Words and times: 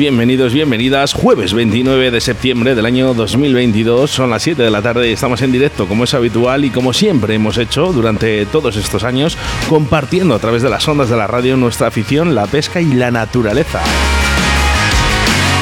Bienvenidos, 0.00 0.54
bienvenidas. 0.54 1.12
Jueves 1.12 1.52
29 1.52 2.10
de 2.10 2.22
septiembre 2.22 2.74
del 2.74 2.86
año 2.86 3.12
2022. 3.12 4.10
Son 4.10 4.30
las 4.30 4.42
7 4.42 4.62
de 4.62 4.70
la 4.70 4.80
tarde 4.80 5.10
y 5.10 5.12
estamos 5.12 5.42
en 5.42 5.52
directo 5.52 5.86
como 5.86 6.04
es 6.04 6.14
habitual 6.14 6.64
y 6.64 6.70
como 6.70 6.94
siempre 6.94 7.34
hemos 7.34 7.58
hecho 7.58 7.92
durante 7.92 8.46
todos 8.46 8.76
estos 8.76 9.04
años, 9.04 9.36
compartiendo 9.68 10.34
a 10.34 10.38
través 10.38 10.62
de 10.62 10.70
las 10.70 10.88
ondas 10.88 11.10
de 11.10 11.18
la 11.18 11.26
radio 11.26 11.58
nuestra 11.58 11.88
afición, 11.88 12.34
la 12.34 12.46
pesca 12.46 12.80
y 12.80 12.94
la 12.94 13.10
naturaleza. 13.10 13.82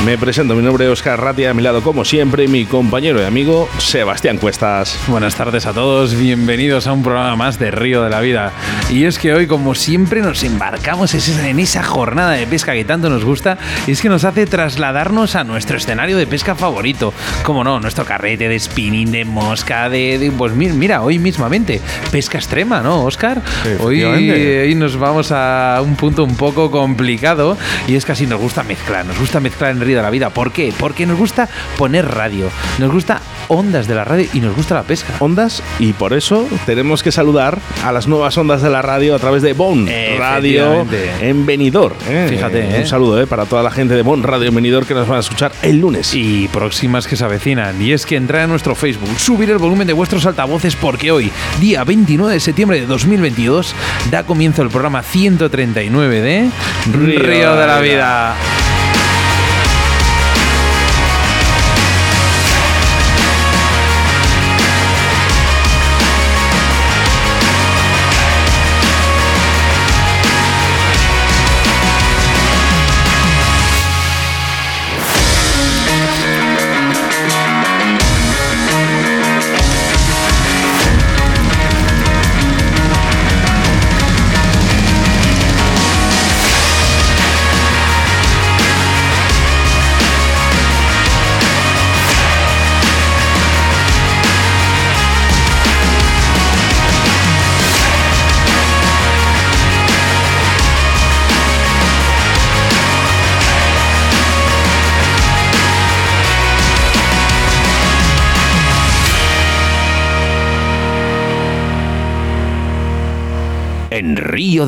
Me 0.05 0.17
presento, 0.17 0.55
mi 0.55 0.63
nombre 0.63 0.87
es 0.87 0.93
Oscar 0.93 1.21
Ratia, 1.21 1.51
a 1.51 1.55
mi 1.55 1.63
lado 1.63 1.83
como 1.83 2.05
siempre 2.05 2.47
mi 2.47 2.65
compañero 2.65 3.21
y 3.21 3.25
amigo 3.25 3.69
Sebastián 3.79 4.39
Cuestas. 4.39 4.99
Buenas 5.09 5.35
tardes 5.35 5.67
a 5.67 5.75
todos, 5.75 6.15
bienvenidos 6.15 6.87
a 6.87 6.93
un 6.93 7.03
programa 7.03 7.35
más 7.35 7.59
de 7.59 7.73
Río 7.73 8.05
de 8.05 8.09
la 8.09 8.21
Vida. 8.21 8.53
Y 8.91 9.05
es 9.05 9.19
que 9.19 9.35
hoy, 9.35 9.47
como 9.47 9.75
siempre, 9.75 10.23
nos 10.23 10.45
embarcamos 10.45 11.13
en 11.15 11.59
esa 11.59 11.83
jornada 11.83 12.31
de 12.31 12.47
pesca 12.47 12.73
que 12.73 12.85
tanto 12.85 13.11
nos 13.11 13.25
gusta 13.25 13.59
y 13.87 13.91
es 13.91 14.01
que 14.01 14.09
nos 14.09 14.25
hace 14.25 14.47
trasladarnos 14.47 15.35
a 15.35 15.45
nuestro 15.45 15.77
escenario 15.77 16.17
de 16.17 16.27
pesca 16.27 16.55
favorito. 16.55 17.13
Como 17.43 17.65
no, 17.65 17.81
nuestro 17.81 18.05
carrete 18.05 18.49
de 18.49 18.59
spinning, 18.59 19.11
de 19.11 19.25
mosca, 19.25 19.91
de... 19.91 20.33
pues 20.39 20.55
mira, 20.55 21.03
hoy 21.03 21.19
mismamente, 21.19 21.83
pesca 22.13 22.39
extrema, 22.39 22.81
¿no, 22.81 23.05
Oscar? 23.05 23.43
Hoy, 23.81 24.05
hoy 24.05 24.75
nos 24.77 24.97
vamos 24.97 25.33
a 25.33 25.81
un 25.83 25.97
punto 25.97 26.25
un 26.25 26.37
poco 26.37 26.71
complicado 26.71 27.59
y 27.89 27.97
es 27.97 28.07
que 28.07 28.13
así 28.13 28.27
nos 28.27 28.41
gusta 28.41 28.63
mezclar, 28.63 29.05
nos 29.05 29.19
gusta 29.19 29.41
mezclar 29.41 29.73
en 29.73 29.88
De 29.97 30.03
la 30.03 30.11
vida. 30.11 30.31
¿Por 30.31 30.53
qué? 30.53 30.73
Porque 30.79 31.07
nos 31.07 31.19
gusta 31.19 31.49
poner 31.79 32.07
radio, 32.07 32.51
nos 32.79 32.93
gusta 32.93 33.21
ondas 33.49 33.89
de 33.89 33.95
la 33.95 34.05
radio 34.05 34.29
y 34.33 34.41
nos 34.41 34.55
gusta 34.55 34.75
la 34.75 34.83
pesca. 34.83 35.15
Ondas 35.19 35.63
y 35.79 35.93
por 35.95 36.13
eso 36.13 36.47
tenemos 36.67 37.03
que 37.03 37.11
saludar 37.11 37.59
a 37.85 37.93
las 37.93 38.07
nuevas 38.07 38.37
ondas 38.39 38.63
de 38.63 38.71
la 38.71 38.83
radio 38.83 39.15
a 39.15 39.19
través 39.19 39.43
de 39.43 39.55
Bon 39.55 39.89
Radio 40.19 40.87
en 41.21 41.47
Benidorm. 41.47 41.97
¿eh? 42.09 42.27
Fíjate, 42.29 42.67
un 42.67 42.75
¿eh? 42.75 42.87
saludo 42.87 43.21
¿eh? 43.21 43.27
para 43.27 43.47
toda 43.47 43.63
la 43.63 43.71
gente 43.71 43.95
de 43.95 44.03
Bon 44.03 44.23
Radio 44.23 44.49
en 44.49 44.55
Benidorm 44.55 44.87
que 44.87 44.95
nos 44.95 45.09
van 45.09 45.17
a 45.17 45.21
escuchar 45.21 45.53
el 45.63 45.79
lunes. 45.79 46.15
Y 46.15 46.49
próximas 46.49 47.07
que 47.07 47.17
se 47.17 47.25
avecinan. 47.25 47.81
Y 47.81 47.93
es 47.93 48.07
que 48.07 48.17
entrar 48.17 48.43
a 48.43 48.47
nuestro 48.47 48.75
Facebook, 48.75 49.19
subir 49.19 49.51
el 49.51 49.59
volumen 49.59 49.87
de 49.87 49.93
vuestros 49.93 50.27
altavoces 50.27 50.77
porque 50.77 51.11
hoy, 51.11 51.33
día 51.61 51.85
29 51.85 52.35
de 52.35 52.41
septiembre 52.41 52.81
de 52.81 52.87
2022, 52.87 53.75
da 54.11 54.25
comienzo 54.25 54.63
el 54.63 54.69
programa 54.69 55.03
139 55.03 56.21
de 56.21 56.51
Río, 56.93 57.21
Río 57.21 57.57
de 57.57 57.67
la 57.67 57.81
Vida. 57.81 58.37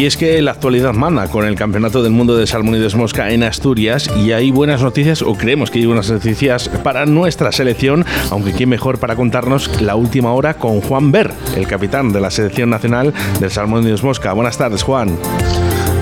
Y 0.00 0.06
es 0.06 0.16
que 0.16 0.40
la 0.40 0.52
actualidad 0.52 0.94
manda 0.94 1.28
con 1.28 1.44
el 1.44 1.56
Campeonato 1.56 2.02
del 2.02 2.12
Mundo 2.12 2.34
de 2.34 2.46
Salmón 2.46 2.74
y 2.74 2.78
Desmosca 2.78 3.32
en 3.32 3.42
Asturias 3.42 4.10
y 4.16 4.32
hay 4.32 4.50
buenas 4.50 4.80
noticias, 4.80 5.20
o 5.20 5.34
creemos 5.34 5.70
que 5.70 5.80
hay 5.80 5.84
buenas 5.84 6.10
noticias 6.10 6.70
para 6.70 7.04
nuestra 7.04 7.52
selección, 7.52 8.06
aunque 8.30 8.54
quién 8.54 8.70
mejor 8.70 8.98
para 8.98 9.14
contarnos 9.14 9.82
la 9.82 9.96
última 9.96 10.32
hora 10.32 10.54
con 10.54 10.80
Juan 10.80 11.12
Ver, 11.12 11.30
el 11.54 11.66
capitán 11.66 12.14
de 12.14 12.20
la 12.22 12.30
selección 12.30 12.70
nacional 12.70 13.12
del 13.40 13.50
Salmón 13.50 13.86
y 13.86 13.90
Desmosca. 13.90 14.32
Buenas 14.32 14.56
tardes, 14.56 14.82
Juan. 14.82 15.18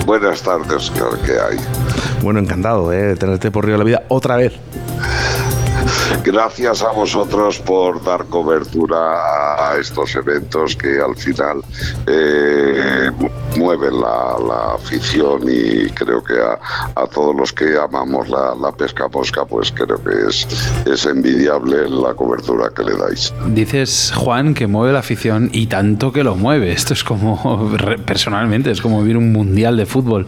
Buenas 0.05 0.43
tardes, 0.43 0.93
¿qué 1.25 1.33
hay? 1.33 1.57
Bueno, 2.23 2.39
encantado 2.39 2.93
eh, 2.93 3.01
de 3.01 3.15
tenerte 3.17 3.51
por 3.51 3.65
Río 3.65 3.73
de 3.73 3.79
la 3.79 3.83
Vida 3.83 4.03
otra 4.07 4.37
vez. 4.37 4.53
Gracias 6.23 6.83
a 6.83 6.91
vosotros 6.91 7.59
por 7.59 8.03
dar 8.03 8.25
cobertura 8.25 9.71
a 9.71 9.77
estos 9.79 10.15
eventos 10.15 10.75
que 10.75 10.99
al 10.99 11.15
final 11.15 11.61
eh, 12.07 13.09
mueven 13.57 13.99
la, 13.99 14.35
la, 14.47 14.75
afición 14.75 15.41
y 15.47 15.89
creo 15.89 16.23
que 16.23 16.33
a, 16.39 16.59
a 16.95 17.07
todos 17.07 17.35
los 17.35 17.53
que 17.53 17.77
amamos 17.77 18.29
la, 18.29 18.55
la, 18.55 18.71
pesca 18.71 19.07
mosca, 19.07 19.45
pues 19.45 19.71
creo 19.71 20.01
que 20.03 20.29
es, 20.29 20.47
es 20.85 21.05
envidiable 21.05 21.89
la 21.89 22.13
cobertura 22.13 22.69
que 22.75 22.83
le 22.83 22.95
dais. 22.97 23.33
Dices, 23.47 24.11
Juan, 24.15 24.53
que 24.53 24.67
mueve 24.67 24.93
la 24.93 24.99
afición 24.99 25.49
y 25.51 25.67
tanto 25.67 26.11
que 26.11 26.23
lo 26.23 26.35
mueve. 26.35 26.71
Esto 26.71 26.93
es 26.93 27.03
como, 27.03 27.71
personalmente, 28.05 28.71
es 28.71 28.81
como 28.81 29.01
vivir 29.01 29.17
un 29.17 29.31
mundial 29.31 29.77
de 29.77 29.85
fútbol. 29.85 30.27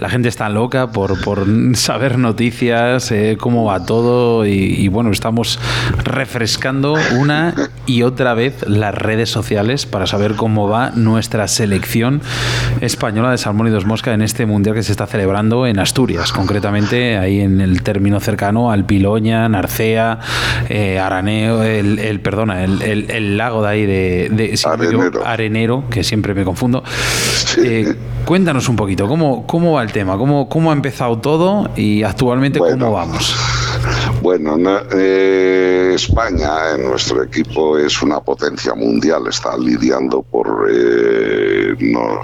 La 0.00 0.08
gente 0.08 0.28
está 0.28 0.48
loca 0.48 0.90
por, 0.90 1.22
por 1.22 1.46
saber 1.74 2.18
noticias, 2.18 3.10
eh, 3.12 3.36
cómo 3.38 3.64
va 3.64 3.84
todo 3.84 4.46
y, 4.46 4.52
y 4.52 4.88
bueno, 4.88 5.10
estamos 5.22 5.60
refrescando 6.02 6.96
una 7.16 7.54
y 7.86 8.02
otra 8.02 8.34
vez 8.34 8.64
las 8.66 8.92
redes 8.92 9.30
sociales 9.30 9.86
para 9.86 10.08
saber 10.08 10.34
cómo 10.34 10.68
va 10.68 10.90
nuestra 10.90 11.46
selección 11.46 12.20
española 12.80 13.30
de 13.30 13.38
salmón 13.38 13.68
y 13.68 13.70
dos 13.70 13.86
mosca 13.86 14.12
en 14.14 14.22
este 14.22 14.46
mundial 14.46 14.74
que 14.74 14.82
se 14.82 14.90
está 14.90 15.06
celebrando 15.06 15.64
en 15.68 15.78
Asturias, 15.78 16.32
concretamente 16.32 17.18
ahí 17.18 17.38
en 17.38 17.60
el 17.60 17.84
término 17.84 18.18
cercano 18.18 18.72
al 18.72 18.84
Piloña, 18.84 19.48
Narcea, 19.48 20.18
eh, 20.68 20.98
Araneo, 20.98 21.62
el, 21.62 22.00
el 22.00 22.18
perdona, 22.18 22.64
el, 22.64 22.82
el, 22.82 23.08
el, 23.08 23.36
lago 23.36 23.62
de 23.62 23.68
ahí 23.68 23.86
de, 23.86 24.28
de 24.28 24.56
si 24.56 24.68
Arenero. 24.68 25.04
Digo, 25.04 25.24
Arenero, 25.24 25.84
que 25.88 26.02
siempre 26.02 26.34
me 26.34 26.42
confundo. 26.42 26.82
Eh, 27.58 27.94
cuéntanos 28.24 28.68
un 28.68 28.74
poquito, 28.74 29.06
¿cómo, 29.06 29.46
cómo 29.46 29.74
va 29.74 29.84
el 29.84 29.92
tema? 29.92 30.18
¿Cómo, 30.18 30.48
¿Cómo 30.48 30.70
ha 30.70 30.74
empezado 30.74 31.18
todo 31.18 31.70
y 31.76 32.02
actualmente 32.02 32.58
bueno. 32.58 32.86
cómo 32.86 32.96
vamos? 32.96 33.36
Bueno, 34.22 34.56
eh, 34.92 35.92
España 35.94 36.74
en 36.74 36.84
nuestro 36.84 37.22
equipo 37.22 37.76
es 37.78 38.00
una 38.02 38.20
potencia 38.20 38.74
mundial, 38.74 39.26
está 39.28 39.56
lidiando 39.56 40.22
por 40.22 40.68
eh, 40.70 41.74
no, 41.80 42.20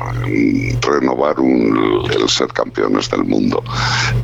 renovar 0.80 1.40
un, 1.40 2.08
el 2.10 2.28
ser 2.28 2.48
campeones 2.48 3.10
del 3.10 3.24
mundo. 3.24 3.62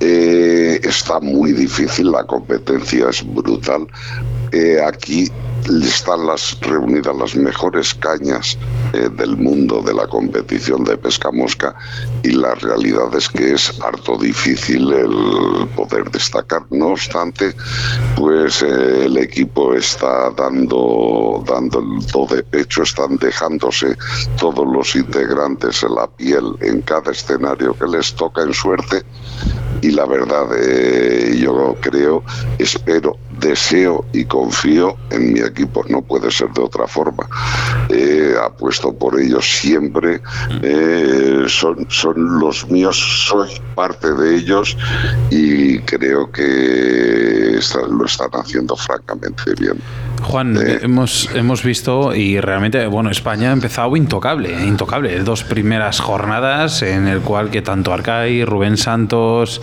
Eh, 0.00 0.80
está 0.82 1.20
muy 1.20 1.52
difícil, 1.52 2.10
la 2.12 2.24
competencia 2.24 3.08
es 3.10 3.24
brutal. 3.34 3.86
Aquí 4.86 5.30
están 5.68 6.26
las 6.26 6.58
reunidas 6.60 7.16
las 7.16 7.34
mejores 7.36 7.94
cañas 7.94 8.58
eh, 8.92 9.08
del 9.16 9.36
mundo 9.36 9.82
de 9.82 9.94
la 9.94 10.06
competición 10.06 10.84
de 10.84 10.96
pesca 10.96 11.30
mosca 11.30 11.74
y 12.22 12.32
la 12.32 12.54
realidad 12.54 13.14
es 13.16 13.28
que 13.28 13.54
es 13.54 13.80
harto 13.80 14.16
difícil 14.18 14.92
el 14.92 15.68
poder 15.74 16.10
destacar. 16.10 16.62
No 16.70 16.88
obstante, 16.88 17.54
pues 18.16 18.62
eh, 18.62 19.06
el 19.06 19.16
equipo 19.16 19.74
está 19.74 20.30
dando, 20.30 21.42
dando 21.46 21.80
el 21.80 22.06
do 22.12 22.26
de 22.26 22.42
pecho, 22.42 22.82
están 22.82 23.16
dejándose 23.16 23.96
todos 24.38 24.66
los 24.66 24.94
integrantes 24.94 25.82
en 25.82 25.94
la 25.94 26.06
piel 26.06 26.44
en 26.60 26.82
cada 26.82 27.12
escenario 27.12 27.74
que 27.74 27.86
les 27.86 28.14
toca 28.14 28.42
en 28.42 28.52
suerte 28.52 29.02
y 29.82 29.90
la 29.90 30.06
verdad 30.06 30.46
eh, 30.56 31.36
yo 31.38 31.76
creo, 31.80 32.22
espero, 32.58 33.16
deseo 33.38 34.04
y 34.12 34.24
confío 34.24 34.96
en 35.10 35.32
mi 35.32 35.40
equipo, 35.40 35.84
no 35.88 36.02
puede 36.02 36.30
ser 36.30 36.50
de 36.50 36.62
otra 36.62 36.86
forma. 36.86 37.28
Eh, 37.88 38.34
apuesto 38.42 38.92
por 38.92 39.20
ellos 39.20 39.44
siempre, 39.44 40.20
eh, 40.62 41.44
son, 41.48 41.86
son 41.88 42.38
los 42.38 42.68
míos, 42.68 42.96
soy 43.28 43.50
parte 43.74 44.12
de 44.12 44.36
ellos 44.36 44.76
y 45.30 45.78
creo 45.80 46.30
que 46.30 47.58
lo 47.88 48.04
están 48.04 48.30
haciendo 48.32 48.76
francamente 48.76 49.54
bien. 49.58 49.80
Juan, 50.22 50.56
hemos, 50.82 51.28
hemos 51.34 51.62
visto 51.62 52.14
y 52.14 52.40
realmente, 52.40 52.86
bueno, 52.86 53.10
España 53.10 53.50
ha 53.50 53.52
empezado 53.52 53.96
intocable, 53.96 54.64
intocable. 54.64 55.18
Dos 55.20 55.44
primeras 55.44 56.00
jornadas 56.00 56.82
en 56.82 57.06
el 57.06 57.20
cual 57.20 57.50
que 57.50 57.62
tanto 57.62 57.92
Arcai, 57.92 58.44
Rubén 58.44 58.76
Santos, 58.76 59.60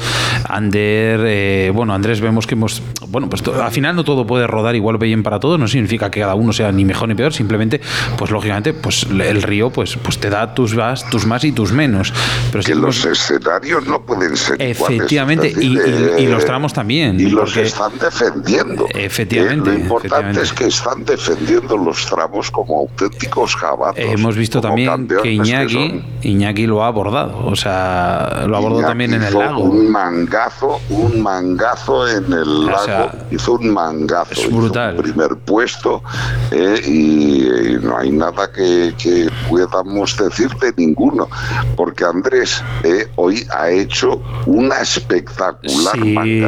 Ander, 0.48 1.21
eh, 1.25 1.71
bueno, 1.74 1.94
Andrés 1.94 2.21
vemos 2.21 2.48
que 2.48 2.56
hemos, 2.56 2.81
bueno, 3.07 3.30
pues 3.30 3.45
al 3.48 3.71
final 3.71 3.95
no 3.95 4.03
todo 4.03 4.25
puede 4.27 4.48
rodar 4.48 4.75
igual 4.75 4.98
bien 4.98 5.24
para 5.24 5.39
todos, 5.39 5.59
no 5.59 5.68
significa 5.68 6.12
que 6.12 6.19
cada 6.19 6.36
uno 6.36 6.53
sea 6.53 6.71
ni 6.71 6.86
mejor 6.86 7.09
ni 7.09 7.15
peor, 7.15 7.33
simplemente, 7.33 7.81
pues 8.18 8.31
lógicamente, 8.31 8.74
pues 8.74 9.07
el 9.09 9.42
río, 9.42 9.71
pues, 9.71 9.98
pues 9.98 10.19
te 10.19 10.30
da 10.30 10.53
tus 10.53 10.75
más, 10.75 11.09
tus 11.09 11.25
más 11.25 11.44
y 11.44 11.51
tus 11.51 11.71
menos. 11.71 12.13
Pero 12.51 12.63
que 12.63 12.75
los 12.75 13.03
escenarios 13.06 13.88
no 13.88 14.01
pueden 14.01 14.38
ser 14.38 14.62
Efectivamente, 14.62 15.53
y, 15.59 16.27
los 16.27 16.45
tramos 16.45 16.74
también. 16.74 17.19
Y 17.19 17.30
los 17.30 17.57
están 17.57 17.98
defendiendo. 18.00 18.88
Efectivamente. 18.94 19.71
lo 19.71 19.77
importante 19.77 20.41
es 20.42 20.52
que 20.54 20.66
están 20.66 21.06
defendiendo 21.06 21.78
los 21.78 22.06
tramos 22.08 22.50
como 22.50 22.80
auténticos 22.80 23.56
jabatos. 23.56 24.04
Hemos 24.04 24.36
visto 24.36 24.60
también 24.60 25.08
que 25.22 25.32
Iñaki, 25.32 26.04
Iñaki 26.24 26.66
lo 26.66 26.84
ha 26.84 26.88
abordado, 26.88 27.46
o 27.46 27.56
sea, 27.56 28.46
lo 28.48 28.58
abordó 28.58 28.82
también 28.82 29.14
en 29.14 29.24
el 29.24 29.34
lago. 29.34 29.64
Un 29.64 29.92
mangazo, 29.92 30.80
un 30.90 31.22
mangazo 31.22 32.08
en 32.08 32.34
el 32.34 32.66
lago, 32.66 33.12
hizo 33.30 33.54
un 33.54 33.70
mangazo. 33.72 34.34
Es 34.34 34.52
brutal. 34.52 34.96
primer 34.96 35.36
puesto 35.38 36.04
eh, 36.52 36.82
y, 36.86 37.86
no 37.86 37.98
hay 37.98 38.12
nada 38.12 38.52
que, 38.52 38.94
que, 38.98 39.30
podamos 39.50 40.18
decir 40.18 40.50
de 40.62 40.74
ninguno, 40.78 41.28
porque 41.76 42.04
Andrés 42.04 42.64
eh, 42.84 43.08
hoy 43.16 43.46
ha 43.56 43.70
hecho 43.70 44.22
una 44.46 44.78
espectacular 44.82 45.94
sí, 45.94 46.40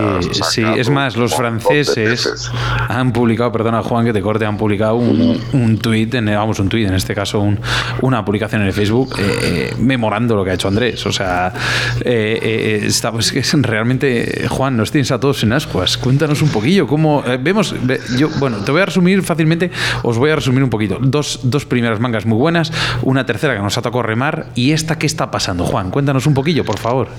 Sí, 0.50 0.64
es 0.78 0.90
más, 0.90 1.16
los 1.16 1.36
franceses 1.36 2.52
han 2.90 3.12
publicado, 3.12 3.52
perdona 3.52 3.83
Juan, 3.84 4.06
que 4.06 4.14
te 4.14 4.22
corte, 4.22 4.46
han 4.46 4.58
publicado 4.58 4.96
un, 4.96 5.40
un 5.54 5.78
tuit, 5.78 6.14
en, 6.16 6.26
vamos, 6.26 6.60
un 6.60 6.70
tuit, 6.70 6.88
en 6.88 6.94
este 6.94 7.14
caso 7.14 7.40
un, 7.40 7.60
una 8.02 8.24
publicación 8.26 8.62
en 8.62 8.68
el 8.68 8.74
Facebook, 8.74 9.16
eh, 9.20 9.40
eh, 9.44 9.74
memorando 9.78 10.36
lo 10.36 10.44
que 10.44 10.52
ha 10.52 10.54
hecho 10.54 10.68
Andrés. 10.68 11.06
O 11.06 11.12
sea, 11.12 11.54
eh, 12.04 12.82
está, 12.84 13.12
pues, 13.12 13.32
que 13.32 13.40
es 13.40 13.54
realmente, 13.54 14.48
Juan, 14.50 14.78
nos 14.78 14.92
tienes 14.92 15.12
a 15.12 15.20
todos 15.20 15.44
en 15.44 15.54
ascuas. 15.54 15.98
Cuéntanos 15.98 16.42
un 16.42 16.50
poquillo 16.50 16.88
cómo 16.88 17.24
vemos. 17.40 17.76
Yo, 18.18 18.30
bueno, 18.40 18.58
te 18.64 18.72
voy 18.72 18.82
a 18.82 18.86
resumir 18.86 19.22
fácilmente, 19.24 19.72
os 20.04 20.18
voy 20.18 20.32
a 20.32 20.36
resumir 20.36 20.64
un 20.64 20.70
poquito. 20.70 20.98
Dos, 21.02 21.42
dos 21.44 21.66
primeras 21.66 22.00
mangas 22.00 22.26
muy 22.26 22.38
buenas, 22.38 22.72
una 23.04 23.26
tercera 23.26 23.56
que 23.56 23.62
nos 23.62 23.78
ha 23.78 23.82
tocado 23.82 24.04
remar, 24.04 24.48
y 24.56 24.72
esta, 24.72 24.98
¿qué 24.98 25.06
está 25.06 25.30
pasando? 25.30 25.66
Juan, 25.66 25.92
cuéntanos 25.92 26.26
un 26.26 26.34
poquillo, 26.34 26.64
por 26.66 26.78
favor. 26.78 27.10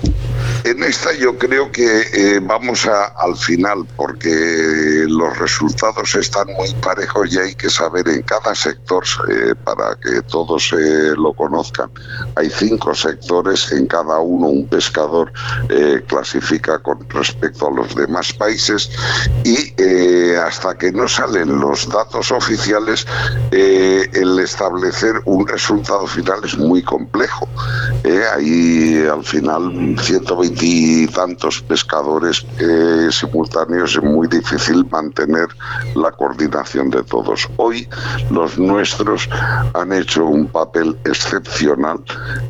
En 0.63 0.83
esta 0.83 1.13
yo 1.13 1.37
creo 1.37 1.71
que 1.71 2.39
vamos 2.41 2.85
a, 2.85 3.05
al 3.05 3.35
final, 3.35 3.85
porque 3.95 5.05
los 5.07 5.37
resultados 5.37 6.15
están 6.15 6.47
muy 6.57 6.73
parejo 6.75 7.25
y 7.25 7.37
hay 7.37 7.55
que 7.55 7.69
saber 7.69 8.07
en 8.07 8.21
cada 8.23 8.55
sector, 8.55 9.03
eh, 9.29 9.53
para 9.63 9.95
que 9.95 10.21
todos 10.23 10.73
eh, 10.73 11.13
lo 11.17 11.33
conozcan, 11.33 11.89
hay 12.35 12.49
cinco 12.49 12.93
sectores, 12.95 13.71
en 13.71 13.87
cada 13.87 14.19
uno 14.19 14.47
un 14.47 14.67
pescador 14.67 15.31
eh, 15.69 16.01
clasifica 16.07 16.79
con 16.79 17.07
respecto 17.09 17.67
a 17.67 17.71
los 17.71 17.95
demás 17.95 18.31
países 18.33 18.89
y 19.43 19.73
hasta 20.35 20.77
que 20.77 20.91
no 20.91 21.07
salen 21.07 21.59
los 21.59 21.87
datos 21.89 22.31
oficiales, 22.31 23.05
el 23.51 24.39
establecer 24.39 25.21
un 25.25 25.47
resultado 25.47 26.07
final 26.07 26.39
es 26.43 26.57
muy 26.57 26.81
complejo. 26.83 27.47
hay 28.33 29.05
al 29.05 29.23
final 29.23 29.95
120 29.99 30.65
y 30.65 31.07
tantos 31.07 31.61
pescadores 31.61 32.45
simultáneos, 33.11 33.95
es 33.95 34.03
muy 34.03 34.27
difícil 34.27 34.85
mantener 34.89 35.47
la 35.95 36.11
coordinación 36.11 36.44
de 36.45 37.03
todos. 37.03 37.49
Hoy 37.57 37.87
los 38.29 38.57
nuestros 38.57 39.27
han 39.73 39.91
hecho 39.91 40.25
un 40.25 40.47
papel 40.47 40.95
excepcional, 41.05 41.99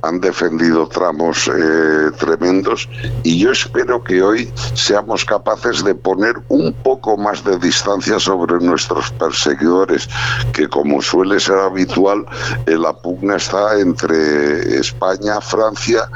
han 0.03 0.19
defendido 0.19 0.87
tramos 0.87 1.47
eh, 1.47 2.11
tremendos 2.19 2.89
y 3.23 3.39
yo 3.39 3.51
espero 3.51 4.03
que 4.03 4.21
hoy 4.21 4.51
seamos 4.73 5.23
capaces 5.23 5.83
de 5.83 5.95
poner 5.95 6.35
un 6.49 6.73
poco 6.83 7.17
más 7.17 7.43
de 7.43 7.57
distancia 7.57 8.19
sobre 8.19 8.63
nuestros 8.63 9.11
perseguidores, 9.11 10.09
que 10.53 10.67
como 10.67 11.01
suele 11.01 11.39
ser 11.39 11.57
habitual, 11.59 12.25
eh, 12.65 12.77
la 12.77 12.93
pugna 12.93 13.37
está 13.37 13.79
entre 13.79 14.77
España, 14.79 15.39
Francia 15.41 16.09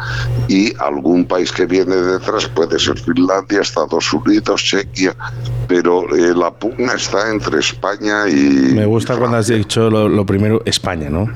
y 0.48 0.74
algún 0.80 1.26
país 1.26 1.52
que 1.52 1.66
viene 1.66 1.96
detrás, 1.96 2.46
puede 2.48 2.78
ser 2.78 2.98
Finlandia, 3.00 3.62
Estados 3.62 4.12
Unidos, 4.14 4.62
Chequia, 4.64 5.16
pero 5.68 6.04
eh, 6.16 6.34
la 6.36 6.52
pugna 6.52 6.94
está 6.94 7.30
entre 7.30 7.60
España 7.70 8.28
y... 8.28 8.74
Me 8.74 8.86
gusta 8.86 9.16
cuando 9.18 9.38
has 9.38 9.48
dicho 9.48 9.90
lo, 9.90 10.26
primero, 10.26 10.62
España, 10.66 11.10
¿no? 11.10 11.28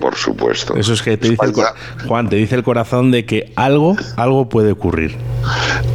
Por 0.00 0.14
supuesto. 0.14 0.76
Eso 0.76 0.92
es 0.92 1.02
que 1.02 1.16
te 1.16 1.30
dice 1.30 1.44
el, 1.44 1.54
Juan, 2.06 2.28
te 2.28 2.36
dice 2.36 2.54
el 2.54 2.62
corazón 2.62 3.10
de 3.10 3.24
que 3.24 3.52
algo, 3.56 3.96
algo 4.16 4.48
puede 4.48 4.72
ocurrir. 4.72 5.16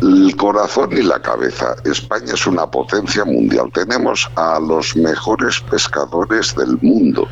El 0.01 0.35
corazón 0.35 0.89
y 0.97 1.03
la 1.03 1.21
cabeza. 1.21 1.75
España 1.85 2.33
es 2.33 2.45
una 2.45 2.69
potencia 2.69 3.23
mundial. 3.23 3.69
Tenemos 3.73 4.29
a 4.35 4.59
los 4.59 4.95
mejores 4.95 5.61
pescadores 5.61 6.55
del 6.55 6.77
mundo. 6.81 7.27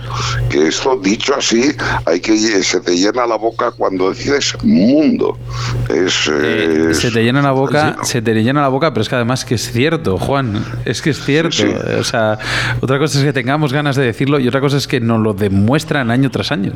Que 0.50 0.68
esto 0.68 0.98
dicho 0.98 1.36
así, 1.36 1.76
hay 2.06 2.20
que 2.20 2.38
se 2.64 2.80
te 2.80 2.96
llena 2.96 3.26
la 3.26 3.36
boca 3.36 3.72
cuando 3.72 4.12
dices 4.12 4.56
mundo. 4.64 5.38
Es, 5.90 6.30
eh, 6.32 6.94
se 6.94 7.12
te 7.12 7.24
llena 7.24 7.42
la 7.42 7.52
boca, 7.52 7.98
se 8.04 8.22
te 8.22 8.34
llena 8.34 8.62
la 8.62 8.70
boca, 8.70 8.92
pero 8.94 9.02
es 9.02 9.10
que 9.10 9.16
además 9.16 9.44
que 9.44 9.56
es 9.56 9.72
cierto, 9.72 10.18
Juan. 10.18 10.64
Es 10.86 11.02
que 11.02 11.10
es 11.10 11.24
cierto. 11.24 11.64
O 12.00 12.04
sea, 12.04 12.21
otra 12.82 13.00
cosa 13.00 13.20
es 13.20 13.26
que 13.26 13.34
tengamos 13.34 13.74
ganas 13.74 13.96
de 13.96 14.04
decirlo 14.04 14.40
y 14.40 14.48
otra 14.48 14.62
cosa 14.62 14.78
es 14.78 14.88
que 14.88 15.00
nos 15.00 15.20
lo 15.20 15.34
demuestran 15.34 16.12
año 16.12 16.30
tras 16.30 16.52
año. 16.52 16.72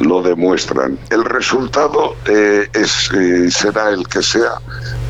Lo 0.00 0.22
demuestran. 0.22 0.98
El 1.10 1.24
resultado 1.24 2.16
eh, 2.26 2.68
es, 2.72 3.10
eh, 3.12 3.50
será 3.50 3.90
el 3.90 4.06
que 4.08 4.22
sea, 4.22 4.54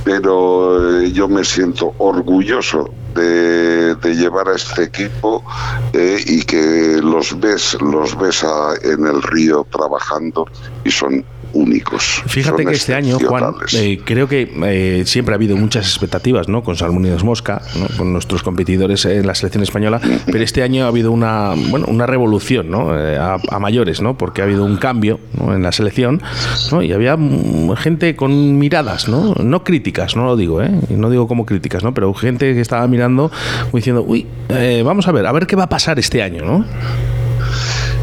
pero 0.04 1.00
eh, 1.00 1.12
yo 1.12 1.28
me 1.28 1.44
siento 1.44 1.94
orgulloso 1.98 2.92
de, 3.14 3.96
llevar 4.14 4.48
a 4.48 4.56
este 4.56 4.84
equipo 4.84 5.44
y 5.92 6.42
que 6.42 7.00
los 7.02 7.38
ves, 7.38 7.76
los 7.80 8.18
ves 8.18 8.44
en 8.82 9.06
el 9.06 9.22
río 9.22 9.66
trabajando 9.70 10.46
y 10.84 10.90
son 10.90 11.24
únicos. 11.52 12.22
Fíjate 12.26 12.64
que 12.64 12.72
este 12.72 12.94
año, 12.94 13.18
Juan, 13.18 13.54
eh, 13.74 14.00
creo 14.04 14.28
que 14.28 14.50
eh, 14.64 15.02
siempre 15.06 15.34
ha 15.34 15.36
habido 15.36 15.56
muchas 15.56 15.86
expectativas 15.86 16.48
¿no? 16.48 16.62
con 16.62 16.76
Salmónidas 16.76 17.24
Mosca, 17.24 17.62
con 17.96 18.12
nuestros 18.12 18.42
competidores 18.42 19.04
en 19.04 19.26
la 19.26 19.34
selección 19.34 19.62
española, 19.62 20.00
pero 20.26 20.42
este 20.42 20.62
año 20.62 20.84
ha 20.84 20.88
habido 20.88 21.12
una, 21.12 21.54
bueno, 21.70 21.86
una 21.88 22.06
revolución 22.06 22.70
¿no? 22.70 22.98
Eh, 22.98 23.18
a, 23.18 23.58
mayores, 23.58 24.00
¿no? 24.00 24.16
porque 24.16 24.40
ha 24.40 24.44
habido 24.44 24.64
un 24.64 24.76
cambio 24.76 25.20
en 25.38 25.62
la 25.62 25.72
selección 25.72 26.22
¿no? 26.72 26.82
y 26.82 26.92
había 26.92 27.16
gente 27.76 28.16
con 28.16 28.58
miradas, 28.58 29.08
no, 29.08 29.34
no 29.34 29.64
críticas, 29.64 30.16
no 30.16 30.24
lo 30.24 30.36
digo, 30.36 30.62
¿eh? 30.62 30.70
no 30.88 31.10
digo 31.10 31.28
como 31.28 31.44
críticas, 31.44 31.84
¿no? 31.84 31.92
pero 31.92 32.12
gente 32.14 32.54
que 32.54 32.60
estaba 32.60 32.86
mirando 32.86 33.30
diciendo, 33.72 34.04
uy, 34.06 34.26
vamos 34.84 35.08
a 35.08 35.12
ver, 35.12 35.26
a 35.26 35.32
ver 35.32 35.46
qué 35.46 35.56
va 35.56 35.64
a 35.64 35.68
pasar 35.68 35.98
este 35.98 36.22
año. 36.22 36.44
¿no? 36.44 36.64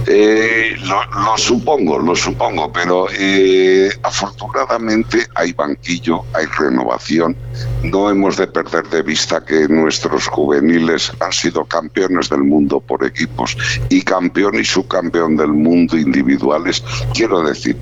Eh, 0.09 0.77
lo, 0.85 1.37
supongo, 1.37 1.99
lo 1.99 2.15
supongo, 2.15 2.71
pero 2.71 3.07
eh, 3.11 3.89
afortunadamente 4.03 5.27
hay 5.35 5.51
banquillo, 5.51 6.23
hay 6.33 6.45
renovación. 6.57 7.35
No 7.83 8.09
hemos 8.09 8.37
de 8.37 8.47
perder 8.47 8.87
de 8.87 9.01
vista 9.01 9.43
que 9.43 9.67
nuestros 9.67 10.27
juveniles 10.27 11.11
han 11.19 11.33
sido 11.33 11.65
campeones 11.65 12.29
del 12.29 12.43
mundo 12.43 12.79
por 12.79 13.03
equipos 13.05 13.57
y 13.89 14.01
campeón 14.01 14.55
y 14.55 14.63
subcampeón 14.63 15.35
del 15.35 15.51
mundo 15.51 15.97
individuales. 15.97 16.81
Quiero 17.13 17.43
decir, 17.43 17.75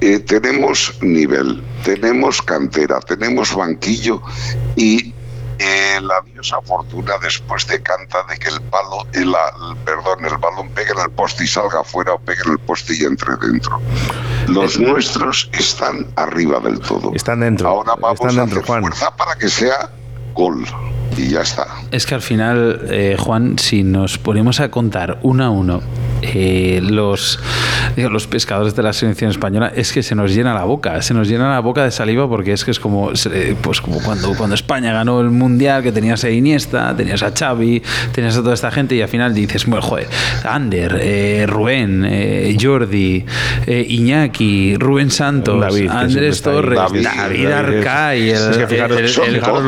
eh, 0.00 0.18
tenemos 0.18 0.94
nivel, 1.00 1.62
tenemos 1.84 2.42
cantera, 2.42 2.98
tenemos 3.00 3.54
banquillo 3.54 4.20
y 4.74 5.14
eh, 5.58 6.00
la 6.00 6.20
diosa 6.32 6.60
Fortuna 6.62 7.14
después 7.22 7.66
decanta 7.66 8.18
de 8.28 8.38
que 8.38 8.48
el 8.48 8.60
palo, 8.62 9.06
el, 9.12 9.34
perdón, 9.84 10.24
el 10.24 10.36
balón 10.38 10.68
pegue 10.70 10.92
en 10.92 11.00
el 11.00 11.10
poste 11.10 11.44
y 11.44 11.46
salga 11.46 11.80
afuera 11.80 12.14
o 12.14 12.18
pegue 12.18 12.40
en 12.46 12.52
el 12.52 12.58
poste 12.58 12.94
y 12.96 13.04
entre 13.04 13.36
dentro. 13.36 13.80
Los 14.46 14.78
nuestros 14.78 15.50
están 15.52 16.06
arriba 16.16 16.60
del 16.60 16.78
todo. 16.80 17.12
Están 17.14 17.40
dentro. 17.40 17.68
Ahora 17.68 17.94
vamos 18.00 18.20
están 18.20 18.38
a 18.38 18.42
hacer 18.44 18.62
Juan. 18.64 18.82
fuerza 18.82 19.14
para 19.16 19.34
que 19.34 19.48
sea 19.48 19.90
gol 20.32 20.64
y 21.16 21.30
ya 21.30 21.40
está. 21.40 21.66
Es 21.90 22.06
que 22.06 22.14
al 22.14 22.22
final, 22.22 22.86
eh, 22.88 23.16
Juan, 23.18 23.58
si 23.58 23.82
nos 23.82 24.18
ponemos 24.18 24.60
a 24.60 24.70
contar 24.70 25.18
uno 25.22 25.44
a 25.44 25.50
uno 25.50 25.82
eh, 26.22 26.80
los, 26.82 27.38
digo, 27.96 28.10
los 28.10 28.26
pescadores 28.26 28.74
de 28.74 28.82
la 28.82 28.92
selección 28.92 29.30
española, 29.30 29.72
es 29.74 29.92
que 29.92 30.02
se 30.02 30.14
nos 30.14 30.34
llena 30.34 30.54
la 30.54 30.64
boca, 30.64 31.00
se 31.02 31.14
nos 31.14 31.28
llena 31.28 31.50
la 31.50 31.60
boca 31.60 31.84
de 31.84 31.90
saliva 31.90 32.28
porque 32.28 32.52
es 32.52 32.64
que 32.64 32.70
es 32.70 32.80
como, 32.80 33.12
eh, 33.12 33.54
pues 33.60 33.80
como 33.80 34.00
cuando, 34.02 34.34
cuando 34.36 34.54
España 34.54 34.92
ganó 34.92 35.20
el 35.20 35.30
Mundial, 35.30 35.82
que 35.82 35.92
tenías 35.92 36.24
a 36.24 36.30
Iniesta, 36.30 36.94
tenías 36.96 37.22
a 37.22 37.32
Xavi, 37.32 37.82
tenías 38.12 38.36
a 38.36 38.42
toda 38.42 38.54
esta 38.54 38.70
gente 38.70 38.94
y 38.94 39.02
al 39.02 39.08
final 39.08 39.34
dices, 39.34 39.66
bueno, 39.66 39.82
joder, 39.82 40.08
Ander, 40.44 40.98
eh, 41.00 41.46
Rubén, 41.46 42.04
eh, 42.06 42.56
Jordi, 42.60 43.24
eh, 43.66 43.86
Iñaki, 43.88 44.76
Rubén 44.76 45.10
Santos, 45.10 45.60
David, 45.60 45.88
Andrés. 45.90 46.42
Torres, 46.42 46.78
David, 46.78 47.04
David, 47.04 47.46
Arcay, 47.46 48.32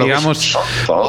digamos, 0.02 0.58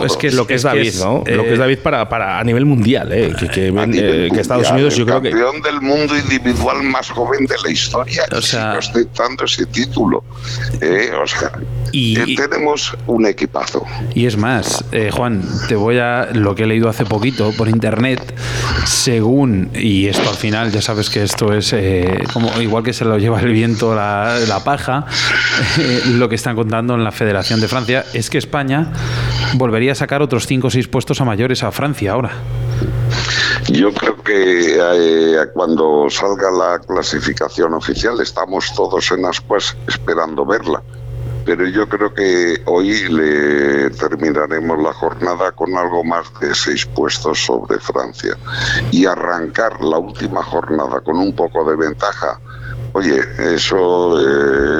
es 0.06 0.18
que 0.18 0.32
lo 0.32 0.48
que 0.48 0.56
es, 0.56 0.64
David, 0.64 0.94
¿no? 1.00 1.18
lo 1.20 1.24
que 1.24 1.50
eh, 1.50 1.54
es 1.54 1.60
David 1.60 1.80
para, 1.80 2.08
para 2.10 2.40
a 2.40 2.44
nivel 2.44 2.66
mundial, 2.66 3.12
¿eh? 3.12 3.34
que, 3.38 3.48
que, 3.48 3.68
A 3.68 3.84
eh, 3.84 3.88
nivel 3.88 4.32
que 4.32 4.42
Estados 4.42 4.64
mundial, 4.64 4.74
Unidos 4.76 4.96
yo 4.98 5.06
creo 5.06 5.22
que 5.22 5.31
campeón 5.32 5.62
del 5.62 5.82
mundo 5.82 6.18
individual 6.18 6.84
más 6.84 7.10
joven 7.10 7.46
de 7.46 7.56
la 7.64 7.72
historia 7.72 8.24
O 8.36 8.42
sea- 8.42 8.68
sigue 8.68 8.78
ostentando 8.78 9.46
ese 9.46 9.66
título 9.66 10.24
Eh, 10.82 11.12
o 11.22 11.28
sea 11.28 11.52
Y- 11.92 12.20
eh, 12.20 12.36
tenemos 12.36 12.96
un 13.08 13.26
equipazo 13.26 13.86
Y 14.14 14.26
es 14.26 14.38
más, 14.38 14.84
eh, 14.92 15.10
Juan, 15.12 15.42
te 15.68 15.76
voy 15.76 16.00
a 16.00 16.30
lo 16.34 16.56
que 16.56 16.64
he 16.64 16.68
leído 16.68 16.90
hace 16.90 17.06
poquito 17.06 17.52
por 17.58 17.68
internet, 17.68 18.34
según, 18.86 19.70
y 19.74 20.08
esto 20.08 20.30
al 20.30 20.36
final, 20.36 20.72
ya 20.72 20.82
sabes 20.82 21.10
que 21.10 21.24
esto 21.24 21.54
es 21.54 21.74
eh, 21.74 22.24
como 22.34 22.50
igual 22.62 22.84
que 22.84 22.94
se 22.94 23.06
lo 23.06 23.18
lleva 23.18 23.40
el 23.42 23.52
viento 23.52 23.94
la, 23.96 24.38
la 24.48 24.64
paja, 24.64 25.06
eh, 25.80 26.02
lo 26.14 26.30
que 26.30 26.36
están 26.36 26.56
contando 26.56 26.96
en 26.96 27.04
la 27.04 27.12
Federación 27.12 27.60
de 27.62 27.68
Francia 27.68 28.06
es 28.14 28.30
que 28.30 28.38
España 28.38 28.92
volvería 29.54 29.92
a 29.92 29.96
sacar 29.96 30.22
otros 30.22 30.48
5 30.48 30.68
o 30.68 30.70
6 30.72 30.88
puestos 30.88 31.20
a 31.22 31.26
mayores 31.26 31.64
a 31.64 31.72
Francia 31.72 32.14
ahora. 32.14 32.32
Yo 33.70 33.94
creo 33.94 34.22
que 34.24 34.78
eh, 34.80 35.46
cuando 35.54 36.08
salga 36.10 36.52
la 36.52 36.80
clasificación 36.80 37.74
oficial 37.74 38.20
estamos 38.20 38.74
todos 38.76 39.12
en 39.12 39.26
ascuas 39.26 39.78
esperando 39.88 40.46
verla. 40.46 40.82
Pero 41.46 41.68
yo 41.68 41.88
creo 41.90 42.14
que 42.14 42.62
hoy 42.66 43.08
le 43.10 43.90
terminaremos 43.92 44.82
la 44.82 44.94
jornada 44.94 45.52
con 45.52 45.76
algo 45.76 46.04
más 46.04 46.26
de 46.40 46.54
seis 46.54 46.86
puestos 46.86 47.40
sobre 47.46 47.80
Francia. 47.80 48.38
Y 48.92 49.06
arrancar 49.06 49.82
la 49.82 49.98
última 49.98 50.44
jornada 50.44 51.02
con 51.02 51.18
un 51.18 51.34
poco 51.36 51.68
de 51.70 51.76
ventaja, 51.76 52.40
oye, 52.94 53.20
eso 53.56 54.20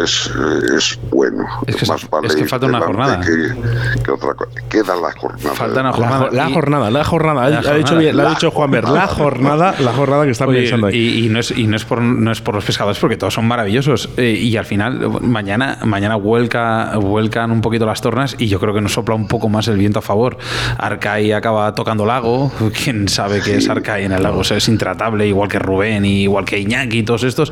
es, 0.04 0.32
es 0.78 1.00
bueno. 1.10 1.46
Es 1.68 1.76
que- 1.76 1.86
Más 1.86 2.10
vale 2.10 2.28
es 2.28 2.36
que 2.36 2.46
falta 2.46 2.66
una 2.68 2.80
jornada. 2.82 3.20
Que, 3.22 4.02
que 4.04 4.12
otra 4.12 4.34
cosa. 4.34 4.52
Queda 4.70 4.96
la 4.96 5.12
jornada. 5.12 5.56
Falta 5.56 5.80
una 5.82 5.90
La, 5.92 5.96
jornada. 5.96 6.20
jo- 6.30 6.36
la 6.36 6.50
jornada, 6.50 6.92
la 6.92 7.04
jornada, 7.04 7.50
La 7.50 7.72
ha 7.72 7.74
dicho 7.76 7.98
bien, 7.98 8.20
ha 8.20 8.30
dicho 8.30 8.52
Juan 8.52 8.72
Ver, 8.72 8.88
la 8.88 9.08
jornada, 9.08 9.76
la 9.80 9.94
jornada 9.94 10.26
que 10.26 10.32
están 10.32 10.50
Oye, 10.50 10.62
pensando 10.62 10.88
ahí. 10.88 10.96
y, 10.98 11.26
y 11.26 11.30
no 11.30 11.40
es, 11.40 11.52
y 11.52 11.68
no 11.68 11.76
es 11.76 11.86
por 11.86 12.02
no 12.02 12.32
es 12.32 12.42
por 12.42 12.56
los 12.56 12.64
pescadores 12.66 13.00
porque 13.00 13.18
todos 13.18 13.34
son 13.34 13.46
maravillosos 13.48 14.10
Eh, 14.18 14.32
y 14.42 14.56
al 14.58 14.66
final 14.66 15.22
mañana 15.22 15.80
mañana 15.84 16.16
vuelca 16.16 16.94
vuelcan 16.98 17.52
un 17.52 17.62
poquito 17.62 17.86
las 17.86 18.02
tornas 18.02 18.36
y 18.38 18.48
yo 18.48 18.60
creo 18.60 18.74
que 18.74 18.82
nos 18.82 18.94
sopla 18.94 19.16
un 19.16 19.28
poco 19.28 19.50
más 19.50 19.68
el 19.68 19.78
viento 19.78 20.00
a 20.00 20.02
favor 20.02 20.38
Arcai 20.78 21.32
acaba 21.34 21.74
tocando 21.76 22.06
lago 22.06 22.52
quién 22.84 23.08
sabe 23.10 23.42
qué 23.42 23.58
es 23.58 23.70
Arcai 23.70 24.06
en 24.06 24.12
el 24.14 24.24
lago 24.24 24.40
O 24.40 24.44
sea, 24.44 24.58
es 24.58 24.68
intratable 24.68 25.28
igual 25.28 25.50
que 25.50 25.60
Rubén 25.60 26.06
y 26.06 26.24
igual 26.24 26.46
que 26.46 26.60
Iñaki 26.60 27.00
y 27.00 27.04
todos 27.04 27.24
estos 27.24 27.52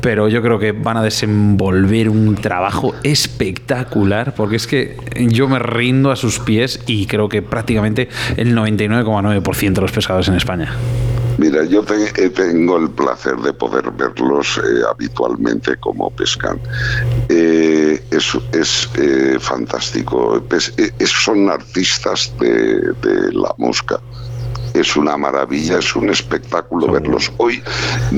pero 0.00 0.28
yo 0.28 0.42
creo 0.42 0.58
que 0.58 0.72
van 0.72 0.96
a 0.96 1.02
desenvolver 1.02 2.08
un 2.08 2.34
trabajo 2.36 2.94
espectacular 3.02 4.34
porque 4.34 4.56
es 4.56 4.66
que 4.66 4.96
yo 5.16 5.48
me 5.48 5.58
rindo 5.58 6.10
a 6.10 6.16
sus 6.16 6.38
pies 6.38 6.80
y 6.86 7.06
creo 7.06 7.28
que 7.28 7.42
prácticamente 7.42 8.08
el 8.36 8.54
99,9% 8.56 9.72
de 9.74 9.80
los 9.80 9.92
pescadores 9.92 10.28
en 10.28 10.34
España 10.34 10.72
Mira, 11.38 11.64
yo 11.64 11.82
eh, 12.16 12.28
tengo 12.28 12.76
el 12.76 12.90
placer 12.90 13.36
de 13.36 13.54
poder 13.54 13.90
verlos 13.92 14.58
eh, 14.58 14.82
habitualmente 14.88 15.76
como 15.78 16.10
pescan. 16.10 16.60
Eh, 17.30 18.02
es 18.10 18.36
es 18.52 18.90
eh, 18.98 19.38
fantástico. 19.40 20.42
Pes- 20.46 20.74
eh, 20.76 20.90
es- 20.98 21.08
son 21.10 21.48
artistas 21.50 22.32
de 22.38 23.32
la 23.32 23.52
mosca. 23.56 23.98
Es 24.74 24.96
una 24.96 25.16
maravilla, 25.16 25.78
es 25.78 25.94
un 25.94 26.10
espectáculo 26.10 26.92
verlos. 26.92 27.32
Hoy 27.36 27.62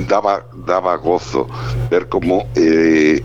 daba, 0.08 0.44
daba 0.66 0.96
gozo 0.96 1.49
ver 1.90 2.08
cómo 2.08 2.46
eh, 2.54 3.23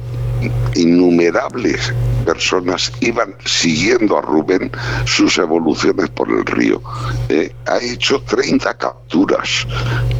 innumerables 0.75 1.93
personas 2.25 2.91
iban 3.01 3.35
siguiendo 3.45 4.17
a 4.17 4.21
Rubén 4.21 4.71
sus 5.05 5.37
evoluciones 5.37 6.09
por 6.09 6.29
el 6.29 6.45
río. 6.45 6.81
Eh, 7.29 7.53
ha 7.67 7.77
hecho 7.77 8.21
30 8.21 8.73
capturas, 8.75 9.67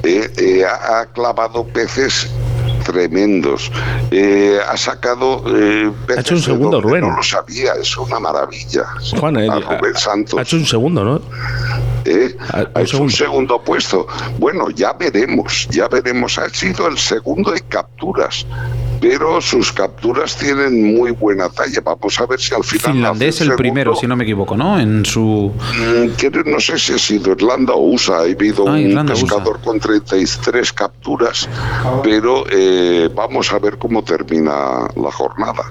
eh, 0.03 0.65
ha 0.65 1.05
clavado 1.07 1.65
peces 1.67 2.29
tremendos, 2.91 3.72
eh, 4.12 4.60
ha 4.67 4.77
sacado 4.77 5.43
eh, 5.48 5.91
peces 6.08 6.25
hecho 6.25 6.34
un 6.36 6.39
de 6.41 6.46
segundo, 6.46 6.81
Rubén. 6.81 7.01
No 7.01 7.15
lo 7.15 7.24
sabía, 7.24 7.74
es 7.74 7.96
una 7.98 8.19
maravilla. 8.19 8.86
Juan, 9.19 9.38
a 9.38 9.60
Rubén 9.60 9.96
Santos. 9.96 10.39
ha 10.39 10.41
hecho 10.41 10.58
un 10.58 10.65
segundo, 10.65 11.03
¿no? 11.03 11.22
¿eh? 12.05 12.36
Ha 12.51 12.60
un 12.60 12.81
hecho 12.81 13.01
un 13.01 13.10
segundo. 13.12 13.12
segundo 13.12 13.63
puesto. 13.63 14.08
Bueno, 14.39 14.69
ya 14.72 14.93
veremos, 14.93 15.67
ya 15.69 15.88
veremos. 15.88 16.38
Ha 16.39 16.50
sido 16.50 16.88
el 16.88 16.98
segundo 16.98 17.55
en 17.55 17.63
capturas, 17.69 18.46
pero 18.99 19.41
sus 19.41 19.71
capturas 19.71 20.35
tienen 20.37 20.95
muy 20.95 21.11
buena 21.11 21.49
talla. 21.49 21.81
Vamos 21.83 22.19
a 22.19 22.25
ver 22.25 22.39
si 22.39 22.53
al 22.53 22.63
final. 22.63 22.93
Finlandés 22.93 23.35
el 23.41 23.47
segundo. 23.47 23.57
primero, 23.57 23.95
si 23.95 24.07
no 24.07 24.15
me 24.15 24.23
equivoco, 24.23 24.55
¿no? 24.57 24.79
En 24.79 25.05
su... 25.05 25.51
Mm, 25.77 26.49
no 26.49 26.59
sé 26.59 26.77
si 26.77 26.93
ha 26.93 26.97
sido 26.97 27.31
Irlanda 27.31 27.73
o 27.73 27.81
USA. 27.91 28.17
Ha 28.19 28.21
habido 28.21 28.67
Ah, 28.67 28.71
un 28.73 28.79
Irlanda, 28.79 29.13
USA. 29.13 29.25
pescador 29.25 29.59
con 29.61 29.79
33 29.79 30.73
capturas, 30.73 31.47
pero 32.03 32.43
eh, 32.51 33.09
vamos 33.13 33.51
a 33.53 33.59
ver 33.59 33.77
cómo 33.77 34.03
termina 34.03 34.87
la 34.95 35.11
jornada. 35.11 35.63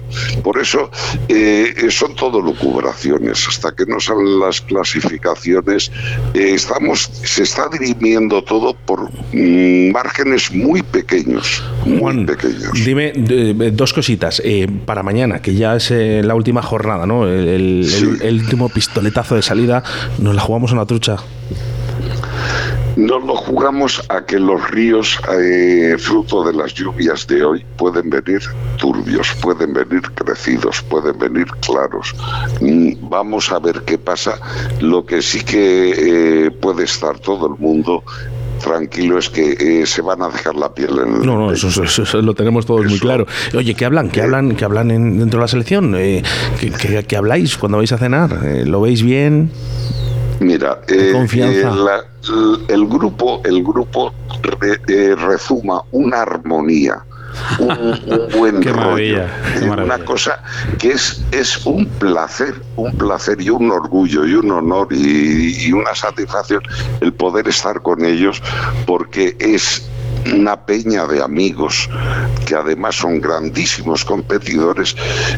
Por 0.42 0.58
eso 0.58 0.90
eh, 1.28 1.88
son 1.90 2.14
todo 2.14 2.40
lucubraciones. 2.40 3.47
Hasta 3.49 3.75
que 3.75 3.85
no 3.87 4.00
salen 4.00 4.40
las 4.40 4.61
clasificaciones, 4.62 5.90
eh, 6.35 6.52
estamos, 6.54 7.11
se 7.25 7.42
está 7.42 7.68
dirimiendo 7.68 8.42
todo 8.42 8.75
por 8.75 9.11
mm, 9.32 9.90
márgenes 9.92 10.50
muy 10.52 10.82
pequeños. 10.82 11.62
Muy 11.85 12.25
pequeños. 12.25 12.73
dime 12.85 13.12
eh, 13.29 13.71
dos 13.73 13.93
cositas. 13.93 14.41
Eh, 14.45 14.67
para 14.87 15.03
mañana, 15.03 15.41
que 15.41 15.55
ya 15.55 15.77
es 15.77 15.91
eh, 15.91 16.23
la 16.25 16.35
última 16.35 16.63
jornada, 16.63 17.07
¿no? 17.07 17.27
El, 17.27 17.49
el- 17.49 17.85
Sí. 17.89 18.05
el- 18.05 18.23
el 18.23 18.41
último 18.41 18.69
pistoletazo 18.69 19.35
de 19.35 19.43
salida, 19.43 19.83
nos 20.19 20.35
la 20.35 20.41
jugamos 20.41 20.71
a 20.73 20.75
una 20.75 20.87
trucha. 20.87 21.17
Nos 22.97 23.23
lo 23.25 23.37
jugamos 23.37 24.03
a 24.09 24.25
que 24.25 24.41
los 24.41 24.71
ríos, 24.73 25.21
eh, 25.41 25.95
fruto 26.01 26.43
de 26.43 26.53
las 26.53 26.75
lluvias 26.75 27.29
de 27.29 27.45
hoy, 27.45 27.65
pueden 27.77 28.11
venir 28.11 28.41
turbios, 28.77 29.29
pueden 29.41 29.73
venir 29.73 30.03
crecidos, 30.17 30.83
pueden 30.83 31.17
venir 31.17 31.47
claros. 31.61 32.13
Mm, 32.61 33.09
Vamos 33.09 33.53
a 33.53 33.61
ver 33.61 33.83
qué 33.87 33.99
pasa. 33.99 34.41
Lo 34.81 35.07
que 35.07 35.23
sí 35.23 35.45
que 35.45 36.47
eh, 36.47 36.51
puede 36.51 36.85
estar 36.85 37.21
todo 37.21 37.47
el 37.47 37.61
mundo 37.61 38.03
tranquilo 38.59 39.19
es 39.19 39.29
que 39.31 39.53
eh, 39.83 39.87
se 39.87 40.03
van 40.03 40.23
a 40.23 40.29
dejar 40.29 40.55
la 40.57 40.73
piel 40.75 40.99
en 40.99 41.15
el 41.17 41.27
No, 41.27 41.37
no, 41.38 41.53
eso, 41.53 41.69
eso- 41.69 41.85
eso 42.03 42.23
lo 42.23 42.35
tenemos 42.35 42.67
todos 42.67 42.85
muy 42.87 42.99
claro. 42.99 43.27
Oye, 43.57 43.75
¿qué 43.75 43.85
hablan? 43.85 44.11
¿Qué 44.11 44.23
hablan? 44.23 44.55
¿Qué 44.57 44.65
hablan 44.65 44.91
en- 44.91 45.19
dentro 45.19 45.38
de 45.41 45.45
la 45.45 45.49
selección? 45.49 45.95
Eh, 45.97 46.23
¿qué, 46.61 46.71
qué- 46.71 47.05
qué 47.05 47.17
habláis 47.17 47.57
cuando 47.57 47.79
vais 47.79 47.93
a 47.93 47.99
cenar? 47.99 48.38
Eh, 48.45 48.65
¿Lo 48.67 48.81
veis 48.81 49.03
bien? 49.03 49.50
Mira, 50.41 50.83
eh, 50.87 51.11
confianza. 51.12 51.59
eh, 51.71 51.75
la- 51.75 52.05
el 52.69 52.87
grupo, 52.87 53.41
el 53.45 53.62
grupo 53.65 54.12
re- 54.43 54.81
eh, 54.87 55.15
rezuma 55.17 55.83
una 55.93 56.23
armonía, 56.23 57.05
un, 57.59 57.71
un 57.71 58.28
buen 58.38 58.61
Qué 58.61 58.73
rollo, 58.73 59.26
qué 59.59 59.66
maravilla. 59.66 59.97
una 59.97 60.04
cosa 60.04 60.42
que 60.78 60.92
es 60.92 61.23
es 61.33 61.64
un 61.66 61.87
placer, 61.87 62.54
un 62.76 62.92
placer 62.97 63.40
y 63.40 63.50
un 63.50 63.71
orgullo 63.71 64.26
y 64.26 64.35
un 64.35 64.50
honor 64.50 64.88
y, 64.90 65.66
y 65.66 65.73
una 65.73 65.95
satisfacción 65.95 66.62
el 67.00 67.12
poder 67.12 67.49
estar 67.49 67.83
con 67.83 68.04
ellos 68.04 68.42
porque 68.87 69.37
es 69.38 69.88
una 70.35 70.57
peña 70.67 71.07
de 71.07 71.23
amigos 71.23 71.89
que 72.47 72.55
además 72.55 72.97
son 72.97 73.21
grandísimos 73.21 74.05
competidores 74.05 74.97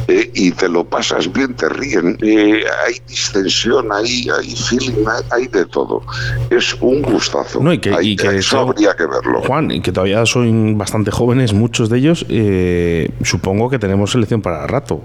eh, 0.09 0.31
y 0.35 0.51
te 0.53 0.69
lo 0.69 0.85
pasas 0.85 1.33
bien, 1.33 1.55
te 1.55 1.69
ríen, 1.69 2.17
eh, 2.23 2.63
hay 2.87 2.95
distensión, 3.09 3.89
hay, 3.93 4.29
hay 4.29 4.55
feeling, 4.55 5.05
hay, 5.07 5.23
hay 5.31 5.47
de 5.49 5.67
todo. 5.67 6.03
Es 6.51 6.75
un 6.81 7.03
gustazo. 7.03 7.61
No, 7.63 7.73
y 7.73 7.79
que, 7.79 7.95
Hay- 7.95 8.11
y 8.13 8.17
que 8.17 8.37
eso 8.39 8.59
habría 8.61 8.95
que 8.97 9.07
verlo. 9.07 9.43
Juan, 9.43 9.71
y 9.71 9.81
que 9.81 9.93
todavía 9.93 10.25
son 10.27 10.77
bastante 10.79 11.11
jóvenes, 11.11 11.53
muchos 11.53 11.89
de 11.89 11.99
ellos. 11.99 12.27
eh, 12.29 13.11
supongo 13.23 13.71
que 13.71 13.79
tenemos 13.79 14.11
selección 14.13 14.43
para 14.43 14.67
rato. 14.67 15.01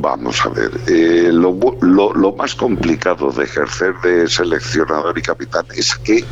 Vamos 0.00 0.44
a 0.46 0.50
ver, 0.50 0.70
eh, 0.86 1.30
lo, 1.32 1.58
lo, 1.80 2.12
lo, 2.14 2.32
más 2.32 2.54
complicado 2.54 3.32
de 3.32 3.44
ejercer 3.44 3.94
de 4.02 4.28
seleccionador 4.28 5.18
y 5.18 5.22
capitán 5.22 5.66
es 5.74 5.96
que 5.96 6.24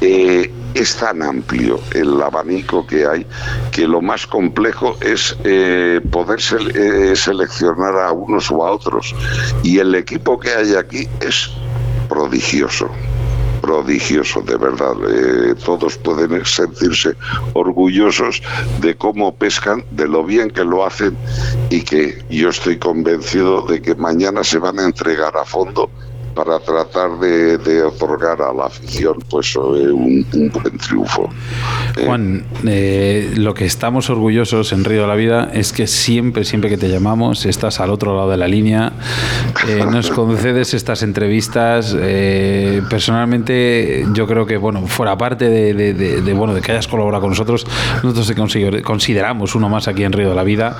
eh, 0.00 0.50
es 0.72 0.96
tan 0.96 1.22
amplio 1.22 1.78
el 1.92 2.22
abanico 2.22 2.86
que 2.86 3.06
hay 3.06 3.26
que 3.72 3.86
lo 3.86 4.00
más 4.00 4.26
complejo 4.26 4.96
es 5.02 5.36
eh, 5.44 6.00
poder 6.10 6.40
se 6.40 7.14
seleccionar 7.14 7.98
a 7.98 8.12
unos 8.12 8.50
o 8.50 8.64
a 8.64 8.70
otros. 8.70 9.14
Y 9.62 9.78
el 9.78 9.94
equipo 9.94 10.40
que 10.40 10.54
hay 10.54 10.74
aquí 10.74 11.06
es 11.20 11.50
prodigioso 12.08 12.90
prodigioso, 13.60 14.40
de 14.42 14.56
verdad. 14.56 14.94
Eh, 15.08 15.54
todos 15.64 15.96
pueden 15.98 16.44
sentirse 16.44 17.14
orgullosos 17.54 18.42
de 18.80 18.94
cómo 18.96 19.34
pescan, 19.34 19.84
de 19.90 20.08
lo 20.08 20.24
bien 20.24 20.50
que 20.50 20.64
lo 20.64 20.84
hacen 20.84 21.16
y 21.70 21.82
que 21.82 22.22
yo 22.30 22.48
estoy 22.48 22.78
convencido 22.78 23.62
de 23.62 23.80
que 23.82 23.94
mañana 23.94 24.44
se 24.44 24.58
van 24.58 24.78
a 24.78 24.84
entregar 24.84 25.36
a 25.36 25.44
fondo 25.44 25.90
para 26.34 26.58
tratar 26.60 27.18
de, 27.18 27.82
otorgar 27.82 28.40
a 28.42 28.52
la 28.52 28.66
afición 28.66 29.14
pues 29.28 29.54
eh, 29.56 29.58
un, 29.58 30.24
buen 30.32 30.78
triunfo. 30.78 31.28
Eh, 31.96 32.04
Juan, 32.06 32.44
eh, 32.66 33.32
lo 33.36 33.54
que 33.54 33.64
estamos 33.64 34.10
orgullosos 34.10 34.72
en 34.72 34.84
Río 34.84 35.02
de 35.02 35.08
la 35.08 35.14
Vida 35.14 35.50
es 35.52 35.72
que 35.72 35.86
siempre, 35.86 36.44
siempre 36.44 36.70
que 36.70 36.76
te 36.76 36.88
llamamos, 36.88 37.46
estás 37.46 37.80
al 37.80 37.90
otro 37.90 38.16
lado 38.16 38.30
de 38.30 38.36
la 38.36 38.48
línea, 38.48 38.92
nos 39.90 40.10
concedes 40.12 40.74
estas 40.74 41.02
entrevistas. 41.02 41.96
personalmente, 42.88 44.06
yo 44.12 44.26
creo 44.26 44.46
que, 44.46 44.56
bueno, 44.56 44.86
fuera 44.86 45.16
parte 45.16 45.48
de, 45.48 46.34
bueno, 46.34 46.54
de 46.54 46.60
que 46.60 46.72
hayas 46.72 46.88
colaborado 46.88 47.22
con 47.22 47.30
nosotros, 47.30 47.66
nosotros 48.02 48.26
te 48.26 48.82
consideramos 48.82 49.54
uno 49.54 49.68
más 49.68 49.88
aquí 49.88 50.04
en 50.04 50.12
Río 50.12 50.30
de 50.30 50.34
la 50.34 50.44
Vida. 50.44 50.78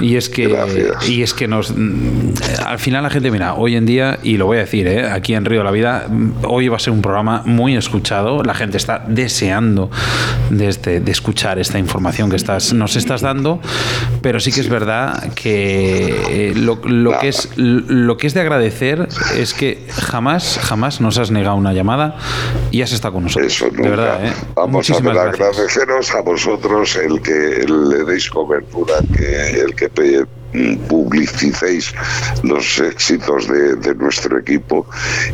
Y 0.00 0.16
es 0.16 0.28
que, 0.28 0.92
y 1.08 1.22
es 1.22 1.34
que 1.34 1.48
nos, 1.48 1.72
al 2.64 2.78
final 2.78 3.02
la 3.02 3.10
gente, 3.10 3.30
mira, 3.30 3.54
hoy 3.54 3.76
en 3.76 3.86
día, 3.86 4.18
y 4.22 4.36
lo 4.36 4.46
voy 4.46 4.58
a 4.58 4.60
decir, 4.60 4.86
¿eh? 4.86 4.95
Aquí 5.04 5.34
en 5.34 5.44
Río 5.44 5.58
de 5.58 5.64
la 5.64 5.70
Vida. 5.70 6.06
Hoy 6.44 6.68
va 6.68 6.76
a 6.76 6.80
ser 6.80 6.92
un 6.92 7.02
programa 7.02 7.42
muy 7.44 7.76
escuchado. 7.76 8.42
La 8.42 8.54
gente 8.54 8.76
está 8.76 9.04
deseando 9.06 9.90
de, 10.50 10.68
este, 10.68 11.00
de 11.00 11.12
escuchar 11.12 11.58
esta 11.58 11.78
información 11.78 12.30
que 12.30 12.36
estás, 12.36 12.72
nos 12.72 12.96
estás 12.96 13.20
dando, 13.20 13.60
pero 14.22 14.40
sí 14.40 14.52
que 14.52 14.60
es 14.60 14.68
verdad 14.68 15.32
que 15.34 16.50
eh, 16.50 16.52
lo, 16.54 16.80
que 16.80 17.28
es, 17.28 17.50
lo 17.56 18.16
que 18.16 18.26
es 18.26 18.34
de 18.34 18.40
agradecer 18.40 19.08
es 19.36 19.54
que 19.54 19.84
jamás, 19.90 20.58
jamás 20.62 21.00
nos 21.00 21.18
has 21.18 21.30
negado 21.30 21.56
una 21.56 21.72
llamada 21.72 22.16
y 22.70 22.82
has 22.82 22.92
estado 22.92 23.14
con 23.14 23.24
nosotros. 23.24 23.64
De 23.72 23.88
verdad, 23.88 24.26
¿eh? 24.26 24.32
Vamos 24.54 24.90
a 24.90 24.96
agradeceros 24.96 26.14
a 26.14 26.20
vosotros 26.20 26.96
el 26.96 27.20
que 27.20 27.64
le 27.66 28.04
deis 28.04 28.28
cobertura, 28.30 28.94
que 29.16 29.60
el 29.60 29.74
que 29.74 29.88
publicicéis 30.88 31.92
los 32.42 32.78
éxitos 32.78 33.48
de, 33.48 33.94
nuestro 33.96 34.38
equipo 34.38 34.86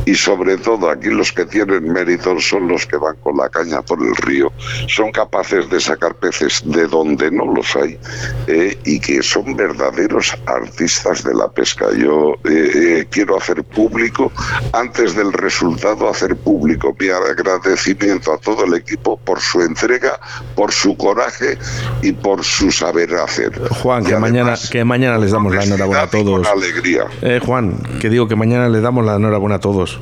y 0.07 0.15
sobre 0.15 0.57
todo 0.57 0.91
aquí 0.91 1.09
los 1.09 1.33
que 1.33 1.45
tienen 1.45 1.93
mérito 1.93 2.39
son 2.41 2.69
los 2.69 2.87
que 2.87 2.97
van 2.97 3.17
con 3.17 3.37
la 3.37 3.49
caña 3.49 3.83
por 3.83 4.01
el 4.01 4.15
río, 4.17 4.53
son 4.89 5.11
capaces 5.11 5.69
de 5.71 5.81
sacar 5.81 6.15
peces 6.15 6.63
de 6.65 6.87
donde 6.87 7.31
no 7.31 7.53
los 7.53 7.75
hay 7.77 7.99
eh, 8.47 8.79
y 8.85 9.01
que 9.01 9.23
son 9.23 9.57
verdaderos 9.57 10.37
artistas 10.47 11.25
de 11.25 11.35
la 11.35 11.49
pesca. 11.49 11.87
Yo 11.97 12.35
eh, 12.45 12.71
eh, 12.75 13.07
quiero 13.11 13.37
hacer 13.37 13.65
público, 13.65 14.31
antes 14.73 15.15
del 15.15 15.33
resultado, 15.33 16.09
hacer 16.09 16.37
público 16.37 16.95
mi 16.99 17.09
agradecimiento 17.09 18.33
a 18.33 18.39
todo 18.39 18.65
el 18.65 18.75
equipo 18.75 19.17
por 19.19 19.41
su 19.41 19.61
entrega, 19.63 20.21
por 20.55 20.73
su 20.73 20.97
coraje 20.97 21.59
y 22.03 22.13
por 22.13 22.45
su 22.45 22.71
saber 22.71 23.15
hacer. 23.15 23.53
Juan, 23.69 24.05
que 24.05 24.17
mañana, 24.17 24.55
que 24.71 24.85
mañana 24.85 25.02
les 25.19 25.31
damos 25.31 25.55
la 25.55 25.65
enhorabuena 25.65 26.03
a 26.03 26.07
todos. 26.07 26.47
alegría. 26.47 27.05
Eh, 27.23 27.41
Juan, 27.45 27.77
que 28.01 28.09
digo 28.09 28.29
que 28.29 28.37
mañana 28.37 28.69
les 28.69 28.83
damos 28.83 29.05
la 29.05 29.17
enhorabuena 29.17 29.57
a 29.57 29.61
todos. 29.61 30.01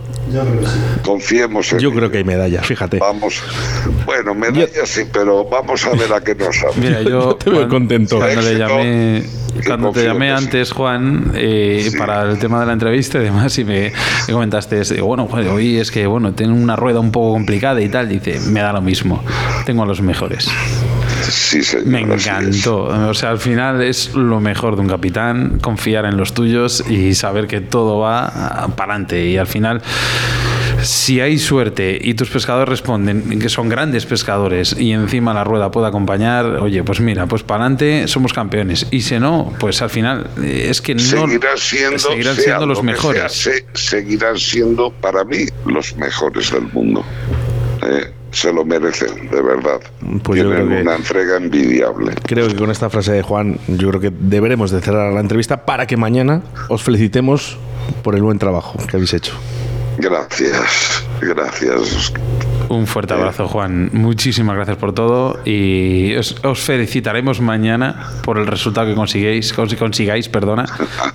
Confiemos 1.05 1.73
en 1.73 1.79
Yo 1.79 1.93
creo 1.93 2.11
que 2.11 2.19
hay 2.19 2.25
medallas, 2.25 2.67
fíjate. 2.67 2.99
Vamos. 2.99 3.43
Bueno, 4.05 4.35
medallas 4.35 4.89
sí, 4.89 5.03
pero 5.13 5.45
vamos 5.45 5.85
a 5.87 5.91
ver 5.91 6.13
a 6.13 6.21
qué 6.21 6.35
nos 6.35 6.57
sabe. 6.57 6.75
Mira, 6.77 7.03
yo 7.03 7.37
te 7.45 7.51
veo 7.51 7.69
contento. 7.69 8.19
Cuando 8.19 8.43
le 8.43 8.59
llamé, 8.59 9.25
cuando 9.67 9.93
te 9.93 10.05
llamé 10.05 10.31
antes, 10.31 10.73
Juan, 10.73 11.33
eh, 11.35 11.91
para 11.99 12.31
el 12.31 12.39
tema 12.39 12.61
de 12.61 12.67
la 12.67 12.73
entrevista 12.73 13.19
y 13.19 13.23
demás, 13.23 13.59
y 13.59 13.65
me, 13.65 13.93
comentaste, 14.31 15.01
bueno, 15.01 15.29
hoy 15.53 15.79
es 15.79 15.91
que, 15.91 16.07
bueno, 16.07 16.33
tengo 16.35 16.55
una 16.55 16.77
rueda 16.77 17.01
un 17.01 17.11
poco 17.11 17.33
complicada 17.33 17.81
y 17.81 17.89
tal, 17.89 18.09
dice, 18.09 18.39
me 18.51 18.61
da 18.61 18.73
lo 18.73 18.81
mismo, 18.81 19.23
tengo 19.65 19.83
a 19.83 19.87
los 19.87 20.01
mejores. 20.01 20.49
Sí, 21.31 21.63
señor, 21.63 21.87
Me 21.87 22.01
encantó. 22.01 22.85
O 22.85 23.15
sea, 23.15 23.31
al 23.31 23.39
final 23.39 23.83
es 23.83 24.15
lo 24.15 24.41
mejor 24.41 24.77
de 24.77 24.83
un 24.83 24.89
capitán, 24.89 25.59
confiar 25.61 26.05
en 26.05 26.17
los 26.17 26.35
tuyos 26.35 26.85
y 26.89 27.15
saber 27.15 27.47
que 27.47 27.61
todo 27.61 27.99
va 27.99 28.69
para 28.77 28.95
adelante. 28.95 29.27
Y 29.27 29.37
al 29.37 29.47
final 29.47 29.83
si 30.83 31.21
hay 31.21 31.39
suerte 31.39 31.99
y 32.01 32.15
tus 32.15 32.31
pescadores 32.31 32.69
responden 32.69 33.39
que 33.39 33.49
son 33.49 33.69
grandes 33.69 34.07
pescadores 34.07 34.75
y 34.79 34.93
encima 34.93 35.35
la 35.35 35.45
rueda 35.45 35.71
puede 35.71 35.89
acompañar, 35.89 36.47
oye, 36.47 36.83
pues 36.83 37.01
mira, 37.01 37.27
pues 37.27 37.43
para 37.43 37.65
adelante 37.65 38.09
somos 38.09 38.33
campeones. 38.33 38.87
Y 38.91 39.03
si 39.03 39.19
no, 39.19 39.53
pues 39.59 39.83
al 39.83 39.91
final 39.91 40.31
eh, 40.43 40.67
es 40.71 40.81
que 40.81 40.95
no 40.95 41.01
seguirán 41.01 41.59
siendo, 41.59 41.99
seguirán 41.99 42.37
siendo 42.37 42.67
los 42.67 42.83
mejores. 42.83 43.51
seguirán 43.75 44.39
siendo 44.39 44.91
para 44.91 45.25
mí 45.25 45.47
los 45.67 45.97
mejores 45.97 46.51
del 46.51 46.63
mundo. 46.73 47.05
Eh, 47.83 48.13
se 48.31 48.53
lo 48.53 48.65
merecen, 48.65 49.29
de 49.31 49.43
verdad. 49.43 49.81
Pues 50.23 50.41
Tienen 50.41 50.73
una 50.73 50.97
entrega 50.97 51.37
envidiable. 51.37 52.15
Creo 52.27 52.49
que 52.49 52.57
con 52.57 52.71
esta 52.71 52.91
frase 52.91 53.13
de 53.13 53.23
Juan, 53.23 53.59
yo 53.69 53.89
creo 53.89 54.01
que 54.01 54.13
deberemos 54.19 54.71
de 54.71 54.81
cerrar 54.81 55.13
la 55.13 55.21
entrevista 55.21 55.65
para 55.65 55.87
que 55.87 55.97
mañana 55.97 56.43
os 56.69 56.83
felicitemos 56.83 57.59
por 58.03 58.15
el 58.15 58.23
buen 58.23 58.39
trabajo 58.39 58.79
que 58.87 58.97
habéis 58.97 59.15
hecho. 59.15 59.33
Gracias, 59.99 61.05
gracias. 61.21 62.13
Un 62.71 62.87
fuerte 62.87 63.15
abrazo, 63.15 63.49
Juan. 63.49 63.91
Muchísimas 63.93 64.55
gracias 64.55 64.77
por 64.77 64.93
todo 64.93 65.41
y 65.45 66.15
os, 66.15 66.37
felicitaremos 66.55 67.41
mañana 67.41 68.13
por 68.23 68.39
el 68.39 68.47
resultado 68.47 68.87
que 68.87 68.95
consigáis, 68.95 69.53
consigáis, 69.53 70.29
perdona, 70.29 70.67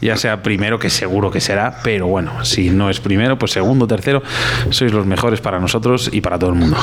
ya 0.02 0.18
sea 0.18 0.44
primero, 0.44 0.80
que 0.80 0.90
seguro 0.90 1.32
que 1.32 1.40
será, 1.40 1.80
pero 1.82 2.08
bueno, 2.08 2.44
si 2.44 2.72
no 2.72 2.90
es 2.90 3.00
primero, 3.00 3.40
pues 3.40 3.54
segundo, 3.54 3.88
tercero, 3.88 4.22
sois 4.70 4.92
los 4.92 5.06
mejores 5.06 5.40
para 5.40 5.60
nosotros 5.60 6.10
y 6.12 6.20
para 6.20 6.38
todo 6.38 6.50
el 6.50 6.58
mundo. 6.58 6.78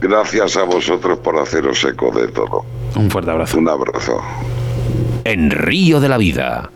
Gracias 0.00 0.56
a 0.56 0.64
vosotros 0.64 1.20
por 1.20 1.38
haceros 1.38 1.84
eco 1.84 2.10
de 2.10 2.26
todo. 2.28 2.64
Un 2.96 3.08
fuerte 3.10 3.30
abrazo. 3.30 3.58
Un 3.58 3.68
abrazo. 3.68 4.20
En 5.22 5.50
Río 5.50 6.00
de 6.00 6.08
la 6.08 6.18
Vida, 6.18 6.70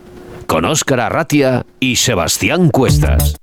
con 0.47 0.63
Óscar 0.63 1.01
Arratia 1.01 1.65
y 1.81 1.97
Sebastián 1.97 2.69
Cuestas. 2.69 3.42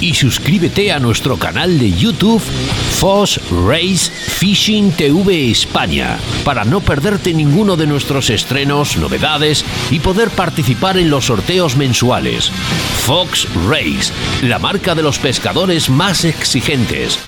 y 0.00 0.14
suscríbete 0.14 0.90
a 0.90 0.98
nuestro 0.98 1.36
canal 1.36 1.78
de 1.78 1.92
YouTube 1.92 2.42
Fox 2.42 3.40
Race 3.68 4.10
Fishing 4.10 4.90
TV 4.90 5.52
España 5.52 6.18
para 6.44 6.64
no 6.64 6.80
perderte 6.80 7.32
ninguno 7.32 7.76
de 7.76 7.86
nuestros 7.86 8.30
estrenos, 8.30 8.96
novedades 8.96 9.64
y 9.92 10.00
poder 10.00 10.30
participar 10.30 10.98
en 10.98 11.08
los 11.08 11.26
sorteos 11.26 11.76
mensuales. 11.76 12.50
Fox 13.06 13.46
Race, 13.68 14.12
la 14.42 14.58
marca 14.58 14.96
de 14.96 15.04
los 15.04 15.20
pescadores 15.20 15.88
más 15.88 16.24
exigentes. 16.24 17.20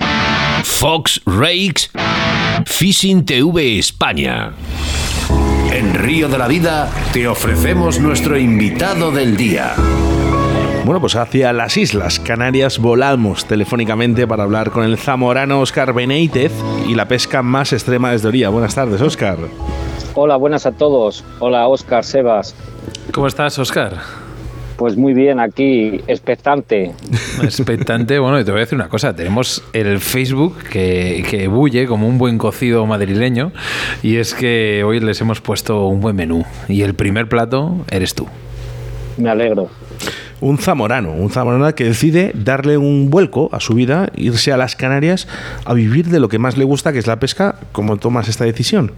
Fox 0.64 1.20
Rakes 1.26 1.90
Fishing 2.66 3.24
TV 3.24 3.78
España. 3.78 4.50
En 5.72 5.94
Río 5.94 6.28
de 6.28 6.38
la 6.38 6.48
Vida 6.48 6.90
te 7.12 7.28
ofrecemos 7.28 8.00
nuestro 8.00 8.36
invitado 8.36 9.12
del 9.12 9.36
día. 9.36 9.76
Bueno, 10.90 11.02
pues 11.02 11.14
hacia 11.14 11.52
las 11.52 11.76
Islas 11.76 12.18
Canarias 12.18 12.80
volamos 12.80 13.46
telefónicamente 13.46 14.26
para 14.26 14.42
hablar 14.42 14.72
con 14.72 14.82
el 14.82 14.98
zamorano 14.98 15.60
Oscar 15.60 15.92
Beneítez 15.94 16.50
y 16.88 16.96
la 16.96 17.06
pesca 17.06 17.44
más 17.44 17.72
extrema 17.72 18.10
desde 18.10 18.26
Oría. 18.26 18.48
Buenas 18.48 18.74
tardes, 18.74 19.00
Oscar. 19.00 19.38
Hola, 20.16 20.34
buenas 20.34 20.66
a 20.66 20.72
todos. 20.72 21.22
Hola, 21.38 21.68
Oscar, 21.68 22.02
Sebas. 22.02 22.56
¿Cómo 23.12 23.28
estás, 23.28 23.56
Oscar? 23.60 23.98
Pues 24.78 24.96
muy 24.96 25.14
bien, 25.14 25.38
aquí, 25.38 26.00
expectante. 26.08 26.90
Expectante, 27.40 28.18
bueno, 28.18 28.40
y 28.40 28.44
te 28.44 28.50
voy 28.50 28.58
a 28.58 28.62
decir 28.62 28.74
una 28.74 28.88
cosa, 28.88 29.14
tenemos 29.14 29.62
el 29.72 30.00
Facebook 30.00 30.56
que, 30.72 31.24
que 31.30 31.46
bulle 31.46 31.86
como 31.86 32.08
un 32.08 32.18
buen 32.18 32.36
cocido 32.36 32.84
madrileño 32.84 33.52
y 34.02 34.16
es 34.16 34.34
que 34.34 34.82
hoy 34.82 34.98
les 34.98 35.20
hemos 35.20 35.40
puesto 35.40 35.86
un 35.86 36.00
buen 36.00 36.16
menú 36.16 36.44
y 36.66 36.82
el 36.82 36.94
primer 36.94 37.28
plato 37.28 37.76
eres 37.92 38.16
tú. 38.16 38.26
me 39.18 39.30
alegro. 39.30 39.70
Un 40.40 40.56
zamorano, 40.56 41.12
un 41.12 41.28
zamorano 41.28 41.74
que 41.74 41.84
decide 41.84 42.32
darle 42.34 42.78
un 42.78 43.10
vuelco 43.10 43.50
a 43.52 43.60
su 43.60 43.74
vida, 43.74 44.08
irse 44.16 44.52
a 44.52 44.56
las 44.56 44.74
Canarias 44.74 45.28
a 45.66 45.74
vivir 45.74 46.06
de 46.06 46.18
lo 46.18 46.28
que 46.28 46.38
más 46.38 46.56
le 46.56 46.64
gusta, 46.64 46.92
que 46.92 46.98
es 46.98 47.06
la 47.06 47.16
pesca. 47.16 47.56
¿Cómo 47.72 47.98
tomas 47.98 48.26
esta 48.26 48.46
decisión? 48.46 48.92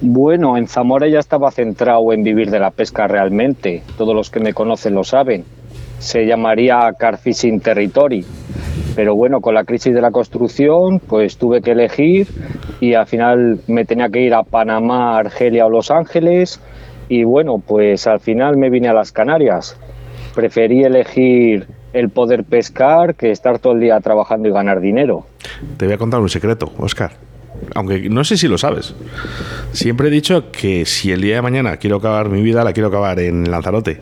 Bueno, 0.00 0.56
en 0.56 0.66
Zamora 0.66 1.08
ya 1.08 1.18
estaba 1.18 1.50
centrado 1.50 2.10
en 2.12 2.22
vivir 2.22 2.50
de 2.50 2.58
la 2.58 2.70
pesca 2.70 3.06
realmente. 3.06 3.82
Todos 3.98 4.14
los 4.14 4.30
que 4.30 4.40
me 4.40 4.54
conocen 4.54 4.94
lo 4.94 5.04
saben. 5.04 5.44
Se 5.98 6.26
llamaría 6.26 6.90
Car 6.98 7.18
Fishing 7.18 7.60
Territory. 7.60 8.24
Pero 8.94 9.14
bueno, 9.14 9.40
con 9.40 9.54
la 9.54 9.64
crisis 9.64 9.94
de 9.94 10.00
la 10.00 10.10
construcción, 10.10 11.00
pues 11.06 11.36
tuve 11.36 11.60
que 11.60 11.72
elegir 11.72 12.28
y 12.80 12.94
al 12.94 13.06
final 13.06 13.60
me 13.68 13.84
tenía 13.84 14.08
que 14.08 14.20
ir 14.20 14.32
a 14.32 14.42
Panamá, 14.42 15.18
Argelia 15.18 15.66
o 15.66 15.70
Los 15.70 15.90
Ángeles. 15.90 16.62
Y 17.10 17.24
bueno, 17.24 17.56
pues 17.58 18.06
al 18.06 18.20
final 18.20 18.56
me 18.56 18.70
vine 18.70 18.88
a 18.88 18.94
las 18.94 19.12
Canarias. 19.12 19.78
Preferí 20.36 20.84
elegir 20.84 21.66
el 21.92 22.10
poder 22.10 22.44
pescar 22.44 23.16
que 23.16 23.32
estar 23.32 23.58
todo 23.58 23.72
el 23.72 23.80
día 23.80 23.98
trabajando 23.98 24.48
y 24.48 24.52
ganar 24.52 24.80
dinero. 24.80 25.26
Te 25.76 25.86
voy 25.86 25.94
a 25.94 25.98
contar 25.98 26.20
un 26.20 26.28
secreto, 26.28 26.70
Oscar 26.78 27.10
aunque 27.74 28.08
no 28.08 28.24
sé 28.24 28.36
si 28.36 28.48
lo 28.48 28.58
sabes. 28.58 28.94
Siempre 29.72 30.08
he 30.08 30.10
dicho 30.10 30.50
que 30.50 30.84
si 30.84 31.12
el 31.12 31.20
día 31.20 31.36
de 31.36 31.42
mañana 31.42 31.76
quiero 31.76 31.96
acabar 31.96 32.28
mi 32.28 32.42
vida, 32.42 32.64
la 32.64 32.72
quiero 32.72 32.88
acabar 32.88 33.18
en 33.20 33.50
Lanzarote. 33.50 34.00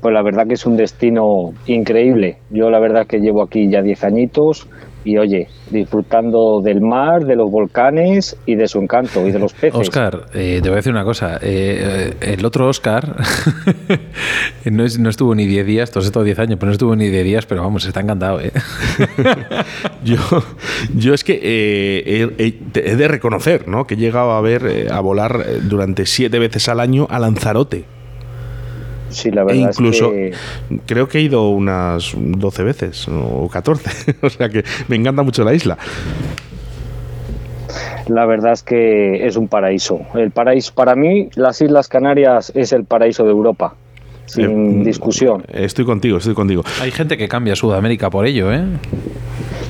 Pues 0.00 0.12
la 0.12 0.22
verdad 0.22 0.46
que 0.46 0.54
es 0.54 0.66
un 0.66 0.76
destino 0.76 1.52
increíble. 1.66 2.38
Yo 2.50 2.70
la 2.70 2.80
verdad 2.80 3.06
que 3.06 3.20
llevo 3.20 3.42
aquí 3.42 3.70
ya 3.70 3.82
10 3.82 4.04
añitos 4.04 4.68
y 5.04 5.18
oye, 5.18 5.48
disfrutando 5.70 6.60
del 6.62 6.80
mar, 6.80 7.24
de 7.24 7.36
los 7.36 7.50
volcanes 7.50 8.36
y 8.46 8.54
de 8.54 8.68
su 8.68 8.80
encanto 8.80 9.26
y 9.26 9.32
de 9.32 9.38
los 9.38 9.52
peces. 9.52 9.74
Oscar, 9.74 10.26
eh, 10.34 10.60
te 10.62 10.68
voy 10.68 10.74
a 10.74 10.76
decir 10.76 10.92
una 10.92 11.04
cosa. 11.04 11.36
Eh, 11.36 12.12
eh, 12.20 12.34
el 12.34 12.44
otro 12.44 12.68
Oscar 12.68 13.16
no, 14.70 14.84
estuvo 14.84 15.34
ni 15.34 15.46
10 15.46 15.66
días, 15.66 15.90
todos 15.90 16.06
estos 16.06 16.24
10 16.24 16.38
años, 16.38 16.58
pero 16.58 16.68
no 16.68 16.72
estuvo 16.72 16.94
ni 16.94 17.08
10 17.08 17.24
días, 17.24 17.46
pero 17.46 17.62
vamos, 17.62 17.84
está 17.84 18.00
encantado. 18.00 18.40
yo, 20.04 20.16
yo 20.94 21.14
es 21.14 21.24
que 21.24 21.40
he, 21.42 22.96
de 22.96 23.08
reconocer 23.08 23.68
¿no? 23.68 23.86
que 23.86 23.94
he 23.94 23.96
llegado 23.96 24.32
a 24.32 24.40
ver, 24.40 24.88
a 24.92 25.00
volar 25.00 25.44
durante 25.68 26.06
7 26.06 26.38
veces 26.38 26.68
al 26.68 26.80
año 26.80 27.06
a 27.10 27.18
Lanzarote. 27.18 27.84
Sí, 29.12 29.30
la 29.30 29.44
verdad 29.44 29.70
incluso 29.70 30.12
es 30.12 30.36
que... 30.68 30.78
creo 30.86 31.08
que 31.08 31.18
he 31.18 31.20
ido 31.22 31.50
unas 31.50 32.14
12 32.16 32.62
veces 32.62 33.08
o 33.08 33.48
14. 33.48 34.16
o 34.22 34.30
sea 34.30 34.48
que 34.48 34.64
me 34.88 34.96
encanta 34.96 35.22
mucho 35.22 35.44
la 35.44 35.54
isla. 35.54 35.78
La 38.08 38.26
verdad 38.26 38.52
es 38.52 38.62
que 38.62 39.26
es 39.26 39.36
un 39.36 39.48
paraíso. 39.48 40.00
El 40.14 40.30
paraíso 40.30 40.74
para 40.74 40.96
mí, 40.96 41.28
las 41.36 41.60
Islas 41.60 41.88
Canarias 41.88 42.52
es 42.54 42.72
el 42.72 42.84
paraíso 42.84 43.24
de 43.24 43.30
Europa. 43.30 43.74
Sin 44.26 44.80
eh, 44.80 44.84
discusión. 44.84 45.44
Estoy 45.48 45.84
contigo, 45.84 46.18
estoy 46.18 46.34
contigo. 46.34 46.62
Hay 46.80 46.90
gente 46.90 47.16
que 47.16 47.28
cambia 47.28 47.52
a 47.52 47.56
Sudamérica 47.56 48.08
por 48.08 48.26
ello, 48.26 48.52
¿eh? 48.52 48.64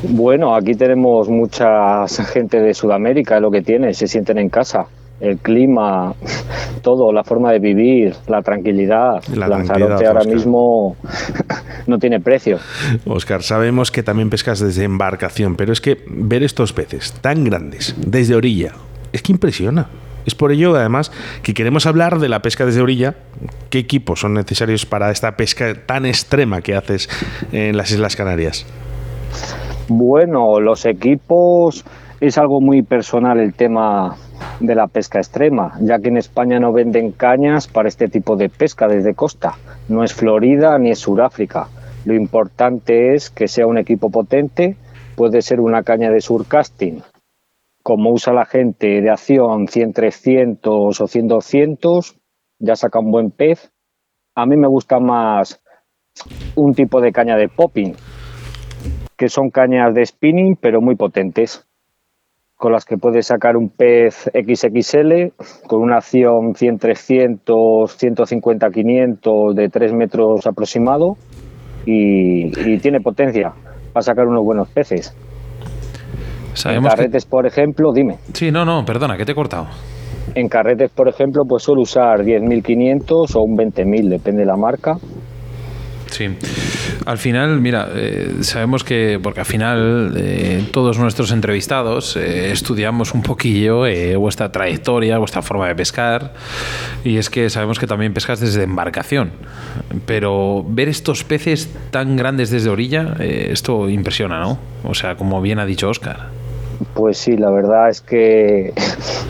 Bueno, 0.08 0.54
aquí 0.54 0.74
tenemos 0.74 1.28
mucha 1.28 2.06
gente 2.32 2.60
de 2.60 2.74
Sudamérica, 2.74 3.36
es 3.36 3.42
lo 3.42 3.50
que 3.50 3.62
tiene, 3.62 3.92
se 3.94 4.06
sienten 4.06 4.38
en 4.38 4.48
casa 4.48 4.86
el 5.22 5.38
clima, 5.38 6.14
todo, 6.82 7.12
la 7.12 7.24
forma 7.24 7.52
de 7.52 7.60
vivir, 7.60 8.14
la 8.26 8.42
tranquilidad. 8.42 9.22
La 9.34 9.48
Lanzarote 9.48 10.06
ahora 10.06 10.24
mismo 10.24 10.96
no 11.86 11.98
tiene 11.98 12.20
precio. 12.20 12.58
Oscar, 13.06 13.42
sabemos 13.42 13.90
que 13.90 14.02
también 14.02 14.28
pescas 14.28 14.58
desde 14.58 14.84
embarcación, 14.84 15.54
pero 15.56 15.72
es 15.72 15.80
que 15.80 16.04
ver 16.08 16.42
estos 16.42 16.72
peces 16.72 17.12
tan 17.20 17.44
grandes 17.44 17.94
desde 18.04 18.34
orilla, 18.34 18.72
es 19.12 19.22
que 19.22 19.32
impresiona. 19.32 19.88
Es 20.24 20.36
por 20.36 20.52
ello, 20.52 20.76
además, 20.76 21.10
que 21.42 21.52
queremos 21.52 21.86
hablar 21.86 22.20
de 22.20 22.28
la 22.28 22.42
pesca 22.42 22.64
desde 22.64 22.80
orilla. 22.80 23.16
¿Qué 23.70 23.80
equipos 23.80 24.20
son 24.20 24.34
necesarios 24.34 24.86
para 24.86 25.10
esta 25.10 25.36
pesca 25.36 25.74
tan 25.86 26.06
extrema 26.06 26.60
que 26.60 26.76
haces 26.76 27.08
en 27.50 27.76
las 27.76 27.90
Islas 27.90 28.14
Canarias? 28.14 28.64
Bueno, 29.88 30.60
los 30.60 30.86
equipos 30.86 31.84
es 32.20 32.38
algo 32.38 32.60
muy 32.60 32.82
personal 32.82 33.40
el 33.40 33.52
tema 33.52 34.16
de 34.60 34.74
la 34.74 34.86
pesca 34.86 35.18
extrema, 35.18 35.76
ya 35.80 35.98
que 35.98 36.08
en 36.08 36.16
España 36.16 36.60
no 36.60 36.72
venden 36.72 37.12
cañas 37.12 37.66
para 37.68 37.88
este 37.88 38.08
tipo 38.08 38.36
de 38.36 38.48
pesca 38.48 38.86
desde 38.86 39.14
costa. 39.14 39.54
No 39.88 40.04
es 40.04 40.14
Florida 40.14 40.78
ni 40.78 40.90
es 40.90 40.98
Sudáfrica. 40.98 41.68
Lo 42.04 42.14
importante 42.14 43.14
es 43.14 43.30
que 43.30 43.48
sea 43.48 43.66
un 43.66 43.78
equipo 43.78 44.10
potente, 44.10 44.76
puede 45.16 45.42
ser 45.42 45.60
una 45.60 45.82
caña 45.82 46.10
de 46.10 46.20
surcasting, 46.20 47.02
como 47.82 48.10
usa 48.10 48.32
la 48.32 48.44
gente 48.44 49.00
de 49.00 49.10
acción 49.10 49.66
100-300 49.66 50.58
o 50.64 50.90
100-200, 50.90 52.16
ya 52.58 52.76
saca 52.76 53.00
un 53.00 53.10
buen 53.10 53.30
pez. 53.30 53.72
A 54.34 54.46
mí 54.46 54.56
me 54.56 54.68
gusta 54.68 54.98
más 54.98 55.60
un 56.54 56.74
tipo 56.74 57.00
de 57.00 57.12
caña 57.12 57.36
de 57.36 57.48
popping, 57.48 57.94
que 59.16 59.28
son 59.28 59.50
cañas 59.50 59.94
de 59.94 60.06
spinning 60.06 60.56
pero 60.56 60.80
muy 60.80 60.96
potentes 60.96 61.66
con 62.62 62.70
las 62.70 62.84
que 62.84 62.96
puedes 62.96 63.26
sacar 63.26 63.56
un 63.56 63.70
pez 63.70 64.30
XXL 64.32 65.32
con 65.66 65.80
una 65.80 65.96
acción 65.96 66.54
100-300, 66.54 67.40
150-500 67.44 69.54
de 69.54 69.68
3 69.68 69.92
metros 69.92 70.46
aproximado 70.46 71.16
y, 71.84 72.78
tiene 72.78 73.00
potencia 73.00 73.52
para 73.92 74.04
sacar 74.04 74.28
unos 74.28 74.44
buenos 74.44 74.68
peces. 74.68 75.12
en 76.64 76.84
carretes, 76.84 77.26
por 77.26 77.46
ejemplo, 77.46 77.92
dime. 77.92 78.18
Sí, 78.32 78.52
no, 78.52 78.64
no, 78.64 78.84
perdona, 78.84 79.16
que 79.16 79.24
te 79.24 79.32
he 79.32 79.34
cortado. 79.34 79.66
En 80.36 80.46
carretes, 80.46 80.92
por 80.92 81.08
ejemplo, 81.08 81.42
pues 81.48 81.64
suelo 81.64 81.82
usar 81.82 82.20
10.500 82.20 83.34
o 83.34 83.42
un 83.42 83.56
20.000, 83.56 84.08
depende 84.08 84.42
de 84.42 84.46
la 84.46 84.56
marca. 84.56 84.98
Sí. 86.06 86.28
Al 87.06 87.18
final, 87.18 87.60
mira, 87.60 87.88
eh, 87.94 88.36
sabemos 88.42 88.84
que, 88.84 89.18
porque 89.22 89.40
al 89.40 89.46
final 89.46 90.14
eh, 90.16 90.64
todos 90.72 90.98
nuestros 90.98 91.32
entrevistados 91.32 92.16
eh, 92.16 92.52
estudiamos 92.52 93.14
un 93.14 93.22
poquillo 93.22 93.84
vuestra 94.18 94.52
trayectoria, 94.52 95.18
vuestra 95.18 95.42
forma 95.42 95.68
de 95.68 95.74
pescar, 95.74 96.32
y 97.04 97.16
es 97.16 97.30
que 97.30 97.50
sabemos 97.50 97.78
que 97.78 97.86
también 97.86 98.14
pescas 98.14 98.40
desde 98.40 98.64
embarcación, 98.64 99.32
pero 100.06 100.64
ver 100.66 100.88
estos 100.88 101.24
peces 101.24 101.68
tan 101.90 102.16
grandes 102.16 102.50
desde 102.50 102.70
orilla, 102.70 103.16
esto 103.18 103.88
impresiona, 103.88 104.40
¿no? 104.40 104.58
O 104.84 104.94
sea, 104.94 105.16
como 105.16 105.40
bien 105.40 105.58
ha 105.58 105.66
dicho 105.66 105.88
Oscar. 105.88 106.28
Pues 106.94 107.18
sí, 107.18 107.36
la 107.36 107.50
verdad 107.50 107.88
es 107.88 108.00
que 108.00 108.72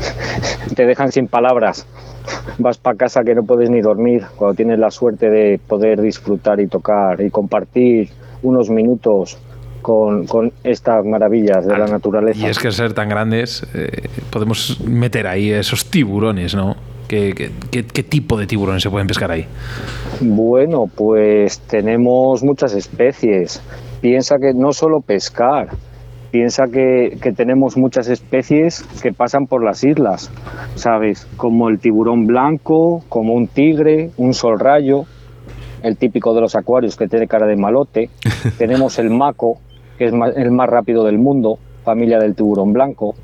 te 0.77 0.87
dejan 0.87 1.13
sin 1.13 1.29
palabras 1.29 1.87
vas 2.59 2.79
para 2.79 2.97
casa 2.97 3.25
que 3.25 3.35
no 3.35 3.45
puedes 3.45 3.71
ni 3.71 3.81
dormir, 3.81 4.25
cuando 4.37 4.55
tienes 4.55 4.79
la 4.79 4.91
suerte 4.91 5.31
de 5.31 5.59
poder 5.59 6.01
disfrutar 6.01 6.61
y 6.61 6.67
tocar 6.67 7.21
y 7.21 7.31
compartir 7.31 8.11
unos 8.43 8.71
minutos 8.71 9.39
con, 9.83 10.53
estas 10.63 11.05
maravillas 11.05 11.67
de 11.67 11.77
la 11.77 11.87
naturaleza. 11.87 12.47
Y 12.47 12.51
es 12.51 12.59
que 12.59 12.71
ser 12.71 12.95
tan 12.95 13.09
grandes, 13.09 13.67
eh, 13.75 14.09
podemos 14.31 14.81
meter 14.81 15.27
ahí 15.27 15.51
esos 15.51 15.91
tiburones, 15.91 16.55
¿no? 16.55 16.77
¿Qué, 17.09 17.51
qué, 17.71 18.03
tipo 18.03 18.39
de 18.39 18.47
tiburones 18.47 18.83
se 18.83 18.89
pueden 18.89 19.07
pescar 19.07 19.31
ahí? 19.31 19.45
Bueno, 20.21 20.87
pues 20.87 21.59
tenemos 21.61 22.43
muchas 22.43 22.73
especies. 22.73 23.61
Piensa 24.01 24.39
que 24.39 24.55
no 24.55 24.73
solo 24.73 25.03
pescar, 25.03 25.69
piensa 26.33 26.65
que, 26.67 27.19
tenemos 27.37 27.77
muchas 27.77 28.09
especies 28.09 28.83
que 29.03 29.13
pasan 29.13 29.47
por 29.47 29.63
las 29.63 29.85
islas, 29.85 30.33
¿sabes? 30.75 31.29
Como 31.37 31.69
el 31.69 31.79
tiburón 31.79 32.27
blanco, 32.27 33.05
como 33.09 33.35
un 33.35 33.47
tigre, 33.47 34.11
un 34.17 34.33
sol 34.33 34.59
rayo, 34.59 35.05
el 35.83 35.97
típico 35.99 36.35
de 36.35 36.41
los 36.41 36.57
acuarios 36.57 36.97
que 36.97 37.07
tiene 37.07 37.29
cara 37.29 37.47
de 37.47 37.57
malote. 37.57 38.09
tenemos 38.59 38.99
el 38.99 39.11
maco, 39.11 39.59
que 39.99 40.07
es 40.07 40.13
el 40.13 40.51
más 40.51 40.69
rápido 40.69 41.05
del 41.05 41.19
mundo, 41.19 41.59
familia 41.85 42.19
del 42.19 42.35
tiburón 42.35 42.73
blanco. 42.73 43.15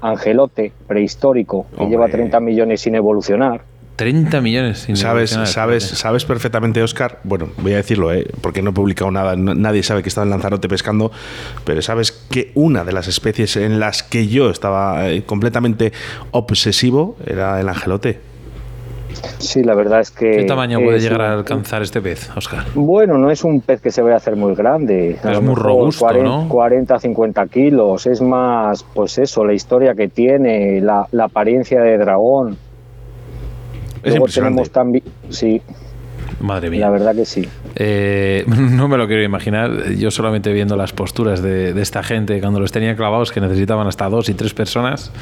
Angelote, 0.00 0.72
prehistórico, 0.86 1.66
que 1.76 1.86
lleva 1.86 2.08
30 2.08 2.40
millones 2.40 2.80
sin 2.80 2.94
evolucionar. 2.94 3.60
30 3.96 4.40
millones. 4.40 4.88
sabes, 4.94 5.30
sabes, 5.30 5.84
sabes 5.84 6.24
perfectamente, 6.24 6.82
Oscar. 6.82 7.20
Bueno, 7.24 7.48
voy 7.58 7.72
a 7.74 7.76
decirlo, 7.76 8.12
¿eh? 8.12 8.26
porque 8.40 8.62
no 8.62 8.70
he 8.70 8.72
publicado 8.72 9.10
nada. 9.10 9.36
nadie 9.36 9.82
sabe 9.82 10.02
que 10.02 10.08
estaba 10.08 10.24
en 10.24 10.30
Lanzarote 10.30 10.68
pescando, 10.68 11.12
pero 11.64 11.82
sabes 11.82 12.12
que 12.12 12.52
una 12.54 12.84
de 12.84 12.92
las 12.92 13.08
especies 13.08 13.56
en 13.56 13.80
las 13.80 14.02
que 14.02 14.28
yo 14.28 14.50
estaba 14.50 15.08
eh, 15.08 15.24
completamente 15.24 15.92
obsesivo 16.30 17.16
era 17.26 17.60
el 17.60 17.68
angelote. 17.68 18.32
Sí, 19.38 19.62
la 19.62 19.74
verdad 19.74 20.00
es 20.00 20.10
que. 20.10 20.30
¿Qué 20.30 20.44
tamaño 20.44 20.80
puede 20.80 20.98
llegar 20.98 21.20
a 21.20 21.34
alcanzar 21.34 21.82
este 21.82 22.00
pez, 22.00 22.30
Oscar? 22.36 22.64
Bueno, 22.74 23.18
no 23.18 23.30
es 23.30 23.44
un 23.44 23.60
pez 23.60 23.80
que 23.80 23.90
se 23.90 24.00
vaya 24.00 24.14
a 24.14 24.16
hacer 24.18 24.36
muy 24.36 24.54
grande. 24.54 25.18
es 25.22 25.42
muy 25.42 25.54
robusto, 25.54 26.06
40, 26.06 26.28
¿no? 26.28 26.48
40, 26.48 26.98
50 26.98 27.46
kilos. 27.48 28.06
Es 28.06 28.20
más, 28.20 28.84
pues 28.94 29.18
eso, 29.18 29.44
la 29.44 29.52
historia 29.52 29.94
que 29.94 30.08
tiene, 30.08 30.80
la, 30.80 31.06
la 31.12 31.24
apariencia 31.24 31.82
de 31.82 31.98
dragón. 31.98 32.56
Es 34.02 34.10
Luego 34.10 34.26
tenemos 34.26 34.70
también. 34.70 35.04
Sí. 35.28 35.60
Madre 36.40 36.70
mía. 36.70 36.80
La 36.80 36.90
verdad 36.90 37.14
que 37.14 37.24
sí. 37.24 37.46
Eh, 37.76 38.44
no 38.46 38.88
me 38.88 38.96
lo 38.96 39.06
quiero 39.06 39.22
imaginar. 39.22 39.90
Yo 39.96 40.10
solamente 40.10 40.52
viendo 40.52 40.76
las 40.76 40.92
posturas 40.92 41.42
de, 41.42 41.80
esta 41.80 42.02
gente 42.02 42.40
cuando 42.40 42.60
los 42.60 42.72
tenían 42.72 42.96
clavados, 42.96 43.32
que 43.32 43.40
necesitaban 43.40 43.86
hasta 43.86 44.08
dos 44.08 44.28
y 44.28 44.34
tres 44.34 44.54
personas 44.54 45.12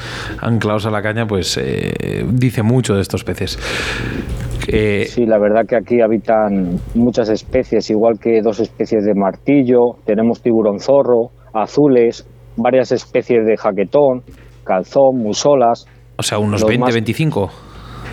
anclados 0.40 0.86
a 0.86 0.90
la 0.90 1.02
caña, 1.02 1.26
pues 1.26 1.58
eh, 1.60 2.24
dice 2.32 2.62
mucho 2.62 2.94
de 2.94 3.02
estos 3.02 3.24
peces. 3.24 3.58
Eh, 4.68 5.06
sí, 5.08 5.26
la 5.26 5.38
verdad 5.38 5.66
que 5.66 5.76
aquí 5.76 6.00
habitan 6.00 6.78
muchas 6.94 7.28
especies, 7.28 7.90
igual 7.90 8.18
que 8.18 8.40
dos 8.40 8.60
especies 8.60 9.04
de 9.04 9.14
martillo, 9.14 9.96
tenemos 10.04 10.42
tiburón 10.42 10.80
zorro, 10.80 11.30
azules, 11.52 12.26
varias 12.56 12.92
especies 12.92 13.44
de 13.46 13.56
jaquetón, 13.56 14.22
calzón, 14.64 15.18
musolas. 15.18 15.86
O 16.16 16.22
sea, 16.22 16.38
unos 16.38 16.64
20, 16.64 16.92
25 16.92 17.50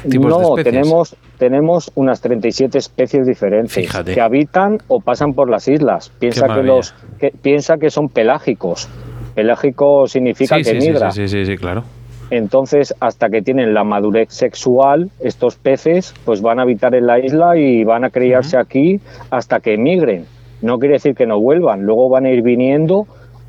tipos 0.10 0.30
no, 0.30 0.38
de 0.38 0.62
especies. 0.62 0.64
tenemos 0.66 1.18
tenemos 1.38 1.92
unas 1.96 2.22
37 2.22 2.78
especies 2.78 3.28
diferentes 3.28 3.90
que 4.06 4.22
habitan 4.22 4.78
o 4.88 5.00
pasan 5.00 5.34
por 5.34 5.50
las 5.50 5.68
islas. 5.68 6.12
Piensa 6.20 6.48
que 6.48 6.64
los 6.64 6.94
que, 7.20 7.32
piensa 7.32 7.78
que 7.78 7.90
son 7.90 8.10
pelágicos. 8.10 8.90
Pelágico 9.36 10.08
significa 10.08 10.58
que 10.60 10.74
migra. 10.74 11.12
Sí, 11.12 11.28
sí, 11.28 11.46
sí, 11.46 11.56
claro. 11.56 11.84
Entonces, 12.30 12.94
hasta 13.00 13.30
que 13.30 13.42
tienen 13.42 13.74
la 13.74 13.84
madurez 13.84 14.30
sexual, 14.30 15.10
estos 15.20 15.56
peces 15.56 16.14
pues 16.26 16.42
van 16.42 16.60
a 16.60 16.64
habitar 16.64 16.94
en 16.94 17.06
la 17.08 17.20
isla 17.20 17.56
y 17.56 17.84
van 17.84 18.04
a 18.04 18.10
criarse 18.10 18.58
aquí 18.58 19.00
hasta 19.30 19.60
que 19.60 19.76
emigren. 19.76 20.26
No 20.62 20.78
quiere 20.78 20.94
decir 20.94 21.14
que 21.14 21.26
no 21.26 21.40
vuelvan, 21.40 21.84
luego 21.84 22.10
van 22.10 22.26
a 22.26 22.32
ir 22.32 22.42
viniendo 22.42 23.06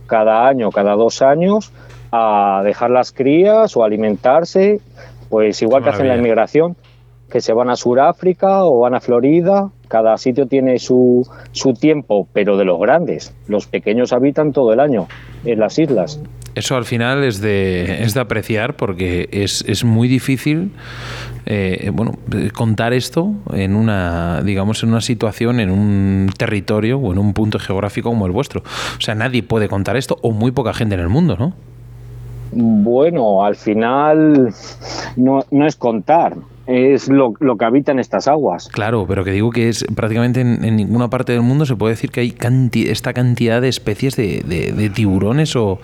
cada 0.07 0.47
año, 0.47 0.71
cada 0.71 0.95
dos 0.95 1.23
años, 1.23 1.73
a 2.13 2.63
dejar 2.65 2.91
las 2.91 3.13
crías 3.13 3.77
o 3.77 3.83
alimentarse, 3.83 4.81
pues 5.29 5.61
igual 5.63 5.83
que 5.83 5.91
hacen 5.91 6.09
la 6.09 6.17
inmigración, 6.17 6.77
que 7.31 7.41
se 7.41 7.53
van 7.53 7.69
a 7.71 7.77
Sudáfrica 7.77 8.65
o 8.65 8.81
van 8.81 8.95
a 8.95 9.01
Florida, 9.01 9.71
cada 9.89 10.17
sitio 10.17 10.47
tiene 10.47 10.79
su, 10.79 11.29
su 11.53 11.75
tiempo, 11.75 12.27
pero 12.33 12.57
de 12.57 12.65
los 12.65 12.81
grandes, 12.81 13.35
los 13.47 13.67
pequeños 13.67 14.13
habitan 14.13 14.53
todo 14.53 14.73
el 14.73 14.81
año 14.81 15.09
en 15.45 15.59
las 15.59 15.79
islas. 15.79 16.21
Eso 16.55 16.77
al 16.77 16.85
final 16.85 17.23
es 17.23 17.41
de, 17.41 18.03
es 18.03 18.15
de 18.15 18.21
apreciar 18.21 18.75
porque 18.75 19.29
es, 19.31 19.65
es 19.69 19.85
muy 19.85 20.09
difícil 20.09 20.73
eh, 21.47 21.91
bueno, 21.95 22.19
contar 22.53 22.93
esto 22.93 23.33
en 23.53 23.75
una, 23.75 24.43
digamos, 24.43 24.83
en 24.83 24.91
una 24.91 25.01
situación, 25.01 25.61
en 25.61 25.71
un 25.71 26.31
territorio 26.37 26.99
o 26.99 27.13
en 27.13 27.19
un 27.19 27.33
punto 27.33 27.59
geográfico 27.59 28.11
como 28.11 28.27
el 28.27 28.33
vuestro. 28.33 28.61
O 28.61 29.01
sea, 29.01 29.15
nadie 29.15 29.43
puede 29.43 29.69
contar 29.69 29.97
esto 29.97 30.19
o 30.23 30.33
muy 30.33 30.51
poca 30.51 30.75
gente 30.75 30.95
en 30.95 31.01
el 31.01 31.09
mundo, 31.09 31.37
¿no? 31.39 31.55
Bueno, 32.53 33.45
al 33.45 33.57
final 33.57 34.53
no, 35.17 35.41
no 35.51 35.67
es 35.67 35.77
contar, 35.77 36.37
es 36.69 37.09
lo, 37.09 37.33
que 37.33 37.65
habita 37.65 37.93
en 37.93 37.99
estas 37.99 38.29
aguas. 38.29 38.69
Claro, 38.69 39.07
pero 39.09 39.25
que 39.25 39.31
digo 39.31 39.51
que 39.51 39.71
es 39.71 39.87
prácticamente 39.97 40.43
en, 40.43 40.77
ninguna 40.77 41.09
parte 41.09 41.33
del 41.33 41.41
mundo 41.41 41.65
se 41.65 41.77
puede 41.77 41.95
decir 41.95 42.11
que 42.11 42.21
hay 42.21 42.35
esta 42.87 43.15
cantidad 43.15 43.63
de 43.63 43.69
especies 43.69 44.17
de, 44.17 44.93
tiburones 44.95 45.57
o, 45.57 45.79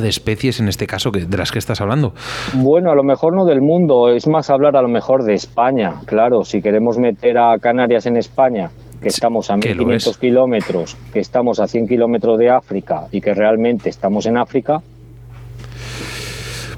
de 0.00 0.08
especies, 0.08 0.58
en 0.58 0.68
este 0.68 0.88
caso, 0.88 1.12
de 1.12 1.36
las 1.36 1.52
que 1.52 1.60
estás 1.60 1.80
hablando. 1.80 2.14
Bueno, 2.54 2.90
a 2.90 2.96
lo 2.96 3.04
mejor 3.04 3.34
no 3.34 3.44
del 3.44 3.60
mundo, 3.60 4.08
es 4.08 4.26
más 4.26 4.50
hablar 4.50 4.76
a 4.76 4.82
lo 4.82 4.88
mejor 4.88 5.22
de 5.22 5.34
España. 5.34 6.00
Claro, 6.04 6.44
si 6.44 6.60
queremos 6.60 6.98
meter 6.98 7.38
a 7.38 7.56
Canarias 7.60 8.06
en 8.06 8.16
España, 8.16 8.70
que 9.00 9.08
estamos 9.08 9.50
a 9.50 9.56
1500 9.56 10.18
kilómetros, 10.18 10.96
que 11.12 11.20
estamos 11.20 11.60
a 11.60 11.68
100 11.68 11.86
kilómetros 11.86 12.38
de 12.38 12.50
África 12.50 13.04
y 13.12 13.20
que 13.20 13.34
realmente 13.34 13.88
estamos 13.88 14.26
en 14.26 14.36
África, 14.36 14.82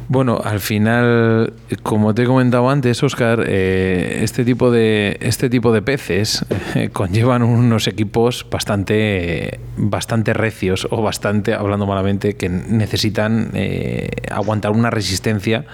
bueno, 0.08 0.40
al 0.44 0.60
final, 0.60 1.54
como 1.82 2.14
te 2.14 2.22
he 2.22 2.26
comentado 2.26 2.70
antes, 2.70 3.02
Oscar, 3.02 3.44
eh, 3.46 4.20
este 4.22 4.44
tipo 4.44 4.70
de 4.70 5.16
este 5.20 5.50
tipo 5.50 5.72
de 5.72 5.82
peces 5.82 6.44
eh, 6.74 6.90
conllevan 6.92 7.42
unos 7.42 7.88
equipos 7.88 8.46
bastante 8.48 9.58
bastante 9.76 10.32
recios 10.32 10.86
o 10.90 11.02
bastante, 11.02 11.54
hablando 11.54 11.86
malamente, 11.86 12.34
que 12.34 12.48
necesitan 12.48 13.50
eh, 13.54 14.10
aguantar 14.30 14.70
una 14.70 14.90
resistencia 14.90 15.64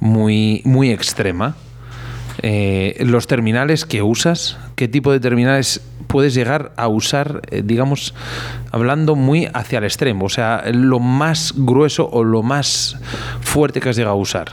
muy 0.00 0.60
muy 0.64 0.90
extrema. 0.90 1.56
los 2.42 3.26
terminales 3.26 3.86
que 3.86 4.02
usas, 4.02 4.58
¿qué 4.74 4.88
tipo 4.88 5.12
de 5.12 5.20
terminales 5.20 5.80
puedes 6.12 6.34
llegar 6.34 6.72
a 6.76 6.88
usar, 6.88 7.40
eh, 7.50 7.62
digamos, 7.64 8.14
hablando 8.70 9.16
muy 9.16 9.48
hacia 9.54 9.78
el 9.78 9.84
extremo? 9.84 10.26
O 10.26 10.28
sea, 10.28 10.62
lo 10.70 10.98
más 10.98 11.54
grueso 11.56 12.08
o 12.12 12.22
lo 12.22 12.42
más 12.42 12.98
fuerte 13.40 13.80
que 13.80 13.88
has 13.88 13.96
llegado 13.96 14.16
a 14.16 14.18
usar. 14.20 14.48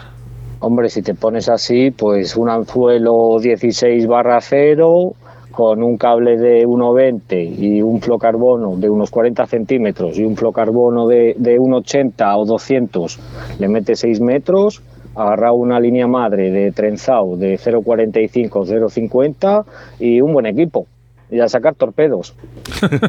Hombre, 0.61 0.89
si 0.89 1.01
te 1.01 1.15
pones 1.15 1.49
así, 1.49 1.91
pues 1.91 2.37
un 2.37 2.49
anzuelo 2.49 3.39
16 3.41 4.07
barra 4.07 4.39
0 4.39 5.13
con 5.51 5.83
un 5.83 5.97
cable 5.97 6.37
de 6.37 6.65
1,20 6.65 7.59
y 7.59 7.81
un 7.81 8.01
flocarbono 8.01 8.77
de 8.77 8.89
unos 8.89 9.11
40 9.11 9.45
centímetros 9.45 10.17
y 10.17 10.23
un 10.23 10.37
flocarbono 10.37 11.07
de, 11.07 11.35
de 11.37 11.59
1,80 11.59 12.37
o 12.37 12.45
200, 12.45 13.19
le 13.59 13.67
metes 13.67 13.99
6 13.99 14.21
metros, 14.21 14.81
agarra 15.13 15.51
una 15.51 15.77
línea 15.81 16.07
madre 16.07 16.51
de 16.51 16.71
trenzado 16.71 17.35
de 17.35 17.59
0,45, 17.59 18.49
0,50 18.49 19.65
y 19.99 20.21
un 20.21 20.31
buen 20.31 20.45
equipo 20.45 20.87
y 21.31 21.39
a 21.39 21.47
sacar 21.47 21.75
torpedos. 21.75 22.35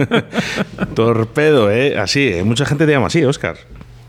Torpedo, 0.94 1.70
¿eh? 1.70 1.98
Así, 1.98 2.28
¿eh? 2.28 2.44
mucha 2.44 2.64
gente 2.64 2.86
te 2.86 2.92
llama 2.92 3.06
así, 3.06 3.24
Oscar. 3.24 3.56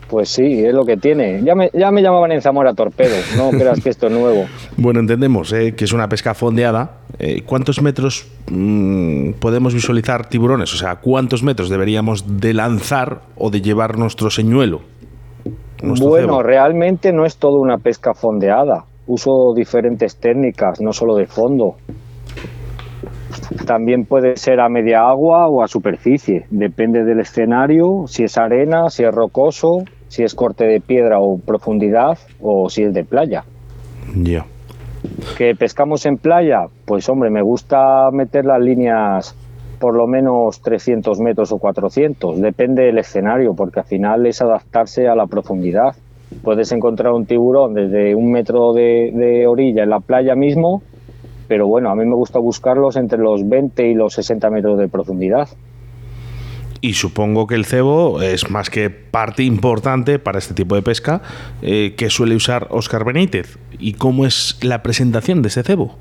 Pues 0.08 0.28
sí, 0.28 0.62
es 0.62 0.74
lo 0.74 0.84
que 0.84 0.98
tiene. 0.98 1.40
Ya 1.42 1.54
me, 1.54 1.70
ya 1.72 1.90
me 1.90 2.02
llamaban 2.02 2.32
en 2.32 2.42
Zamora 2.42 2.74
torpedo, 2.74 3.16
no 3.38 3.50
creas 3.58 3.80
que 3.80 3.88
esto 3.88 4.08
es 4.08 4.12
nuevo. 4.12 4.44
Bueno, 4.76 5.00
entendemos 5.00 5.50
¿eh? 5.54 5.74
que 5.74 5.86
es 5.86 5.92
una 5.94 6.08
pesca 6.08 6.34
fondeada. 6.34 6.98
Eh, 7.18 7.42
¿Cuántos 7.46 7.80
metros 7.80 8.26
mm, 8.50 9.32
podemos 9.40 9.72
visualizar 9.72 10.28
tiburones? 10.28 10.74
O 10.74 10.76
sea, 10.76 10.96
¿cuántos 10.96 11.42
metros 11.42 11.70
deberíamos 11.70 12.40
de 12.40 12.52
lanzar 12.52 13.22
o 13.38 13.48
de 13.48 13.62
llevar 13.62 13.96
nuestro 13.96 14.28
señuelo? 14.28 14.82
bueno, 15.82 16.42
realmente 16.42 17.12
no 17.12 17.24
es 17.24 17.38
todo 17.38 17.58
una 17.58 17.78
pesca 17.78 18.12
fondeada. 18.12 18.84
Uso 19.06 19.54
diferentes 19.54 20.16
técnicas, 20.16 20.80
no 20.80 20.92
solo 20.92 21.16
de 21.16 21.26
fondo. 21.26 21.76
También 23.66 24.04
puede 24.04 24.36
ser 24.36 24.60
a 24.60 24.68
media 24.68 25.08
agua 25.08 25.48
o 25.48 25.62
a 25.62 25.68
superficie, 25.68 26.46
depende 26.50 27.04
del 27.04 27.20
escenario, 27.20 28.04
si 28.06 28.24
es 28.24 28.36
arena, 28.38 28.90
si 28.90 29.04
es 29.04 29.14
rocoso, 29.14 29.84
si 30.08 30.22
es 30.22 30.34
corte 30.34 30.64
de 30.64 30.80
piedra 30.80 31.20
o 31.20 31.38
profundidad 31.38 32.18
o 32.40 32.68
si 32.68 32.82
es 32.82 32.92
de 32.92 33.04
playa. 33.04 33.44
Ya. 34.14 34.44
¿Que 35.36 35.54
pescamos 35.54 36.06
en 36.06 36.16
playa? 36.16 36.66
Pues 36.84 37.08
hombre, 37.08 37.30
me 37.30 37.42
gusta 37.42 38.10
meter 38.12 38.44
las 38.44 38.60
líneas 38.60 39.36
por 39.78 39.96
lo 39.96 40.06
menos 40.06 40.60
300 40.60 41.18
metros 41.18 41.50
o 41.50 41.58
400, 41.58 42.40
depende 42.40 42.84
del 42.84 42.98
escenario, 42.98 43.54
porque 43.54 43.80
al 43.80 43.86
final 43.86 44.26
es 44.26 44.40
adaptarse 44.40 45.08
a 45.08 45.16
la 45.16 45.26
profundidad. 45.26 45.96
Puedes 46.44 46.70
encontrar 46.70 47.12
un 47.12 47.26
tiburón 47.26 47.74
desde 47.74 48.14
un 48.14 48.30
metro 48.30 48.72
de 48.72 49.44
orilla 49.48 49.82
en 49.82 49.90
la 49.90 49.98
playa 49.98 50.34
mismo 50.36 50.82
pero 51.52 51.68
bueno, 51.68 51.90
a 51.90 51.94
mí 51.94 52.06
me 52.06 52.14
gusta 52.14 52.38
buscarlos 52.38 52.96
entre 52.96 53.18
los 53.18 53.46
20 53.46 53.86
y 53.86 53.92
los 53.92 54.14
60 54.14 54.48
metros 54.48 54.78
de 54.78 54.88
profundidad. 54.88 55.50
Y 56.80 56.94
supongo 56.94 57.46
que 57.46 57.56
el 57.56 57.66
cebo 57.66 58.22
es 58.22 58.50
más 58.50 58.70
que 58.70 58.88
parte 58.88 59.42
importante 59.42 60.18
para 60.18 60.38
este 60.38 60.54
tipo 60.54 60.76
de 60.76 60.80
pesca 60.80 61.20
eh, 61.60 61.94
que 61.94 62.08
suele 62.08 62.36
usar 62.36 62.68
Oscar 62.70 63.04
Benítez. 63.04 63.58
¿Y 63.78 63.92
cómo 63.92 64.24
es 64.24 64.58
la 64.62 64.80
presentación 64.80 65.42
de 65.42 65.48
ese 65.48 65.62
cebo? 65.62 65.94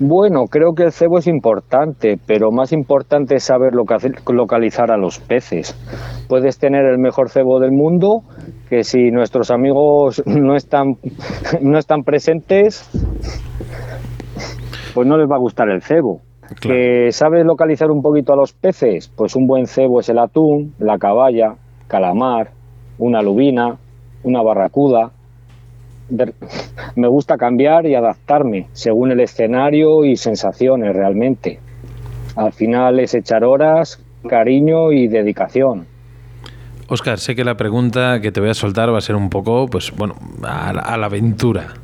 Bueno, 0.00 0.44
creo 0.48 0.74
que 0.76 0.84
el 0.84 0.92
cebo 0.92 1.18
es 1.18 1.26
importante, 1.26 2.18
pero 2.24 2.52
más 2.52 2.72
importante 2.72 3.34
es 3.34 3.42
saber 3.42 3.72
localizar 3.74 4.92
a 4.92 4.96
los 4.96 5.18
peces. 5.18 5.74
Puedes 6.28 6.56
tener 6.58 6.84
el 6.84 6.98
mejor 6.98 7.30
cebo 7.30 7.58
del 7.58 7.72
mundo, 7.72 8.20
que 8.70 8.84
si 8.84 9.10
nuestros 9.10 9.50
amigos 9.50 10.22
no 10.26 10.54
están, 10.54 10.94
no 11.62 11.78
están 11.78 12.04
presentes, 12.04 12.88
pues 14.94 15.06
no 15.06 15.16
les 15.16 15.30
va 15.30 15.36
a 15.36 15.38
gustar 15.38 15.68
el 15.68 15.82
cebo. 15.82 16.20
¿Que 16.60 17.12
sabes 17.12 17.44
localizar 17.44 17.90
un 17.90 18.00
poquito 18.00 18.32
a 18.32 18.36
los 18.36 18.52
peces? 18.52 19.08
Pues 19.14 19.36
un 19.36 19.46
buen 19.46 19.66
cebo 19.66 20.00
es 20.00 20.08
el 20.08 20.18
atún, 20.18 20.74
la 20.78 20.96
caballa, 20.98 21.56
calamar, 21.88 22.52
una 22.98 23.20
lubina, 23.20 23.76
una 24.22 24.42
barracuda. 24.42 25.10
Me 26.96 27.08
gusta 27.08 27.36
cambiar 27.36 27.86
y 27.86 27.94
adaptarme 27.94 28.68
según 28.72 29.12
el 29.12 29.20
escenario 29.20 30.04
y 30.04 30.16
sensaciones 30.16 30.94
realmente. 30.94 31.60
Al 32.34 32.52
final 32.52 32.98
es 33.00 33.14
echar 33.14 33.44
horas, 33.44 34.02
cariño 34.26 34.92
y 34.92 35.06
dedicación. 35.08 35.86
Oscar, 36.88 37.18
sé 37.18 37.34
que 37.34 37.44
la 37.44 37.56
pregunta 37.56 38.20
que 38.22 38.32
te 38.32 38.40
voy 38.40 38.48
a 38.48 38.54
soltar 38.54 38.90
va 38.90 38.98
a 38.98 39.02
ser 39.02 39.16
un 39.16 39.28
poco, 39.28 39.66
pues 39.66 39.92
bueno, 39.94 40.14
a 40.42 40.72
la 40.72 41.06
aventura 41.06 41.74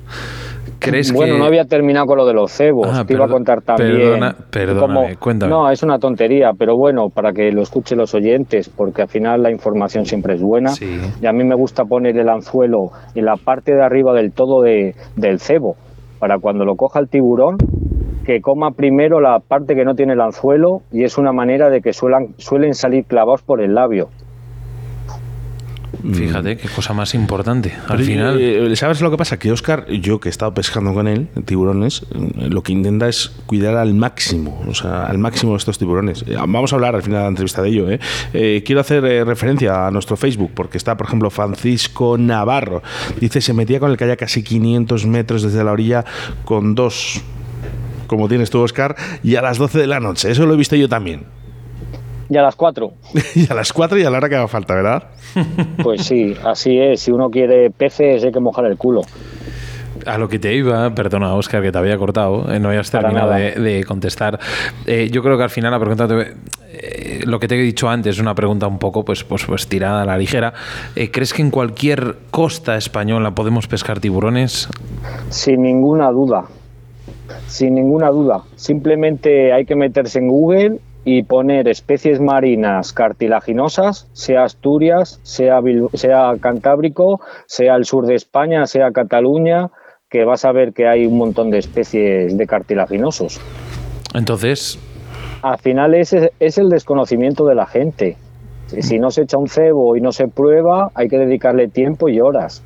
bueno, 1.13 1.39
no 1.39 1.45
había 1.45 1.65
terminado 1.65 2.07
con 2.07 2.19
lo 2.19 2.27
de 2.27 2.35
los 2.35 2.53
cebos. 2.53 2.89
Ah, 2.91 3.05
te 3.05 3.15
iba 3.15 3.25
a 3.25 3.29
contar 3.29 3.63
también. 3.63 4.21
Perdona, 4.51 5.17
cuéntame. 5.19 5.51
No, 5.51 5.71
es 5.71 5.83
una 5.83 5.99
tontería, 5.99 6.53
pero 6.59 6.77
bueno, 6.77 7.09
para 7.09 7.33
que 7.33 7.51
lo 7.53 7.63
escuchen 7.63 7.99
los 7.99 8.15
oyentes, 8.15 8.69
porque 8.69 9.03
al 9.03 9.09
final 9.09 9.43
la 9.43 9.51
información 9.51 10.07
siempre 10.07 10.35
es 10.35 10.43
buena. 10.43 10.73
Y 11.21 11.27
a 11.27 11.33
mí 11.33 11.45
me 11.45 11.55
gusta 11.55 11.85
poner 11.85 12.17
el 12.17 12.29
anzuelo 12.29 12.91
en 13.15 13.25
la 13.25 13.37
parte 13.37 13.75
de 13.75 13.83
arriba 13.83 14.13
del 14.13 14.33
todo 14.33 14.63
de, 14.63 14.95
del 15.17 15.41
cebo, 15.41 15.77
para 16.19 16.39
cuando 16.39 16.65
lo 16.65 16.77
coja 16.77 17.01
el 17.01 17.09
tiburón, 17.09 17.57
que 18.25 18.41
coma 18.41 18.71
primero 18.71 19.21
la 19.21 19.41
parte 19.41 19.75
que 19.75 19.85
no 19.85 19.95
tiene 19.95 20.15
el 20.15 20.21
anzuelo, 20.21 20.81
y 20.93 21.05
es 21.05 21.19
una 21.19 21.33
manera 21.33 21.69
de 21.69 21.81
que 21.81 21.93
suelan, 21.93 22.35
suelen 22.39 22.75
salir 22.75 23.05
clavados 23.05 23.43
por 23.43 23.61
el 23.61 23.75
labio. 23.75 24.09
Fíjate, 26.13 26.57
qué 26.57 26.69
cosa 26.69 26.93
más 26.93 27.15
importante. 27.15 27.73
Al 27.89 27.97
Pero, 27.97 28.05
final. 28.05 28.39
eh, 28.41 28.77
¿Sabes 28.77 29.01
lo 29.01 29.11
que 29.11 29.17
pasa? 29.17 29.39
Que 29.39 29.51
Oscar, 29.53 29.87
yo 29.91 30.21
que 30.21 30.29
he 30.29 30.31
estado 30.31 30.53
pescando 30.53 30.93
con 30.93 31.09
él, 31.09 31.29
tiburones, 31.47 32.03
eh, 32.15 32.49
lo 32.51 32.63
que 32.63 32.73
intenta 32.73 33.09
es 33.09 33.33
cuidar 33.47 33.77
al 33.77 33.95
máximo, 33.95 34.63
o 34.69 34.75
sea, 34.75 35.07
al 35.07 35.19
máximo 35.19 35.57
estos 35.57 35.79
tiburones. 35.79 36.25
Eh, 36.27 36.37
Vamos 36.37 36.73
a 36.73 36.77
hablar 36.77 36.95
al 36.95 37.03
final 37.03 37.21
de 37.21 37.23
la 37.25 37.29
entrevista 37.29 37.63
de 37.63 37.69
ello. 37.71 37.91
¿eh? 37.91 38.01
Eh, 38.33 38.63
quiero 38.67 38.81
hacer 38.83 39.05
eh, 39.05 39.25
referencia 39.25 39.87
a 39.87 39.91
nuestro 39.91 40.17
Facebook, 40.17 40.51
porque 40.55 40.77
está, 40.79 40.97
por 40.97 41.07
ejemplo, 41.07 41.31
Francisco 41.31 42.19
Navarro. 42.19 42.83
Dice, 43.21 43.41
se 43.41 43.55
metía 43.55 43.81
con 43.81 43.91
el 43.91 43.97
kayak 43.97 44.19
casi 44.19 44.43
500 44.43 45.07
metros 45.07 45.43
desde 45.43 45.65
la 45.65 45.73
orilla 45.73 46.05
con 46.45 46.75
dos, 46.75 47.23
como 48.07 48.29
tienes 48.29 48.51
tú, 48.51 48.61
Oscar, 48.61 48.95
y 49.23 49.37
a 49.37 49.43
las 49.43 49.57
12 49.59 49.79
de 49.79 49.87
la 49.87 50.01
noche. 50.01 50.31
Eso 50.31 50.45
lo 50.45 50.55
he 50.55 50.57
visto 50.57 50.77
yo 50.77 50.89
también. 50.89 51.23
Y 52.31 52.37
a 52.37 52.43
las 52.43 52.57
4. 52.57 52.93
y 53.35 53.51
a 53.51 53.55
las 53.55 53.73
4 53.73 53.99
y 53.99 54.05
a 54.05 54.11
la 54.11 54.19
hora 54.19 54.29
que 54.29 54.37
haga 54.37 54.49
falta, 54.49 54.75
¿verdad? 54.75 55.05
Pues 55.83 56.03
sí, 56.07 56.35
así 56.45 56.79
es. 56.79 57.01
Si 57.01 57.11
uno 57.11 57.31
quiere 57.31 57.71
peces 57.71 58.25
hay 58.25 58.33
que 58.33 58.41
mojar 58.41 58.65
el 58.67 58.77
culo. 58.77 59.03
A 60.07 60.19
lo 60.19 60.29
que 60.29 60.39
te 60.39 60.53
iba, 60.55 60.91
perdona 60.95 61.35
Oscar 61.35 61.63
que 61.63 61.73
te 61.73 61.79
había 61.79 61.97
cortado, 61.97 62.53
eh, 62.53 62.59
no 62.61 62.69
habías 62.69 62.91
terminado 62.91 63.31
de, 63.33 63.53
de 63.53 63.85
contestar. 63.85 64.39
Eh, 64.87 65.09
yo 65.11 65.23
creo 65.23 65.37
que 65.39 65.45
al 65.45 65.51
final 65.51 65.71
la 65.71 65.79
pregunta, 65.79 66.07
te- 66.09 66.35
eh, 66.73 67.21
lo 67.25 67.39
que 67.41 67.49
te 67.49 67.55
he 67.55 67.63
dicho 67.63 67.89
antes, 67.89 68.17
es 68.17 68.21
una 68.21 68.35
pregunta 68.35 68.67
un 68.67 68.79
poco 68.79 69.05
pues, 69.05 69.25
pues, 69.25 69.45
pues 69.47 69.67
tirada 69.69 70.03
a 70.03 70.05
la 70.05 70.19
ligera. 70.19 70.53
Eh, 70.95 71.11
¿Crees 71.11 71.33
que 71.33 71.43
en 71.43 71.51
cualquier 71.51 72.17
costa 72.31 72.77
española 72.77 73.35
podemos 73.35 73.67
pescar 73.67 74.01
tiburones? 74.01 74.69
Sin 75.31 75.63
ninguna 75.63 76.11
duda. 76.11 76.45
Sin 77.47 77.75
ninguna 77.75 78.09
duda. 78.11 78.43
Simplemente 78.57 79.53
hay 79.53 79.65
que 79.65 79.77
meterse 79.77 80.19
en 80.19 80.29
Google 80.29 80.81
y 81.05 81.23
poner 81.23 81.69
especies 81.69 82.21
marinas 82.21 82.93
cartilaginosas, 82.93 84.09
sea 84.13 84.45
Asturias, 84.45 85.21
sea, 85.23 85.61
Bil- 85.61 85.89
sea 85.95 86.33
Cantábrico, 86.41 87.21
sea 87.47 87.75
el 87.77 87.85
sur 87.85 88.07
de 88.07 88.15
España, 88.15 88.67
sea 88.67 88.91
Cataluña, 88.93 89.71
que 90.09 90.25
vas 90.25 90.45
a 90.45 90.53
ver 90.53 90.73
que 90.73 90.87
hay 90.89 91.07
un 91.07 91.19
montón 91.19 91.51
de 91.51 91.59
especies 91.59 92.37
de 92.39 92.47
cartilaginosos. 92.47 93.41
Entonces, 94.15 94.79
Al 95.43 95.59
final 95.59 95.95
ese 95.95 96.33
es 96.41 96.57
el 96.57 96.71
desconocimiento 96.71 97.45
de 97.45 97.55
la 97.55 97.67
gente. 97.67 98.17
Si- 98.69 98.99
no 98.99 99.11
se 99.11 99.23
echa 99.23 99.37
un 99.37 99.49
cebo 99.49 99.95
y 99.95 100.01
no 100.01 100.11
se 100.11 100.27
prueba, 100.27 100.91
hay 100.95 101.09
que 101.09 101.19
dedicarle 101.19 101.69
tiempo 101.69 102.09
y 102.09 102.19
horas. 102.21 102.63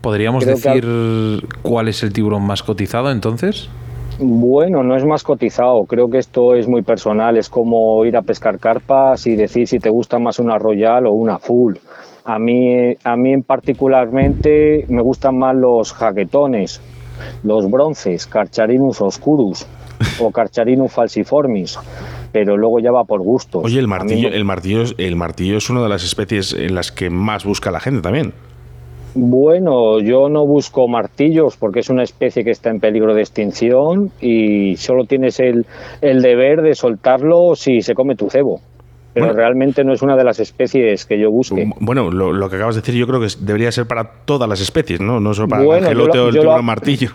¿podríamos 0.00 0.44
Creo 0.44 0.56
que 0.56 0.68
decir 0.68 1.48
cuál 1.62 1.86
es 1.88 2.02
el 2.02 2.12
tiburón 2.12 2.42
más 2.42 2.62
cotizado 2.64 3.10
entonces? 3.12 3.68
Bueno, 4.18 4.82
no 4.82 4.96
es 4.96 5.04
más 5.04 5.22
cotizado. 5.22 5.84
Creo 5.84 6.08
que 6.08 6.18
esto 6.18 6.54
es 6.54 6.66
muy 6.68 6.82
personal. 6.82 7.36
Es 7.36 7.48
como 7.50 8.04
ir 8.04 8.16
a 8.16 8.22
pescar 8.22 8.58
carpas 8.58 9.26
y 9.26 9.36
decir 9.36 9.68
si 9.68 9.78
te 9.78 9.90
gusta 9.90 10.18
más 10.18 10.38
una 10.38 10.58
royal 10.58 11.06
o 11.06 11.12
una 11.12 11.38
full. 11.38 11.74
A 12.24 12.38
mí, 12.38 12.94
a 13.04 13.16
mí 13.16 13.32
en 13.32 13.42
particularmente 13.42 14.84
me 14.88 15.02
gustan 15.02 15.38
más 15.38 15.54
los 15.54 15.92
jaquetones, 15.92 16.80
los 17.44 17.70
bronces, 17.70 18.26
Carcharinus 18.26 19.00
oscurus 19.00 19.66
o 20.20 20.30
Carcharinus 20.30 20.92
falciformis. 20.92 21.78
Pero 22.32 22.56
luego 22.56 22.80
ya 22.80 22.90
va 22.92 23.04
por 23.04 23.20
gustos. 23.20 23.64
Oye, 23.64 23.78
el 23.78 23.88
martillo, 23.88 24.28
el 24.28 24.44
martillo, 24.44 24.82
es- 24.82 24.94
el 24.98 25.16
martillo 25.16 25.56
es 25.58 25.70
una 25.70 25.82
de 25.82 25.88
las 25.88 26.04
especies 26.04 26.52
en 26.52 26.74
las 26.74 26.90
que 26.90 27.10
más 27.10 27.44
busca 27.44 27.70
la 27.70 27.80
gente 27.80 28.00
también. 28.02 28.32
Bueno, 29.18 29.98
yo 30.00 30.28
no 30.28 30.46
busco 30.46 30.88
martillos 30.88 31.56
porque 31.56 31.80
es 31.80 31.88
una 31.88 32.02
especie 32.02 32.44
que 32.44 32.50
está 32.50 32.68
en 32.68 32.80
peligro 32.80 33.14
de 33.14 33.22
extinción 33.22 34.10
y 34.20 34.76
solo 34.76 35.04
tienes 35.06 35.40
el, 35.40 35.64
el 36.02 36.20
deber 36.20 36.60
de 36.60 36.74
soltarlo 36.74 37.56
si 37.56 37.80
se 37.80 37.94
come 37.94 38.14
tu 38.14 38.28
cebo. 38.28 38.60
Pero 39.14 39.28
Bueno. 39.28 39.38
realmente 39.40 39.82
no 39.82 39.94
es 39.94 40.02
una 40.02 40.14
de 40.14 40.24
las 40.24 40.38
especies 40.40 41.06
que 41.06 41.18
yo 41.18 41.30
busque. 41.30 41.66
Bueno, 41.80 42.10
lo, 42.10 42.34
lo 42.34 42.50
que 42.50 42.56
acabas 42.56 42.74
de 42.74 42.82
decir 42.82 42.94
yo 42.96 43.06
creo 43.06 43.18
que 43.18 43.28
debería 43.40 43.72
ser 43.72 43.86
para 43.86 44.04
todas 44.26 44.46
las 44.46 44.60
especies, 44.60 45.00
¿no? 45.00 45.20
No 45.20 45.32
solo 45.32 45.48
para 45.48 45.62
Bueno, 45.64 45.86
el 45.88 45.92
angelote 45.94 46.18
o 46.18 46.28
el 46.28 46.34
tiburón 46.34 46.64
martillo. 46.66 47.08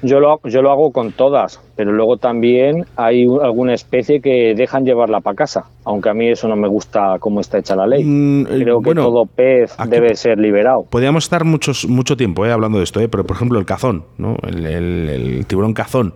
Yo 0.00 0.18
lo, 0.18 0.40
yo 0.44 0.62
lo 0.62 0.70
hago 0.70 0.90
con 0.92 1.12
todas, 1.12 1.60
pero 1.80 1.92
luego 1.92 2.18
también 2.18 2.84
hay 2.94 3.24
alguna 3.42 3.72
especie 3.72 4.20
que 4.20 4.54
dejan 4.54 4.84
llevarla 4.84 5.20
para 5.20 5.34
casa, 5.34 5.64
aunque 5.86 6.10
a 6.10 6.12
mí 6.14 6.28
eso 6.28 6.46
no 6.46 6.54
me 6.54 6.68
gusta 6.68 7.16
cómo 7.20 7.40
está 7.40 7.56
hecha 7.56 7.74
la 7.74 7.86
ley. 7.86 8.04
Mm, 8.04 8.42
eh, 8.42 8.46
Creo 8.64 8.80
que 8.82 8.84
bueno, 8.90 9.02
todo 9.04 9.24
pez 9.24 9.74
debe 9.88 10.14
ser 10.14 10.38
liberado. 10.38 10.84
Podríamos 10.90 11.24
estar 11.24 11.46
muchos, 11.46 11.88
mucho 11.88 12.18
tiempo 12.18 12.44
eh, 12.44 12.52
hablando 12.52 12.76
de 12.76 12.84
esto, 12.84 13.00
eh, 13.00 13.08
pero 13.08 13.24
por 13.24 13.36
ejemplo 13.36 13.58
el 13.58 13.64
cazón, 13.64 14.04
¿no? 14.18 14.36
el, 14.46 14.66
el- 14.66 15.08
el 15.08 15.46
tiburón 15.46 15.72
cazón. 15.72 16.12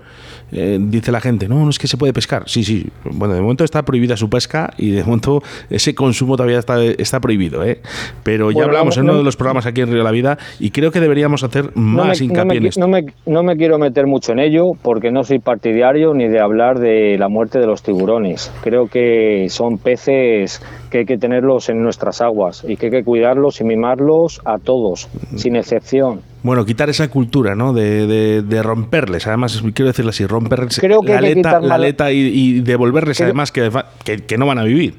Eh, 0.52 0.78
dice 0.78 1.10
la 1.10 1.22
gente, 1.22 1.48
no, 1.48 1.64
no 1.64 1.70
es 1.70 1.78
que 1.78 1.86
se 1.88 1.96
puede 1.96 2.12
pescar. 2.12 2.42
Sí, 2.46 2.62
sí. 2.62 2.86
Bueno, 3.04 3.32
de 3.34 3.40
momento 3.40 3.64
está 3.64 3.82
prohibida 3.86 4.18
su 4.18 4.28
pesca 4.28 4.72
y 4.76 4.90
de 4.90 5.02
momento 5.02 5.42
ese 5.70 5.94
consumo 5.94 6.36
todavía 6.36 6.58
está, 6.58 6.84
está 6.84 7.20
prohibido. 7.20 7.64
¿eh? 7.64 7.80
Pero 8.22 8.50
ya 8.50 8.56
Bueno, 8.56 8.68
hablamos 8.68 8.96
no- 8.98 9.00
en 9.00 9.04
uno 9.06 9.12
no- 9.14 9.18
de 9.20 9.24
los 9.24 9.36
programas 9.36 9.64
aquí 9.64 9.80
en 9.80 9.88
Río 9.88 9.98
de 9.98 10.04
la 10.04 10.10
Vida 10.10 10.36
y 10.60 10.72
creo 10.72 10.90
que 10.92 11.00
deberíamos 11.00 11.42
hacer 11.42 11.70
No 11.74 12.04
más 12.04 12.20
me, 12.20 12.26
no, 12.26 12.32
hincapié 12.32 12.44
me, 12.52 12.56
en 12.58 12.66
esto. 12.66 12.80
no 12.80 12.88
me- 12.88 13.06
no 13.24 13.42
me 13.42 13.56
quiero 13.56 13.78
meter 13.78 14.06
mucho 14.06 14.32
en 14.32 14.40
ello 14.40 14.72
porque 14.82 15.10
no 15.10 15.24
soy 15.24 15.38
partidario 15.54 16.14
ni 16.14 16.26
de 16.26 16.40
hablar 16.40 16.80
de 16.80 17.16
la 17.16 17.28
muerte 17.28 17.60
de 17.60 17.66
los 17.66 17.82
tiburones. 17.82 18.50
Creo 18.62 18.88
que 18.88 19.46
son 19.50 19.78
peces 19.78 20.60
que 20.90 20.98
hay 20.98 21.04
que 21.06 21.16
tenerlos 21.16 21.68
en 21.68 21.80
nuestras 21.80 22.20
aguas 22.20 22.64
y 22.66 22.76
que 22.76 22.86
hay 22.86 22.92
que 22.92 23.04
cuidarlos 23.04 23.60
y 23.60 23.64
mimarlos 23.64 24.40
a 24.44 24.58
todos, 24.58 25.08
sin 25.36 25.54
excepción. 25.54 26.22
Bueno, 26.42 26.64
quitar 26.64 26.90
esa 26.90 27.06
cultura, 27.08 27.54
¿no? 27.54 27.72
De, 27.72 28.06
de- 28.08 28.42
de 28.42 28.62
romperles, 28.64 29.26
además, 29.28 29.62
quiero 29.74 29.86
decirlo 29.90 30.10
así, 30.10 30.26
romperles 30.26 30.78
Creo 30.80 31.00
que 31.02 31.12
la 31.12 31.18
aleta, 31.18 31.60
la 31.60 31.74
aleta 31.76 32.10
y, 32.10 32.18
y 32.18 32.60
devolverles 32.60 33.16
Creo- 33.18 33.26
además 33.28 33.52
que, 33.52 33.70
que 34.26 34.36
no 34.36 34.46
van 34.46 34.58
a 34.58 34.64
vivir. 34.64 34.94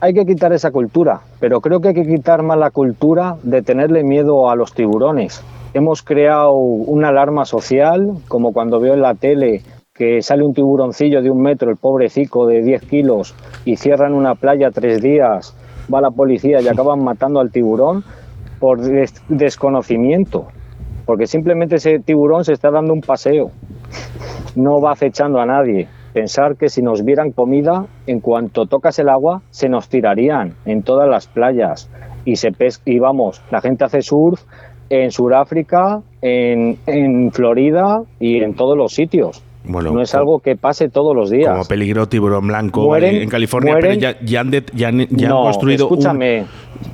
Hay 0.00 0.14
que 0.14 0.24
quitar 0.24 0.52
esa 0.54 0.70
cultura, 0.70 1.20
pero 1.38 1.60
creo 1.60 1.80
que 1.80 1.88
hay 1.88 1.94
que 1.94 2.06
quitar 2.06 2.42
más 2.42 2.58
la 2.58 2.70
cultura 2.70 3.36
de 3.42 3.60
tenerle 3.62 4.02
miedo 4.04 4.48
a 4.50 4.56
los 4.56 4.72
tiburones. 4.72 5.42
Hemos 5.76 6.02
creado 6.02 6.52
una 6.54 7.08
alarma 7.08 7.44
social, 7.44 8.14
como 8.28 8.54
cuando 8.54 8.80
veo 8.80 8.94
en 8.94 9.02
la 9.02 9.14
tele 9.14 9.60
que 9.92 10.22
sale 10.22 10.42
un 10.42 10.54
tiburoncillo 10.54 11.20
de 11.20 11.30
un 11.30 11.42
metro, 11.42 11.70
el 11.70 11.76
pobrecico 11.76 12.46
de 12.46 12.62
10 12.62 12.80
kilos, 12.86 13.34
y 13.66 13.76
cierran 13.76 14.14
una 14.14 14.36
playa 14.36 14.70
tres 14.70 15.02
días, 15.02 15.54
va 15.92 16.00
la 16.00 16.10
policía 16.10 16.62
y 16.62 16.68
acaban 16.68 17.04
matando 17.04 17.40
al 17.40 17.50
tiburón 17.50 18.04
por 18.58 18.80
des- 18.80 19.22
desconocimiento, 19.28 20.46
porque 21.04 21.26
simplemente 21.26 21.76
ese 21.76 21.98
tiburón 21.98 22.46
se 22.46 22.54
está 22.54 22.70
dando 22.70 22.94
un 22.94 23.02
paseo, 23.02 23.50
no 24.54 24.80
va 24.80 24.92
acechando 24.92 25.40
a 25.40 25.44
nadie. 25.44 25.88
Pensar 26.14 26.56
que 26.56 26.70
si 26.70 26.80
nos 26.80 27.04
vieran 27.04 27.32
comida, 27.32 27.84
en 28.06 28.20
cuanto 28.20 28.64
tocas 28.64 28.98
el 28.98 29.10
agua, 29.10 29.42
se 29.50 29.68
nos 29.68 29.90
tirarían 29.90 30.54
en 30.64 30.82
todas 30.82 31.06
las 31.06 31.26
playas. 31.26 31.90
Y, 32.24 32.36
se 32.36 32.50
pes 32.50 32.80
y 32.86 32.98
vamos, 32.98 33.42
la 33.50 33.60
gente 33.60 33.84
hace 33.84 34.00
surf 34.00 34.42
en 34.90 35.10
Sudáfrica, 35.10 36.00
en, 36.22 36.78
en 36.86 37.32
Florida 37.32 38.02
y 38.20 38.38
en 38.42 38.54
todos 38.54 38.76
los 38.76 38.92
sitios. 38.94 39.42
Bueno, 39.68 39.90
no 39.90 40.00
es 40.00 40.14
algo 40.14 40.38
que 40.38 40.54
pase 40.54 40.88
todos 40.88 41.12
los 41.16 41.28
días. 41.28 41.50
Como 41.50 41.64
peligro 41.64 42.08
tiburón 42.08 42.46
blanco 42.46 42.82
Mueren- 42.86 42.90
¿vale? 43.08 43.22
en 43.24 43.28
California, 43.28 43.72
mueren- 43.74 43.80
pero 43.80 43.94
ya, 44.00 44.16
ya 44.24 44.40
han, 44.40 44.50
de- 44.52 44.64
ya 44.72 44.88
han 44.88 45.08
No, 45.10 45.42
un- 45.46 45.70
escúchame. 45.72 46.44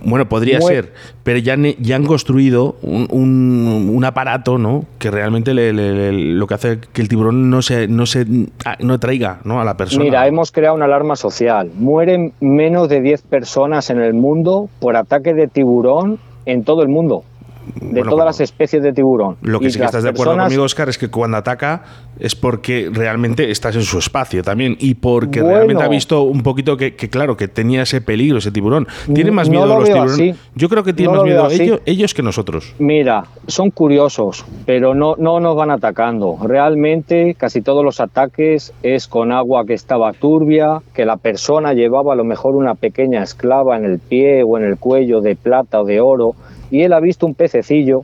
bueno, 0.07 0.26
podría 0.26 0.59
Muer- 0.59 0.68
ser, 0.68 0.92
pero 1.22 1.38
ya 1.38 1.52
han, 1.52 1.64
ya 1.81 1.96
han 1.96 2.07
construido 2.07 2.76
un, 2.81 3.09
un- 3.11 3.90
un 3.94 4.05
aparato, 4.07 4.57
¿no? 4.57 4.87
Que 4.98 5.11
realmente 5.11 5.52
le- 5.52 5.74
le- 5.74 6.12
le- 6.12 6.33
lo 6.33 6.46
que 6.46 6.55
hace 6.55 6.78
que 6.94 7.02
el 7.02 7.09
tiburón 7.11 7.50
no 7.50 7.61
se, 7.61 7.88
no 7.88 8.07
se, 8.07 8.24
ah, 8.64 8.76
no 8.81 8.98
traiga, 8.98 9.40
¿no? 9.44 9.61
A 9.61 9.64
la 9.66 9.76
persona. 9.76 10.05
Mira, 10.05 10.26
hemos 10.26 10.50
creado 10.50 10.74
una 10.74 10.87
alarma 10.87 11.14
social. 11.14 11.70
Mueren 11.74 12.33
menos 12.40 12.88
de 12.88 13.02
10 13.02 13.20
personas 13.20 13.90
en 13.90 14.00
el 14.00 14.14
mundo 14.14 14.70
por 14.81 14.96
ataque 14.96 15.35
de 15.35 15.46
tiburón 15.46 16.18
en 16.46 16.64
todo 16.64 16.81
el 16.83 16.88
mundo. 16.88 17.24
De 17.64 18.01
Bueno, 18.01 18.11
todas 18.11 18.14
pero 18.16 18.25
las 18.25 18.40
especies 18.40 18.83
de 18.83 18.92
tiburón. 18.92 19.37
Lo 19.42 19.61
que 19.61 19.66
Y 19.66 19.70
sí 19.70 19.79
que 19.79 19.85
estás 19.85 20.03
de 20.03 20.11
acuerdo 20.11 20.33
personas- 20.33 20.46
conmigo, 20.46 20.64
Oscar, 20.64 20.88
es 20.88 20.98
que 20.98 21.09
cuando 21.09 21.37
ataca 21.37 21.83
es 22.18 22.35
porque 22.35 22.90
realmente 22.92 23.51
estás 23.51 23.77
en 23.77 23.83
su 23.83 23.98
espacio 23.98 24.42
también 24.42 24.77
y 24.81 24.94
porque 24.94 25.40
Bueno. 25.40 25.57
realmente 25.57 25.83
ha 25.85 25.88
visto 25.88 26.22
un 26.22 26.42
poquito 26.42 26.77
que, 26.77 26.94
que, 26.96 27.09
claro, 27.09 27.37
que 27.37 27.48
tenía 27.48 27.83
ese 27.83 28.01
peligro 28.01 28.38
ese 28.38 28.51
tiburón. 28.51 28.87
¿Tiene 29.14 29.31
más 29.31 29.48
No 29.48 29.53
miedo 29.53 29.66
lo 29.66 29.75
a 29.75 29.79
los 29.81 29.88
tiburones? 29.88 30.37
Yo 30.55 30.68
creo 30.68 30.83
que 30.85 30.92
tienen 30.92 31.12
No 31.14 31.20
más 31.22 31.27
miedo 31.27 31.44
así. 31.46 31.62
ellos, 31.62 31.81
ellos 31.87 32.14
que 32.14 32.22
nosotros. 32.22 32.75
Mira, 32.79 33.25
son 33.46 33.70
curiosos, 33.70 34.44
pero 34.66 34.94
no, 34.94 35.14
no 35.18 35.40
nos 35.40 35.55
van 35.57 35.70
atacando. 35.70 36.37
Realmente 36.42 37.35
casi 37.38 37.61
todos 37.62 37.85
los 37.85 38.01
ataques 38.01 38.72
es 38.83 39.07
con 39.09 39.33
agua 39.33 39.64
que 39.66 39.75
estaba 39.75 40.12
turbia, 40.12 40.81
que 40.94 41.05
la 41.05 41.16
persona 41.16 41.72
llevaba 41.75 42.12
a 42.12 42.16
lo 42.16 42.25
mejor 42.25 42.55
una 42.57 42.75
pequeña 42.75 43.22
esclava 43.22 43.77
en 43.77 43.85
el 43.85 43.98
pie 43.98 44.42
o 44.42 44.59
en 44.59 44.64
el 44.64 44.79
cuello 44.79 45.20
de 45.20 45.37
plata 45.37 45.81
o 45.81 45.85
de 45.85 46.01
oro 46.01 46.35
y 46.72 46.82
él 46.85 46.94
ha 46.94 47.01
visto 47.01 47.26
un 47.26 47.34
pececillo 47.34 48.01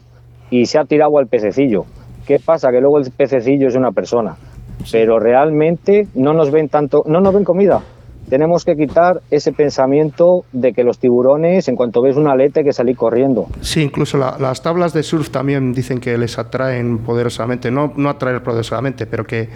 y 0.51 0.66
se 0.66 0.78
ha 0.78 0.84
tirado 0.84 1.18
al 1.18 1.26
pececillo. 1.26 1.86
¿Qué 2.26 2.38
pasa? 2.38 2.70
Que 2.70 2.82
luego 2.82 2.99
el 2.99 3.11
pececillo 3.11 3.66
es 3.66 3.74
una 3.74 3.93
persona. 3.93 4.36
Pero 4.93 5.18
realmente 5.18 6.07
no 6.14 6.34
nos 6.34 6.51
ven 6.51 6.68
tanto, 6.68 7.03
no 7.07 7.22
nos 7.22 7.32
ven 7.32 7.45
comida. 7.45 7.80
Tenemos 8.29 8.64
que 8.64 8.76
quitar 8.76 9.20
ese 9.31 9.53
pensamiento 9.53 10.45
de 10.53 10.72
que 10.72 10.85
los 10.85 10.99
tiburones, 10.99 11.68
en 11.68 11.76
cuanto 11.76 12.03
ves 12.03 12.16
una 12.16 12.33
aleta, 12.33 12.61
hay 12.61 12.64
que 12.66 12.72
salir 12.72 12.97
corriendo. 12.97 13.47
Sí, 13.61 13.83
incluso 13.83 14.18
la- 14.18 14.37
las 14.39 14.62
tablas 14.62 14.93
de 14.93 15.03
surf 15.03 15.31
también 15.31 15.72
dicen 15.72 15.99
que 16.01 16.16
les 16.18 16.39
atraen 16.39 16.99
poderosamente, 16.99 17.70
no, 17.70 17.93
no 17.97 18.09
atraer 18.11 18.43
poderosamente, 18.43 19.07
pero 19.07 19.24
que, 19.24 19.49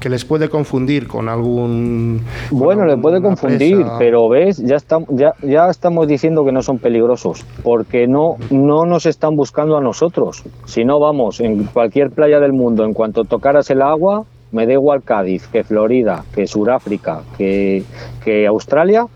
que 0.00 0.08
les 0.08 0.24
puede 0.24 0.48
confundir 0.48 1.06
con 1.08 1.28
algún... 1.28 2.22
Bueno, 2.50 2.84
le 2.86 2.96
puede 2.96 3.20
confundir, 3.20 3.76
presa. 3.76 3.98
pero 3.98 4.28
ves, 4.28 4.58
ya, 4.58 4.76
estamos 4.76 5.08
ya, 5.12 5.32
ya 5.42 5.68
estamos 5.68 6.06
diciendo 6.06 6.44
que 6.44 6.52
no 6.52 6.62
son 6.62 6.78
peligrosos, 6.78 7.44
porque 7.62 8.06
no, 8.06 8.36
no 8.50 8.84
nos 8.86 9.06
están 9.06 9.36
buscando 9.36 9.76
a 9.76 9.80
nosotros. 9.80 10.42
Si 10.64 10.84
no, 10.84 10.98
vamos, 11.00 11.40
en 11.40 11.64
cualquier 11.64 12.10
playa 12.10 12.40
del 12.40 12.52
mundo, 12.52 12.84
en 12.84 12.92
cuanto 12.92 13.24
tocaras 13.24 13.70
el 13.70 13.82
agua, 13.82 14.24
me 14.52 14.66
da 14.66 14.72
igual 14.72 15.02
Cádiz, 15.02 15.46
que 15.48 15.64
Florida, 15.64 16.24
que 16.34 16.46
Suráfrica, 16.46 17.22
que, 17.36 17.82
que 18.24 18.46
Australia, 18.46 19.06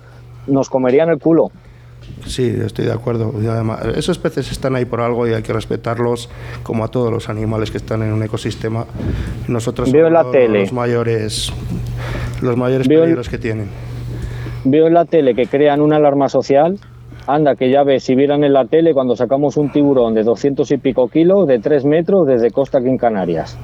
nos 0.47 0.69
comerían 0.69 1.09
el 1.09 1.19
culo. 1.19 1.51
Sí, 2.27 2.55
estoy 2.65 2.87
de 2.87 2.93
acuerdo. 2.93 3.33
Además, 3.51 3.85
esos 3.97 4.19
peces 4.19 4.51
están 4.51 4.77
ahí 4.77 4.85
por 4.85 5.01
algo 5.01 5.27
y 5.27 5.33
hay 5.35 5.43
que 5.43 5.53
respetarlos 5.53 6.31
como 6.63 6.85
a 6.85 6.89
todos 6.89 7.11
los 7.11 7.29
animales 7.29 7.71
que 7.71 7.79
están 7.79 8.03
en 8.03 8.13
un 8.13 8.23
ecosistema. 8.23 8.87
Nosotros 9.49 9.93
Veo 9.93 10.07
en 10.07 10.13
la 10.13 10.21
somos 10.21 10.33
tele. 10.33 10.61
los 10.61 10.73
mayores, 10.73 11.53
los 12.43 12.57
mayores 12.57 12.89
Veo 12.89 13.03
peligros 13.03 13.29
que 13.29 13.39
tienen. 13.39 13.69
Veo 14.65 14.87
en 14.87 14.95
la 14.95 15.05
tele 15.05 15.35
que 15.35 15.47
crean 15.47 15.81
una 15.81 15.97
alarma 15.97 16.29
social. 16.29 16.79
Anda, 17.27 17.57
que 17.57 17.71
ya 17.71 17.83
ves, 17.85 18.05
si 18.05 18.15
vieran 18.15 18.45
en 18.45 18.53
la 18.53 18.67
tele 18.67 18.93
cuando 18.93 19.17
sacamos 19.17 19.57
un 19.57 19.71
tiburón 19.73 20.15
de 20.15 20.23
200 20.25 20.71
y 20.73 20.77
pico 20.77 21.09
kilos, 21.09 21.47
de 21.47 21.59
3 21.59 21.85
metros, 21.87 22.27
desde 22.27 22.51
Costa 22.51 22.79
aquí 22.79 22.89
en 22.89 22.99
Canarias. 22.99 23.59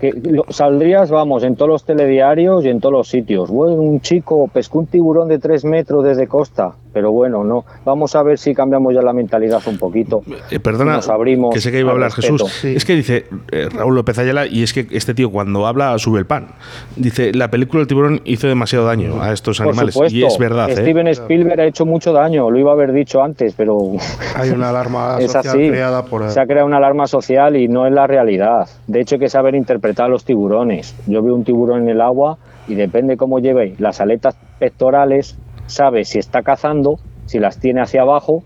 Que 0.00 0.12
lo- 0.12 0.46
saldrías, 0.48 1.10
vamos, 1.10 1.44
en 1.44 1.56
todos 1.56 1.68
los 1.68 1.84
telediarios 1.84 2.64
y 2.64 2.68
en 2.70 2.80
todos 2.80 2.92
los 2.92 3.08
sitios. 3.08 3.50
Bueno, 3.50 3.74
un 3.74 4.00
chico 4.00 4.48
pescó 4.52 4.78
un 4.78 4.86
tiburón 4.86 5.28
de 5.28 5.38
3 5.38 5.64
metros 5.66 6.04
desde 6.04 6.26
Costa. 6.26 6.72
Pero 6.92 7.12
bueno, 7.12 7.44
no. 7.44 7.64
Vamos 7.84 8.16
a 8.16 8.22
ver 8.22 8.38
si 8.38 8.54
cambiamos 8.54 8.92
ya 8.94 9.02
la 9.02 9.12
mentalidad 9.12 9.62
un 9.66 9.78
poquito. 9.78 10.22
Eh, 10.50 10.58
perdona, 10.58 10.94
Nos 10.96 11.08
abrimos 11.08 11.54
que 11.54 11.60
sé 11.60 11.70
que 11.70 11.80
iba 11.80 11.90
a 11.90 11.92
hablar 11.92 12.10
respeto. 12.16 12.46
Jesús. 12.46 12.52
Sí. 12.60 12.74
Es 12.76 12.84
que 12.84 12.94
dice 12.94 13.26
eh, 13.52 13.68
Raúl 13.72 13.94
López 13.94 14.18
Ayala, 14.18 14.46
y 14.46 14.62
es 14.62 14.72
que 14.72 14.86
este 14.90 15.14
tío 15.14 15.30
cuando 15.30 15.66
habla 15.66 15.96
sube 15.98 16.18
el 16.18 16.26
pan. 16.26 16.48
Dice, 16.96 17.32
la 17.32 17.50
película 17.50 17.80
del 17.80 17.86
tiburón 17.86 18.20
hizo 18.24 18.48
demasiado 18.48 18.86
daño 18.86 19.22
a 19.22 19.32
estos 19.32 19.58
Por 19.58 19.68
animales. 19.68 19.94
supuesto, 19.94 20.16
y 20.18 20.24
es 20.24 20.38
verdad, 20.38 20.70
¿eh? 20.70 20.76
Steven 20.76 21.06
Spielberg 21.08 21.60
ha 21.60 21.66
hecho 21.66 21.86
mucho 21.86 22.12
daño, 22.12 22.50
lo 22.50 22.58
iba 22.58 22.70
a 22.70 22.74
haber 22.74 22.92
dicho 22.92 23.22
antes, 23.22 23.54
pero 23.56 23.78
Hay 24.36 24.50
una 24.50 24.70
alarma 24.70 25.16
es 25.20 25.32
social 25.32 25.56
así. 25.56 25.68
creada 25.68 26.04
por... 26.04 26.28
Se 26.30 26.40
ha 26.40 26.46
creado 26.46 26.66
una 26.66 26.78
alarma 26.78 27.06
social 27.06 27.56
y 27.56 27.68
no 27.68 27.86
es 27.86 27.92
la 27.92 28.06
realidad. 28.06 28.68
De 28.86 29.00
hecho, 29.00 29.14
hay 29.14 29.20
que 29.20 29.28
saber 29.28 29.54
interpretar 29.54 30.06
a 30.06 30.08
los 30.08 30.24
tiburones. 30.24 30.94
Yo 31.06 31.22
veo 31.22 31.34
un 31.34 31.44
tiburón 31.44 31.82
en 31.82 31.88
el 31.90 32.00
agua 32.00 32.38
y 32.68 32.74
depende 32.74 33.16
cómo 33.16 33.38
lleve 33.38 33.74
las 33.78 34.00
aletas 34.00 34.36
pectorales, 34.58 35.36
sabe 35.70 36.04
si 36.04 36.18
está 36.18 36.42
cazando, 36.42 36.98
si 37.26 37.38
las 37.38 37.58
tiene 37.58 37.80
hacia 37.80 38.02
abajo 38.02 38.42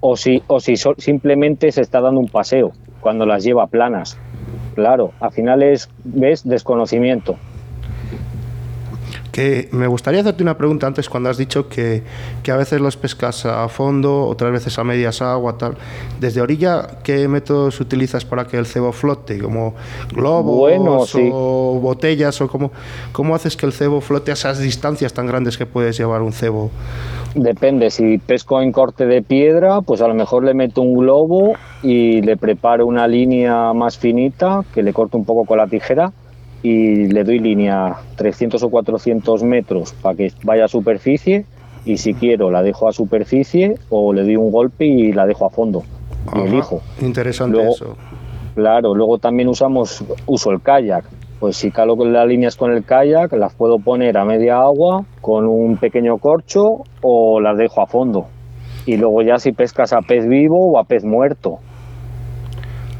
o 0.00 0.16
si, 0.16 0.42
o 0.46 0.60
si 0.60 0.74
simplemente 0.98 1.72
se 1.72 1.80
está 1.80 2.00
dando 2.00 2.20
un 2.20 2.28
paseo 2.28 2.72
cuando 3.00 3.26
las 3.26 3.44
lleva 3.44 3.66
planas. 3.66 4.18
Claro, 4.74 5.12
al 5.20 5.32
final 5.32 5.62
es, 5.62 5.88
ves, 6.04 6.46
desconocimiento. 6.46 7.36
Que 9.36 9.68
me 9.70 9.86
gustaría 9.86 10.22
hacerte 10.22 10.42
una 10.42 10.56
pregunta 10.56 10.86
antes 10.86 11.10
cuando 11.10 11.28
has 11.28 11.36
dicho 11.36 11.68
que, 11.68 12.02
que 12.42 12.52
a 12.52 12.56
veces 12.56 12.80
los 12.80 12.96
pescas 12.96 13.44
a 13.44 13.68
fondo, 13.68 14.24
otras 14.24 14.50
veces 14.50 14.78
a 14.78 14.82
medias 14.82 15.20
agua, 15.20 15.58
tal. 15.58 15.76
Desde 16.18 16.40
orilla, 16.40 17.00
¿qué 17.04 17.28
métodos 17.28 17.78
utilizas 17.78 18.24
para 18.24 18.46
que 18.46 18.56
el 18.56 18.64
cebo 18.64 18.92
flote? 18.92 19.38
¿Como 19.38 19.74
globos 20.10 20.56
Bueno, 20.56 21.04
sí. 21.04 21.28
o 21.30 21.78
botellas? 21.82 22.40
o 22.40 22.48
cómo, 22.48 22.72
¿Cómo 23.12 23.34
haces 23.34 23.58
que 23.58 23.66
el 23.66 23.74
cebo 23.74 24.00
flote 24.00 24.30
a 24.30 24.34
esas 24.34 24.58
distancias 24.58 25.12
tan 25.12 25.26
grandes 25.26 25.58
que 25.58 25.66
puedes 25.66 25.98
llevar 25.98 26.22
un 26.22 26.32
cebo? 26.32 26.70
Depende, 27.34 27.90
si 27.90 28.16
pesco 28.16 28.62
en 28.62 28.72
corte 28.72 29.04
de 29.04 29.20
piedra, 29.20 29.82
pues 29.82 30.00
a 30.00 30.08
lo 30.08 30.14
mejor 30.14 30.44
le 30.44 30.54
meto 30.54 30.80
un 30.80 30.96
globo 30.96 31.52
y 31.82 32.22
le 32.22 32.38
preparo 32.38 32.86
una 32.86 33.06
línea 33.06 33.74
más 33.74 33.98
finita, 33.98 34.64
que 34.72 34.82
le 34.82 34.94
corto 34.94 35.18
un 35.18 35.26
poco 35.26 35.44
con 35.44 35.58
la 35.58 35.66
tijera 35.66 36.10
y 36.62 37.06
le 37.08 37.24
doy 37.24 37.38
línea 37.38 37.96
300 38.16 38.62
o 38.62 38.68
400 38.70 39.42
metros 39.44 39.92
para 40.02 40.16
que 40.16 40.32
vaya 40.42 40.64
a 40.64 40.68
superficie 40.68 41.44
y 41.84 41.98
si 41.98 42.14
quiero 42.14 42.50
la 42.50 42.62
dejo 42.62 42.88
a 42.88 42.92
superficie 42.92 43.74
o 43.90 44.12
le 44.12 44.22
doy 44.22 44.36
un 44.36 44.50
golpe 44.50 44.84
y 44.86 45.12
la 45.12 45.26
dejo 45.26 45.46
a 45.46 45.50
fondo. 45.50 45.82
Y 46.34 46.38
Ajá, 46.38 46.44
elijo. 46.46 46.80
Interesante 47.00 47.56
Luego- 47.58 47.72
eso. 47.72 47.96
Claro, 48.54 48.94
luego 48.94 49.18
también 49.18 49.48
usamos, 49.48 50.02
uso 50.26 50.50
el 50.50 50.60
kayak. 50.62 51.04
Pues 51.38 51.58
si 51.58 51.70
calo 51.70 51.94
las 52.06 52.26
líneas 52.26 52.56
con 52.56 52.72
el 52.72 52.84
kayak, 52.84 53.32
las 53.34 53.52
puedo 53.54 53.78
poner 53.78 54.16
a 54.16 54.24
media 54.24 54.58
agua 54.60 55.04
con 55.20 55.46
un 55.46 55.76
pequeño 55.76 56.16
corcho 56.16 56.82
o 57.02 57.40
las 57.40 57.58
dejo 57.58 57.82
a 57.82 57.86
fondo. 57.86 58.26
Y 58.86 58.96
luego 58.96 59.20
ya 59.22 59.38
si 59.38 59.52
pescas 59.52 59.92
a 59.92 60.00
pez 60.00 60.26
vivo 60.26 60.72
o 60.72 60.78
a 60.78 60.84
pez 60.84 61.04
muerto. 61.04 61.58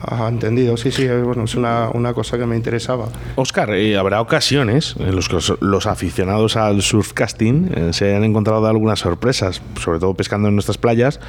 Ajá, 0.00 0.28
entendido. 0.28 0.76
Sí, 0.76 0.90
sí, 0.90 1.04
es, 1.04 1.24
bueno, 1.24 1.44
es 1.44 1.54
una, 1.54 1.90
una 1.92 2.12
cosa 2.12 2.38
que 2.38 2.46
me 2.46 2.56
interesaba. 2.56 3.06
Oscar, 3.36 3.70
eh, 3.74 3.96
habrá 3.96 4.20
ocasiones 4.20 4.94
en 4.98 5.16
las 5.16 5.28
que 5.28 5.34
los, 5.34 5.56
los 5.60 5.86
aficionados 5.86 6.56
al 6.56 6.82
surfcasting 6.82 7.70
eh, 7.74 7.92
se 7.92 8.08
hayan 8.10 8.24
encontrado 8.24 8.66
algunas 8.66 9.00
sorpresas, 9.00 9.62
sobre 9.80 9.98
todo 9.98 10.14
pescando 10.14 10.48
en 10.48 10.54
nuestras 10.54 10.78
playas. 10.78 11.20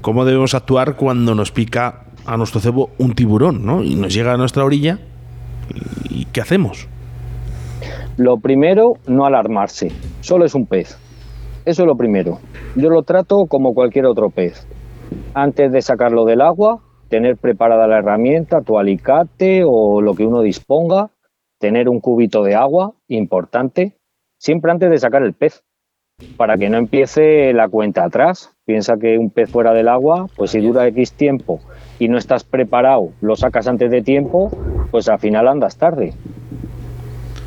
¿Cómo 0.00 0.24
debemos 0.24 0.54
actuar 0.54 0.96
cuando 0.96 1.34
nos 1.34 1.52
pica 1.52 2.04
a 2.26 2.36
nuestro 2.36 2.60
cebo 2.60 2.90
un 2.98 3.14
tiburón 3.14 3.64
¿no? 3.64 3.82
y 3.82 3.94
nos 3.94 4.12
llega 4.12 4.32
a 4.32 4.36
nuestra 4.36 4.64
orilla? 4.64 4.98
¿Y 6.10 6.14
y 6.14 6.26
qué 6.26 6.40
hacemos? 6.40 6.88
Lo 8.16 8.36
primero, 8.38 8.94
no 9.06 9.26
alarmarse. 9.26 9.90
Solo 10.20 10.44
es 10.44 10.54
un 10.54 10.66
pez. 10.66 10.96
Eso 11.64 11.82
es 11.82 11.86
lo 11.86 11.96
primero. 11.96 12.38
Yo 12.76 12.88
lo 12.88 13.02
trato 13.02 13.46
como 13.48 13.74
cualquier 13.74 14.06
otro 14.06 14.30
pez. 14.30 14.66
Antes 15.34 15.72
de 15.72 15.82
sacarlo 15.82 16.24
del 16.24 16.40
agua, 16.40 16.80
tener 17.14 17.36
preparada 17.36 17.86
la 17.86 17.98
herramienta, 17.98 18.62
tu 18.62 18.76
alicate 18.76 19.62
o 19.64 20.00
lo 20.00 20.14
que 20.14 20.26
uno 20.26 20.42
disponga, 20.42 21.10
tener 21.60 21.88
un 21.88 22.00
cubito 22.00 22.42
de 22.42 22.56
agua, 22.56 22.94
importante, 23.06 23.92
siempre 24.36 24.72
antes 24.72 24.90
de 24.90 24.98
sacar 24.98 25.22
el 25.22 25.32
pez, 25.32 25.62
para 26.36 26.56
que 26.56 26.68
no 26.68 26.76
empiece 26.76 27.52
la 27.52 27.68
cuenta 27.68 28.02
atrás. 28.02 28.56
Piensa 28.64 28.96
que 29.00 29.16
un 29.16 29.30
pez 29.30 29.48
fuera 29.48 29.72
del 29.72 29.86
agua, 29.86 30.26
pues 30.34 30.50
si 30.50 30.60
dura 30.60 30.88
X 30.88 31.12
tiempo 31.12 31.60
y 32.00 32.08
no 32.08 32.18
estás 32.18 32.42
preparado, 32.42 33.10
lo 33.20 33.36
sacas 33.36 33.68
antes 33.68 33.92
de 33.92 34.02
tiempo, 34.02 34.50
pues 34.90 35.08
al 35.08 35.20
final 35.20 35.46
andas 35.46 35.76
tarde. 35.78 36.14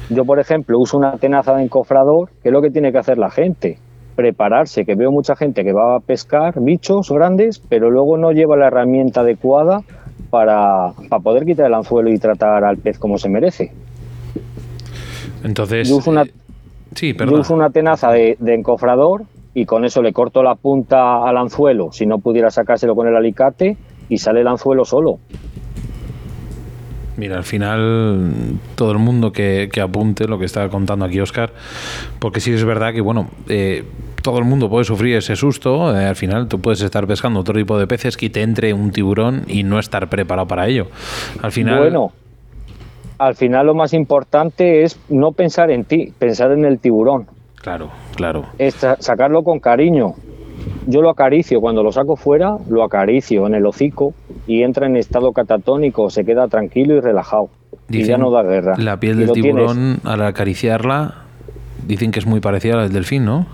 Yo, 0.09 0.23
por 0.23 0.39
ejemplo, 0.39 0.79
uso 0.79 0.97
una 0.97 1.17
tenaza 1.17 1.53
de 1.55 1.63
encofrador, 1.63 2.29
que 2.41 2.47
es 2.47 2.53
lo 2.53 2.61
que 2.61 2.71
tiene 2.71 2.93
que 2.93 2.99
hacer 2.99 3.17
la 3.17 3.31
gente. 3.31 3.79
Prepararse, 4.17 4.83
que 4.83 4.95
veo 4.95 5.11
mucha 5.11 5.35
gente 5.35 5.63
que 5.63 5.71
va 5.73 5.95
a 5.95 5.99
pescar 5.99 6.59
bichos 6.59 7.11
grandes, 7.11 7.59
pero 7.59 7.91
luego 7.91 8.17
no 8.17 8.31
lleva 8.31 8.57
la 8.57 8.65
herramienta 8.67 9.21
adecuada 9.21 9.83
para, 10.31 10.93
para 11.07 11.21
poder 11.21 11.45
quitar 11.45 11.67
el 11.67 11.75
anzuelo 11.75 12.09
y 12.09 12.17
tratar 12.17 12.63
al 12.63 12.77
pez 12.77 12.97
como 12.97 13.19
se 13.19 13.29
merece. 13.29 13.71
Entonces. 15.43 15.87
Yo 15.87 15.97
uso 15.97 16.09
una- 16.09 16.23
eh, 16.23 16.31
sí, 16.95 17.11
Yo 17.11 17.17
perdón. 17.17 17.39
uso 17.41 17.53
una 17.53 17.69
tenaza 17.69 18.11
de, 18.11 18.37
de 18.39 18.55
encofrador 18.55 19.21
y 19.53 19.65
con 19.65 19.85
eso 19.85 20.01
le 20.01 20.13
corto 20.13 20.41
la 20.41 20.55
punta 20.55 21.23
al 21.27 21.37
anzuelo, 21.37 21.91
si 21.91 22.07
no 22.07 22.17
pudiera 22.17 22.49
sacárselo 22.49 22.95
con 22.95 23.07
el 23.07 23.15
alicate, 23.15 23.77
y 24.09 24.17
sale 24.17 24.41
el 24.41 24.47
anzuelo 24.47 24.83
solo. 24.83 25.19
Mira, 27.17 27.35
al 27.37 27.43
final 27.43 28.31
todo 28.75 28.91
el 28.91 28.99
mundo 28.99 29.31
que, 29.31 29.69
que 29.71 29.81
apunte 29.81 30.27
lo 30.27 30.37
que 30.37 30.45
está 30.45 30.69
contando 30.69 31.03
aquí 31.05 31.19
Oscar, 31.19 31.51
porque 32.19 32.39
sí 32.39 32.53
es 32.53 32.63
verdad 32.63 32.93
que, 32.93 33.01
bueno, 33.01 33.29
eh, 33.49 33.83
todo 34.21 34.37
el 34.39 34.45
mundo 34.45 34.69
puede 34.69 34.85
sufrir 34.85 35.15
ese 35.17 35.35
susto. 35.35 35.97
eh, 35.97 36.05
al 36.05 36.15
final 36.15 36.47
tú 36.47 36.59
puedes 36.59 36.81
estar 36.81 37.07
pescando 37.07 37.39
otro 37.39 37.55
tipo 37.55 37.77
de 37.79 37.87
peces 37.87 38.17
que 38.17 38.29
te 38.29 38.43
entre 38.43 38.71
un 38.73 38.91
tiburón 38.91 39.43
y 39.47 39.63
no 39.63 39.79
estar 39.79 40.07
preparado 40.09 40.47
para 40.47 40.67
ello. 40.67 40.87
Al 41.41 41.51
final. 41.51 41.79
Bueno, 41.79 42.11
al 43.17 43.35
final 43.35 43.65
lo 43.65 43.73
más 43.73 43.93
importante 43.93 44.83
es 44.83 44.99
no 45.09 45.31
pensar 45.31 45.71
en 45.71 45.85
ti, 45.85 46.13
pensar 46.19 46.51
en 46.51 46.65
el 46.65 46.77
tiburón. 46.77 47.25
Claro, 47.55 47.89
claro. 48.15 48.45
es 48.59 48.75
sa- 48.75 48.97
sacarlo 48.99 49.41
con 49.43 49.59
cariño. 49.59 50.13
Yo 50.85 51.01
lo 51.01 51.09
acaricio, 51.09 51.59
cuando 51.61 51.83
lo 51.83 51.91
saco 51.91 52.15
fuera, 52.15 52.57
lo 52.69 52.83
acaricio 52.83 53.45
en 53.47 53.55
el 53.55 53.65
hocico 53.65 54.13
y 54.47 54.63
entra 54.63 54.85
en 54.87 54.95
estado 54.95 55.33
catatónico, 55.33 56.09
se 56.09 56.23
queda 56.25 56.47
tranquilo 56.47 56.95
y 56.95 56.99
relajado. 57.01 57.49
y 57.89 58.03
ya 58.03 58.17
no 58.17 58.31
da 58.31 58.43
guerra. 58.43 58.75
La 58.77 58.97
piel 58.99 59.17
del 59.17 59.31
tienes. 59.31 59.55
tiburón, 59.55 59.99
al 60.03 60.21
acariciarla, 60.23 61.15
dicen 61.85 62.11
que 62.11 62.19
es 62.19 62.25
muy 62.25 62.39
parecida 62.41 62.73
a 62.73 62.77
la 62.77 62.83
del 62.83 62.93
delfín, 62.93 63.25
¿no? 63.25 63.45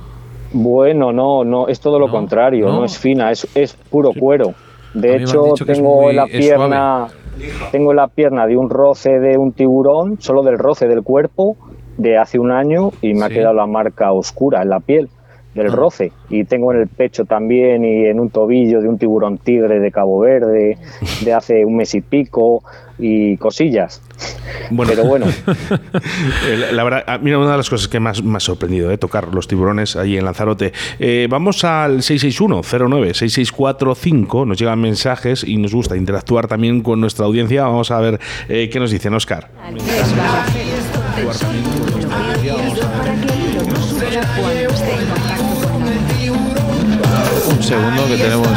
Bueno, 0.53 1.11
no, 1.11 1.43
no, 1.43 1.67
es 1.67 1.79
todo 1.79 1.97
lo 1.99 2.07
No, 2.07 2.13
contrario, 2.13 2.67
no, 2.67 2.79
no. 2.79 2.85
es 2.85 2.97
fina, 2.97 3.31
es, 3.31 3.47
es 3.55 3.73
puro 3.73 4.11
cuero. 4.17 4.53
De 4.93 5.15
hecho, 5.17 5.53
tengo 5.65 6.01
muy- 6.01 6.11
en 6.11 6.15
la 6.17 6.25
pierna, 6.27 7.07
tengo 7.71 7.91
en 7.91 7.97
la 7.97 8.07
pierna 8.07 8.45
de 8.45 8.55
un 8.57 8.69
roce 8.69 9.19
de 9.19 9.37
un 9.37 9.51
tiburón, 9.53 10.17
solo 10.21 10.43
del 10.43 10.59
roce 10.59 10.87
del 10.87 11.01
cuerpo, 11.01 11.57
de 11.97 12.17
hace 12.17 12.37
un 12.37 12.51
año 12.51 12.91
y 13.01 13.13
me 13.15 13.25
ha 13.25 13.29
quedado 13.29 13.53
la 13.55 13.65
marca 13.65 14.11
oscura 14.11 14.61
en 14.61 14.69
la 14.69 14.79
piel. 14.79 15.09
Del 15.53 15.71
roce. 15.71 16.11
Y 16.29 16.45
tengo 16.45 16.73
en 16.73 16.81
el 16.81 16.87
pecho 16.87 17.25
también 17.25 17.85
y 17.85 18.05
en 18.05 18.19
un 18.19 18.29
tobillo 18.29 18.81
de 18.81 18.87
un 18.87 18.97
tiburón 18.97 19.37
tigre 19.37 19.79
de 19.79 19.91
Cabo 19.91 20.19
Verde 20.19 20.77
de 21.23 21.33
hace 21.33 21.65
un 21.65 21.77
mes 21.77 21.93
y 21.95 22.01
pico 22.01 22.63
y 22.99 23.37
cosillas. 23.37 24.01
Pero 24.87 25.05
bueno. 25.05 25.25
la 26.71 26.83
verdad, 26.83 27.03
ah, 27.07 27.17
mira, 27.21 27.37
una 27.39 27.51
de 27.51 27.57
las 27.57 27.69
cosas 27.69 27.87
que 27.87 27.99
más 27.99 28.23
me 28.23 28.37
ha 28.37 28.39
sorprendido, 28.39 28.89
¿eh? 28.91 28.97
tocar 28.97 29.31
los 29.33 29.47
tiburones 29.47 29.95
ahí 29.95 30.17
en 30.17 30.25
Lanzarote. 30.25 30.73
Eh, 30.99 31.27
vamos 31.29 31.63
al 31.63 31.99
661-09-6645, 31.99 34.47
nos 34.47 34.57
llegan 34.57 34.81
mensajes 34.81 35.43
y 35.43 35.57
nos 35.57 35.73
gusta 35.73 35.95
interactuar 35.97 36.47
también 36.47 36.81
con 36.81 36.99
nuestra 37.01 37.25
audiencia. 37.25 37.63
Vamos 37.63 37.91
a 37.91 37.99
ver 37.99 38.19
eh, 38.47 38.69
qué 38.71 38.79
nos 38.79 38.91
dicen, 38.91 39.13
Oscar. 39.13 39.49
Segundo 47.73 48.05
que 48.07 48.17
tenemos. 48.17 48.47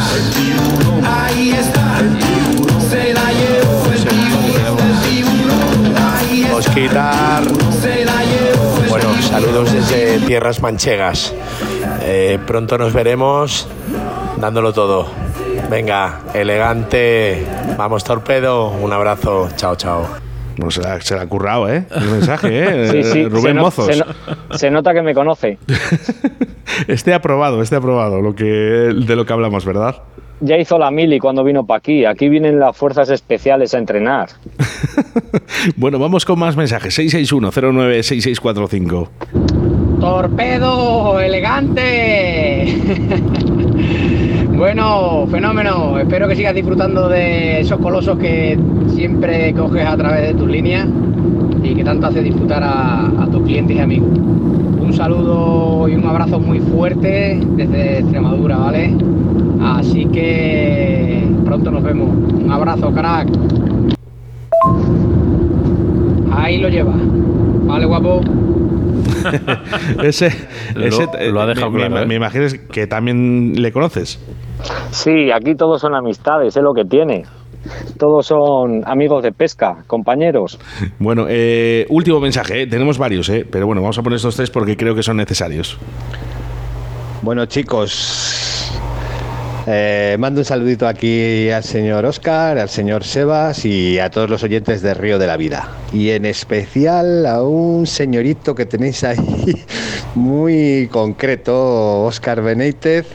Osquitar. 6.55 7.43
Bueno, 8.89 9.23
saludos 9.23 9.73
desde 9.73 10.19
Tierras 10.21 10.61
Manchegas. 10.61 11.33
Eh, 12.03 12.39
pronto 12.47 12.79
nos 12.79 12.93
veremos 12.93 13.67
dándolo 14.37 14.73
todo. 14.73 15.09
Venga, 15.71 16.21
elegante. 16.35 17.47
Vamos, 17.77 18.05
torpedo. 18.05 18.69
Un 18.69 18.93
abrazo. 18.93 19.49
Chao, 19.57 19.77
chao. 19.77 20.26
No, 20.59 20.71
se, 20.71 20.81
la, 20.83 21.01
se 21.01 21.15
ha 21.15 21.27
currado, 21.29 21.69
¿eh? 21.69 21.85
El 21.95 22.11
mensaje, 22.11 22.49
¿eh? 22.63 22.89
Sí, 22.93 23.03
sí, 23.03 23.25
Rubén 23.29 23.43
se, 23.43 23.55
no- 23.55 23.63
Mozos. 23.63 23.87
se 23.87 23.97
no- 23.99 24.07
se 24.59 24.71
nota 24.71 24.93
que 24.95 25.03
me 25.03 25.15
conoce. 25.15 25.59
Este 26.89 27.15
aprobado, 27.15 27.63
este 27.63 27.77
aprobado, 27.77 28.21
lo 28.21 28.35
que, 28.35 28.45
de 28.45 29.17
lo 29.17 29.25
que 29.25 29.33
hablamos, 29.33 29.65
¿verdad? 29.65 29.97
Ya 30.41 30.59
hizo 30.59 30.79
la 30.79 30.91
mili 30.91 31.19
cuando 31.19 31.43
vino 31.43 31.65
para 31.65 31.79
aquí. 31.79 32.05
Aquí 32.05 32.29
vienen 32.29 32.61
las 32.61 32.77
fuerzas 32.77 33.09
especiales 33.09 33.73
a 33.75 33.79
entrenar. 33.79 34.29
Bueno, 35.77 35.99
vamos 35.99 36.25
con 36.27 36.39
más 36.39 36.55
mensajes. 36.57 36.99
661-09-6645. 36.99 39.09
Torpedo 40.01 41.19
elegante. 41.19 42.77
Bueno, 44.57 45.27
fenómeno. 45.31 45.99
Espero 45.99 46.29
que 46.29 46.37
sigas 46.37 46.55
disfrutando 46.55 47.09
de 47.09 47.61
esos 47.61 47.79
colosos 47.81 48.19
que 48.19 48.59
siempre 48.95 49.53
coges 49.55 49.87
a 49.87 49.97
través 49.97 50.29
de 50.29 50.35
tus 50.35 50.49
líneas 50.49 50.87
y 51.63 51.75
que 51.75 51.85
tanto 51.85 52.07
hace 52.07 52.23
disfrutar 52.23 52.63
a, 52.63 53.07
a 53.07 53.27
tus 53.31 53.43
clientes 53.43 53.77
y 53.77 53.81
amigos. 53.81 54.09
Un 54.19 54.93
saludo 54.93 55.89
y 55.89 55.95
un 55.95 56.07
abrazo 56.07 56.39
muy 56.39 56.61
fuerte 56.61 57.41
desde 57.57 57.99
Extremadura, 57.99 58.57
¿vale? 58.57 58.95
Así 59.61 60.07
que 60.07 61.25
pronto 61.45 61.71
nos 61.71 61.83
vemos. 61.83 62.09
Un 62.33 62.51
abrazo, 62.51 62.91
crack. 62.93 63.29
Ahí 66.33 66.59
lo 66.59 66.69
lleva. 66.69 66.95
Vale, 67.65 67.85
guapo. 67.87 68.21
ese, 70.05 70.31
Lo- 70.75 70.85
ese- 70.85 71.09
lo 71.33 71.41
ha 71.41 71.47
dejado 71.47 71.71
me, 71.71 71.81
me- 71.81 71.87
claro, 71.89 72.03
¿eh? 72.03 72.07
me 72.07 72.15
imagino 72.15 72.45
que 72.71 72.87
también 72.87 73.61
le 73.61 73.73
conoces. 73.73 74.21
Sí, 74.91 75.31
aquí 75.31 75.55
todos 75.55 75.81
son 75.81 75.95
amistades, 75.95 76.57
es 76.57 76.63
lo 76.63 76.75
que 76.75 76.85
tiene. 76.85 77.25
Todos 77.99 78.27
son 78.27 78.83
amigos 78.87 79.23
de 79.23 79.33
pesca, 79.33 79.85
compañeros. 79.87 80.59
Bueno, 80.99 81.27
eh, 81.29 81.87
último 81.89 82.21
mensaje, 82.21 82.63
¿eh? 82.63 82.67
tenemos 82.67 82.99
varios, 82.99 83.29
¿eh? 83.29 83.47
pero 83.51 83.67
bueno, 83.67 83.83
vamos 83.83 83.99
a 83.99 84.03
poner 84.03 84.17
estos 84.17 84.37
tres 84.37 84.51
porque 84.51 84.77
creo 84.77 84.95
que 84.95 85.03
son 85.03 85.17
necesarios. 85.17 85.79
Bueno 87.23 87.47
chicos, 87.47 88.73
eh, 89.69 90.17
mando 90.19 90.41
un 90.41 90.45
saludito 90.45 90.87
aquí 90.87 91.51
al 91.51 91.65
señor 91.65 92.05
Oscar, 92.05 92.57
al 92.59 92.69
señor 92.69 93.03
Sebas 93.03 93.65
y 93.65 93.99
a 93.99 94.11
todos 94.11 94.31
los 94.31 94.45
oyentes 94.45 94.81
de 94.81 94.95
Río 94.95 95.19
de 95.19 95.27
la 95.27 95.37
Vida. 95.37 95.69
Y 95.93 96.11
en 96.11 96.25
especial 96.25 97.27
a 97.27 97.43
un 97.43 97.87
señorito 97.87 98.55
que 98.55 98.65
tenéis 98.65 99.03
ahí 99.03 99.19
muy 100.15 100.89
concreto, 100.93 102.05
Oscar 102.05 102.43
Benítez, 102.43 103.07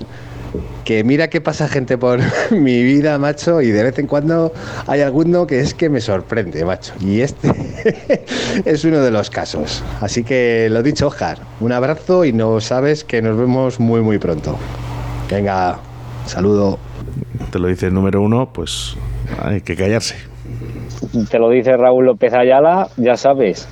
que 0.83 1.03
mira 1.03 1.29
que 1.29 1.41
pasa 1.41 1.67
gente 1.67 1.97
por 1.97 2.19
mi 2.51 2.83
vida, 2.83 3.17
macho, 3.17 3.61
y 3.61 3.71
de 3.71 3.83
vez 3.83 3.99
en 3.99 4.07
cuando 4.07 4.53
hay 4.87 5.01
alguno 5.01 5.47
que 5.47 5.59
es 5.59 5.73
que 5.73 5.89
me 5.89 6.01
sorprende, 6.01 6.63
macho. 6.65 6.93
Y 6.99 7.21
este 7.21 7.51
es 8.65 8.83
uno 8.83 8.99
de 8.99 9.11
los 9.11 9.29
casos. 9.29 9.83
Así 10.01 10.23
que 10.23 10.67
lo 10.71 10.83
dicho, 10.83 11.07
Oscar, 11.07 11.39
un 11.59 11.71
abrazo 11.71 12.25
y 12.25 12.33
no 12.33 12.59
sabes 12.61 13.03
que 13.03 13.21
nos 13.21 13.37
vemos 13.37 13.79
muy, 13.79 14.01
muy 14.01 14.17
pronto. 14.17 14.57
Venga, 15.29 15.79
saludo. 16.25 16.79
Te 17.51 17.59
lo 17.59 17.67
dice 17.67 17.87
el 17.87 17.93
número 17.93 18.21
uno, 18.21 18.51
pues 18.53 18.95
hay 19.41 19.61
que 19.61 19.75
callarse. 19.75 20.30
Te 21.29 21.39
lo 21.39 21.49
dice 21.49 21.75
Raúl 21.77 22.05
López 22.05 22.33
Ayala, 22.33 22.87
ya 22.97 23.17
sabes, 23.17 23.67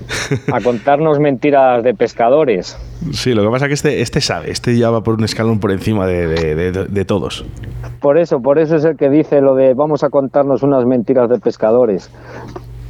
a 0.51 0.61
contarnos 0.63 1.19
mentiras 1.19 1.83
de 1.83 1.93
pescadores. 1.93 2.77
Sí, 3.11 3.33
lo 3.33 3.43
que 3.43 3.49
pasa 3.49 3.65
es 3.65 3.69
que 3.69 3.73
este, 3.75 4.01
este 4.01 4.19
sabe, 4.21 4.51
este 4.51 4.77
ya 4.77 4.89
va 4.89 5.01
por 5.03 5.15
un 5.15 5.23
escalón 5.23 5.59
por 5.59 5.71
encima 5.71 6.07
de, 6.07 6.27
de- 6.27 6.71
de- 6.71 6.85
de 6.85 7.05
todos. 7.05 7.45
Por 8.01 8.17
eso, 8.17 8.41
por 8.41 8.57
eso 8.59 8.75
es 8.75 8.83
el 8.83 8.97
que 8.97 9.09
dice 9.09 9.41
lo 9.41 9.55
de 9.55 9.73
vamos 9.73 10.03
a 10.03 10.09
contarnos 10.09 10.63
unas 10.63 10.85
mentiras 10.85 11.29
de 11.29 11.37
pescadores. 11.39 12.09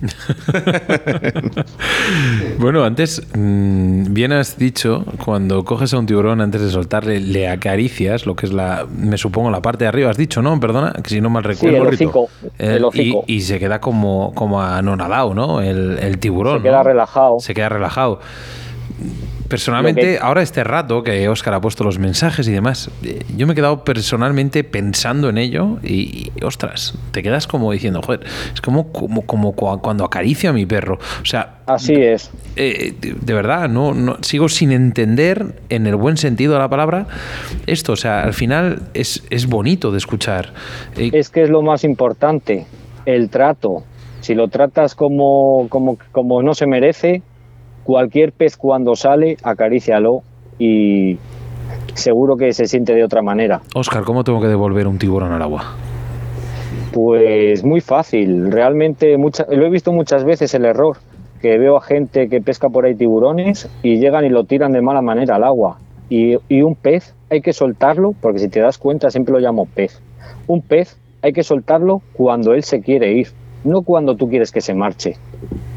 Bueno, 2.59 2.83
antes 2.83 3.21
mm, 3.35 4.13
bien 4.13 4.31
has 4.33 4.57
dicho, 4.57 5.05
cuando 5.23 5.63
coges 5.63 5.93
a 5.93 5.99
un 5.99 6.05
tiburón 6.05 6.41
antes 6.41 6.61
de 6.61 6.69
soltarle, 6.69 7.19
le 7.19 7.47
acaricias, 7.47 8.25
lo 8.25 8.35
que 8.35 8.45
es 8.45 8.53
la, 8.53 8.85
me 8.89 9.17
supongo, 9.17 9.49
la 9.49 9.61
parte 9.61 9.85
de 9.85 9.89
arriba, 9.89 10.09
has 10.09 10.17
dicho, 10.17 10.41
¿no? 10.41 10.59
Perdona, 10.59 10.93
que 11.03 11.09
si 11.09 11.21
no 11.21 11.29
mal 11.29 11.43
Sí, 11.43 11.49
recuerdo. 11.49 11.87
el 11.87 11.93
hocico, 11.93 12.29
Eh, 12.57 12.75
el 12.75 12.83
hocico. 12.83 13.23
Y, 13.27 13.35
y 13.35 13.41
se 13.41 13.59
queda 13.59 13.79
como, 13.79 14.33
como 14.35 14.61
anonadado, 14.61 15.33
¿no? 15.33 15.61
El, 15.61 15.97
el 15.99 16.17
tiburón. 16.19 16.57
Se 16.57 16.63
queda 16.63 16.77
¿no? 16.77 16.83
relajado. 16.83 17.39
Se 17.39 17.53
queda 17.53 17.69
relajado. 17.69 18.19
Personalmente, 19.49 20.01
que- 20.01 20.19
ahora 20.21 20.41
este 20.41 20.63
rato 20.63 21.03
que 21.03 21.27
Oscar 21.27 21.55
ha 21.55 21.61
puesto 21.61 21.83
los 21.83 21.97
mensajes 21.99 22.47
y 22.47 22.51
demás, 22.51 22.89
eh, 23.03 23.23
yo 23.35 23.47
me 23.47 23.53
he 23.53 23.55
quedado 23.55 23.83
personalmente 23.83 24.63
pensando 24.63 25.27
en 25.29 25.37
ello 25.37 25.79
y, 25.83 26.31
y, 26.37 26.43
ostras, 26.43 26.93
te 27.11 27.23
quedas 27.23 27.47
como 27.47 27.71
diciendo, 27.71 28.01
joder, 28.01 28.21
es 28.53 28.61
como, 28.61 28.91
como, 28.91 29.23
como 29.23 29.55
cua- 29.55 29.81
cuando 29.81 30.05
acaricio 30.05 30.51
a 30.51 30.53
mi 30.53 30.65
perro. 30.65 30.99
O 31.21 31.25
sea, 31.25 31.57
Así 31.65 31.95
es. 31.95 32.31
eh, 32.55 32.93
de, 33.01 33.13
de 33.19 33.33
verdad, 33.33 33.67
no, 33.67 33.93
no 33.93 34.17
sigo 34.21 34.49
sin 34.49 34.71
entender 34.71 35.55
en 35.69 35.87
el 35.87 35.95
buen 35.95 36.17
sentido 36.17 36.53
de 36.53 36.59
la 36.59 36.69
palabra 36.69 37.07
esto. 37.65 37.93
O 37.93 37.95
sea, 37.97 38.21
al 38.23 38.33
final 38.33 38.83
es, 38.93 39.23
es 39.31 39.47
bonito 39.47 39.91
de 39.91 39.97
escuchar. 39.97 40.53
Eh, 40.95 41.09
Es 41.13 41.29
que 41.29 41.43
es 41.43 41.49
lo 41.49 41.61
más 41.63 41.83
importante, 41.83 42.67
el 43.05 43.29
trato. 43.29 43.83
Si 44.21 44.35
lo 44.35 44.47
tratas 44.49 44.95
como, 44.95 45.67
como, 45.69 45.97
como 46.11 46.43
no 46.43 46.53
se 46.53 46.67
merece, 46.67 47.21
cualquier 47.93 48.33
pez 48.33 48.55
cuando 48.55 48.95
sale, 48.95 49.35
acarícialo 49.41 50.21
y 50.59 51.17
seguro 51.95 52.37
que 52.37 52.53
se 52.53 52.67
siente 52.67 52.93
de 52.93 53.03
otra 53.03 53.23
manera. 53.23 53.61
Oscar, 53.73 54.03
¿cómo 54.03 54.23
tengo 54.23 54.39
que 54.39 54.45
devolver 54.45 54.85
un 54.87 54.99
tiburón 54.99 55.31
al 55.31 55.41
agua? 55.41 55.63
Pues 56.93 57.63
muy 57.63 57.81
fácil, 57.81 58.51
realmente 58.51 59.17
mucha- 59.17 59.47
lo 59.49 59.65
he 59.65 59.71
visto 59.71 59.91
muchas 59.91 60.23
veces 60.23 60.53
el 60.53 60.65
error, 60.65 60.97
que 61.41 61.57
veo 61.57 61.77
a 61.77 61.81
gente 61.81 62.29
que 62.29 62.41
pesca 62.41 62.69
por 62.69 62.85
ahí 62.85 62.93
tiburones 62.93 63.67
y 63.81 63.97
llegan 63.97 64.23
y 64.23 64.29
lo 64.29 64.43
tiran 64.43 64.71
de 64.71 64.81
mala 64.83 65.01
manera 65.01 65.37
al 65.37 65.43
agua. 65.43 65.79
Y, 66.09 66.35
y 66.47 66.61
un 66.61 66.75
pez 66.75 67.15
hay 67.31 67.41
que 67.41 67.53
soltarlo, 67.53 68.11
porque 68.21 68.37
si 68.37 68.49
te 68.49 68.59
das 68.59 68.77
cuenta 68.77 69.09
siempre 69.09 69.33
lo 69.33 69.39
llamo 69.39 69.65
pez. 69.65 69.99
Un 70.45 70.61
pez 70.61 70.95
hay 71.23 71.33
que 71.33 71.41
soltarlo 71.41 72.03
cuando 72.13 72.53
él 72.53 72.61
se 72.61 72.81
quiere 72.81 73.13
ir, 73.13 73.29
no 73.63 73.81
cuando 73.81 74.15
tú 74.15 74.29
quieres 74.29 74.51
que 74.51 74.61
se 74.61 74.75
marche. 74.75 75.15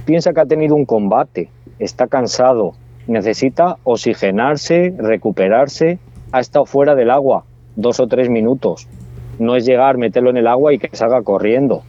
Piensa 0.05 0.35
que 0.35 0.41
ha 0.41 0.47
tenido 0.47 0.75
un 0.75 0.85
combate, 0.85 1.49
está 1.83 2.07
cansado, 2.07 2.73
necesita 3.07 3.77
oxigenarse, 3.85 4.93
recuperarse, 4.97 5.99
ha 6.33 6.41
estado 6.41 6.65
fuera 6.65 6.95
del 6.95 7.11
agua 7.11 7.45
dos 7.77 8.01
o 8.01 8.07
tres 8.07 8.29
minutos. 8.29 8.89
No 9.39 9.57
es 9.57 9.65
llegar, 9.65 9.99
meterlo 9.99 10.31
en 10.31 10.37
el 10.37 10.47
agua 10.47 10.73
y 10.75 10.79
que 10.79 10.95
salga 10.95 11.23
corriendo. 11.23 11.83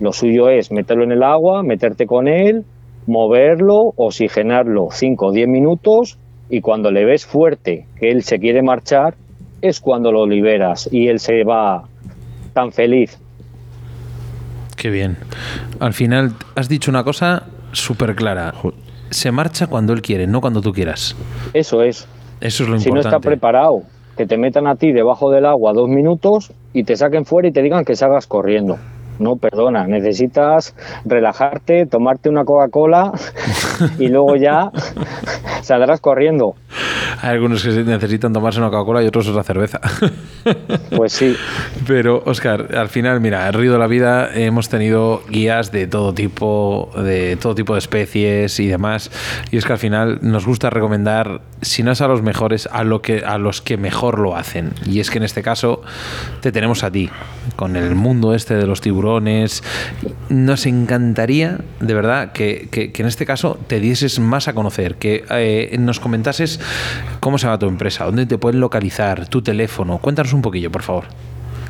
Lo 0.00 0.12
suyo 0.12 0.48
es 0.48 0.72
meterlo 0.72 1.04
en 1.04 1.12
el 1.12 1.22
agua, 1.22 1.62
meterte 1.62 2.06
con 2.06 2.28
él, 2.28 2.64
moverlo, 3.06 3.92
oxigenarlo 3.96 4.88
5 4.90 5.26
o 5.26 5.32
10 5.32 5.48
minutos 5.48 6.18
y 6.50 6.60
cuando 6.60 6.90
le 6.90 7.04
ves 7.04 7.26
fuerte 7.26 7.86
que 7.98 8.10
él 8.10 8.22
se 8.22 8.38
quiere 8.38 8.62
marchar, 8.62 9.14
es 9.60 9.80
cuando 9.80 10.12
lo 10.12 10.26
liberas 10.26 10.88
y 10.90 11.08
él 11.08 11.18
se 11.18 11.44
va 11.44 11.84
tan 12.54 12.70
feliz. 12.70 13.18
Qué 14.76 14.90
bien. 14.90 15.16
Al 15.80 15.92
final 15.92 16.32
has 16.54 16.68
dicho 16.68 16.90
una 16.90 17.02
cosa 17.02 17.46
súper 17.72 18.14
clara. 18.14 18.52
Se 19.10 19.30
marcha 19.32 19.66
cuando 19.66 19.92
él 19.92 20.02
quiere, 20.02 20.26
no 20.26 20.40
cuando 20.40 20.60
tú 20.60 20.72
quieras. 20.72 21.16
Eso 21.54 21.82
es. 21.82 22.06
Eso 22.40 22.62
es 22.64 22.68
lo 22.68 22.78
Si 22.78 22.90
no 22.90 22.96
está 23.00 23.08
importante. 23.16 23.28
preparado, 23.28 23.82
que 24.16 24.26
te 24.26 24.36
metan 24.36 24.66
a 24.66 24.76
ti 24.76 24.92
debajo 24.92 25.30
del 25.30 25.46
agua 25.46 25.72
dos 25.72 25.88
minutos 25.88 26.52
y 26.72 26.84
te 26.84 26.96
saquen 26.96 27.24
fuera 27.24 27.48
y 27.48 27.52
te 27.52 27.62
digan 27.62 27.84
que 27.84 27.96
salgas 27.96 28.26
corriendo. 28.26 28.78
No, 29.18 29.34
perdona, 29.36 29.86
necesitas 29.88 30.74
relajarte, 31.04 31.86
tomarte 31.86 32.28
una 32.28 32.44
Coca-Cola 32.44 33.12
y 33.98 34.08
luego 34.08 34.36
ya 34.36 34.70
saldrás 35.62 36.00
corriendo. 36.00 36.54
Hay 37.20 37.30
algunos 37.30 37.62
que 37.62 37.70
necesitan 37.70 38.32
tomarse 38.32 38.60
una 38.60 38.70
Coca-Cola 38.70 39.02
y 39.02 39.06
otros 39.06 39.26
otra 39.28 39.42
cerveza. 39.42 39.80
Pues 40.96 41.12
sí. 41.12 41.36
Pero, 41.86 42.22
Oscar, 42.24 42.74
al 42.74 42.88
final, 42.88 43.20
mira, 43.20 43.46
en 43.46 43.52
Río 43.52 43.72
de 43.72 43.78
la 43.78 43.86
Vida 43.86 44.30
hemos 44.34 44.70
tenido 44.70 45.22
guías 45.28 45.70
de 45.72 45.86
todo 45.86 46.14
tipo, 46.14 46.90
de 46.96 47.36
todo 47.36 47.54
tipo 47.54 47.74
de 47.74 47.80
especies 47.80 48.58
y 48.58 48.66
demás. 48.66 49.10
Y 49.50 49.58
es 49.58 49.66
que 49.66 49.72
al 49.74 49.78
final 49.78 50.18
nos 50.22 50.46
gusta 50.46 50.70
recomendar, 50.70 51.42
si 51.60 51.82
no 51.82 51.92
es 51.92 52.00
a 52.00 52.08
los 52.08 52.22
mejores, 52.22 52.66
a, 52.72 52.82
lo 52.82 53.02
que, 53.02 53.18
a 53.26 53.36
los 53.36 53.60
que 53.60 53.76
mejor 53.76 54.18
lo 54.18 54.36
hacen. 54.36 54.72
Y 54.86 55.00
es 55.00 55.10
que 55.10 55.18
en 55.18 55.24
este 55.24 55.42
caso 55.42 55.82
te 56.40 56.50
tenemos 56.50 56.82
a 56.82 56.90
ti, 56.90 57.10
con 57.56 57.76
el 57.76 57.94
mundo 57.94 58.34
este 58.34 58.54
de 58.54 58.66
los 58.66 58.80
tiburones. 58.80 59.62
Nos 60.30 60.64
encantaría, 60.64 61.58
de 61.80 61.94
verdad, 61.94 62.32
que, 62.32 62.68
que- 62.70 62.90
que 62.92 63.02
en 63.02 63.08
este 63.08 63.26
caso 63.26 63.58
te 63.66 63.80
dieses 63.80 64.18
más 64.18 64.48
a 64.48 64.54
conocer, 64.54 64.94
que 64.94 65.24
eh, 65.30 65.76
nos 65.78 66.00
comentases 66.00 66.58
cómo 67.20 67.38
se 67.38 67.46
llama 67.46 67.58
tu 67.58 67.66
empresa, 67.66 68.04
dónde 68.04 68.26
te 68.26 68.38
pueden 68.38 68.60
localizar, 68.60 69.28
tu 69.28 69.42
teléfono. 69.42 69.98
Cuéntanos 69.98 70.32
un 70.32 70.42
poquillo, 70.42 70.70
por 70.70 70.82
favor. 70.82 71.04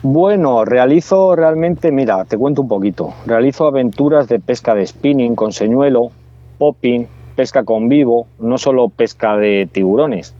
Bueno, 0.03 0.65
realizo 0.65 1.35
realmente, 1.35 1.91
mira, 1.91 2.25
te 2.25 2.39
cuento 2.39 2.63
un 2.63 2.69
poquito. 2.69 3.15
Realizo 3.27 3.67
aventuras 3.67 4.29
de 4.29 4.39
pesca 4.39 4.75
de 4.75 4.87
spinning 4.87 5.35
con 5.35 5.53
señuelo, 5.53 6.11
popping, 6.59 7.07
pesca 7.35 7.65
con 7.65 7.89
vivo, 7.89 8.29
no 8.39 8.59
solo 8.59 8.89
pesca 8.91 9.37
de 9.37 9.69
tiburones. 9.71 10.35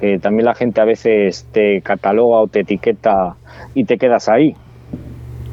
Que 0.00 0.18
también 0.18 0.46
la 0.46 0.54
gente 0.54 0.80
a 0.80 0.84
veces 0.84 1.46
te 1.52 1.82
cataloga 1.82 2.38
o 2.38 2.48
te 2.48 2.60
etiqueta 2.60 3.36
y 3.74 3.84
te 3.84 3.96
quedas 3.96 4.28
ahí. 4.28 4.56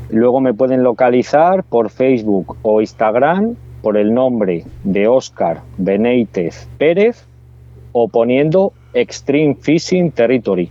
Luego 0.09 0.41
me 0.41 0.53
pueden 0.53 0.83
localizar 0.83 1.63
por 1.63 1.89
Facebook 1.89 2.57
o 2.63 2.81
Instagram 2.81 3.55
por 3.81 3.97
el 3.97 4.13
nombre 4.13 4.65
de 4.83 5.07
Oscar 5.07 5.61
Benítez 5.77 6.67
Pérez 6.77 7.27
o 7.93 8.07
poniendo 8.07 8.73
Extreme 8.93 9.55
Fishing 9.61 10.11
Territory. 10.11 10.69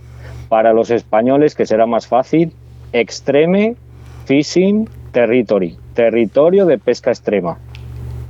Para 0.49 0.73
los 0.73 0.91
españoles, 0.91 1.55
que 1.55 1.67
será 1.67 1.87
más 1.87 2.07
fácil, 2.07 2.53
Extreme 2.93 3.77
Fishing 4.27 4.89
Territory, 5.13 5.77
territorio 5.95 6.67
de 6.67 6.79
pesca 6.79 7.11
extrema. 7.11 7.59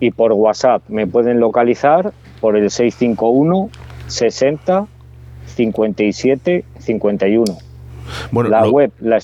Y 0.00 0.10
por 0.12 0.32
WhatsApp 0.32 0.82
me 0.88 1.06
pueden 1.06 1.40
localizar 1.40 2.12
por 2.40 2.56
el 2.56 2.70
651 2.70 3.68
60 4.06 4.86
57 5.46 6.64
51. 6.78 7.44
Bueno, 8.30 8.50
la 8.50 8.62
lo- 8.62 8.70
web, 8.70 8.92
la, 9.00 9.18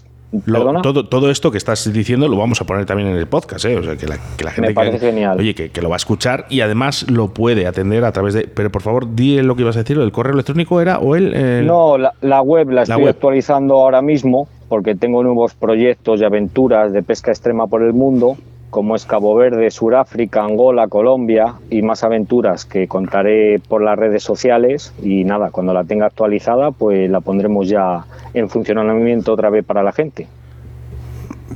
Todo, 0.83 1.07
todo 1.09 1.31
esto 1.31 1.51
que 1.51 1.59
estás 1.59 1.91
diciendo 1.93 2.29
lo 2.29 2.37
vamos 2.37 2.61
a 2.61 2.64
poner 2.66 2.85
también 2.85 3.09
en 3.11 3.16
el 3.16 3.27
podcast, 3.27 3.64
¿eh? 3.64 3.77
O 3.77 3.83
sea, 3.83 3.97
que 3.97 4.07
la, 4.07 4.18
que 4.37 4.45
la 4.45 4.51
gente 4.51 4.68
Me 4.70 4.74
parece 4.74 4.99
que, 4.99 5.07
genial. 5.07 5.39
Oye, 5.39 5.55
que, 5.55 5.70
que 5.70 5.81
lo 5.81 5.89
va 5.89 5.97
a 5.97 5.99
escuchar 5.99 6.47
y 6.51 6.61
además 6.61 7.09
lo 7.11 7.29
puede 7.29 7.66
atender 7.66 8.05
a 8.05 8.12
través 8.12 8.35
de. 8.35 8.43
Pero 8.49 8.70
por 8.70 8.83
favor, 8.83 9.14
di 9.14 9.41
lo 9.43 9.57
que 9.57 9.62
ibas 9.62 9.77
a 9.77 9.81
decir. 9.81 9.99
¿El 9.99 10.12
correo 10.12 10.35
electrónico 10.35 10.81
era 10.81 10.99
o 10.99 11.14
el.? 11.16 11.33
el- 11.35 11.66
No, 11.66 11.97
la, 11.97 12.12
la 12.20 12.43
web 12.43 12.70
la 12.70 12.83
estoy 12.83 13.03
web. 13.05 13.11
actualizando 13.11 13.74
ahora 13.77 14.03
mismo 14.03 14.49
porque 14.68 14.95
tengo 14.97 15.22
nuevos 15.22 15.55
proyectos 15.55 16.20
y 16.20 16.24
aventuras 16.24 16.93
de 16.93 17.03
pesca 17.03 17.31
extrema 17.31 17.66
por 17.68 17.83
el 17.83 17.93
mundo, 17.93 18.37
como 18.71 18.97
es 18.97 19.07
Cabo 19.07 19.35
Verde, 19.35 19.71
Suráfrica, 19.71 20.45
Angola, 20.45 20.89
Colombia 20.89 21.55
y 21.71 21.83
más 21.83 22.05
aventuras 22.05 22.64
que 22.64 22.89
contaré 22.89 23.61
por 23.61 23.83
las 23.83 23.99
redes 23.99 24.23
sociales 24.23 24.93
y 25.03 25.25
nada, 25.25 25.51
cuando 25.51 25.73
la 25.73 25.85
tenga 25.85 26.07
actualizada 26.07 26.71
pues 26.71 27.11
la 27.11 27.21
pondremos 27.21 27.69
ya 27.69 28.05
en 28.35 28.49
funcionamiento 28.49 29.33
otra 29.33 29.51
vez 29.51 29.64
para 29.64 29.83
la 29.83 29.93
gente. 29.93 30.29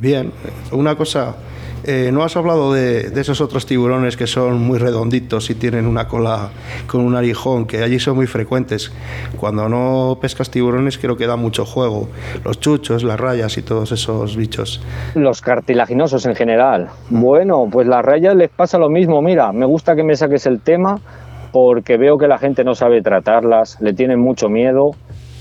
Bien, 0.01 0.33
una 0.73 0.97
cosa, 0.97 1.35
eh, 1.93 2.13
no 2.13 2.23
has 2.23 2.37
hablado 2.37 2.73
de, 2.73 3.11
esos 3.21 3.41
otros 3.41 3.67
tiburones 3.67 4.17
que 4.17 4.29
son 4.29 4.63
muy 4.63 4.79
redonditos 4.79 5.51
y 5.51 5.57
tienen 5.57 5.87
una 5.87 6.07
cola 6.07 6.51
con 6.87 7.01
un 7.01 7.17
arijón, 7.17 7.67
que 7.67 7.83
allí 7.83 7.99
son 7.99 8.15
muy 8.15 8.29
frecuentes. 8.29 8.93
Cuando 9.37 9.69
no 9.69 10.17
pescas 10.21 10.53
tiburones 10.53 10.99
creo 10.99 11.17
que 11.17 11.27
da 11.27 11.35
mucho 11.35 11.65
juego. 11.65 12.09
Los 12.45 12.61
chuchos, 12.61 13.03
las 13.03 13.19
rayas 13.19 13.59
y 13.59 13.63
todos 13.63 13.91
esos 13.91 14.37
bichos. 14.37 14.81
Los 15.17 15.41
cartilaginosos 15.41 16.27
en 16.27 16.37
general. 16.37 16.91
Bueno, 17.09 17.67
pues 17.69 17.89
las 17.89 18.05
rayas 18.05 18.37
les 18.37 18.51
pasa 18.51 18.79
lo 18.79 18.89
mismo. 18.89 19.21
Mira, 19.21 19.51
me 19.51 19.67
gusta 19.67 19.97
que 19.97 20.05
me 20.05 20.15
saques 20.15 20.47
el 20.47 20.61
tema 20.61 21.01
porque 21.51 21.97
veo 21.97 22.19
que 22.19 22.29
la 22.29 22.39
gente 22.39 22.63
no 22.63 22.77
sabe 22.77 23.03
tratarlas, 23.03 23.81
le 23.81 23.95
tienen 23.95 24.21
mucho 24.21 24.49
miedo 24.49 24.93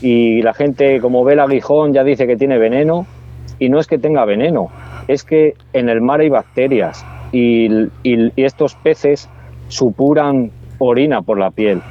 y 0.01 0.41
la 0.41 0.55
gente 0.55 0.99
como 0.99 1.23
ve 1.23 1.33
el 1.33 1.41
aguijón 1.41 1.93
ya 1.93 2.03
dice 2.03 2.25
que 2.25 2.37
tiene 2.37 2.57
veneno 2.57 3.05
y 3.59 3.69
no 3.69 3.79
es 3.79 3.85
que 3.85 3.99
tenga 3.99 4.25
veneno, 4.25 4.69
es 5.10 5.24
que 5.24 5.55
en 5.74 5.89
el 5.89 6.01
mar 6.01 6.20
hay 6.20 6.30
bacterias 6.30 7.03
y, 7.32 7.89
estos 8.38 8.76
peces 8.76 9.28
supuran 9.68 10.51
orina 10.78 11.24
por 11.24 11.39
la 11.39 11.49
piel. 11.49 11.82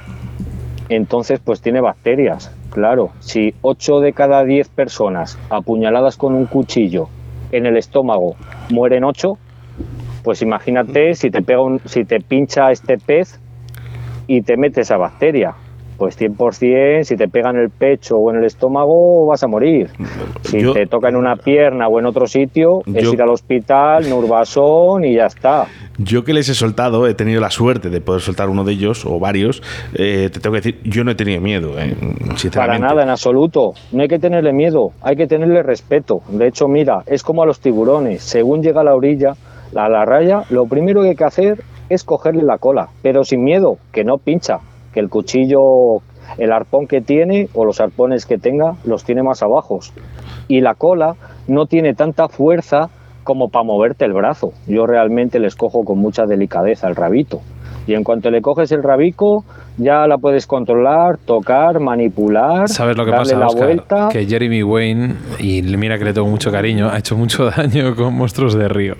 Entonces, 0.88 1.40
pues 1.40 1.60
tiene 1.60 1.80
bacterias. 1.80 2.54
Claro, 2.70 3.10
si 3.18 3.54
8 3.62 3.98
de 3.98 4.12
cada 4.12 4.44
10 4.44 4.68
personas 4.68 5.36
apuñaladas 5.50 6.16
con 6.16 6.32
un 6.34 6.46
cuchillo 6.46 7.08
en 7.50 7.66
el 7.66 7.76
estómago 7.76 8.36
mueren 8.70 9.02
8, 9.02 9.36
pues 10.22 10.40
imagínate 10.40 11.14
si 11.16 11.30
te 11.30 11.42
pega 11.42 11.60
un- 11.60 11.80
si 11.86 12.04
te 12.04 12.20
pincha 12.20 12.70
este 12.70 12.98
pez 12.98 13.40
y 14.28 14.42
te 14.42 14.56
mete 14.56 14.82
esa 14.82 14.96
bacteria. 14.96 15.54
Pues 15.98 16.16
100%, 16.16 17.02
si 17.04 17.16
te 17.16 17.26
pega 17.26 17.50
en 17.50 17.56
el 17.56 17.70
pecho 17.70 18.16
o 18.18 18.30
en 18.30 18.36
el 18.36 18.44
estómago, 18.44 19.26
vas 19.26 19.42
a 19.42 19.48
morir. 19.48 19.90
Si 20.42 20.60
Yo- 20.60 20.72
te 20.72 20.86
toca 20.86 21.08
en 21.08 21.16
una 21.16 21.34
pierna 21.34 21.88
o 21.88 21.98
en 21.98 22.06
otro 22.06 22.28
sitio, 22.28 22.82
es 22.94 23.12
ir 23.12 23.20
al 23.20 23.30
hospital, 23.30 24.08
Nurbasón 24.08 25.04
y 25.04 25.14
ya 25.14 25.26
está. 25.26 25.66
Yo 25.98 26.22
que 26.22 26.32
les 26.32 26.48
he 26.48 26.54
soltado, 26.54 27.08
he 27.08 27.14
tenido 27.14 27.40
la 27.40 27.50
suerte 27.50 27.90
de 27.90 28.00
poder 28.00 28.20
soltar 28.22 28.48
uno 28.48 28.62
de 28.62 28.72
ellos 28.74 29.04
o 29.04 29.18
varios. 29.18 29.60
eh, 29.94 30.30
te 30.32 30.38
tengo 30.38 30.54
que 30.54 30.60
decir, 30.60 30.80
yo 30.84 31.02
no 31.02 31.10
he 31.10 31.14
tenido 31.16 31.40
miedo, 31.40 31.72
eh, 31.78 31.94
sinceramente. 32.36 32.50
Para 32.58 32.78
nada, 32.78 33.02
en 33.02 33.08
absoluto. 33.08 33.74
No 33.90 34.02
hay 34.02 34.08
que 34.08 34.20
tenerle 34.20 34.52
miedo, 34.52 34.92
hay 35.02 35.16
que 35.16 35.26
tenerle 35.26 35.62
respeto. 35.64 36.22
De 36.28 36.46
hecho, 36.46 36.68
mira, 36.68 37.02
es 37.06 37.24
como 37.24 37.42
a 37.42 37.46
los 37.46 37.58
tiburones. 37.58 38.22
Según 38.22 38.62
llega 38.62 38.82
a 38.82 38.84
la 38.84 38.94
orilla, 38.94 39.34
a 39.74 39.88
la 39.88 40.04
raya, 40.04 40.44
lo 40.50 40.66
primero 40.66 41.02
que 41.02 41.08
hay 41.10 41.16
que 41.16 41.24
hacer 41.24 41.62
es 41.88 42.04
cogerle 42.04 42.42
la 42.42 42.58
cola, 42.58 42.88
pero 43.02 43.24
sin 43.24 43.42
miedo, 43.42 43.78
que 43.92 44.04
no 44.04 44.18
pincha, 44.18 44.60
que 44.92 45.00
el 45.00 45.08
cuchillo, 45.08 46.02
el 46.38 46.52
arpón 46.52 46.86
que 46.86 47.00
tiene 47.00 47.48
o 47.54 47.64
los 47.64 47.80
arpones 47.80 48.26
que 48.26 48.38
tenga, 48.38 48.76
los 48.84 49.04
tiene 49.04 49.22
más 49.22 49.42
abajos. 49.42 49.92
Y 50.48 50.60
la 50.60 50.74
cola 50.74 51.16
no 51.46 51.66
tiene 51.66 51.94
tanta 51.94 52.28
fuerza 52.28 52.90
como 53.24 53.50
para 53.50 53.64
moverte 53.64 54.04
el 54.04 54.12
brazo. 54.14 54.52
Yo 54.66 54.86
realmente 54.86 55.38
les 55.38 55.54
cojo 55.54 55.84
con 55.84 55.98
mucha 55.98 56.24
delicadeza 56.26 56.88
el 56.88 56.96
rabito. 56.96 57.40
Y 57.86 57.94
en 57.94 58.04
cuanto 58.04 58.30
le 58.30 58.42
coges 58.42 58.70
el 58.72 58.82
rabico, 58.82 59.44
ya 59.78 60.06
la 60.06 60.18
puedes 60.18 60.46
controlar, 60.46 61.16
tocar, 61.16 61.80
manipular, 61.80 62.68
¿Sabes 62.68 62.96
lo 62.96 63.04
que 63.06 63.10
darle 63.10 63.32
pasa, 63.32 63.38
la 63.38 63.46
Oscar? 63.46 63.64
vuelta. 63.64 64.08
Que 64.10 64.26
Jeremy 64.26 64.62
Wayne, 64.62 65.14
y 65.38 65.62
mira 65.62 65.98
que 65.98 66.04
le 66.04 66.12
tengo 66.12 66.26
mucho 66.28 66.50
cariño, 66.52 66.90
ha 66.90 66.98
hecho 66.98 67.16
mucho 67.16 67.50
daño 67.50 67.94
con 67.96 68.14
monstruos 68.14 68.54
de 68.54 68.68
río. 68.68 68.94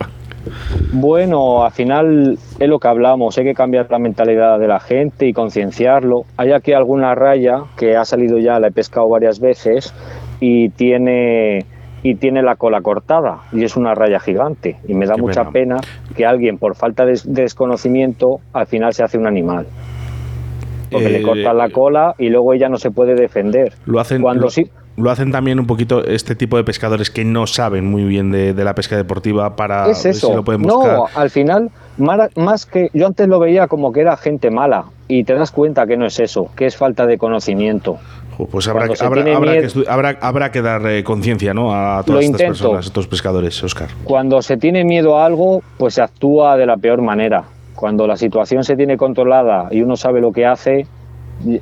Bueno, 0.92 1.64
al 1.64 1.72
final 1.72 2.38
es 2.59 2.68
lo 2.68 2.78
que 2.78 2.88
hablamos, 2.88 3.36
hay 3.38 3.44
que 3.44 3.55
cambiar 3.55 3.86
la 3.90 3.99
mentalidad 3.99 4.59
de 4.59 4.66
la 4.68 4.80
gente 4.80 5.26
y 5.26 5.32
concienciarlo. 5.32 6.22
Hay 6.36 6.53
aquí 6.53 6.72
alguna 6.72 7.14
raya 7.14 7.64
que 7.76 7.96
ha 7.96 8.05
salido 8.05 8.38
ya, 8.38 8.59
la 8.61 8.68
he 8.68 8.72
pescado 8.72 9.09
varias 9.09 9.40
veces 9.40 9.94
y 10.40 10.68
tiene 10.70 11.64
y 12.03 12.14
tiene 12.14 12.42
la 12.42 12.55
cola 12.55 12.80
cortada 12.80 13.38
y 13.53 13.64
es 13.64 13.76
una 13.76 13.92
raya 13.92 14.20
gigante 14.20 14.76
y 14.86 14.94
me 14.94 15.05
da 15.07 15.16
Qué 15.16 15.20
mucha 15.20 15.51
pena. 15.51 15.78
pena 15.78 16.14
que 16.16 16.24
alguien 16.24 16.57
por 16.57 16.76
falta 16.76 17.05
de 17.05 17.14
de 17.24 17.42
desconocimiento 17.42 18.38
al 18.53 18.66
final 18.68 18.94
se 18.94 19.03
hace 19.03 19.18
un 19.18 19.26
animal. 19.26 19.66
Porque 20.90 21.09
le 21.11 21.18
Eh, 21.18 21.22
cortan 21.22 21.59
la 21.59 21.68
cola 21.70 22.14
y 22.18 22.28
luego 22.30 22.55
ella 22.55 22.68
no 22.68 22.78
se 22.78 22.90
puede 22.90 23.14
defender. 23.14 23.72
Lo 23.84 24.01
hacen, 24.01 24.22
Cuando 24.22 24.44
lo, 24.44 24.51
sí, 24.51 24.70
lo 24.99 25.11
hacen 25.11 25.30
también 25.32 25.59
un 25.61 25.66
poquito 25.66 26.05
este 26.05 26.34
tipo 26.34 26.57
de 26.57 26.64
pescadores 26.64 27.11
que 27.11 27.24
no 27.24 27.46
saben 27.46 27.86
muy 27.86 28.05
bien 28.05 28.30
de, 28.30 28.53
de 28.55 28.64
la 28.64 28.74
pesca 28.74 28.96
deportiva 28.96 29.57
para 29.57 29.88
es 29.90 30.05
eso. 30.05 30.28
si 30.28 30.34
lo 30.34 30.44
pueden 30.44 30.62
buscar. 30.62 30.92
no, 30.96 31.05
al 31.14 31.30
final, 31.30 31.70
más 31.96 32.66
que 32.66 32.90
yo 32.92 33.07
antes 33.07 33.26
lo 33.28 33.38
veía 33.38 33.66
como 33.68 33.92
que 33.92 34.01
era 34.01 34.16
gente 34.16 34.51
mala 34.51 34.84
y 35.07 35.24
te 35.24 35.34
das 35.34 35.51
cuenta 35.51 35.86
que 35.86 35.96
no 35.96 36.07
es 36.07 36.18
eso, 36.20 36.51
que 36.57 36.66
es 36.66 36.76
falta 36.76 37.07
de 37.07 37.16
conocimiento. 37.18 37.99
Pues 38.53 38.68
habrá, 38.68 38.88
que- 38.88 38.94
habrá, 39.05 39.20
habrá 39.34 39.53
que, 39.55 39.61
miedo- 39.61 39.68
estu- 39.82 39.88
habrá, 39.88 40.16
habrá 40.20 40.53
que 40.53 40.62
dar 40.62 40.86
eh, 40.86 41.03
conciencia 41.03 41.55
¿no? 41.55 41.72
a 41.74 42.03
todas 42.05 42.22
estas 42.24 42.40
intento. 42.40 42.53
personas, 42.53 42.84
a 42.84 42.88
estos 42.88 43.07
pescadores, 43.09 43.62
Oscar. 43.64 43.88
Cuando 44.05 44.42
se 44.42 44.57
tiene 44.57 44.84
miedo 44.84 45.18
a 45.18 45.26
algo, 45.26 45.62
pues 45.76 45.94
se 45.94 46.03
actúa 46.03 46.57
de 46.57 46.66
la 46.66 46.76
peor 46.76 47.03
manera. 47.03 47.44
Cuando 47.74 48.07
la 48.07 48.16
situación 48.16 48.62
se 48.62 48.76
tiene 48.76 48.96
controlada 48.96 49.68
y 49.72 49.82
uno 49.82 49.96
sabe 49.96 50.20
lo 50.20 50.30
que 50.32 50.46
hace, 50.46 50.86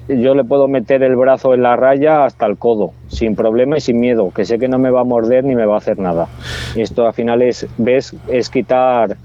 yo 0.09 0.35
le 0.35 0.45
puedo 0.45 0.68
meter 0.68 1.03
el 1.03 1.16
brazo 1.16 1.55
en 1.55 1.62
la 1.62 1.77
raya 1.77 2.24
hasta 2.24 2.47
el 2.47 2.57
codo, 2.57 2.93
sin 3.09 3.37
problema 3.37 3.77
y 3.77 3.81
sin 3.81 4.01
miedo, 4.01 4.31
que 4.35 4.45
sé 4.45 4.59
que 4.59 4.68
no 4.68 4.79
me 4.79 4.91
va 4.91 5.03
a 5.03 5.05
morder 5.05 5.45
ni 5.45 5.55
me 5.55 5.66
va 5.66 5.74
a 5.74 5.79
hacer 5.79 5.99
nada. 5.99 6.29
Y 6.74 6.81
esto 6.81 7.07
al 7.07 7.12
final 7.12 7.43
es, 7.43 7.66
ves, 7.77 8.14
es 8.29 8.49
quitar 8.49 9.16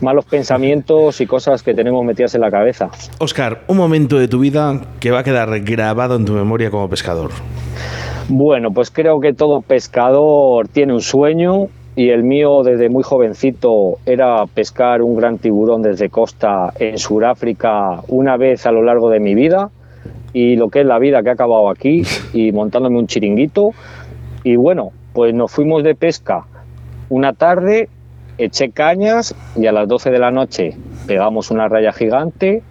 malos 0.00 0.24
pensamientos 0.24 1.20
y 1.20 1.26
cosas 1.26 1.62
que 1.62 1.74
tenemos 1.74 2.04
metidas 2.04 2.34
en 2.34 2.40
la 2.42 2.50
cabeza. 2.50 2.90
Oscar, 3.18 3.62
un 3.68 3.76
momento 3.76 4.18
de 4.18 4.28
tu 4.28 4.38
vida 4.40 4.80
que 5.00 5.10
va 5.10 5.20
a 5.20 5.24
quedar 5.24 5.60
grabado 5.60 6.16
en 6.16 6.24
tu 6.24 6.32
memoria 6.32 6.70
como 6.70 6.88
pescador. 6.88 7.30
Bueno, 8.28 8.70
pues 8.72 8.90
creo 8.90 9.20
que 9.20 9.32
todo 9.32 9.60
pescador 9.62 10.66
tiene 10.68 10.92
un 10.92 11.00
sueño 11.00 11.68
y 11.96 12.10
el 12.10 12.22
mío 12.22 12.62
desde 12.62 12.90
muy 12.90 13.02
jovencito 13.02 13.96
era 14.04 14.44
pescar 14.46 15.00
un 15.00 15.16
gran 15.16 15.38
tiburón 15.38 15.80
desde 15.80 16.10
costa 16.10 16.72
en 16.78 16.98
Sudáfrica 16.98 18.02
una 18.08 18.36
vez 18.36 18.66
a 18.66 18.72
lo 18.72 18.82
largo 18.82 19.08
de 19.08 19.18
mi 19.18 19.34
vida 19.34 19.70
y 20.34 20.56
lo 20.56 20.68
que 20.68 20.82
es 20.82 20.86
la 20.86 20.98
vida 20.98 21.22
que 21.22 21.30
ha 21.30 21.32
acabado 21.32 21.70
aquí 21.70 22.02
y 22.34 22.52
montándome 22.52 22.98
un 22.98 23.06
chiringuito. 23.06 23.70
Y 24.44 24.56
bueno, 24.56 24.92
pues 25.14 25.32
nos 25.32 25.50
fuimos 25.50 25.82
de 25.82 25.94
pesca 25.94 26.44
una 27.08 27.32
tarde, 27.32 27.88
eché 28.36 28.70
cañas 28.70 29.34
y 29.56 29.66
a 29.66 29.72
las 29.72 29.88
12 29.88 30.10
de 30.10 30.18
la 30.18 30.30
noche 30.30 30.76
pegamos 31.06 31.50
una 31.50 31.66
raya 31.66 31.92
gigante. 31.92 32.62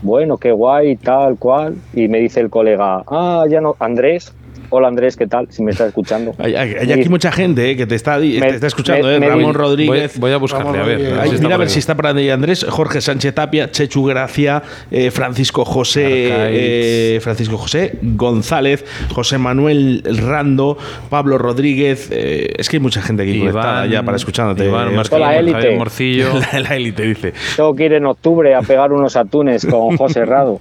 Bueno, 0.00 0.38
qué 0.38 0.50
guay, 0.50 0.96
tal 0.96 1.36
cual. 1.36 1.76
Y 1.92 2.08
me 2.08 2.20
dice 2.20 2.40
el 2.40 2.48
colega, 2.48 3.04
ah, 3.06 3.44
ya 3.46 3.60
no, 3.60 3.76
Andrés, 3.78 4.32
Hola 4.74 4.88
Andrés, 4.88 5.16
¿qué 5.18 5.26
tal? 5.26 5.48
Si 5.50 5.62
me 5.62 5.70
estás 5.72 5.88
escuchando. 5.88 6.34
Hay, 6.38 6.54
hay- 6.54 6.74
hay 6.80 6.92
aquí 6.92 7.08
mucha 7.10 7.30
gente 7.30 7.70
eh, 7.70 7.76
que 7.76 7.86
te 7.86 7.94
está, 7.94 8.18
te 8.18 8.40
Me- 8.40 8.48
está 8.48 8.66
escuchando, 8.68 9.06
me- 9.06 9.16
eh. 9.16 9.20
me- 9.20 9.28
Ramón 9.28 9.52
Rodríguez. 9.54 10.12
Voy, 10.18 10.30
voy 10.30 10.32
a 10.32 10.36
buscarle, 10.38 10.78
a 10.78 10.82
ver. 10.82 10.98
Ramón 10.98 11.12
a 11.12 11.18
ver 11.18 11.20
Ay, 11.22 11.28
si 11.28 11.34
está 11.34 11.42
mira 11.46 11.54
a 11.54 11.58
ver 11.58 11.68
ahí. 11.68 11.72
si 11.74 11.78
está 11.78 11.94
por 11.94 12.06
ahí 12.06 12.30
Andrés, 12.30 12.66
Jorge 12.68 13.00
Sánchez 13.02 13.34
Tapia, 13.34 13.70
Chechu 13.70 14.04
Gracia, 14.06 14.62
eh, 14.90 15.10
Francisco 15.10 15.66
José, 15.66 16.06
eh, 16.06 17.20
Francisco 17.20 17.58
José 17.58 17.98
González, 18.00 18.84
José 19.14 19.36
Manuel 19.36 20.02
Rando, 20.04 20.78
Pablo 21.10 21.36
Rodríguez. 21.36 22.08
eh, 22.10 22.54
es 22.56 22.68
que 22.70 22.76
hay 22.78 22.80
mucha 22.80 23.02
gente 23.02 23.24
aquí 23.24 23.38
conectada 23.38 23.84
ya 23.86 24.02
para 24.02 24.16
escuchándote. 24.16 24.64
Iván 24.64 24.94
Martín, 24.96 25.16
Hola, 25.16 25.36
élite. 25.38 25.76
Morcillo. 25.76 26.28
la, 26.52 26.60
la 26.60 26.76
élite 26.76 27.02
dice. 27.02 27.34
Tengo 27.56 27.74
que 27.76 27.84
ir 27.84 27.92
en 27.92 28.06
octubre 28.06 28.54
a 28.54 28.62
pegar 28.62 28.90
unos 28.90 29.16
atunes 29.16 29.66
con 29.66 29.98
José 29.98 30.24
Rado. 30.24 30.60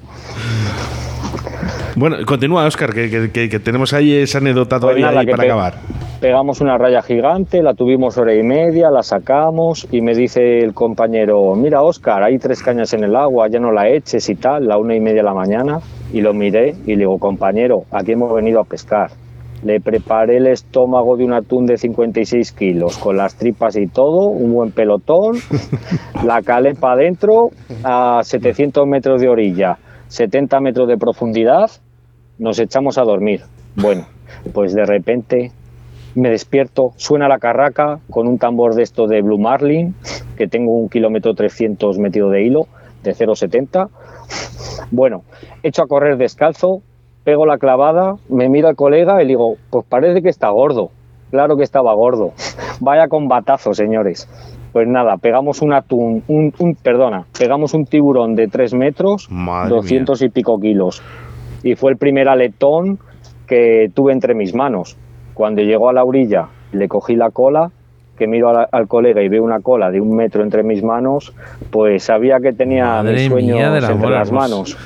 Bueno, 1.95 2.17
continúa, 2.25 2.65
Oscar, 2.65 2.93
que, 2.93 3.09
que- 3.09 3.31
que- 3.31 3.49
que 3.49 3.59
tenemos 3.59 3.93
ahí 3.93 4.13
esa 4.13 4.37
anécdota 4.37 4.77
Pues 4.77 4.81
todavía 4.81 5.07
nada, 5.07 5.19
ahí 5.21 5.25
para 5.25 5.37
pe- 5.43 5.45
acabar. 5.47 5.73
Pegamos 6.21 6.61
una 6.61 6.77
raya 6.77 7.01
gigante, 7.01 7.61
la 7.63 7.73
tuvimos 7.73 8.17
hora 8.17 8.33
y 8.35 8.43
media, 8.43 8.89
la 8.91 9.01
sacamos 9.01 9.87
y 9.91 10.01
me 10.01 10.13
dice 10.13 10.59
el 10.59 10.73
compañero, 10.73 11.55
mira 11.55 11.81
Oscar, 11.81 12.23
hay 12.23 12.37
tres 12.37 12.61
cañas 12.61 12.93
en 12.93 13.03
el 13.03 13.15
agua, 13.15 13.47
ya 13.49 13.59
no 13.59 13.71
la 13.71 13.89
eches 13.89 14.29
y 14.29 14.35
tal, 14.35 14.67
la 14.67 14.77
una 14.77 14.95
y 14.95 14.99
media 14.99 15.17
de 15.17 15.23
la 15.23 15.33
mañana. 15.33 15.79
Y 16.13 16.21
lo 16.21 16.33
miré 16.33 16.75
y 16.85 16.91
le 16.91 16.99
digo, 16.99 17.17
compañero, 17.17 17.83
aquí 17.91 18.11
hemos 18.11 18.33
venido 18.33 18.59
a 18.59 18.65
pescar. 18.65 19.09
Le 19.63 19.79
preparé 19.79 20.37
el 20.37 20.47
estómago 20.47 21.17
de 21.17 21.25
un 21.25 21.33
atún 21.33 21.65
de 21.65 21.77
56 21.77 22.51
kilos, 22.51 22.97
con 22.97 23.17
las 23.17 23.35
tripas 23.35 23.75
y 23.75 23.87
todo, 23.87 24.27
un 24.27 24.53
buen 24.53 24.71
pelotón, 24.71 25.37
la 26.25 26.41
calé 26.41 26.73
para 26.75 26.93
adentro 26.93 27.49
a 27.83 28.21
700 28.23 28.85
metros 28.87 29.21
de 29.21 29.27
orilla, 29.29 29.77
70 30.11 30.59
metros 30.59 30.89
de 30.89 30.97
profundidad, 30.97 31.71
nos 32.37 32.59
echamos 32.59 32.97
a 32.97 33.03
dormir. 33.03 33.43
Bueno, 33.77 34.07
pues 34.53 34.73
de 34.73 34.85
repente 34.85 35.53
me 36.15 36.29
despierto, 36.29 36.91
suena 36.97 37.29
la 37.29 37.39
carraca 37.39 37.99
con 38.09 38.27
un 38.27 38.37
tambor 38.37 38.75
de 38.75 38.83
esto 38.83 39.07
de 39.07 39.21
Blue 39.21 39.39
Marlin, 39.39 39.95
que 40.35 40.49
tengo 40.49 40.73
un 40.73 40.89
kilómetro 40.89 41.33
300 41.33 41.97
metido 41.97 42.29
de 42.29 42.43
hilo, 42.43 42.67
de 43.03 43.15
0,70. 43.15 43.87
Bueno, 44.91 45.23
echo 45.63 45.83
a 45.83 45.87
correr 45.87 46.17
descalzo, 46.17 46.81
pego 47.23 47.45
la 47.45 47.57
clavada, 47.57 48.15
me 48.27 48.49
mira 48.49 48.69
el 48.69 48.75
colega 48.75 49.23
y 49.23 49.27
digo, 49.27 49.55
pues 49.69 49.85
parece 49.87 50.21
que 50.21 50.29
está 50.29 50.49
gordo. 50.49 50.91
Claro 51.29 51.55
que 51.55 51.63
estaba 51.63 51.93
gordo. 51.93 52.33
Vaya 52.81 53.07
combatazo, 53.07 53.73
señores. 53.73 54.27
Pues 54.71 54.87
nada, 54.87 55.17
pegamos 55.17 55.61
un 55.61 55.73
atún, 55.73 56.23
un, 56.27 56.53
un- 56.59 56.75
perdona, 56.75 57.25
pegamos 57.37 57.73
un 57.73 57.85
tiburón 57.85 58.35
de 58.35 58.47
3 58.47 58.73
metros, 58.73 59.27
Madre 59.29 59.69
200 59.75 60.21
y 60.21 60.29
pico 60.29 60.59
kilos. 60.59 61.01
Y 61.63 61.75
fue 61.75 61.91
el 61.91 61.97
primer 61.97 62.29
aletón 62.29 62.97
que 63.47 63.91
tuve 63.93 64.13
entre 64.13 64.33
mis 64.33 64.55
manos. 64.55 64.97
Cuando 65.33 65.61
llegó 65.61 65.89
a 65.89 65.93
la 65.93 66.03
orilla, 66.05 66.47
le 66.71 66.87
cogí 66.87 67.15
la 67.15 67.31
cola, 67.31 67.69
que 68.17 68.27
miro 68.27 68.53
la- 68.53 68.67
al 68.71 68.87
colega 68.87 69.21
y 69.21 69.27
veo 69.29 69.43
una 69.43 69.59
cola 69.59 69.91
de 69.91 69.99
un 69.99 70.15
metro 70.15 70.41
entre 70.43 70.63
mis 70.63 70.83
manos, 70.83 71.33
pues 71.69 72.03
sabía 72.03 72.39
que 72.39 72.53
tenía 72.53 72.85
Madre 72.85 73.13
mis 73.13 73.27
sueños 73.27 73.59
entre 73.59 74.09
las 74.09 74.27
hermoso. 74.29 74.33
manos. 74.33 74.77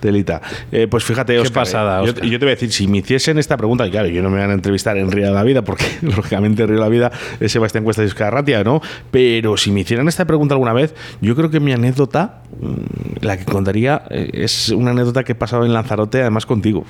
Telita. 0.00 0.40
Eh, 0.72 0.86
pues 0.88 1.04
fíjate, 1.04 1.34
Qué 1.34 1.40
Óscar, 1.40 1.62
pasada, 1.62 2.00
eh, 2.00 2.06
yo, 2.06 2.10
Óscar. 2.12 2.28
yo 2.28 2.38
te 2.38 2.44
voy 2.44 2.52
a 2.52 2.54
decir, 2.54 2.72
si 2.72 2.86
me 2.88 2.98
hiciesen 2.98 3.38
esta 3.38 3.56
pregunta, 3.56 3.86
y 3.86 3.90
claro, 3.90 4.08
yo 4.08 4.22
no 4.22 4.30
me 4.30 4.38
van 4.40 4.50
a 4.50 4.54
entrevistar 4.54 4.96
en 4.98 5.10
Río 5.10 5.26
de 5.26 5.32
la 5.32 5.42
Vida, 5.44 5.62
porque 5.62 5.84
lógicamente 6.02 6.66
Río 6.66 6.76
de 6.76 6.80
la 6.80 6.88
Vida 6.88 7.12
es 7.38 7.52
Sebastián 7.52 7.84
Cuesta 7.84 8.02
y 8.02 8.06
Óscar 8.06 8.32
Ratia, 8.32 8.64
¿no? 8.64 8.80
Pero 9.10 9.56
si 9.56 9.70
me 9.70 9.80
hicieran 9.80 10.08
esta 10.08 10.24
pregunta 10.24 10.54
alguna 10.54 10.72
vez, 10.72 10.94
yo 11.20 11.36
creo 11.36 11.50
que 11.50 11.60
mi 11.60 11.72
anécdota, 11.72 12.42
mm, 12.60 13.24
la 13.24 13.36
que 13.36 13.44
contaría, 13.44 14.02
eh, 14.10 14.30
es 14.32 14.70
una 14.70 14.90
anécdota 14.92 15.22
que 15.24 15.32
he 15.32 15.36
pasado 15.36 15.64
en 15.64 15.72
Lanzarote, 15.72 16.20
además 16.20 16.46
contigo. 16.46 16.84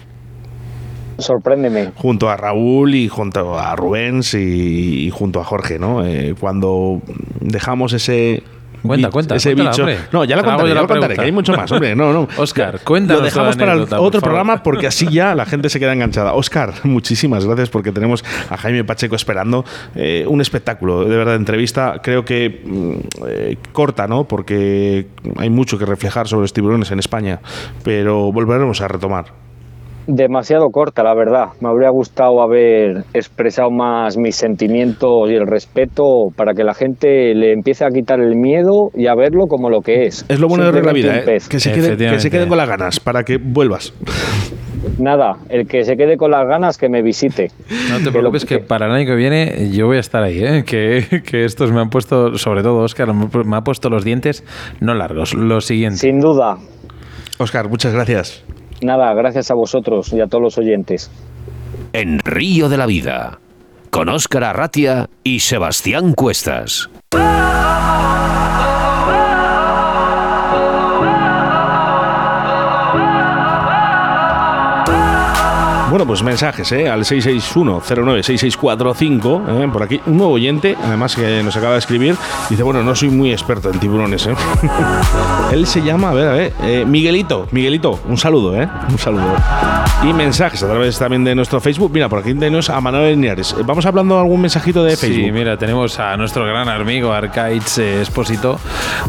Sorpréndeme. 1.18 1.92
junto 1.96 2.30
a 2.30 2.36
Raúl 2.38 2.94
y 2.94 3.08
junto 3.08 3.58
a 3.58 3.76
Rubens 3.76 4.32
y, 4.32 5.06
y 5.06 5.10
junto 5.10 5.38
a 5.40 5.44
Jorge, 5.44 5.78
¿no? 5.78 6.02
Eh, 6.02 6.34
cuando 6.40 7.02
dejamos 7.40 7.92
ese 7.92 8.42
Cuenta, 8.82 9.10
cuenta, 9.10 9.36
ese 9.36 9.50
cuéntala, 9.50 9.70
bicho. 9.70 9.82
hombre. 9.82 9.98
No, 10.12 10.24
ya 10.24 10.36
hago 10.36 10.44
contaré, 10.44 10.68
ya 10.68 10.74
la 10.74 10.86
contaré, 10.86 11.14
que 11.14 11.20
hay 11.20 11.32
mucho 11.32 11.52
más, 11.54 11.70
hombre. 11.70 11.94
No, 11.94 12.12
no. 12.12 12.28
Óscar, 12.36 12.80
cuéntanos 12.80 13.20
Lo 13.20 13.24
dejamos 13.24 13.56
la 13.56 13.60
para 13.60 13.72
anécdota, 13.72 14.00
otro 14.00 14.20
programa 14.20 14.62
porque 14.62 14.86
así 14.86 15.08
ya 15.08 15.34
la 15.34 15.46
gente 15.46 15.68
se 15.68 15.78
queda 15.78 15.92
enganchada. 15.92 16.34
Óscar, 16.34 16.74
muchísimas 16.84 17.44
gracias 17.44 17.68
porque 17.68 17.92
tenemos 17.92 18.24
a 18.48 18.56
Jaime 18.56 18.84
Pacheco 18.84 19.16
esperando 19.16 19.64
eh, 19.94 20.24
un 20.26 20.40
espectáculo 20.40 21.04
de 21.04 21.16
verdad 21.16 21.34
entrevista. 21.36 22.00
Creo 22.02 22.24
que 22.24 22.62
mm, 22.64 22.92
eh, 23.26 23.56
corta, 23.72 24.06
¿no? 24.06 24.24
Porque 24.24 25.08
hay 25.36 25.50
mucho 25.50 25.78
que 25.78 25.86
reflejar 25.86 26.28
sobre 26.28 26.42
los 26.42 26.52
tiburones 26.52 26.90
en 26.90 26.98
España, 26.98 27.40
pero 27.84 28.32
volveremos 28.32 28.80
a 28.80 28.88
retomar. 28.88 29.49
Demasiado 30.12 30.70
corta, 30.70 31.04
la 31.04 31.14
verdad. 31.14 31.50
Me 31.60 31.68
habría 31.68 31.88
gustado 31.90 32.42
haber 32.42 33.04
expresado 33.14 33.70
más 33.70 34.16
mis 34.16 34.34
sentimientos 34.34 35.30
y 35.30 35.34
el 35.34 35.46
respeto 35.46 36.30
para 36.34 36.52
que 36.52 36.64
la 36.64 36.74
gente 36.74 37.32
le 37.32 37.52
empiece 37.52 37.84
a 37.84 37.90
quitar 37.90 38.18
el 38.18 38.34
miedo 38.34 38.90
y 38.96 39.06
a 39.06 39.14
verlo 39.14 39.46
como 39.46 39.70
lo 39.70 39.82
que 39.82 40.06
es. 40.06 40.24
Es 40.28 40.40
lo 40.40 40.48
bueno 40.48 40.72
de 40.72 40.82
la 40.82 40.92
Vida, 40.92 41.18
¿eh? 41.18 41.24
que, 41.24 41.38
se 41.38 41.38
quede, 41.38 41.50
que 41.50 41.60
se 41.60 41.86
Efectivamente. 41.92 42.30
queden 42.30 42.48
con 42.48 42.58
las 42.58 42.68
ganas 42.68 42.98
para 42.98 43.22
que 43.22 43.36
vuelvas. 43.38 43.94
Nada, 44.98 45.36
el 45.48 45.68
que 45.68 45.84
se 45.84 45.96
quede 45.96 46.16
con 46.16 46.32
las 46.32 46.44
ganas 46.48 46.76
que 46.76 46.88
me 46.88 47.02
visite. 47.02 47.52
No 47.88 47.98
te 47.98 48.00
Que 48.00 48.04
lo- 48.06 48.12
preocupes 48.12 48.44
que 48.46 48.58
para 48.58 48.86
el 48.86 48.92
año 48.92 49.06
que 49.06 49.14
viene 49.14 49.70
yo 49.70 49.86
voy 49.86 49.98
a 49.98 50.00
estar 50.00 50.24
ahí, 50.24 50.42
¿eh? 50.42 50.64
que, 50.66 51.22
que 51.24 51.44
estos 51.44 51.70
me 51.70 51.80
han 51.80 51.88
puesto, 51.88 52.36
sobre 52.36 52.62
todo 52.64 52.78
Oscar, 52.78 53.14
me 53.14 53.56
ha 53.56 53.60
puesto 53.60 53.88
los 53.90 54.04
dientes 54.04 54.42
no 54.80 54.92
largos. 54.94 55.34
Lo 55.34 55.60
siguiente. 55.60 55.98
Sin 55.98 56.18
duda. 56.18 56.56
Óscar, 57.38 57.68
muchas 57.68 57.92
gracias. 57.92 58.42
Nada, 58.80 59.12
gracias 59.14 59.50
a 59.50 59.54
vosotros 59.54 60.12
y 60.12 60.20
a 60.20 60.26
todos 60.26 60.42
los 60.42 60.58
oyentes. 60.58 61.10
En 61.92 62.18
Río 62.20 62.68
de 62.68 62.76
la 62.76 62.86
Vida, 62.86 63.40
con 63.90 64.08
Óscar 64.08 64.44
Arratia 64.44 65.08
y 65.22 65.40
Sebastián 65.40 66.14
Cuestas. 66.14 66.88
Bueno, 75.90 76.06
pues 76.06 76.22
mensajes, 76.22 76.70
¿eh? 76.70 76.88
Al 76.88 77.00
661-096645, 77.00 79.64
¿eh? 79.64 79.68
por 79.72 79.82
aquí. 79.82 80.00
Un 80.06 80.18
nuevo 80.18 80.34
oyente, 80.34 80.76
además 80.80 81.16
que 81.16 81.42
nos 81.42 81.56
acaba 81.56 81.72
de 81.72 81.80
escribir, 81.80 82.14
dice, 82.48 82.62
bueno, 82.62 82.84
no 82.84 82.94
soy 82.94 83.10
muy 83.10 83.32
experto 83.32 83.70
en 83.70 83.80
tiburones, 83.80 84.28
¿eh? 84.28 84.36
Él 85.52 85.66
se 85.66 85.82
llama, 85.82 86.10
a 86.10 86.14
ver, 86.14 86.28
a 86.28 86.32
ver, 86.32 86.52
eh, 86.62 86.84
Miguelito. 86.86 87.48
Miguelito, 87.50 87.98
un 88.08 88.16
saludo, 88.16 88.54
¿eh? 88.54 88.68
Un 88.88 88.98
saludo. 88.98 89.34
Y 90.02 90.14
mensajes 90.14 90.62
a 90.62 90.68
través 90.68 90.98
también 90.98 91.24
de 91.24 91.34
nuestro 91.34 91.60
Facebook. 91.60 91.90
Mira, 91.92 92.08
por 92.08 92.20
aquí 92.20 92.32
tenemos 92.34 92.70
a 92.70 92.80
Manuel 92.80 93.20
Linares. 93.20 93.54
Vamos 93.66 93.84
hablando 93.84 94.14
de 94.14 94.20
algún 94.20 94.40
mensajito 94.40 94.84
de 94.84 94.96
Facebook. 94.96 95.26
Sí, 95.26 95.32
mira, 95.32 95.58
tenemos 95.58 95.98
a 95.98 96.16
nuestro 96.16 96.46
gran 96.46 96.68
amigo 96.68 97.12
Arcaiz 97.12 97.78
eh, 97.78 97.98
Expósito, 98.00 98.60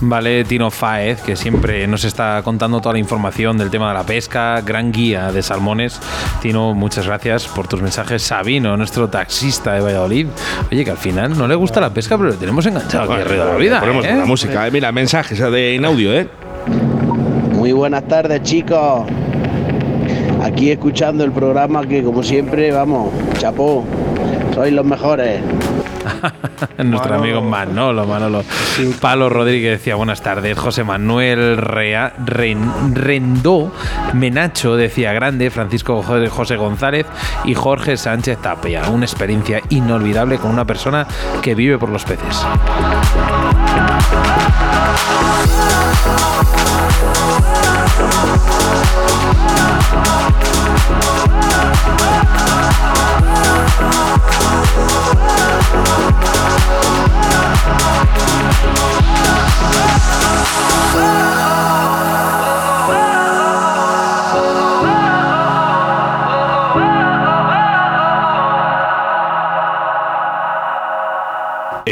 ¿vale? 0.02 0.44
Tino 0.44 0.72
Faez, 0.72 1.22
que 1.22 1.36
siempre 1.36 1.88
nos 1.88 2.04
está 2.04 2.42
contando 2.44 2.82
toda 2.82 2.94
la 2.94 3.00
información 3.00 3.58
del 3.58 3.70
tema 3.70 3.90
de 3.90 3.94
la 3.94 4.04
pesca, 4.04 4.60
gran 4.62 4.92
guía 4.92 5.32
de 5.32 5.44
salmones. 5.44 6.02
Tino, 6.42 6.71
muchas 6.74 7.06
gracias 7.08 7.48
por 7.48 7.68
tus 7.68 7.82
mensajes. 7.82 8.22
Sabino, 8.22 8.76
nuestro 8.78 9.08
taxista 9.10 9.74
de 9.74 9.82
Valladolid. 9.82 10.28
Oye, 10.72 10.84
que 10.86 10.92
al 10.92 10.98
final 10.98 11.38
no 11.38 11.48
le 11.48 11.56
gusta 11.56 11.80
la 11.82 11.90
pesca, 11.94 12.18
pero 12.18 12.30
le 12.30 12.38
tenemos 12.38 12.66
enganchado 12.66 13.12
aquí 13.14 13.22
arriba 13.22 13.46
de 13.46 13.52
la 13.52 13.58
vida. 13.58 13.80
Ponemos 13.80 14.06
¿eh? 14.06 14.16
la 14.16 14.26
música. 14.26 14.68
eh. 14.68 14.72
Mira, 14.72 14.92
mensajes 14.92 15.40
de, 15.40 15.76
en 15.76 15.86
audio, 15.86 16.14
¿eh? 16.14 16.28
Muy 17.54 17.72
buenas 17.72 18.08
tardes, 18.08 18.42
chicos. 18.44 19.04
Aquí 20.44 20.72
escuchando 20.72 21.24
el 21.24 21.32
programa 21.32 21.86
que, 21.86 22.04
como 22.04 22.24
siempre, 22.24 22.72
vamos, 22.72 23.10
chapó. 23.38 23.86
Sois 24.56 24.74
los 24.74 24.86
mejores. 24.86 25.40
Nuestro 26.78 27.12
Manolo. 27.12 27.16
amigo 27.16 27.42
Manolo, 27.42 28.06
Manolo. 28.06 28.44
Palo 29.00 29.30
Rodríguez 29.30 29.80
decía 29.80 29.96
buenas 29.96 30.22
tardes. 30.22 30.58
José 30.58 30.84
Manuel 30.84 31.58
Rea- 31.58 32.14
Ren- 32.26 32.96
Rendó 32.96 33.72
Menacho 34.14 34.76
decía 34.76 35.14
grande. 35.14 35.50
Francisco 35.50 36.02
Jo- 36.04 36.30
José 36.30 36.56
González 36.58 37.06
y 37.46 37.54
Jorge 37.54 37.98
Sánchez 37.98 38.38
Tapia. 38.42 38.90
Una 38.90 39.06
experiencia 39.06 39.62
inolvidable 39.70 40.38
con 40.38 40.52
una 40.52 40.66
persona 40.66 41.08
que 41.42 41.56
vive 41.56 41.78
por 41.78 41.90
los 41.90 42.04
peces. 42.04 42.46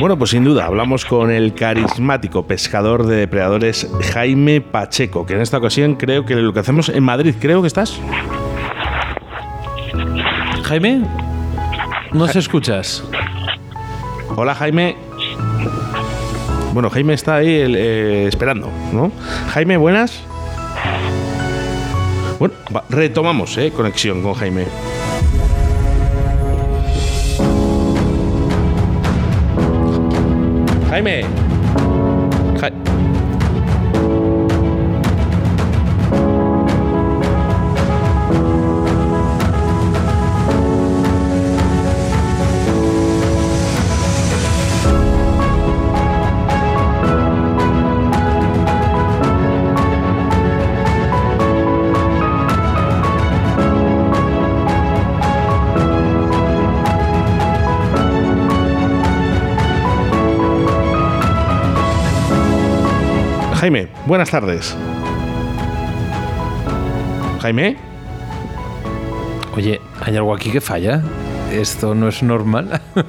Bueno, 0.00 0.16
pues 0.16 0.30
sin 0.30 0.44
duda, 0.44 0.64
hablamos 0.64 1.04
con 1.04 1.30
el 1.30 1.52
carismático 1.52 2.46
pescador 2.46 3.06
de 3.06 3.16
depredadores 3.16 3.86
Jaime 4.14 4.62
Pacheco, 4.62 5.26
que 5.26 5.34
en 5.34 5.42
esta 5.42 5.58
ocasión 5.58 5.96
creo 5.96 6.24
que 6.24 6.36
lo 6.36 6.54
que 6.54 6.60
hacemos 6.60 6.88
en 6.88 7.04
Madrid, 7.04 7.34
creo 7.38 7.60
que 7.60 7.66
estás. 7.66 8.00
Jaime, 10.62 11.02
¿nos 12.12 12.34
escuchas? 12.34 13.04
Hola 14.36 14.54
Jaime. 14.54 14.96
Bueno, 16.72 16.88
Jaime 16.88 17.12
está 17.12 17.34
ahí 17.36 17.54
el, 17.54 17.76
eh, 17.76 18.26
esperando, 18.26 18.70
¿no? 18.94 19.12
Jaime, 19.50 19.76
buenas. 19.76 20.22
Bueno, 22.38 22.54
va, 22.74 22.84
retomamos, 22.88 23.58
¿eh? 23.58 23.70
Conexión 23.70 24.22
con 24.22 24.32
Jaime. 24.32 24.64
Jaime. 31.00 31.49
Buenas 64.10 64.30
tardes. 64.32 64.76
Jaime. 67.40 67.76
Oye, 69.56 69.80
¿hay 70.00 70.16
algo 70.16 70.34
aquí 70.34 70.50
que 70.50 70.60
falla? 70.60 71.00
Esto 71.52 71.94
no 71.94 72.08
es 72.08 72.22
normal. 72.22 72.80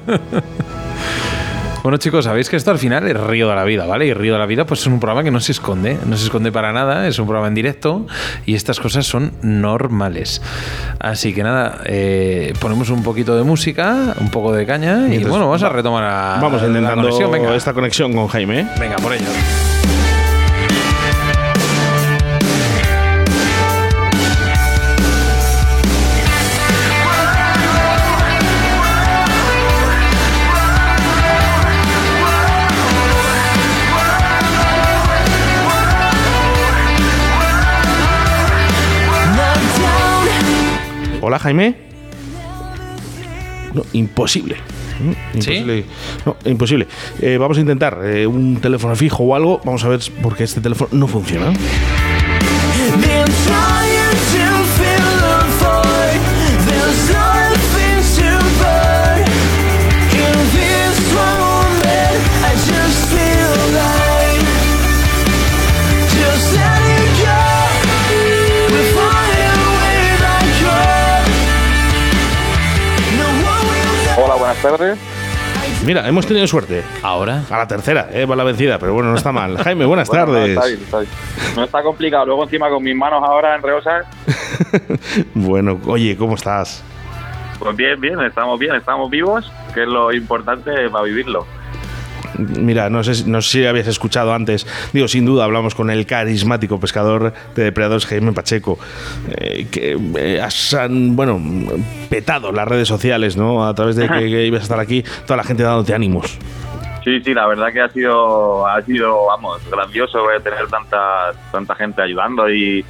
Bueno 1.82 1.96
chicos, 1.96 2.26
sabéis 2.26 2.48
que 2.48 2.54
esto 2.54 2.70
al 2.70 2.78
final 2.78 3.08
es 3.08 3.20
Río 3.20 3.48
de 3.48 3.56
la 3.56 3.64
Vida, 3.64 3.86
¿vale? 3.86 4.06
Y 4.06 4.14
Río 4.14 4.34
de 4.34 4.38
la 4.38 4.46
Vida 4.46 4.64
pues 4.66 4.82
es 4.82 4.86
un 4.86 5.00
programa 5.00 5.24
que 5.24 5.32
no 5.32 5.40
se 5.40 5.50
esconde, 5.50 5.98
no 6.06 6.16
se 6.16 6.26
esconde 6.26 6.52
para 6.52 6.72
nada, 6.72 7.08
es 7.08 7.18
un 7.18 7.26
programa 7.26 7.48
en 7.48 7.56
directo 7.56 8.06
y 8.46 8.54
estas 8.54 8.78
cosas 8.78 9.04
son 9.04 9.32
normales. 9.42 10.40
Así 11.00 11.34
que 11.34 11.42
nada, 11.42 11.80
eh, 11.84 12.52
ponemos 12.60 12.88
un 12.90 13.02
poquito 13.02 13.36
de 13.36 13.42
música, 13.42 14.14
un 14.20 14.30
poco 14.30 14.52
de 14.52 14.64
caña 14.64 15.08
y 15.12 15.24
bueno, 15.24 15.46
vamos 15.46 15.64
a 15.64 15.70
retomar 15.70 16.04
a, 16.04 16.38
Vamos 16.40 16.62
la 16.62 16.68
intentando 16.68 17.02
conexión, 17.02 17.32
venga. 17.32 17.56
esta 17.56 17.72
conexión 17.72 18.12
con 18.12 18.28
Jaime. 18.28 18.68
Venga, 18.78 18.94
por 18.98 19.12
ello. 19.12 19.26
Jaime. 41.42 41.74
No, 43.74 43.84
imposible. 43.92 44.56
¿Mm? 45.00 45.34
Imposible. 45.34 45.84
No, 46.24 46.36
imposible. 46.44 46.86
Eh, 47.20 47.36
vamos 47.36 47.56
a 47.56 47.60
intentar 47.60 47.98
eh, 48.04 48.26
un 48.26 48.60
teléfono 48.60 48.94
fijo 48.94 49.24
o 49.24 49.34
algo. 49.34 49.60
Vamos 49.64 49.82
a 49.84 49.88
ver 49.88 50.00
por 50.22 50.36
qué 50.36 50.44
este 50.44 50.60
teléfono 50.60 50.90
no 50.92 51.08
funciona. 51.08 51.52
Tardes. 74.62 74.98
Mira, 75.84 76.06
hemos 76.08 76.26
tenido 76.26 76.46
suerte. 76.46 76.82
Ahora. 77.02 77.42
A 77.50 77.58
la 77.58 77.66
tercera, 77.66 78.08
eh, 78.12 78.24
va 78.24 78.36
la 78.36 78.44
vencida, 78.44 78.78
pero 78.78 78.94
bueno, 78.94 79.10
no 79.10 79.16
está 79.16 79.32
mal. 79.32 79.56
Jaime, 79.58 79.84
buenas 79.84 80.08
Bueno, 80.08 80.26
no, 80.26 80.32
tardes. 80.32 80.50
está 80.56 80.66
bien, 80.66 80.80
está 80.82 80.98
bien. 81.00 81.12
No 81.56 81.64
está 81.64 81.82
complicado. 81.82 82.26
Luego 82.26 82.44
encima 82.44 82.68
con 82.70 82.82
mis 82.82 82.96
manos 82.96 83.22
ahora 83.24 83.56
en 83.56 83.62
reosas. 83.62 84.06
Bueno, 85.34 85.78
oye, 85.86 86.16
¿cómo 86.16 86.34
estás? 86.36 86.82
Pues 87.58 87.76
bien, 87.76 88.00
bien, 88.00 88.20
estamos 88.20 88.58
bien, 88.58 88.74
estamos 88.74 89.10
vivos, 89.10 89.50
que 89.74 89.82
es 89.82 89.88
lo 89.88 90.12
importante 90.12 90.70
para 90.90 91.04
vivirlo. 91.04 91.46
Mira, 92.38 92.90
no 92.90 93.02
sé, 93.04 93.14
si- 93.14 93.30
no 93.30 93.42
sé 93.42 93.50
si 93.50 93.66
habías 93.66 93.86
escuchado 93.86 94.32
antes, 94.34 94.66
digo, 94.92 95.08
sin 95.08 95.24
duda 95.24 95.44
hablamos 95.44 95.74
con 95.74 95.90
el 95.90 96.06
carismático 96.06 96.80
pescador 96.80 97.32
de 97.54 97.64
depredadores 97.64 98.06
Jaime 98.06 98.32
Pacheco, 98.32 98.78
eh, 99.36 99.66
que 99.70 99.98
eh, 100.16 100.40
has, 100.40 100.74
han, 100.74 101.14
bueno, 101.16 101.40
petado 102.08 102.52
las 102.52 102.66
redes 102.66 102.88
sociales, 102.88 103.36
¿no? 103.36 103.66
A 103.66 103.74
través 103.74 103.96
de 103.96 104.08
que, 104.08 104.14
que 104.30 104.46
ibas 104.46 104.60
a 104.60 104.62
estar 104.64 104.80
aquí, 104.80 105.04
toda 105.26 105.36
la 105.36 105.44
gente 105.44 105.62
dándote 105.62 105.94
ánimos. 105.94 106.38
Sí, 107.04 107.20
sí, 107.24 107.34
la 107.34 107.48
verdad 107.48 107.72
que 107.72 107.80
ha 107.80 107.88
sido, 107.88 108.64
ha 108.66 108.80
sido, 108.82 109.26
vamos, 109.26 109.60
grandioso 109.70 110.30
eh, 110.30 110.40
tener 110.40 110.68
tanta, 110.68 111.32
tanta 111.50 111.74
gente 111.74 112.00
ayudando 112.00 112.48
y, 112.48 112.84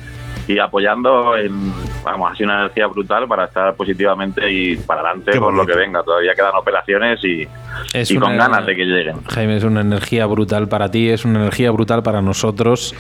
y 0.49 0.59
apoyando. 0.59 1.37
En, 1.37 1.73
vamos, 2.05 2.37
sido 2.37 2.51
una 2.51 2.61
energía 2.61 2.87
brutal 2.89 3.27
para 3.29 3.45
estar 3.47 3.75
positivamente 3.75 4.51
y 4.51 4.77
para 4.77 5.01
adelante 5.03 5.39
por 5.39 5.55
lo 5.55 5.65
que 5.67 5.75
venga. 5.75 6.03
Todavía 6.03 6.35
quedan 6.35 6.55
operaciones 6.55 7.25
y, 7.25 7.47
Es 7.95 8.11
y 8.11 8.17
con 8.17 8.37
ganas 8.37 8.67
de 8.67 8.75
que 8.77 8.85
lleguen. 8.85 9.23
Jaime, 9.31 9.57
es 9.57 9.65
una 9.65 9.81
energía 9.83 10.27
brutal 10.27 10.69
para 10.69 10.91
ti, 10.91 11.09
es 11.09 11.25
una 11.25 11.41
energía 11.41 11.71
brutal 11.71 12.03
para 12.03 12.21
nosotros, 12.23 12.95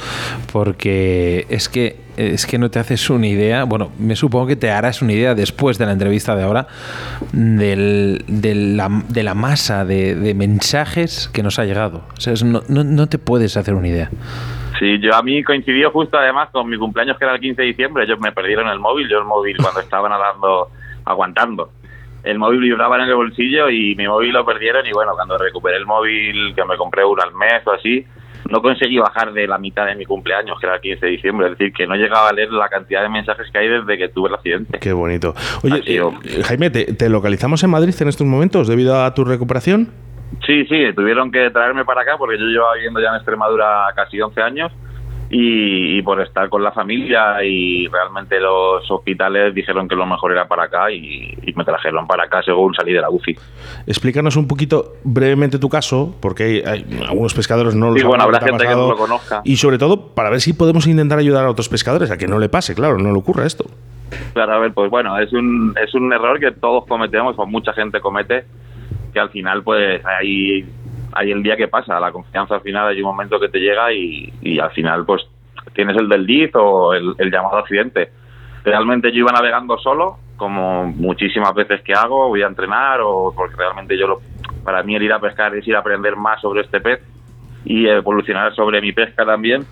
porque 0.53 1.47
es 1.49 1.68
que 1.68 1.97
es 2.14 2.45
que 2.45 2.59
no 2.59 2.70
te 2.70 2.78
haces 2.78 3.09
una 3.09 3.26
idea. 3.26 3.64
Bueno, 3.64 3.90
me 3.99 4.14
supongo 4.16 4.47
que 4.47 4.57
te 4.57 4.70
harás 4.70 5.01
una 5.01 5.14
idea 5.14 5.34
después 5.34 5.78
de 5.78 5.86
la 5.86 5.93
entrevista 5.93 6.36
de 6.36 6.43
ahora 6.43 6.66
del- 7.32 8.22
de, 8.28 8.55
la, 8.55 9.03
de 9.09 9.22
la 9.22 9.32
masa 9.34 9.86
de, 9.86 10.14
de 10.14 10.34
mensajes 10.34 11.30
que 11.32 11.43
nos 11.43 11.59
ha 11.59 11.64
llegado. 11.64 12.03
O 12.16 12.20
sea, 12.20 12.34
es- 12.34 12.45
no, 12.45 12.62
no- 12.68 12.84
no 12.84 13.09
te 13.09 13.16
puedes 13.18 13.57
hacer 13.57 13.74
una 13.74 13.88
idea. 13.88 14.11
Sí, 14.83 14.99
yo 14.99 15.14
a 15.14 15.22
mí 15.22 15.45
coincidió 15.45 15.93
justo 15.93 16.18
además 16.18 16.49
con 16.51 16.68
mi 16.68 16.76
cumpleaños 16.76 17.16
que 17.16 17.24
era 17.24 17.35
el 17.35 17.41
15 17.41 17.62
de 17.62 17.68
diciembre, 17.68 18.03
ellos 18.03 18.18
me 18.18 18.33
perdieron 18.33 18.66
el 18.66 18.80
móvil, 18.80 19.09
yo 19.09 19.18
el 19.18 19.24
móvil 19.24 19.57
cuando 19.57 19.78
estaba 19.78 20.09
nadando, 20.09 20.70
aguantando. 21.05 21.70
El 22.24 22.41
móvil 22.41 22.62
vibraba 22.62 22.97
en 22.97 23.03
el 23.03 23.14
bolsillo 23.14 23.70
y 23.70 23.95
mi 23.95 24.09
móvil 24.09 24.33
lo 24.33 24.45
perdieron 24.45 24.85
y 24.85 24.91
bueno, 24.91 25.12
cuando 25.14 25.39
recuperé 25.39 25.76
el 25.76 25.87
móvil, 25.87 26.53
que 26.57 26.64
me 26.64 26.76
compré 26.76 27.05
uno 27.05 27.22
al 27.22 27.33
mes 27.33 27.64
o 27.64 27.70
así, 27.70 28.05
no 28.51 28.61
conseguí 28.61 28.99
bajar 28.99 29.33
de 29.33 29.47
la 29.47 29.57
mitad 29.57 29.87
de 29.87 29.95
mi 29.95 30.05
cumpleaños, 30.05 30.59
que 30.59 30.66
era 30.66 30.74
el 30.74 30.80
15 30.80 31.07
de 31.07 31.12
diciembre, 31.12 31.47
es 31.47 31.57
decir, 31.57 31.72
que 31.72 31.87
no 31.87 31.95
llegaba 31.95 32.30
a 32.30 32.33
leer 32.33 32.51
la 32.51 32.68
cantidad 32.68 33.03
de 33.03 33.09
mensajes 33.09 33.53
que 33.53 33.59
hay 33.59 33.68
desde 33.68 33.97
que 33.97 34.09
tuve 34.09 34.30
el 34.30 34.35
accidente. 34.35 34.80
Qué 34.80 34.93
bonito. 34.93 35.33
Oye, 35.62 35.80
eh, 35.87 36.43
Jaime, 36.43 36.70
¿te, 36.70 36.93
te 36.93 37.09
localizamos 37.09 37.62
en 37.62 37.70
Madrid 37.70 37.95
en 38.01 38.09
estos 38.09 38.26
momentos 38.26 38.66
debido 38.66 39.01
a 39.01 39.14
tu 39.14 39.24
recuperación? 39.24 39.93
Sí, 40.47 40.64
sí, 40.66 40.93
tuvieron 40.95 41.30
que 41.30 41.51
traerme 41.51 41.85
para 41.85 42.03
acá 42.03 42.16
porque 42.18 42.39
yo 42.39 42.47
llevaba 42.47 42.74
viviendo 42.74 43.01
ya 43.01 43.11
en 43.11 43.16
Extremadura 43.16 43.87
casi 43.95 44.20
11 44.20 44.43
años 44.43 44.72
y, 45.35 46.03
por 46.03 46.20
estar 46.20 46.51
con 46.51 46.62
la 46.62 46.72
familia 46.72 47.43
y 47.43 47.89
realmente 47.89 48.39
los 48.39 48.89
hospitales 48.91 49.55
dijeron 49.55 49.89
que 49.89 49.97
lo 49.97 50.05
mejor 50.05 50.33
era 50.33 50.47
para 50.47 50.64
acá 50.64 50.91
y, 50.91 51.35
me 51.57 51.64
trajeron 51.64 52.07
para 52.07 52.24
acá 52.24 52.43
según 52.43 52.74
salí 52.74 52.93
de 52.93 53.01
la 53.01 53.11
UCI. 53.11 53.37
Explícanos 53.87 54.37
un 54.37 54.47
poquito 54.47 54.95
brevemente 55.05 55.59
tu 55.59 55.68
caso, 55.68 56.14
porque 56.20 56.62
hay, 56.66 56.85
algunos 57.09 57.35
pescadores 57.35 57.74
no 57.74 57.91
lo 57.91 57.97
sí, 57.97 58.05
bueno, 58.05 58.24
habrá 58.24 58.41
gente 58.41 58.66
que 58.66 58.74
no 58.74 58.89
lo 58.89 58.97
conozca. 58.97 59.43
Y 59.45 59.57
sobre 59.57 59.78
todo 59.78 60.14
para 60.14 60.30
ver 60.30 60.41
si 60.41 60.53
podemos 60.53 60.87
intentar 60.87 61.18
ayudar 61.18 61.47
a 61.47 61.51
otros 61.51 61.68
pescadores 61.68 62.11
a 62.11 62.18
que 62.18 62.26
no 62.26 62.39
le 62.39 62.49
pase, 62.49 62.74
claro, 62.74 62.99
no 62.99 63.12
le 63.12 63.18
ocurra 63.18 63.47
esto. 63.47 63.64
Claro, 64.35 64.53
a 64.53 64.59
ver, 64.59 64.72
pues 64.72 64.91
bueno, 64.91 65.18
es 65.18 65.33
un, 65.33 65.74
es 65.83 65.95
un 65.95 66.12
error 66.12 66.39
que 66.39 66.53
todos 66.53 66.87
cometemos, 66.87 67.39
o 67.39 67.47
mucha 67.47 67.72
gente 67.72 68.01
comete, 68.01 68.45
que 69.12 69.20
al 69.20 69.30
final 69.30 69.62
pues 69.62 70.04
hay 70.04 70.64
hay 71.14 71.30
el 71.30 71.42
día 71.42 71.56
que 71.56 71.68
pasa, 71.68 72.00
la 72.00 72.10
confianza 72.10 72.54
al 72.54 72.62
final 72.62 72.88
hay 72.88 73.00
un 73.00 73.08
momento 73.08 73.38
que 73.38 73.48
te 73.48 73.58
llega 73.58 73.92
y, 73.92 74.32
y 74.40 74.58
al 74.58 74.70
final 74.70 75.04
pues 75.04 75.22
tienes 75.74 75.96
el 75.96 76.08
del 76.08 76.50
o 76.54 76.94
el, 76.94 77.30
llamado 77.30 77.58
accidente. 77.58 78.10
Realmente 78.64 79.10
yo 79.10 79.20
iba 79.20 79.32
navegando 79.32 79.76
solo, 79.78 80.16
como 80.36 80.86
muchísimas 80.86 81.54
veces 81.54 81.82
que 81.82 81.92
hago, 81.92 82.28
voy 82.28 82.42
a 82.42 82.46
entrenar 82.46 83.00
o 83.02 83.32
porque 83.36 83.56
realmente 83.56 83.98
yo 83.98 84.06
lo, 84.06 84.20
para 84.64 84.82
mí 84.82 84.94
el 84.94 85.02
ir 85.02 85.12
a 85.12 85.18
pescar 85.18 85.54
es 85.56 85.66
ir 85.66 85.76
a 85.76 85.80
aprender 85.80 86.16
más 86.16 86.40
sobre 86.40 86.62
este 86.62 86.80
pez 86.80 87.00
y 87.64 87.86
evolucionar 87.86 88.54
sobre 88.54 88.80
mi 88.80 88.92
pesca 88.92 89.24
también. 89.24 89.64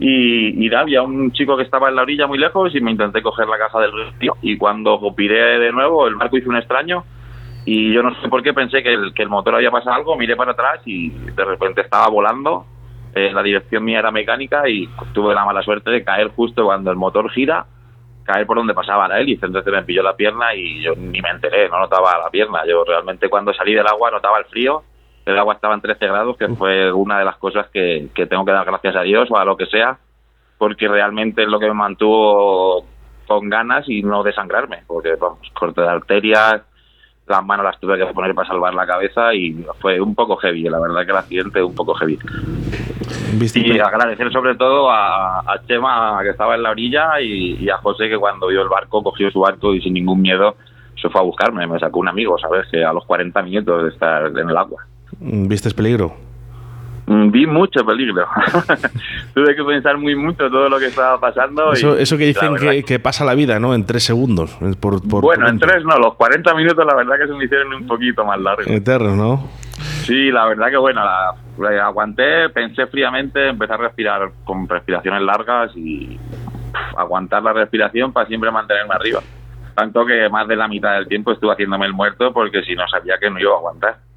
Y, 0.00 0.64
y 0.64 0.72
había 0.72 1.02
un 1.02 1.32
chico 1.32 1.56
que 1.56 1.64
estaba 1.64 1.88
en 1.88 1.96
la 1.96 2.02
orilla 2.02 2.28
muy 2.28 2.38
lejos 2.38 2.72
y 2.74 2.80
me 2.80 2.92
intenté 2.92 3.20
coger 3.20 3.48
la 3.48 3.58
caja 3.58 3.80
del 3.80 3.90
río 4.20 4.36
y 4.42 4.56
cuando 4.56 5.00
piré 5.16 5.58
de 5.58 5.72
nuevo 5.72 6.06
el 6.06 6.14
barco 6.14 6.38
hizo 6.38 6.48
un 6.48 6.56
extraño 6.56 7.02
y 7.70 7.92
yo 7.92 8.02
no 8.02 8.14
sé 8.22 8.30
por 8.30 8.42
qué 8.42 8.54
pensé 8.54 8.82
que 8.82 8.94
el, 8.94 9.12
que 9.12 9.22
el 9.22 9.28
motor 9.28 9.54
había 9.54 9.70
pasado 9.70 9.94
algo, 9.94 10.16
miré 10.16 10.36
para 10.36 10.52
atrás 10.52 10.80
y 10.86 11.10
de 11.10 11.44
repente 11.44 11.82
estaba 11.82 12.08
volando. 12.08 12.64
Eh, 13.14 13.30
la 13.30 13.42
dirección 13.42 13.84
mía 13.84 13.98
era 13.98 14.10
mecánica 14.10 14.66
y 14.66 14.88
tuve 15.12 15.34
la 15.34 15.44
mala 15.44 15.62
suerte 15.62 15.90
de 15.90 16.02
caer 16.02 16.28
justo 16.28 16.64
cuando 16.64 16.90
el 16.90 16.96
motor 16.96 17.30
gira, 17.30 17.66
caer 18.24 18.46
por 18.46 18.56
donde 18.56 18.72
pasaba 18.72 19.06
la 19.06 19.20
hélice. 19.20 19.44
Entonces 19.44 19.70
me 19.70 19.82
pilló 19.82 20.02
la 20.02 20.16
pierna 20.16 20.54
y 20.54 20.80
yo 20.80 20.94
ni 20.96 21.20
me 21.20 21.28
enteré, 21.28 21.68
no 21.68 21.78
notaba 21.78 22.16
la 22.16 22.30
pierna. 22.30 22.64
Yo 22.66 22.84
realmente 22.84 23.28
cuando 23.28 23.52
salí 23.52 23.74
del 23.74 23.86
agua 23.86 24.10
notaba 24.12 24.38
el 24.38 24.46
frío. 24.46 24.82
El 25.26 25.38
agua 25.38 25.52
estaba 25.52 25.74
en 25.74 25.82
13 25.82 26.06
grados, 26.06 26.38
que 26.38 26.48
fue 26.48 26.90
una 26.90 27.18
de 27.18 27.26
las 27.26 27.36
cosas 27.36 27.68
que, 27.68 28.08
que 28.14 28.24
tengo 28.24 28.46
que 28.46 28.52
dar 28.52 28.64
gracias 28.64 28.96
a 28.96 29.02
Dios 29.02 29.30
o 29.30 29.36
a 29.36 29.44
lo 29.44 29.58
que 29.58 29.66
sea, 29.66 29.98
porque 30.56 30.88
realmente 30.88 31.42
es 31.42 31.48
lo 31.48 31.58
que 31.58 31.66
me 31.66 31.74
mantuvo 31.74 32.86
con 33.26 33.50
ganas 33.50 33.86
y 33.90 34.02
no 34.02 34.22
desangrarme, 34.22 34.84
porque 34.86 35.16
vamos, 35.16 35.50
corte 35.52 35.82
de 35.82 35.88
arterias, 35.88 36.62
las 37.28 37.44
manos 37.44 37.64
las 37.64 37.78
tuve 37.78 37.98
que 37.98 38.06
poner 38.06 38.34
para 38.34 38.48
salvar 38.48 38.74
la 38.74 38.86
cabeza 38.86 39.34
y 39.34 39.64
fue 39.80 40.00
un 40.00 40.14
poco 40.14 40.36
heavy, 40.36 40.62
la 40.64 40.80
verdad 40.80 41.04
que 41.04 41.10
el 41.12 41.16
accidente 41.16 41.62
un 41.62 41.74
poco 41.74 41.94
heavy. 41.94 42.18
Y 43.54 43.78
agradecer 43.78 44.32
sobre 44.32 44.54
todo 44.56 44.90
a, 44.90 45.42
Chema 45.66 46.18
que 46.22 46.30
estaba 46.30 46.54
en 46.54 46.62
la 46.62 46.70
orilla 46.70 47.20
y, 47.20 47.68
a 47.68 47.76
José 47.78 48.08
que 48.08 48.16
cuando 48.16 48.48
vio 48.48 48.62
el 48.62 48.68
barco 48.68 49.02
cogió 49.02 49.30
su 49.30 49.40
barco 49.40 49.74
y 49.74 49.80
sin 49.80 49.94
ningún 49.94 50.20
miedo 50.20 50.56
se 51.00 51.08
fue 51.08 51.20
a 51.20 51.24
buscarme, 51.24 51.66
me 51.66 51.78
sacó 51.78 52.00
un 52.00 52.08
amigo, 52.08 52.36
¿sabes? 52.38 52.66
Que 52.70 52.84
a 52.84 52.92
los 52.92 53.04
40 53.04 53.42
minutos 53.42 53.84
de 53.84 53.90
estar 53.90 54.26
en 54.26 54.50
el 54.50 54.56
agua. 54.56 54.84
¿Viste 55.20 55.70
peligro? 55.70 56.27
Mm, 57.08 57.30
vi 57.30 57.46
mucho 57.46 57.86
peligro. 57.86 58.26
Tuve 59.34 59.56
que 59.56 59.64
pensar 59.64 59.96
muy 59.96 60.14
mucho 60.14 60.50
todo 60.50 60.68
lo 60.68 60.78
que 60.78 60.86
estaba 60.86 61.18
pasando. 61.18 61.72
Eso, 61.72 61.96
eso 61.96 62.18
que 62.18 62.26
dicen 62.26 62.54
que, 62.84 62.98
pasa 62.98 63.24
la 63.24 63.34
vida, 63.34 63.58
¿no? 63.58 63.74
En 63.74 63.86
tres 63.86 64.04
segundos. 64.04 64.58
Por, 64.78 65.00
bueno, 65.06 65.48
en 65.48 65.58
tres 65.58 65.82
no, 65.84 65.96
los 65.98 66.16
40 66.16 66.54
minutos 66.54 66.84
la 66.84 66.94
verdad 66.94 67.16
que 67.18 67.26
se 67.26 67.32
me 67.32 67.46
hicieron 67.46 67.72
un 67.72 67.86
poquito 67.86 68.26
más 68.26 68.38
largos. 68.38 68.66
Eterno, 68.66 69.16
¿no? 69.16 69.48
Sí, 70.02 70.30
la 70.30 70.46
verdad 70.46 70.68
que 70.68 70.76
bueno, 70.76 71.02
la, 71.02 71.86
aguanté, 71.86 72.50
pensé 72.50 72.86
fríamente, 72.88 73.48
empecé 73.48 73.72
a 73.72 73.78
respirar 73.78 74.30
con 74.44 74.68
respiraciones 74.68 75.22
largas 75.22 75.74
y 75.76 76.18
aguantar 76.94 77.42
la 77.42 77.54
respiración 77.54 78.12
para 78.12 78.26
siempre 78.26 78.50
mantenerme 78.50 78.94
arriba. 78.94 79.20
Tanto 79.74 80.04
que 80.04 80.28
más 80.28 80.46
de 80.46 80.56
la 80.56 80.68
mitad 80.68 80.92
del 80.92 81.08
tiempo 81.08 81.32
estuve 81.32 81.52
haciéndome 81.52 81.86
el 81.86 81.94
muerto 81.94 82.34
porque 82.34 82.62
si 82.64 82.74
no 82.74 82.86
sabía 82.86 83.16
que 83.18 83.30
no 83.30 83.40
iba 83.40 83.52
a 83.52 83.56
aguantar. 83.56 84.07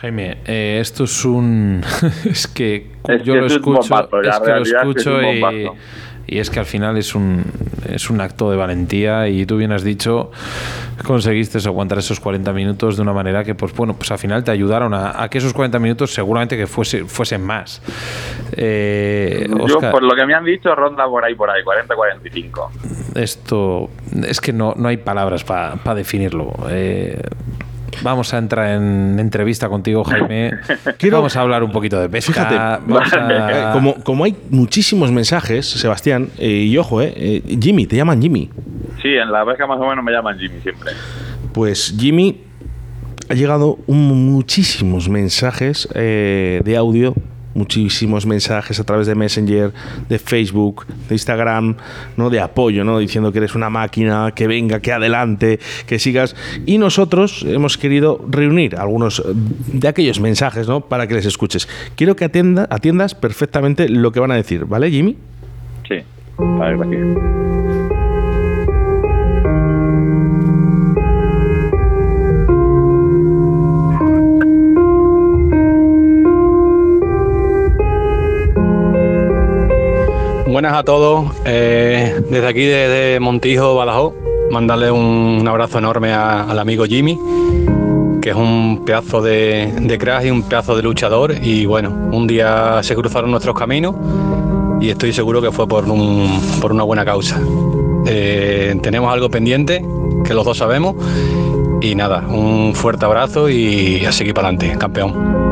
Jaime, 0.00 0.38
eh, 0.46 0.78
esto 0.80 1.04
es 1.04 1.24
un. 1.24 1.82
es 2.24 2.46
que 2.48 2.90
yo 3.24 3.36
lo 3.36 3.46
escucho, 3.46 4.08
es 4.22 4.40
que 4.40 4.50
lo 4.50 4.62
escucho 4.62 5.22
y, 5.22 6.38
es 6.38 6.50
que 6.50 6.60
al 6.60 6.66
final 6.66 6.96
es 6.96 7.14
un, 7.14 7.44
es 7.88 8.08
un 8.08 8.20
acto 8.20 8.50
de 8.50 8.56
valentía 8.56 9.28
y 9.28 9.44
tú 9.44 9.58
bien 9.58 9.70
has 9.70 9.84
dicho, 9.84 10.30
conseguiste 11.04 11.58
aguantar 11.66 11.98
esos 11.98 12.20
40 12.20 12.52
minutos 12.52 12.96
de 12.96 13.02
una 13.02 13.12
manera 13.12 13.44
que, 13.44 13.54
pues 13.54 13.74
bueno, 13.74 13.94
pues 13.94 14.10
al 14.12 14.18
final 14.18 14.42
te 14.42 14.50
ayudaron 14.50 14.94
a, 14.94 15.28
que 15.28 15.38
esos 15.38 15.52
40 15.52 15.78
minutos 15.78 16.14
seguramente 16.14 16.56
que 16.56 16.66
fuese, 16.66 17.04
fuesen 17.04 17.42
más. 17.44 17.82
Eh, 18.56 19.46
yo, 19.66 19.78
por 19.90 20.02
lo 20.02 20.14
que 20.14 20.24
me 20.24 20.34
han 20.34 20.44
dicho, 20.44 20.74
ronda 20.74 21.06
por 21.06 21.24
ahí, 21.24 21.34
por 21.34 21.50
ahí, 21.50 21.62
40-45. 21.62 22.70
Esto 23.14 23.90
es 24.26 24.40
que 24.40 24.52
no, 24.52 24.74
no 24.76 24.88
hay 24.88 24.96
palabras 24.96 25.44
para 25.44 25.94
definirlo. 25.94 26.52
Eh, 26.70 27.20
Vamos 28.00 28.32
a 28.34 28.38
entrar 28.38 28.70
en 28.76 29.18
entrevista 29.18 29.68
contigo, 29.68 30.04
Jaime. 30.04 30.52
Vamos 31.10 31.36
a 31.36 31.40
hablar 31.40 31.62
un 31.62 31.72
poquito 31.72 32.00
de 32.00 32.08
pesca. 32.08 32.80
como, 33.72 33.94
como, 34.02 34.24
hay 34.24 34.36
muchísimos 34.50 35.12
mensajes, 35.12 35.66
Sebastián, 35.66 36.30
eh, 36.38 36.48
y 36.48 36.76
ojo, 36.78 37.02
eh, 37.02 37.12
eh, 37.14 37.58
Jimmy, 37.60 37.86
te 37.86 37.96
llaman 37.96 38.20
Jimmy. 38.20 38.50
Sí, 39.00 39.08
en 39.08 39.30
la 39.30 39.44
pesca 39.44 39.66
más 39.66 39.78
o 39.78 39.86
menos 39.86 40.04
me 40.04 40.12
llaman 40.12 40.38
Jimmy 40.38 40.60
siempre. 40.60 40.92
Pues 41.52 41.94
Jimmy, 41.98 42.40
ha 43.28 43.34
llegado 43.34 43.78
muchísimos 43.86 45.08
mensajes 45.08 45.88
de 45.92 46.74
audio 46.76 47.14
muchísimos 47.54 48.26
mensajes 48.26 48.78
a 48.80 48.84
través 48.84 49.06
de 49.06 49.14
Messenger, 49.14 49.72
de 50.08 50.18
Facebook, 50.18 50.86
de 51.08 51.14
Instagram, 51.14 51.76
¿no? 52.16 52.30
de 52.30 52.40
apoyo, 52.40 52.84
¿no? 52.84 52.98
diciendo 52.98 53.32
que 53.32 53.38
eres 53.38 53.54
una 53.54 53.70
máquina, 53.70 54.32
que 54.34 54.46
venga, 54.46 54.80
que 54.80 54.92
adelante, 54.92 55.58
que 55.86 55.98
sigas. 55.98 56.36
Y 56.66 56.78
nosotros 56.78 57.44
hemos 57.48 57.78
querido 57.78 58.24
reunir 58.28 58.76
algunos 58.76 59.22
de 59.24 59.88
aquellos 59.88 60.20
mensajes 60.20 60.68
¿no? 60.68 60.80
para 60.82 61.06
que 61.06 61.14
les 61.14 61.26
escuches. 61.26 61.68
Quiero 61.96 62.16
que 62.16 62.24
atienda, 62.24 62.66
atiendas 62.70 63.14
perfectamente 63.14 63.88
lo 63.88 64.12
que 64.12 64.20
van 64.20 64.30
a 64.30 64.36
decir, 64.36 64.64
¿vale, 64.64 64.90
Jimmy? 64.90 65.16
Sí, 65.88 65.96
vale, 66.38 66.76
gracias. 66.76 67.81
Buenas 80.52 80.74
a 80.74 80.82
todos. 80.82 81.32
Eh, 81.46 82.22
desde 82.28 82.46
aquí, 82.46 82.66
desde 82.66 83.18
Montijo, 83.20 83.74
Badajoz, 83.74 84.12
mandarle 84.50 84.90
un, 84.90 85.48
abrazo 85.48 85.78
enorme 85.78 86.12
al 86.12 86.58
amigo 86.58 86.84
Jimmy, 86.84 87.18
que 88.20 88.28
es 88.28 88.36
un 88.36 88.82
pedazo 88.84 89.22
de, 89.22 89.72
de 89.80 89.96
crack 89.96 90.26
y 90.26 90.30
un 90.30 90.42
pedazo 90.42 90.76
de 90.76 90.82
luchador. 90.82 91.34
Y 91.42 91.64
bueno, 91.64 91.88
un 92.12 92.26
día 92.26 92.82
se 92.82 92.94
cruzaron 92.94 93.30
nuestros 93.30 93.56
caminos 93.56 93.94
y 94.78 94.90
estoy 94.90 95.14
seguro 95.14 95.40
que 95.40 95.50
fue 95.50 95.66
por, 95.66 95.88
un, 95.88 96.38
por 96.60 96.70
una 96.70 96.82
buena 96.82 97.06
causa. 97.06 97.40
Eh, 98.06 98.78
tenemos 98.82 99.10
algo 99.10 99.30
pendiente, 99.30 99.82
que 100.22 100.34
los 100.34 100.44
dos 100.44 100.58
sabemos. 100.58 100.96
Y 101.80 101.94
nada, 101.94 102.26
un 102.28 102.74
fuerte 102.74 103.06
abrazo 103.06 103.48
y 103.48 104.04
a 104.04 104.12
seguir 104.12 104.34
para 104.34 104.48
adelante, 104.48 104.78
campeón. 104.78 105.51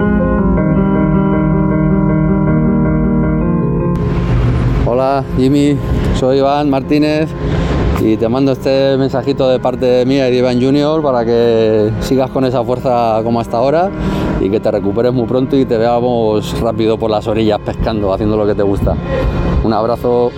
Hola 5.00 5.24
Jimmy, 5.38 5.78
soy 6.18 6.40
Iván 6.40 6.68
Martínez 6.68 7.30
y 8.02 8.18
te 8.18 8.28
mando 8.28 8.52
este 8.52 8.98
mensajito 8.98 9.48
de 9.48 9.58
parte 9.58 10.04
mía 10.04 10.28
y 10.28 10.32
de 10.32 10.36
Iván 10.36 10.60
Junior 10.60 11.02
para 11.02 11.24
que 11.24 11.90
sigas 12.00 12.28
con 12.28 12.44
esa 12.44 12.62
fuerza 12.62 13.18
como 13.24 13.40
hasta 13.40 13.56
ahora 13.56 13.88
y 14.42 14.50
que 14.50 14.60
te 14.60 14.70
recuperes 14.70 15.14
muy 15.14 15.26
pronto 15.26 15.56
y 15.56 15.64
te 15.64 15.78
veamos 15.78 16.60
rápido 16.60 16.98
por 16.98 17.10
las 17.10 17.26
orillas 17.26 17.60
pescando, 17.60 18.12
haciendo 18.12 18.36
lo 18.36 18.46
que 18.46 18.54
te 18.54 18.62
gusta. 18.62 18.94
Un 19.64 19.72
abrazo. 19.72 20.32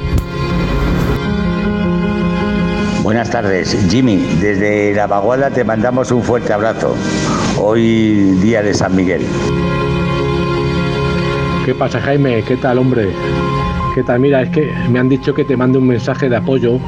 Buenas 3.02 3.30
tardes, 3.30 3.76
Jimmy. 3.90 4.18
Desde 4.40 4.94
La 4.94 5.08
Baguala 5.08 5.50
te 5.50 5.64
mandamos 5.64 6.12
un 6.12 6.22
fuerte 6.22 6.52
abrazo. 6.52 6.94
Hoy 7.60 8.36
día 8.40 8.62
de 8.62 8.72
San 8.74 8.94
Miguel. 8.94 9.26
¿Qué 11.64 11.74
pasa, 11.74 12.00
Jaime? 12.00 12.44
¿Qué 12.44 12.56
tal, 12.56 12.78
hombre? 12.78 13.12
¿Qué 13.94 14.02
tal? 14.02 14.20
Mira, 14.20 14.40
es 14.40 14.48
que 14.48 14.72
me 14.90 14.98
han 14.98 15.10
dicho 15.10 15.34
que 15.34 15.44
te 15.44 15.54
mande 15.54 15.76
un 15.76 15.86
mensaje 15.86 16.30
de 16.30 16.36
apoyo 16.36 16.78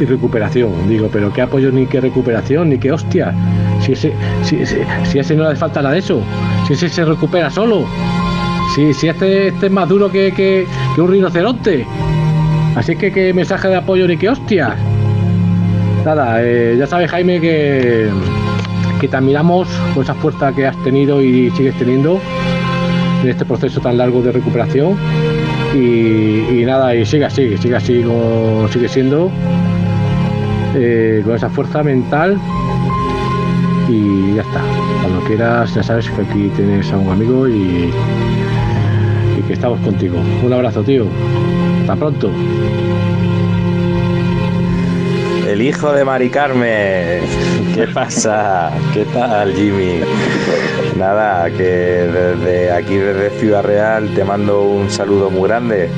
y 0.00 0.06
recuperación. 0.06 0.88
Digo, 0.88 1.10
pero 1.12 1.30
¿qué 1.30 1.42
apoyo 1.42 1.70
ni 1.70 1.84
qué 1.84 2.00
recuperación? 2.00 2.70
Ni 2.70 2.78
qué 2.78 2.92
hostia. 2.92 3.34
Si 3.82 3.92
ese, 3.92 4.14
si, 4.42 4.64
si, 4.64 5.18
ese 5.18 5.36
no 5.36 5.50
le 5.50 5.56
falta 5.56 5.82
nada 5.82 5.92
de 5.92 5.98
eso. 5.98 6.22
Si 6.66 6.72
ese 6.72 6.88
se 6.88 7.04
recupera 7.04 7.50
solo. 7.50 7.84
Si, 8.74 8.94
si 8.94 9.08
este, 9.08 9.48
este 9.48 9.66
es 9.66 9.72
más 9.72 9.86
duro 9.86 10.10
que, 10.10 10.32
que, 10.32 10.66
un 10.98 11.10
rinoceronte. 11.10 11.86
Así 12.74 12.96
que 12.96 13.12
qué 13.12 13.34
mensaje 13.34 13.68
de 13.68 13.76
apoyo 13.76 14.08
ni 14.08 14.16
qué 14.16 14.30
hostias. 14.30 14.72
Nada, 16.06 16.42
eh, 16.42 16.76
ya 16.78 16.86
sabes 16.86 17.10
Jaime 17.10 17.38
que, 17.38 18.08
que 18.98 19.08
te 19.08 19.16
admiramos 19.16 19.68
por 19.94 20.04
esa 20.04 20.14
fuerza 20.14 20.54
que 20.54 20.66
has 20.66 20.76
tenido 20.84 21.20
y 21.20 21.50
sigues 21.50 21.76
teniendo 21.76 22.18
en 23.22 23.28
este 23.28 23.44
proceso 23.44 23.78
tan 23.80 23.98
largo 23.98 24.22
de 24.22 24.32
recuperación 24.32 24.96
Y, 25.74 26.64
nada, 26.64 26.94
y 26.94 27.04
sigue 27.04 27.24
así, 27.26 27.56
sigue 27.58 27.76
así 27.76 28.02
como 28.02 28.66
sigue 28.68 28.88
siendo, 28.88 29.30
eh, 30.74 31.22
con 31.24 31.34
esa 31.34 31.50
fuerza 31.50 31.82
mental 31.82 32.38
y 33.88 34.34
ya 34.34 34.42
está. 34.42 34.62
Cuando 35.02 35.20
quieras, 35.26 35.74
ya 35.74 35.82
sabes 35.82 36.08
que 36.10 36.22
aquí 36.22 36.50
tienes 36.56 36.90
a 36.92 36.98
un 36.98 37.10
amigo 37.10 37.48
y, 37.48 37.90
y 39.38 39.42
que 39.46 39.52
estamos 39.52 39.80
contigo. 39.80 40.18
Un 40.42 40.52
abrazo, 40.52 40.82
tío. 40.82 41.06
Hasta 41.82 41.96
pronto. 41.96 42.30
El 45.46 45.62
hijo 45.62 45.92
de 45.92 46.04
Mari 46.04 46.28
Carmen. 46.30 47.22
¿Qué 47.74 47.86
pasa? 47.92 48.72
¿Qué 48.92 49.04
tal, 49.04 49.54
Jimmy? 49.54 50.00
Nada, 50.98 51.50
que 51.50 51.62
desde 51.62 52.72
aquí, 52.72 52.96
desde 52.96 53.30
Ciudad 53.38 53.62
Real, 53.62 54.14
te 54.14 54.24
mando 54.24 54.62
un 54.62 54.90
saludo 54.90 55.30
muy 55.30 55.48
grande 55.48 55.90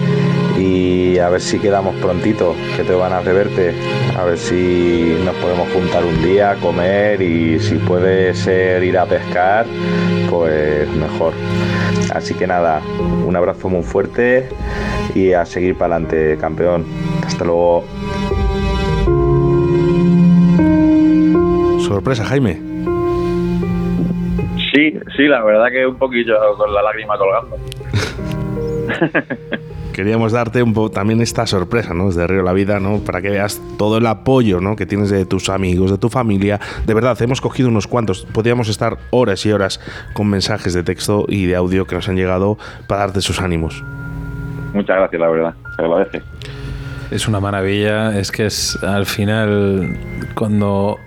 y 0.58 1.18
a 1.18 1.28
ver 1.28 1.40
si 1.40 1.60
quedamos 1.60 1.94
prontito, 1.96 2.56
que 2.76 2.82
te 2.82 2.94
van 2.94 3.12
a 3.12 3.20
reverte. 3.20 3.74
A 4.18 4.24
ver 4.24 4.36
si 4.36 5.16
nos 5.24 5.36
podemos 5.36 5.68
juntar 5.72 6.04
un 6.04 6.20
día, 6.20 6.56
comer 6.60 7.22
y 7.22 7.60
si 7.60 7.76
puede 7.76 8.34
ser 8.34 8.82
ir 8.82 8.98
a 8.98 9.06
pescar, 9.06 9.66
pues 10.28 10.88
mejor. 10.90 11.32
Así 12.12 12.34
que 12.34 12.48
nada, 12.48 12.82
un 13.24 13.36
abrazo 13.36 13.68
muy 13.68 13.84
fuerte 13.84 14.48
y 15.14 15.32
a 15.32 15.46
seguir 15.46 15.76
para 15.76 15.94
adelante, 15.94 16.36
campeón. 16.40 16.84
Hasta 17.24 17.44
luego. 17.44 17.84
Sorpresa, 21.86 22.24
Jaime. 22.24 22.67
Sí, 24.72 24.98
sí, 25.16 25.24
la 25.24 25.42
verdad 25.42 25.68
que 25.70 25.86
un 25.86 25.96
poquillo 25.96 26.36
con 26.56 26.72
la 26.72 26.82
lágrima 26.82 27.16
colgando. 27.16 27.56
Queríamos 29.92 30.30
darte 30.30 30.62
un 30.62 30.74
poco 30.74 30.90
también 30.92 31.20
esta 31.20 31.44
sorpresa, 31.46 31.92
¿no? 31.92 32.06
Desde 32.06 32.24
Río 32.26 32.42
La 32.42 32.52
Vida, 32.52 32.78
¿no? 32.78 32.98
Para 32.98 33.20
que 33.20 33.30
veas 33.30 33.60
todo 33.78 33.98
el 33.98 34.06
apoyo, 34.06 34.60
¿no? 34.60 34.76
Que 34.76 34.86
tienes 34.86 35.10
de 35.10 35.26
tus 35.26 35.48
amigos, 35.48 35.90
de 35.90 35.98
tu 35.98 36.08
familia. 36.08 36.60
De 36.86 36.94
verdad, 36.94 37.20
hemos 37.20 37.40
cogido 37.40 37.68
unos 37.68 37.88
cuantos. 37.88 38.24
Podríamos 38.26 38.68
estar 38.68 38.98
horas 39.10 39.44
y 39.44 39.50
horas 39.50 39.80
con 40.12 40.28
mensajes 40.28 40.72
de 40.72 40.84
texto 40.84 41.24
y 41.26 41.46
de 41.46 41.56
audio 41.56 41.84
que 41.86 41.96
nos 41.96 42.08
han 42.08 42.14
llegado 42.14 42.58
para 42.86 43.00
darte 43.00 43.20
sus 43.20 43.40
ánimos. 43.40 43.82
Muchas 44.72 44.98
gracias, 44.98 45.20
la 45.20 45.28
verdad. 45.28 45.54
Se 45.74 45.82
agradece. 45.82 46.22
Es 47.10 47.26
una 47.26 47.40
maravilla, 47.40 48.16
es 48.16 48.30
que 48.30 48.46
es 48.46 48.80
al 48.84 49.06
final 49.06 49.96
cuando 50.34 50.98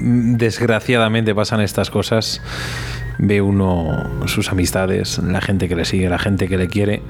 desgraciadamente 0.00 1.34
pasan 1.34 1.60
estas 1.60 1.90
cosas, 1.90 2.42
ve 3.18 3.40
uno 3.40 4.26
sus 4.26 4.50
amistades, 4.52 5.18
la 5.18 5.40
gente 5.40 5.68
que 5.68 5.76
le 5.76 5.84
sigue, 5.84 6.08
la 6.08 6.18
gente 6.18 6.48
que 6.48 6.56
le 6.56 6.68
quiere. 6.68 7.02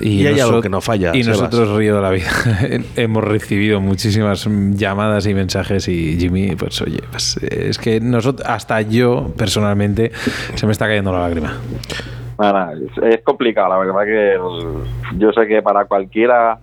Y 0.00 0.24
hay 0.26 0.38
algo 0.38 0.62
que 0.62 0.68
no 0.68 0.80
falla, 0.80 1.10
Y 1.14 1.24
Sebas. 1.24 1.40
nosotros, 1.40 1.76
Río 1.76 1.96
de 1.96 2.02
la 2.02 2.10
Vida, 2.10 2.30
hemos 2.96 3.24
recibido 3.24 3.80
muchísimas 3.80 4.46
llamadas 4.74 5.26
y 5.26 5.34
mensajes. 5.34 5.88
Y 5.88 6.16
Jimmy, 6.20 6.54
pues 6.54 6.80
oye, 6.82 7.00
pues, 7.10 7.36
es 7.38 7.78
que 7.78 8.00
nosotros, 8.00 8.48
hasta 8.48 8.80
yo 8.82 9.32
personalmente, 9.36 10.12
se 10.54 10.66
me 10.66 10.72
está 10.72 10.86
cayendo 10.86 11.12
la 11.12 11.20
lágrima. 11.20 11.54
Nada, 12.38 12.72
es, 12.74 13.14
es 13.16 13.24
complicado, 13.24 13.70
la 13.70 13.78
verdad 13.78 14.04
que 14.04 14.34
el- 14.34 15.18
yo 15.18 15.32
sé 15.32 15.48
que 15.48 15.60
para 15.62 15.86
cualquiera, 15.86 16.58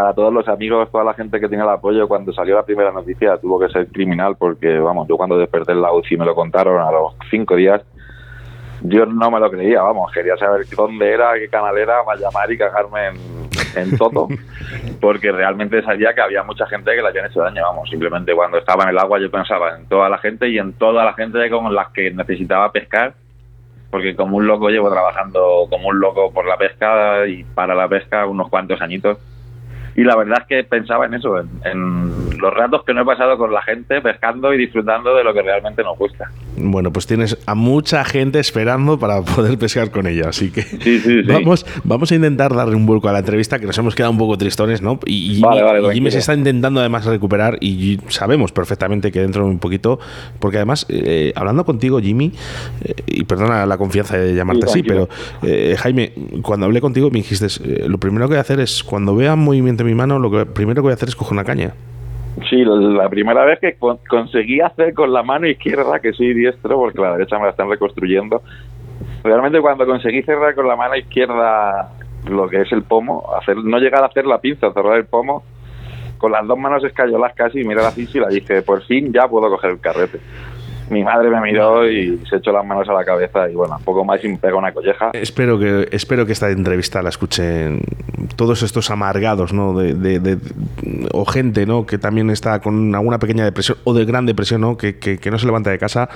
para 0.00 0.14
todos 0.14 0.32
los 0.32 0.48
amigos, 0.48 0.90
toda 0.90 1.04
la 1.04 1.12
gente 1.12 1.38
que 1.38 1.46
tiene 1.46 1.62
el 1.62 1.68
apoyo, 1.68 2.08
cuando 2.08 2.32
salió 2.32 2.54
la 2.54 2.62
primera 2.62 2.90
noticia 2.90 3.36
tuvo 3.36 3.60
que 3.60 3.68
ser 3.68 3.86
criminal 3.88 4.34
porque, 4.34 4.78
vamos, 4.78 5.06
yo 5.06 5.18
cuando 5.18 5.36
desperté 5.36 5.72
en 5.72 5.82
la 5.82 5.92
UCI 5.92 6.16
me 6.16 6.24
lo 6.24 6.34
contaron 6.34 6.80
a 6.80 6.90
los 6.90 7.14
cinco 7.30 7.54
días, 7.54 7.82
yo 8.80 9.04
no 9.04 9.30
me 9.30 9.38
lo 9.38 9.50
creía, 9.50 9.82
vamos, 9.82 10.10
quería 10.10 10.38
saber 10.38 10.66
dónde 10.74 11.12
era, 11.12 11.34
qué 11.34 11.50
canal 11.50 11.76
era, 11.76 12.02
para 12.02 12.18
llamar 12.18 12.50
y 12.50 12.56
cagarme 12.56 13.08
en, 13.08 13.16
en 13.76 13.98
todo, 13.98 14.28
porque 15.02 15.32
realmente 15.32 15.82
sabía 15.82 16.14
que 16.14 16.22
había 16.22 16.44
mucha 16.44 16.64
gente 16.64 16.92
que 16.92 17.02
le 17.02 17.08
habían 17.08 17.26
hecho 17.26 17.42
daño, 17.42 17.60
vamos, 17.62 17.90
simplemente 17.90 18.34
cuando 18.34 18.56
estaba 18.56 18.84
en 18.84 18.90
el 18.90 18.98
agua 18.98 19.20
yo 19.20 19.30
pensaba 19.30 19.76
en 19.76 19.84
toda 19.84 20.08
la 20.08 20.16
gente 20.16 20.48
y 20.48 20.56
en 20.56 20.72
toda 20.72 21.04
la 21.04 21.12
gente 21.12 21.50
con 21.50 21.74
las 21.74 21.90
que 21.90 22.10
necesitaba 22.10 22.72
pescar 22.72 23.12
porque 23.90 24.14
como 24.14 24.38
un 24.38 24.46
loco 24.46 24.70
llevo 24.70 24.88
trabajando 24.88 25.66
como 25.68 25.88
un 25.88 26.00
loco 26.00 26.32
por 26.32 26.46
la 26.46 26.56
pesca 26.56 27.26
y 27.26 27.44
para 27.44 27.74
la 27.74 27.88
pesca 27.88 28.24
unos 28.24 28.48
cuantos 28.48 28.80
añitos. 28.80 29.18
Y 29.96 30.04
la 30.04 30.16
verdad 30.16 30.38
es 30.42 30.46
que 30.46 30.64
pensaba 30.64 31.06
en 31.06 31.14
eso, 31.14 31.38
en, 31.38 31.48
en 31.64 32.38
los 32.38 32.52
ratos 32.54 32.84
que 32.84 32.94
no 32.94 33.02
he 33.02 33.04
pasado 33.04 33.36
con 33.36 33.52
la 33.52 33.62
gente 33.62 34.00
pescando 34.00 34.52
y 34.54 34.58
disfrutando 34.58 35.14
de 35.14 35.24
lo 35.24 35.32
que 35.34 35.42
realmente 35.42 35.82
nos 35.82 35.98
gusta. 35.98 36.30
Bueno, 36.56 36.92
pues 36.92 37.06
tienes 37.06 37.38
a 37.46 37.54
mucha 37.54 38.04
gente 38.04 38.38
esperando 38.38 38.98
para 38.98 39.22
poder 39.22 39.58
pescar 39.58 39.90
con 39.90 40.06
ella, 40.06 40.28
así 40.28 40.50
que 40.50 40.62
Sí, 40.62 40.98
sí, 41.00 41.00
sí. 41.00 41.22
vamos, 41.22 41.66
vamos 41.84 42.12
a 42.12 42.14
intentar 42.14 42.54
darle 42.54 42.76
un 42.76 42.86
vuelco 42.86 43.08
a 43.08 43.12
la 43.12 43.20
entrevista, 43.20 43.58
que 43.58 43.66
nos 43.66 43.76
hemos 43.78 43.94
quedado 43.94 44.12
un 44.12 44.18
poco 44.18 44.36
tristones, 44.38 44.82
¿no? 44.82 44.98
Y, 45.06 45.40
Vale, 45.40 45.62
vale, 45.62 45.78
y 45.78 45.82
Jimmy 45.82 45.90
tranquilo. 45.92 46.10
se 46.12 46.18
está 46.18 46.34
intentando 46.34 46.80
además 46.80 47.04
recuperar 47.06 47.56
y 47.60 47.98
sabemos 48.08 48.52
perfectamente 48.52 49.10
que 49.12 49.20
dentro 49.20 49.44
de 49.44 49.50
un 49.50 49.58
poquito, 49.58 49.98
porque 50.38 50.58
además, 50.58 50.86
eh, 50.88 51.32
hablando 51.34 51.64
contigo, 51.64 52.00
Jimmy, 52.00 52.32
eh, 52.84 52.94
y 53.06 53.24
perdona 53.24 53.66
la 53.66 53.76
confianza 53.78 54.16
de 54.18 54.34
llamarte 54.34 54.66
Sí, 54.66 54.80
así, 54.80 54.82
pero 54.82 55.08
eh, 55.42 55.74
Jaime, 55.78 56.12
cuando 56.42 56.66
hablé 56.66 56.80
contigo 56.80 57.10
me 57.10 57.18
dijiste, 57.18 57.46
eh, 57.64 57.86
lo 57.88 57.98
primero 57.98 58.26
que 58.26 58.32
voy 58.32 58.38
a 58.38 58.42
hacer 58.42 58.60
es, 58.60 58.82
cuando 58.84 59.14
vea 59.16 59.34
movimiento 59.36 59.79
mi 59.84 59.94
mano, 59.94 60.18
lo 60.18 60.30
que 60.30 60.46
primero 60.46 60.76
que 60.76 60.80
voy 60.82 60.90
a 60.92 60.94
hacer 60.94 61.08
es 61.08 61.16
coger 61.16 61.32
una 61.34 61.44
caña. 61.44 61.72
Sí, 62.48 62.64
la 62.64 63.08
primera 63.08 63.44
vez 63.44 63.58
que 63.60 63.74
con- 63.74 63.98
conseguí 64.08 64.60
hacer 64.60 64.94
con 64.94 65.12
la 65.12 65.22
mano 65.22 65.46
izquierda, 65.46 65.98
que 66.00 66.12
soy 66.12 66.32
diestro, 66.32 66.76
porque 66.78 67.00
la 67.00 67.12
derecha 67.12 67.36
me 67.38 67.44
la 67.44 67.50
están 67.50 67.68
reconstruyendo, 67.68 68.42
realmente 69.24 69.60
cuando 69.60 69.84
conseguí 69.86 70.22
cerrar 70.22 70.54
con 70.54 70.66
la 70.68 70.76
mano 70.76 70.96
izquierda 70.96 71.90
lo 72.28 72.48
que 72.48 72.62
es 72.62 72.72
el 72.72 72.82
pomo, 72.82 73.26
hacer 73.40 73.56
no 73.56 73.78
llegar 73.78 74.02
a 74.02 74.06
hacer 74.06 74.26
la 74.26 74.38
pinza, 74.40 74.72
cerrar 74.72 74.96
el 74.96 75.06
pomo, 75.06 75.42
con 76.18 76.32
las 76.32 76.46
dos 76.46 76.58
manos 76.58 76.84
escayolas 76.84 77.34
casi, 77.34 77.60
y 77.60 77.64
mirar 77.64 77.86
así 77.86 78.06
y 78.12 78.18
la 78.18 78.28
dije, 78.28 78.62
por 78.62 78.82
fin 78.82 79.10
ya 79.12 79.26
puedo 79.26 79.48
coger 79.48 79.70
el 79.70 79.80
carrete. 79.80 80.20
Mi 80.90 81.04
madre 81.04 81.30
me 81.30 81.40
miró 81.40 81.88
y 81.88 82.20
se 82.28 82.36
echó 82.36 82.50
las 82.52 82.66
manos 82.66 82.88
a 82.88 82.92
la 82.92 83.04
cabeza 83.04 83.48
y 83.48 83.54
bueno, 83.54 83.76
un 83.78 83.84
poco 83.84 84.04
más 84.04 84.22
y 84.24 84.28
me 84.28 84.36
pega 84.38 84.56
una 84.56 84.72
colleja. 84.72 85.10
Espero 85.12 85.58
que, 85.58 85.88
espero 85.92 86.26
que 86.26 86.32
esta 86.32 86.50
entrevista 86.50 87.00
la 87.00 87.10
escuchen 87.10 87.80
todos 88.36 88.62
estos 88.64 88.90
amargados, 88.90 89.52
¿no? 89.52 89.78
De, 89.78 89.94
de- 89.94 90.18
de- 90.18 90.38
o 91.12 91.24
gente, 91.24 91.64
¿no? 91.64 91.86
Que 91.86 91.96
también 91.98 92.28
está 92.30 92.58
con 92.60 92.92
alguna 92.94 93.18
pequeña 93.20 93.44
depresión 93.44 93.78
o 93.84 93.94
de 93.94 94.04
gran 94.04 94.26
depresión, 94.26 94.60
¿no? 94.62 94.76
Que, 94.76 94.98
que- 94.98 95.18
que 95.18 95.30
no 95.30 95.38
se 95.38 95.46
levanta 95.46 95.70
de 95.70 95.78
casa 95.78 96.08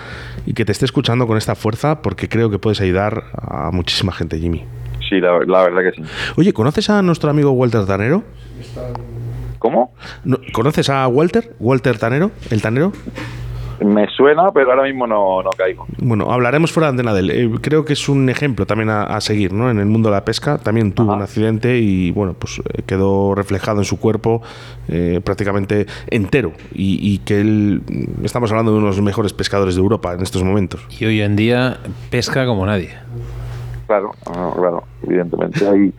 y 0.44 0.54
que 0.54 0.64
te 0.64 0.72
esté 0.72 0.84
escuchando 0.86 1.26
con 1.28 1.36
esta 1.38 1.54
fuerza 1.54 2.02
porque 2.02 2.28
creo 2.28 2.50
que 2.50 2.58
puedes 2.58 2.80
ayudar 2.80 3.22
a 3.40 3.70
muchísima 3.72 4.12
gente, 4.12 4.38
Jimmy. 4.38 4.64
Sí, 5.08 5.20
la, 5.20 5.38
la 5.46 5.62
verdad 5.62 5.82
que 5.82 6.02
sí. 6.02 6.08
Oye, 6.36 6.52
¿conoces 6.52 6.90
a 6.90 7.00
nuestro 7.02 7.30
amigo 7.30 7.52
Walter 7.52 7.86
Tanero? 7.86 8.24
¿Cómo? 9.58 9.94
No, 10.24 10.38
¿Conoces 10.52 10.90
a 10.90 11.06
Walter? 11.08 11.54
¿Walter 11.58 11.98
Tanero? 11.98 12.30
¿El 12.50 12.60
Tanero? 12.60 12.92
Me 13.80 14.08
suena, 14.08 14.52
pero 14.52 14.70
ahora 14.70 14.84
mismo 14.84 15.06
no, 15.06 15.42
no 15.42 15.50
caigo. 15.50 15.86
Bueno, 15.98 16.30
hablaremos 16.30 16.72
fuera 16.72 16.86
de 16.86 16.90
antena 16.90 17.12
de 17.12 17.20
él. 17.20 17.30
Eh, 17.30 17.50
creo 17.60 17.84
que 17.84 17.94
es 17.94 18.08
un 18.08 18.28
ejemplo 18.28 18.66
también 18.66 18.90
a, 18.90 19.02
a 19.04 19.20
seguir, 19.20 19.52
¿no? 19.52 19.70
En 19.70 19.78
el 19.78 19.86
mundo 19.86 20.10
de 20.10 20.14
la 20.14 20.24
pesca. 20.24 20.58
También 20.58 20.92
tuvo 20.92 21.14
un 21.14 21.22
accidente 21.22 21.78
y, 21.78 22.10
bueno, 22.12 22.34
pues 22.38 22.60
eh, 22.60 22.82
quedó 22.86 23.34
reflejado 23.34 23.78
en 23.78 23.84
su 23.84 23.98
cuerpo 23.98 24.42
eh, 24.88 25.20
prácticamente 25.24 25.86
entero. 26.08 26.52
Y, 26.72 26.98
y 27.02 27.18
que 27.18 27.40
él, 27.40 27.82
estamos 28.22 28.50
hablando 28.52 28.72
de 28.72 28.78
uno 28.78 28.86
de 28.86 28.92
los 28.92 29.02
mejores 29.02 29.32
pescadores 29.32 29.74
de 29.74 29.80
Europa 29.80 30.14
en 30.14 30.22
estos 30.22 30.42
momentos. 30.44 30.86
Y 31.00 31.04
hoy 31.06 31.20
en 31.20 31.34
día 31.34 31.78
pesca 32.10 32.46
como 32.46 32.64
nadie. 32.66 32.90
Claro, 33.86 34.12
claro, 34.24 34.84
evidentemente. 35.02 35.66
Hay, 35.66 35.92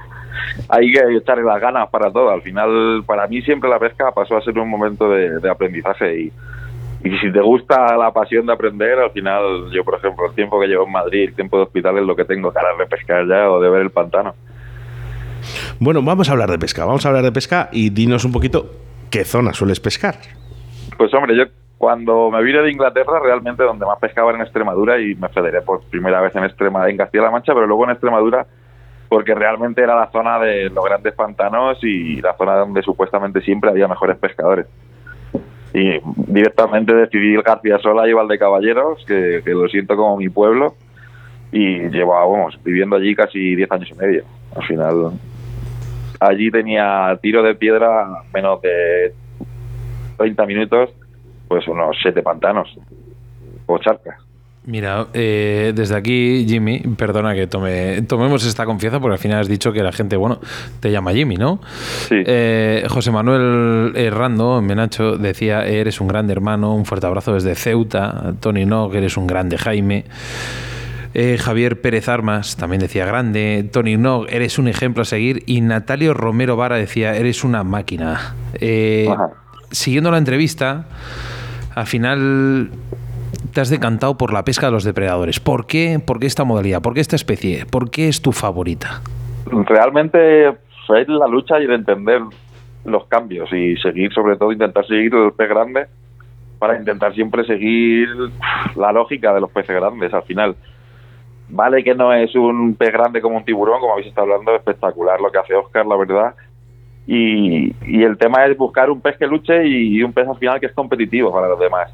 hay 0.70 0.92
que 0.92 1.18
echarle 1.18 1.44
las 1.44 1.60
ganas 1.60 1.90
para 1.90 2.12
todo. 2.12 2.30
Al 2.30 2.42
final, 2.42 3.04
para 3.06 3.28
mí 3.28 3.42
siempre 3.42 3.70
la 3.70 3.80
pesca 3.80 4.12
pasó 4.12 4.38
a 4.38 4.42
ser 4.42 4.58
un 4.58 4.70
momento 4.70 5.10
de, 5.10 5.40
de 5.40 5.50
aprendizaje 5.50 6.20
y, 6.22 6.34
y 7.06 7.18
si 7.20 7.32
te 7.32 7.40
gusta 7.40 7.96
la 7.96 8.12
pasión 8.12 8.48
de 8.48 8.54
aprender, 8.54 8.98
al 8.98 9.12
final, 9.12 9.70
yo 9.72 9.84
por 9.84 9.96
ejemplo, 9.96 10.26
el 10.28 10.34
tiempo 10.34 10.60
que 10.60 10.66
llevo 10.66 10.86
en 10.86 10.92
Madrid, 10.92 11.30
el 11.30 11.36
tiempo 11.36 11.58
de 11.58 11.64
hospital 11.64 12.00
es 12.00 12.04
lo 12.04 12.16
que 12.16 12.26
tengo, 12.26 12.52
ganas 12.52 12.80
de 12.80 12.88
pescar 12.88 13.28
ya 13.28 13.48
o 13.50 13.62
de 13.62 13.70
ver 13.70 13.84
el 13.84 13.92
pantano. 13.92 14.34
Bueno, 15.80 16.02
vamos 16.02 16.28
a 16.30 16.32
hablar 16.32 16.50
de 16.50 16.58
pesca. 16.58 16.84
Vamos 16.84 17.06
a 17.06 17.10
hablar 17.10 17.24
de 17.24 17.32
pesca 17.32 17.70
y 17.72 17.92
dinos 17.92 18.26
un 18.26 18.32
poquito 18.32 18.72
qué 19.12 19.24
zona 19.24 19.54
sueles 19.54 19.80
pescar. 19.80 20.16
Pues 20.98 21.14
hombre, 21.14 21.38
yo 21.38 21.44
cuando 21.78 22.32
me 22.32 22.42
vine 22.42 22.64
de 22.64 22.72
Inglaterra, 22.72 23.20
realmente 23.24 23.62
donde 23.62 23.86
más 23.86 24.00
pescaba 24.00 24.32
era 24.32 24.40
en 24.40 24.46
Extremadura 24.46 25.00
y 25.00 25.14
me 25.14 25.30
federé 25.30 25.62
por 25.62 25.84
primera 25.84 26.22
vez 26.22 26.36
en 26.36 26.44
Extremadura, 26.44 26.90
en 26.90 26.98
Castilla-La 26.98 27.30
Mancha, 27.30 27.54
pero 27.54 27.68
luego 27.68 27.84
en 27.84 27.92
Extremadura 27.92 28.48
porque 29.08 29.36
realmente 29.36 29.84
era 29.84 29.96
la 29.96 30.10
zona 30.12 30.40
de 30.40 30.70
los 30.72 30.84
grandes 30.84 31.14
pantanos 31.14 31.78
y 31.84 32.20
la 32.22 32.36
zona 32.36 32.56
donde 32.56 32.82
supuestamente 32.82 33.42
siempre 33.42 33.70
había 33.70 33.88
mejores 33.88 34.18
pescadores. 34.18 34.66
Y 35.76 36.00
directamente 36.32 36.96
decidí 36.96 37.36
el 37.36 37.42
García 37.42 37.78
Sola 37.80 38.08
y 38.08 38.14
Valdecaballeros, 38.14 39.04
que, 39.06 39.42
que 39.44 39.52
lo 39.52 39.68
siento 39.68 39.98
como 39.98 40.16
mi 40.16 40.30
pueblo, 40.30 40.74
y 41.52 41.90
llevo, 41.90 42.14
vamos, 42.14 42.58
viviendo 42.64 42.96
allí 42.96 43.14
casi 43.14 43.56
10 43.56 43.72
años 43.74 43.90
y 43.92 43.96
medio. 43.96 44.24
Al 44.56 44.64
final, 44.64 45.12
allí 46.22 46.50
tenía 46.50 47.20
tiro 47.22 47.44
de 47.44 47.56
piedra 47.56 48.08
menos 48.34 48.62
de 48.62 49.14
30 50.18 50.46
minutos, 50.46 50.92
pues 51.50 51.68
unos 51.68 51.98
7 52.02 52.22
pantanos 52.24 52.74
o 53.66 53.78
charcas. 53.78 54.25
Mira, 54.68 55.08
eh, 55.14 55.74
desde 55.76 55.96
aquí, 55.96 56.46
Jimmy, 56.48 56.80
perdona 56.98 57.36
que 57.36 57.46
tome, 57.46 58.02
tomemos 58.04 58.44
esta 58.46 58.66
confianza 58.66 59.00
porque 59.00 59.14
al 59.14 59.20
final 59.20 59.42
has 59.42 59.48
dicho 59.48 59.72
que 59.72 59.84
la 59.84 59.92
gente, 59.92 60.18
bueno, 60.18 60.40
te 60.80 60.92
llama 60.92 61.14
Jimmy, 61.14 61.36
¿no? 61.36 61.60
Sí. 62.10 62.16
Eh, 62.26 62.86
José 62.90 63.12
Manuel 63.12 63.94
Errando, 63.96 64.62
Menacho, 64.64 65.18
decía, 65.18 65.66
eres 65.66 66.02
un 66.02 66.08
grande 66.08 66.34
hermano, 66.34 66.74
un 66.74 66.86
fuerte 66.86 67.06
abrazo 67.06 67.34
desde 67.34 67.54
Ceuta. 67.54 68.34
Tony 68.40 68.66
Nog, 68.66 68.96
eres 68.96 69.18
un 69.18 69.28
grande 69.28 69.58
Jaime. 69.60 70.06
Eh, 71.14 71.38
Javier 71.38 71.80
Pérez 71.80 72.10
Armas 72.10 72.58
también 72.58 72.82
decía 72.82 73.06
grande. 73.06 73.70
Tony 73.72 73.98
Nog, 73.98 74.26
eres 74.30 74.58
un 74.58 74.68
ejemplo 74.68 75.04
a 75.04 75.06
seguir. 75.06 75.44
Y 75.46 75.62
Natalio 75.62 76.14
Romero 76.14 76.58
Vara 76.58 76.76
decía, 76.76 77.16
eres 77.16 77.44
una 77.44 77.64
máquina. 77.64 78.36
Eh, 78.56 79.08
siguiendo 79.72 80.10
la 80.10 80.18
entrevista, 80.18 80.88
al 81.74 81.86
final 81.86 82.72
te 83.56 83.62
has 83.62 83.70
decantado 83.70 84.18
por 84.18 84.34
la 84.34 84.44
pesca 84.44 84.66
de 84.66 84.74
los 84.74 84.84
depredadores. 84.84 85.40
¿Por 85.40 85.66
qué? 85.66 86.02
¿Por 86.06 86.20
qué 86.20 86.28
esta 86.28 86.44
modalidad? 86.44 86.82
¿Por 86.82 86.94
qué 86.94 87.00
esta 87.00 87.16
especie? 87.16 87.66
¿Por 87.66 87.90
qué 87.90 88.10
es 88.10 88.22
tu 88.22 88.34
favorita? 88.34 89.02
Realmente 89.46 90.50
es 90.50 91.08
la 91.08 91.26
lucha 91.26 91.62
y 91.62 91.64
el 91.64 91.72
entender 91.72 92.20
los 92.84 93.06
cambios 93.06 93.52
y 93.54 93.78
seguir, 93.78 94.12
sobre 94.12 94.36
todo, 94.36 94.52
intentar 94.52 94.86
seguir 94.86 95.16
el 95.16 95.32
pez 95.32 95.48
grande 95.48 95.86
para 96.60 96.78
intentar 96.78 97.16
siempre 97.16 97.46
seguir 97.46 98.10
la 98.76 98.92
lógica 98.92 99.34
de 99.34 99.40
los 99.40 99.50
peces 99.52 99.74
grandes 99.74 100.14
al 100.14 100.24
final. 100.24 100.58
Vale 101.48 101.82
que 101.82 101.96
no 101.96 102.12
es 102.12 102.36
un 102.36 102.76
pez 102.76 102.92
grande 102.92 103.22
como 103.22 103.38
un 103.38 103.46
tiburón, 103.46 103.80
como 103.80 103.94
habéis 103.94 104.08
estado 104.08 104.34
hablando, 104.34 104.54
espectacular 104.54 105.22
lo 105.22 105.32
que 105.32 105.38
hace 105.38 105.56
Oscar, 105.56 105.86
la 105.86 105.96
verdad. 105.96 106.36
Y 107.08 108.04
el 108.04 108.18
tema 108.18 108.46
es 108.48 108.58
buscar 108.58 108.90
un 108.90 109.00
pez 109.00 109.18
que 109.18 109.28
luche 109.28 109.66
y 109.66 110.04
un 110.04 110.12
pez 110.12 110.28
al 110.28 110.38
final 110.38 110.60
que 110.60 110.66
es 110.66 110.74
competitivo 110.74 111.32
para 111.32 111.48
los 111.48 111.60
demás. 111.60 111.90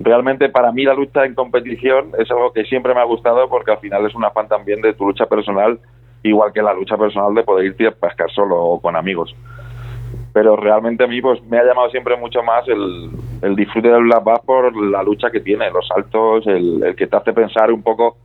Realmente 0.00 0.48
para 0.48 0.72
mí 0.72 0.84
la 0.84 0.94
lucha 0.94 1.24
en 1.24 1.34
competición 1.34 2.10
es 2.18 2.30
algo 2.30 2.52
que 2.52 2.64
siempre 2.64 2.94
me 2.94 3.00
ha 3.00 3.04
gustado 3.04 3.48
porque 3.48 3.70
al 3.70 3.78
final 3.78 4.04
es 4.06 4.14
un 4.14 4.24
afán 4.24 4.48
también 4.48 4.80
de 4.80 4.92
tu 4.94 5.06
lucha 5.06 5.26
personal, 5.26 5.78
igual 6.22 6.52
que 6.52 6.62
la 6.62 6.74
lucha 6.74 6.96
personal 6.96 7.34
de 7.34 7.44
poder 7.44 7.66
irte 7.66 7.86
a 7.86 7.92
pescar 7.92 8.30
solo 8.30 8.56
o 8.56 8.80
con 8.80 8.96
amigos. 8.96 9.34
Pero 10.32 10.56
realmente 10.56 11.04
a 11.04 11.06
mí 11.06 11.20
pues 11.22 11.40
me 11.44 11.58
ha 11.58 11.64
llamado 11.64 11.90
siempre 11.90 12.16
mucho 12.16 12.42
más 12.42 12.64
el, 12.66 13.10
disfrute 13.54 13.88
del 13.88 14.04
black 14.04 14.24
bass 14.24 14.40
por 14.44 14.76
la 14.76 15.02
lucha 15.02 15.30
que 15.30 15.40
tiene, 15.40 15.70
los 15.70 15.86
saltos, 15.86 16.44
el, 16.48 16.94
que 16.96 17.06
te 17.06 17.16
hace 17.16 17.32
pensar 17.32 17.70
un 17.70 17.82
poco 17.82 18.16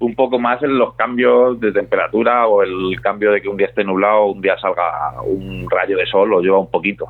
un 0.00 0.14
poco 0.14 0.38
más 0.38 0.62
en 0.62 0.76
los 0.76 0.94
cambios 0.96 1.58
de 1.60 1.72
temperatura 1.72 2.46
o 2.46 2.62
el 2.62 3.00
cambio 3.00 3.30
de 3.30 3.40
que 3.40 3.48
un 3.48 3.56
día 3.56 3.68
esté 3.68 3.84
nublado, 3.84 4.26
un 4.26 4.40
día 4.42 4.58
salga 4.58 5.22
un 5.22 5.66
rayo 5.70 5.96
de 5.96 6.04
sol 6.04 6.34
o 6.34 6.40
lleva 6.40 6.58
un 6.58 6.70
poquito. 6.70 7.08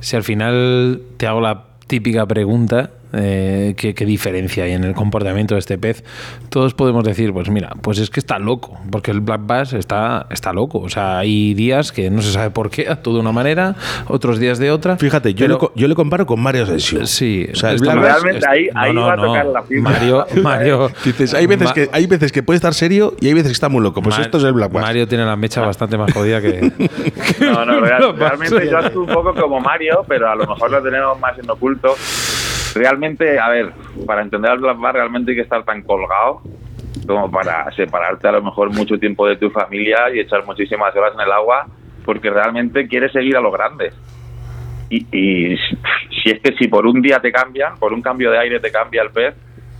Si 0.00 0.16
al 0.16 0.24
final 0.24 1.02
te 1.16 1.26
hago 1.26 1.40
la 1.40 1.64
típica 1.86 2.26
pregunta, 2.26 2.90
eh, 3.12 3.74
¿qué, 3.76 3.94
qué 3.94 4.04
diferencia 4.04 4.64
hay 4.64 4.72
en 4.72 4.84
el 4.84 4.94
comportamiento 4.94 5.54
de 5.54 5.60
este 5.60 5.78
pez? 5.78 6.04
Todos 6.50 6.74
podemos 6.74 7.04
decir, 7.04 7.32
pues 7.32 7.48
mira, 7.50 7.70
pues 7.82 7.98
es 7.98 8.10
que 8.10 8.20
está 8.20 8.38
loco, 8.38 8.78
porque 8.90 9.10
el 9.10 9.20
black 9.20 9.40
bass 9.44 9.72
está, 9.72 10.26
está 10.30 10.52
loco. 10.52 10.78
O 10.80 10.88
sea, 10.88 11.18
hay 11.18 11.54
días 11.54 11.92
que 11.92 12.10
no 12.10 12.22
se 12.22 12.32
sabe 12.32 12.50
por 12.50 12.70
qué, 12.70 12.88
actúa 12.90 13.14
de 13.14 13.20
una 13.20 13.32
manera, 13.32 13.74
otros 14.08 14.38
días 14.38 14.58
de 14.58 14.70
otra. 14.70 14.96
Fíjate, 14.96 15.34
yo, 15.34 15.44
pero- 15.46 15.54
le, 15.54 15.58
co- 15.60 15.72
yo 15.76 15.88
le 15.88 15.94
comparo 15.94 16.26
con 16.26 16.40
Mario 16.40 16.64
Asensio. 16.64 17.06
Sí, 17.06 17.46
o 17.52 17.56
sea, 17.56 17.72
el 17.72 17.78
Black 17.78 17.96
más- 17.96 18.04
Bass- 18.04 18.22
Realmente 18.22 18.46
ahí, 18.48 18.68
ahí 18.74 18.92
no, 18.92 19.02
va 19.02 19.12
a 19.12 19.16
no. 19.16 19.22
tocar 19.26 19.46
la 19.46 19.62
fibra. 19.62 19.82
Mario, 19.90 20.26
Mario, 20.42 20.90
Dices, 21.04 21.34
hay 21.34 21.46
veces, 21.46 21.68
Ma- 21.68 21.74
que, 21.74 21.88
hay 21.92 22.06
veces 22.06 22.32
que 22.32 22.42
puede 22.42 22.56
estar 22.56 22.74
serio 22.74 23.14
y 23.20 23.28
hay 23.28 23.34
veces 23.34 23.48
que 23.48 23.52
está 23.54 23.68
muy 23.68 23.82
loco. 23.82 24.02
Pues 24.02 24.16
Ma- 24.16 24.22
esto 24.24 24.38
es 24.38 24.44
el 24.44 24.52
Black 24.52 24.72
Bass. 24.72 24.82
Mario 24.82 25.06
tiene 25.08 25.24
la 25.24 25.36
mecha 25.36 25.60
bastante 25.60 25.96
más 25.96 26.12
jodida 26.12 26.40
que. 26.40 26.72
No, 27.40 27.64
no, 27.64 27.80
real- 27.80 28.00
No 28.00 28.12
pasa 28.14 28.36
realmente 28.36 28.70
yo 28.70 28.78
actúo 28.78 29.02
un 29.04 29.08
poco 29.12 29.34
como 29.34 29.60
Mario, 29.60 30.04
pero 30.08 30.28
a 30.30 30.34
lo 30.34 30.46
mejor 30.46 30.70
lo 30.70 30.82
tenemos 30.82 31.18
más 31.20 31.38
en 31.38 31.48
oculto. 31.50 31.94
Realmente, 32.76 33.38
a 33.38 33.48
ver, 33.48 33.72
para 34.06 34.20
entender 34.20 34.50
al 34.50 34.58
Black 34.58 34.78
Bar 34.78 34.94
realmente 34.94 35.30
hay 35.30 35.36
que 35.36 35.42
estar 35.42 35.64
tan 35.64 35.80
colgado 35.82 36.42
como 37.06 37.30
para 37.30 37.70
separarte 37.72 38.28
a 38.28 38.32
lo 38.32 38.42
mejor 38.42 38.70
mucho 38.70 38.98
tiempo 38.98 39.26
de 39.26 39.36
tu 39.36 39.48
familia 39.48 40.10
y 40.12 40.20
echar 40.20 40.44
muchísimas 40.44 40.94
horas 40.94 41.14
en 41.14 41.20
el 41.20 41.32
agua 41.32 41.66
porque 42.04 42.28
realmente 42.28 42.86
quieres 42.86 43.12
seguir 43.12 43.34
a 43.36 43.40
los 43.40 43.50
grandes. 43.50 43.94
Y, 44.90 45.06
y 45.10 45.56
si 46.22 46.30
es 46.30 46.40
que 46.40 46.54
si 46.58 46.68
por 46.68 46.86
un 46.86 47.00
día 47.00 47.18
te 47.18 47.32
cambian, 47.32 47.76
por 47.78 47.94
un 47.94 48.02
cambio 48.02 48.30
de 48.30 48.38
aire 48.40 48.60
te 48.60 48.70
cambia 48.70 49.02
el 49.02 49.10
pez, 49.10 49.34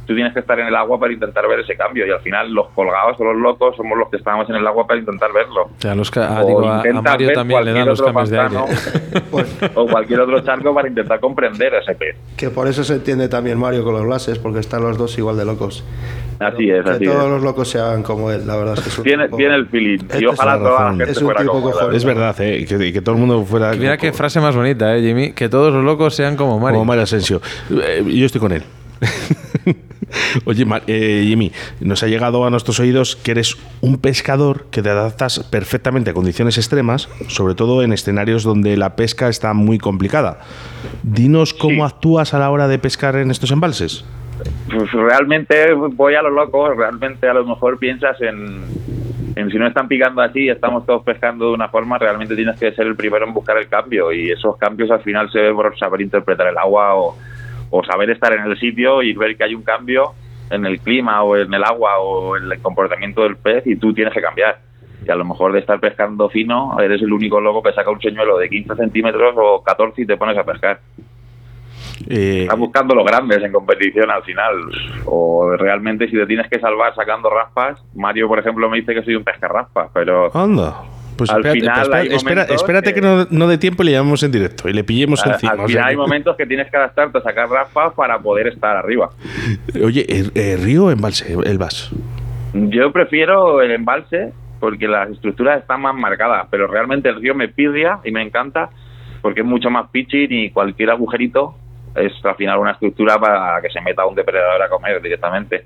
tú 0.07 0.15
tienes 0.15 0.33
que 0.33 0.41
estar 0.41 0.59
en 0.61 0.67
el 0.69 0.75
agua 0.77 0.99
para 0.99 1.13
intentar 1.13 1.47
ver 1.49 1.61
ese 1.61 1.77
cambio 1.77 2.07
y 2.07 2.11
al 2.11 2.21
final 2.21 2.53
los 2.53 2.69
colgados 2.69 3.19
o 3.21 3.25
los 3.25 3.37
locos 3.37 3.77
somos 3.77 3.99
los 3.99 4.09
que 4.09 4.17
estamos 4.17 4.49
en 4.49 4.57
el 4.57 4.67
agua 4.67 4.87
para 4.87 5.01
intentar 5.01 5.33
verlo. 5.33 5.63
O 5.65 5.71
sea, 5.81 5.95
los 5.95 6.11
ca- 6.11 6.29
ah, 6.39 6.43
O 6.45 6.47
digo, 6.47 6.67
a, 6.69 6.75
a 6.75 6.77
intentas 6.79 7.03
Mario 7.03 7.33
también 7.33 7.65
le 7.65 7.73
dan 7.73 7.85
cualquier 7.85 7.87
los 7.87 8.01
otro 8.01 8.13
cambios 8.15 8.31
de 8.31 8.39
aire. 8.41 8.55
pantano 9.31 9.71
o 9.75 9.87
cualquier 9.87 10.21
otro 10.21 10.41
charco 10.41 10.75
para 10.75 10.89
intentar 10.89 11.21
comprender 11.21 11.75
ese 11.75 11.95
pez. 11.95 12.17
Que 12.37 12.51
por 12.51 12.69
eso 12.69 12.85
se 12.85 12.95
entiende 12.95 13.29
también 13.29 13.59
Mario 13.59 13.85
con 13.85 13.95
los 13.95 14.05
blases, 14.05 14.39
porque 14.39 14.61
están 14.61 14.83
los 14.83 14.97
dos 14.97 15.17
igual 15.19 15.37
de 15.37 15.45
locos. 15.45 15.85
Así 16.39 16.69
es, 16.71 16.85
Que 16.85 16.91
así 16.91 17.05
todos 17.07 17.25
es. 17.25 17.31
los 17.31 17.43
locos 17.43 17.69
se 17.71 17.79
hagan 17.81 18.03
como 18.03 18.31
él, 18.31 18.47
la 18.47 18.57
verdad 18.57 18.75
es 18.77 18.81
que 18.83 18.89
es 18.91 18.99
un 18.99 19.05
Tiene, 19.05 19.25
tipo- 19.25 19.37
tiene 19.39 19.55
el 19.55 19.67
feeling 19.69 19.99
Este 20.01 20.23
y 20.23 20.27
ojalá 20.27 20.57
es 20.57 20.59
toda 20.61 20.81
la 20.83 20.89
gente 20.91 21.05
Es 21.11 21.17
un 21.19 21.25
fuera 21.25 21.41
tipo 21.41 21.53
como 21.63 21.81
él. 21.91 21.97
Es 21.97 22.05
verdad, 22.05 22.37
eh, 22.41 22.67
que 22.93 23.01
todo 23.01 23.15
el 23.15 23.21
mundo 23.23 23.43
fuera. 23.45 23.73
Mira 23.73 23.97
qué 23.97 24.13
frase 24.13 24.39
más 24.41 24.55
bonita, 24.55 24.95
¿eh, 24.97 25.01
Jimmy? 25.01 25.33
Que 25.33 25.49
todos 25.49 25.73
los 25.73 25.83
locos 25.83 26.15
sean 26.15 26.37
como 26.37 26.59
Mario. 26.61 26.75
Como 26.81 26.85
Mario 26.85 27.05
Asensio. 27.05 27.41
Eh, 27.71 28.05
yo 28.07 28.27
estoy 28.27 28.41
con 28.41 28.53
él. 28.53 28.63
Oye, 30.45 30.65
eh, 30.87 31.25
Jimmy, 31.27 31.53
nos 31.81 32.03
ha 32.03 32.07
llegado 32.07 32.45
a 32.45 32.51
nuestros 32.51 32.81
oídos 32.81 33.17
que 33.17 33.33
eres 33.33 33.57
un 33.81 33.99
pescador 33.99 34.67
que 34.71 34.83
te 34.83 34.91
adaptas 34.91 35.41
perfectamente 35.51 36.11
a 36.11 36.15
condiciones 36.15 36.59
extremas, 36.59 37.09
sobre 37.29 37.55
todo 37.55 37.83
en 37.83 37.93
escenarios 37.93 38.43
donde 38.45 38.77
la 38.77 38.97
pesca 38.97 39.29
está 39.29 39.53
muy 39.55 39.79
complicada. 39.79 40.41
Dinos 41.03 41.55
cómo 41.55 41.85
actúas 41.85 42.35
a 42.35 42.39
la 42.39 42.51
hora 42.51 42.69
de 42.69 42.79
pescar 42.79 43.17
en 43.17 43.31
estos 43.31 43.51
embalses. 43.51 44.05
Pues 44.71 44.93
realmente 44.93 45.73
voy 45.73 46.15
a 46.15 46.23
lo 46.23 46.31
loco, 46.31 46.73
realmente 46.75 47.29
a 47.29 47.35
lo 47.35 47.47
mejor 47.47 47.79
piensas 47.79 48.21
en, 48.21 48.65
en 49.35 49.51
si 49.51 49.59
no 49.59 49.67
están 49.67 49.89
picando 49.89 50.21
así, 50.21 50.49
estamos 50.49 50.85
todos 50.85 51.03
pescando 51.03 51.49
de 51.49 51.55
una 51.55 51.69
forma, 51.69 51.99
realmente 51.99 52.37
tienes 52.37 52.59
que 52.59 52.73
ser 52.73 52.87
el 52.87 52.97
primero 52.97 53.27
en 53.27 53.33
buscar 53.33 53.57
el 53.57 53.69
cambio 53.69 54.13
y 54.13 54.31
esos 54.31 54.59
cambios 54.59 54.91
al 54.91 55.01
final 55.01 55.31
se 55.33 55.41
ven 55.41 55.57
por 55.57 55.77
saber 55.79 56.03
interpretar 56.03 56.49
el 56.49 56.59
agua 56.59 56.95
o, 56.97 57.17
o 57.71 57.85
saber 57.85 58.11
estar 58.11 58.33
en 58.33 58.45
el 58.45 58.59
sitio 58.59 59.03
y 59.03 59.13
ver 59.13 59.37
que 59.37 59.45
hay 59.45 59.55
un 59.55 59.63
cambio 59.63 60.13
en 60.51 60.65
el 60.65 60.81
clima 60.81 61.23
o 61.23 61.37
en 61.37 61.53
el 61.53 61.65
agua 61.65 61.99
o 61.99 62.37
en 62.37 62.51
el 62.51 62.61
comportamiento 62.61 63.23
del 63.23 63.37
pez 63.37 63.67
y 63.67 63.77
tú 63.77 63.93
tienes 63.93 64.15
que 64.15 64.21
cambiar. 64.23 64.61
Y 65.07 65.11
a 65.11 65.15
lo 65.15 65.25
mejor 65.25 65.53
de 65.53 65.61
estar 65.61 65.79
pescando 65.79 66.29
fino, 66.29 66.77
eres 66.81 67.03
el 67.03 67.13
único 67.13 67.41
loco 67.41 67.63
que 67.63 67.73
saca 67.73 67.91
un 67.91 68.01
señuelo 68.01 68.39
de 68.39 68.49
15 68.49 68.75
centímetros 68.77 69.35
o 69.37 69.63
14 69.63 70.03
y 70.03 70.07
te 70.07 70.17
pones 70.17 70.37
a 70.39 70.45
pescar. 70.45 70.81
Eh, 72.09 72.43
Estás 72.43 72.59
buscando 72.59 72.95
los 72.95 73.05
grandes 73.05 73.43
en 73.43 73.53
competición 73.53 74.11
al 74.11 74.23
final. 74.23 74.55
O 75.07 75.57
realmente 75.57 76.09
si 76.09 76.17
te 76.17 76.27
tienes 76.27 76.49
que 76.49 76.59
salvar 76.59 76.95
sacando 76.95 77.31
raspas, 77.31 77.83
Mario, 77.95 78.29
por 78.29 78.39
ejemplo, 78.39 78.69
me 78.69 78.79
dice 78.79 78.95
que 78.95 79.03
soy 79.03 79.17
un 79.17 79.25
pescarraspas, 79.25 79.91
pero 79.93 80.35
Anda. 80.37 80.83
Pues 81.17 81.31
Al 81.31 81.37
espérate, 81.39 81.61
final 81.61 81.83
espera- 81.83 81.99
hay 82.01 82.07
espera- 82.09 82.35
momentos 82.43 82.57
espérate 82.63 82.95
que, 82.95 83.01
no, 83.01 83.27
no 83.31 83.47
dé 83.49 83.59
tiempo 83.59 83.83
y 83.83 83.87
le 83.87 83.93
llamamos 83.93 84.23
en 84.23 84.33
directo 84.33 84.69
y 84.69 84.73
le 84.75 84.85
pillemos 84.85 85.25
al, 85.25 85.33
encima. 85.33 85.53
al 85.53 85.59
o 85.59 85.63
sea 85.63 85.69
final 85.69 85.85
hay 85.87 85.95
que- 85.95 85.99
momentos 85.99 86.37
que 86.37 86.47
tienes 86.47 86.71
que 86.71 86.77
adaptarte 86.77 87.19
a 87.19 87.21
sacar 87.23 87.49
raspas 87.49 87.95
para 87.95 88.19
poder 88.19 88.49
estar 88.49 88.77
arriba. 88.77 89.11
Oye, 89.83 90.05
eh, 90.09 90.31
eh, 90.35 90.57
¿río 90.63 90.85
o 90.87 90.91
embalse? 90.91 91.33
El 91.45 91.59
vas. 91.59 91.91
Yo 92.53 92.93
prefiero 92.93 93.61
el 93.63 93.71
embalse 93.73 94.33
porque 94.61 94.89
las 94.89 95.11
estructuras 95.11 95.61
están 95.61 95.81
más 95.83 95.95
marcadas, 95.95 96.47
pero 96.51 96.67
realmente 96.67 97.09
el 97.09 97.21
río 97.21 97.35
me 97.35 97.49
pirria 97.49 97.99
y 98.05 98.11
me 98.11 98.23
encanta 98.23 98.71
porque 99.23 99.41
es 99.41 99.47
mucho 99.47 99.71
más 99.71 99.89
pitching 99.91 100.29
y 100.33 100.51
cualquier 100.51 100.91
agujerito 100.91 101.55
es 101.95 102.13
al 102.25 102.37
final 102.37 102.59
una 102.59 102.73
estructura 102.73 103.19
para 103.19 103.61
que 103.63 103.71
se 103.71 103.81
meta 103.81 104.05
un 104.07 104.15
depredador 104.15 104.63
a 104.63 104.69
comer 104.69 105.01
directamente. 105.03 105.65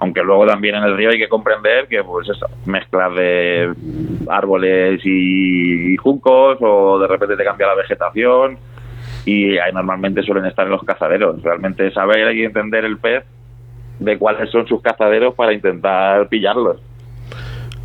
Aunque 0.00 0.22
luego 0.22 0.46
también 0.46 0.74
en 0.74 0.84
el 0.84 0.96
río 0.96 1.10
hay 1.10 1.18
que 1.18 1.28
comprender 1.28 1.86
que 1.86 2.02
pues 2.02 2.28
eso, 2.28 2.46
mezclas 2.66 3.14
de 3.14 3.72
árboles 4.28 5.00
y, 5.04 5.92
y 5.92 5.96
juncos 5.96 6.58
o 6.60 6.98
de 6.98 7.06
repente 7.06 7.36
te 7.36 7.44
cambia 7.44 7.66
la 7.66 7.74
vegetación 7.74 8.58
y 9.24 9.58
ahí 9.58 9.72
normalmente 9.72 10.22
suelen 10.22 10.46
estar 10.46 10.66
en 10.66 10.72
los 10.72 10.82
cazaderos. 10.82 11.42
Realmente 11.42 11.90
saber 11.92 12.34
y 12.34 12.44
entender 12.44 12.84
el 12.84 12.98
pez 12.98 13.24
de 13.98 14.18
cuáles 14.18 14.50
son 14.50 14.66
sus 14.66 14.80
cazaderos 14.80 15.34
para 15.34 15.52
intentar 15.52 16.28
pillarlos. 16.28 16.80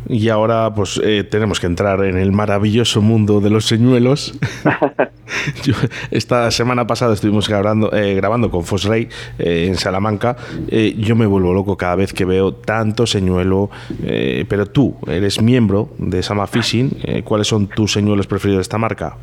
Y 0.08 0.28
ahora 0.28 0.72
pues 0.74 1.00
eh, 1.02 1.24
tenemos 1.24 1.58
que 1.58 1.66
entrar 1.66 2.04
en 2.04 2.16
el 2.16 2.30
maravilloso 2.32 3.02
mundo 3.02 3.40
de 3.40 3.50
los 3.50 3.66
señuelos. 3.66 4.38
Yo- 5.64 5.74
esta 6.10 6.50
semana 6.50 6.86
pasada 6.86 7.14
estuvimos 7.14 7.48
grabando, 7.48 7.92
eh, 7.92 8.14
grabando 8.14 8.50
con 8.50 8.62
Fosrey 8.64 9.08
eh, 9.38 9.66
en 9.66 9.74
Salamanca. 9.76 10.36
Eh, 10.68 10.94
yo 10.98 11.16
me 11.16 11.26
vuelvo 11.26 11.52
loco 11.52 11.76
cada 11.76 11.96
vez 11.96 12.12
que 12.12 12.24
veo 12.24 12.54
tanto 12.54 13.06
señuelo. 13.06 13.70
eh, 14.04 14.44
pero 14.48 14.66
tú 14.66 14.96
eres 15.08 15.42
miembro 15.42 15.88
de 15.98 16.22
Sama 16.22 16.46
Fishing. 16.46 16.90
eh, 17.04 17.22
¿Cuáles 17.24 17.48
son 17.48 17.66
tus 17.66 17.92
señuelos 17.92 18.26
preferidos 18.26 18.58
de 18.58 18.62
esta 18.62 18.78
marca? 18.78 19.16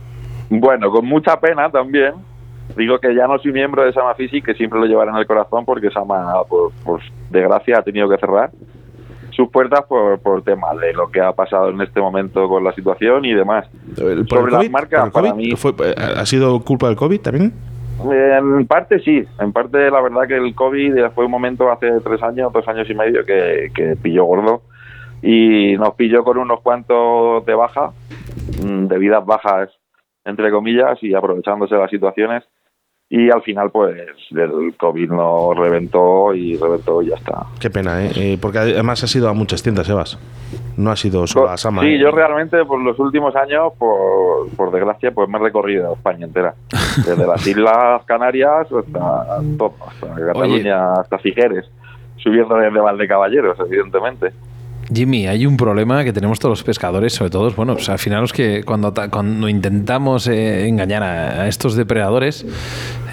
Bueno, 0.49 0.91
con 0.91 1.05
mucha 1.05 1.39
pena 1.39 1.69
también. 1.69 2.13
Digo 2.77 2.97
que 2.99 3.13
ya 3.13 3.27
no 3.27 3.37
soy 3.39 3.51
miembro 3.51 3.83
de 3.83 3.93
Sama 3.93 4.15
Fishing, 4.15 4.41
que 4.43 4.53
siempre 4.53 4.79
lo 4.79 4.85
llevaré 4.85 5.11
en 5.11 5.17
el 5.17 5.25
corazón 5.27 5.65
porque 5.65 5.89
Sama, 5.91 6.43
por, 6.49 6.71
por 6.83 7.01
desgracia, 7.29 7.77
ha 7.79 7.81
tenido 7.81 8.09
que 8.09 8.17
cerrar 8.17 8.51
sus 9.35 9.49
puertas 9.49 9.81
por, 9.87 10.19
por 10.19 10.43
temas 10.43 10.77
de 10.79 10.93
lo 10.93 11.09
que 11.09 11.19
ha 11.21 11.31
pasado 11.33 11.69
en 11.69 11.81
este 11.81 11.99
momento 11.99 12.47
con 12.47 12.63
la 12.63 12.73
situación 12.73 13.25
y 13.25 13.33
demás. 13.33 13.67
¿Por 13.95 14.11
el 14.11 14.27
Sobre 14.27 14.51
las 14.51 14.59
COVID? 14.61 14.71
marcas, 14.71 14.99
¿Por 14.99 15.07
el 15.07 15.11
para 15.31 15.33
mí, 15.35 15.51
¿Fue- 15.55 15.71
eh, 15.83 15.95
¿Ha 16.17 16.25
sido 16.25 16.59
culpa 16.63 16.87
del 16.87 16.95
COVID 16.95 17.19
también? 17.21 17.53
En 18.11 18.65
parte 18.67 18.99
sí, 18.99 19.23
en 19.39 19.53
parte 19.53 19.89
la 19.91 20.01
verdad 20.01 20.27
que 20.27 20.35
el 20.35 20.53
COVID 20.55 21.09
fue 21.15 21.25
un 21.25 21.31
momento 21.31 21.71
hace 21.71 21.99
tres 22.01 22.21
años, 22.23 22.51
dos 22.51 22.67
años 22.67 22.89
y 22.89 22.93
medio 22.95 23.23
que, 23.25 23.71
que 23.73 23.95
pilló 24.01 24.25
gordo 24.25 24.61
y 25.21 25.77
nos 25.77 25.93
pilló 25.95 26.23
con 26.23 26.37
unos 26.37 26.59
cuantos 26.61 27.45
de 27.45 27.53
baja, 27.55 27.91
mm, 28.65 28.87
de 28.87 28.97
vidas 28.97 29.25
bajas 29.25 29.69
entre 30.25 30.51
comillas 30.51 30.97
y 31.01 31.13
aprovechándose 31.13 31.75
de 31.75 31.81
las 31.81 31.89
situaciones 31.91 32.43
y 33.09 33.29
al 33.29 33.41
final 33.43 33.69
pues 33.69 33.95
el 34.31 34.75
COVID 34.75 35.11
nos 35.11 35.55
reventó 35.55 36.33
y 36.33 36.57
reventó 36.57 37.01
y 37.01 37.09
ya 37.09 37.15
está. 37.15 37.45
Qué 37.59 37.69
pena, 37.69 38.03
¿eh? 38.03 38.11
Eh, 38.15 38.37
porque 38.41 38.59
además 38.59 39.03
ha 39.03 39.07
sido 39.07 39.29
a 39.29 39.33
muchas 39.33 39.61
tiendas, 39.61 39.85
Sebas. 39.85 40.17
No 40.77 40.91
ha 40.91 40.95
sido 40.95 41.27
solo 41.27 41.49
a 41.49 41.57
Sama. 41.57 41.81
Sí, 41.83 41.89
¿eh? 41.89 41.99
yo 41.99 42.11
realmente 42.11 42.65
por 42.65 42.79
los 42.79 42.97
últimos 42.97 43.35
años, 43.35 43.73
por, 43.77 44.49
por 44.55 44.71
desgracia, 44.71 45.11
pues 45.11 45.29
me 45.29 45.37
he 45.37 45.41
recorrido 45.41 45.93
España 45.93 46.25
entera. 46.25 46.55
Desde 47.05 47.27
las 47.27 47.45
Islas 47.45 48.03
Canarias 48.05 48.67
hasta, 48.71 49.41
todo, 49.57 49.73
hasta 49.87 50.15
Cataluña, 50.15 50.93
hasta 50.93 51.17
Figueres, 51.19 51.69
subiendo 52.17 52.55
desde 52.55 52.79
Valdecaballeros, 52.79 53.59
evidentemente. 53.59 54.31
Jimmy, 54.93 55.27
hay 55.27 55.45
un 55.45 55.55
problema 55.57 56.03
que 56.03 56.11
tenemos 56.11 56.39
todos 56.39 56.51
los 56.59 56.63
pescadores, 56.63 57.13
sobre 57.13 57.31
todo, 57.31 57.49
bueno, 57.51 57.73
pues 57.75 57.87
al 57.89 57.99
final 57.99 58.25
es 58.25 58.33
que 58.33 58.63
cuando, 58.63 58.93
cuando 59.11 59.47
intentamos 59.47 60.27
eh, 60.27 60.67
engañar 60.67 61.03
a, 61.03 61.47
estos 61.47 61.75
depredadores, 61.75 62.45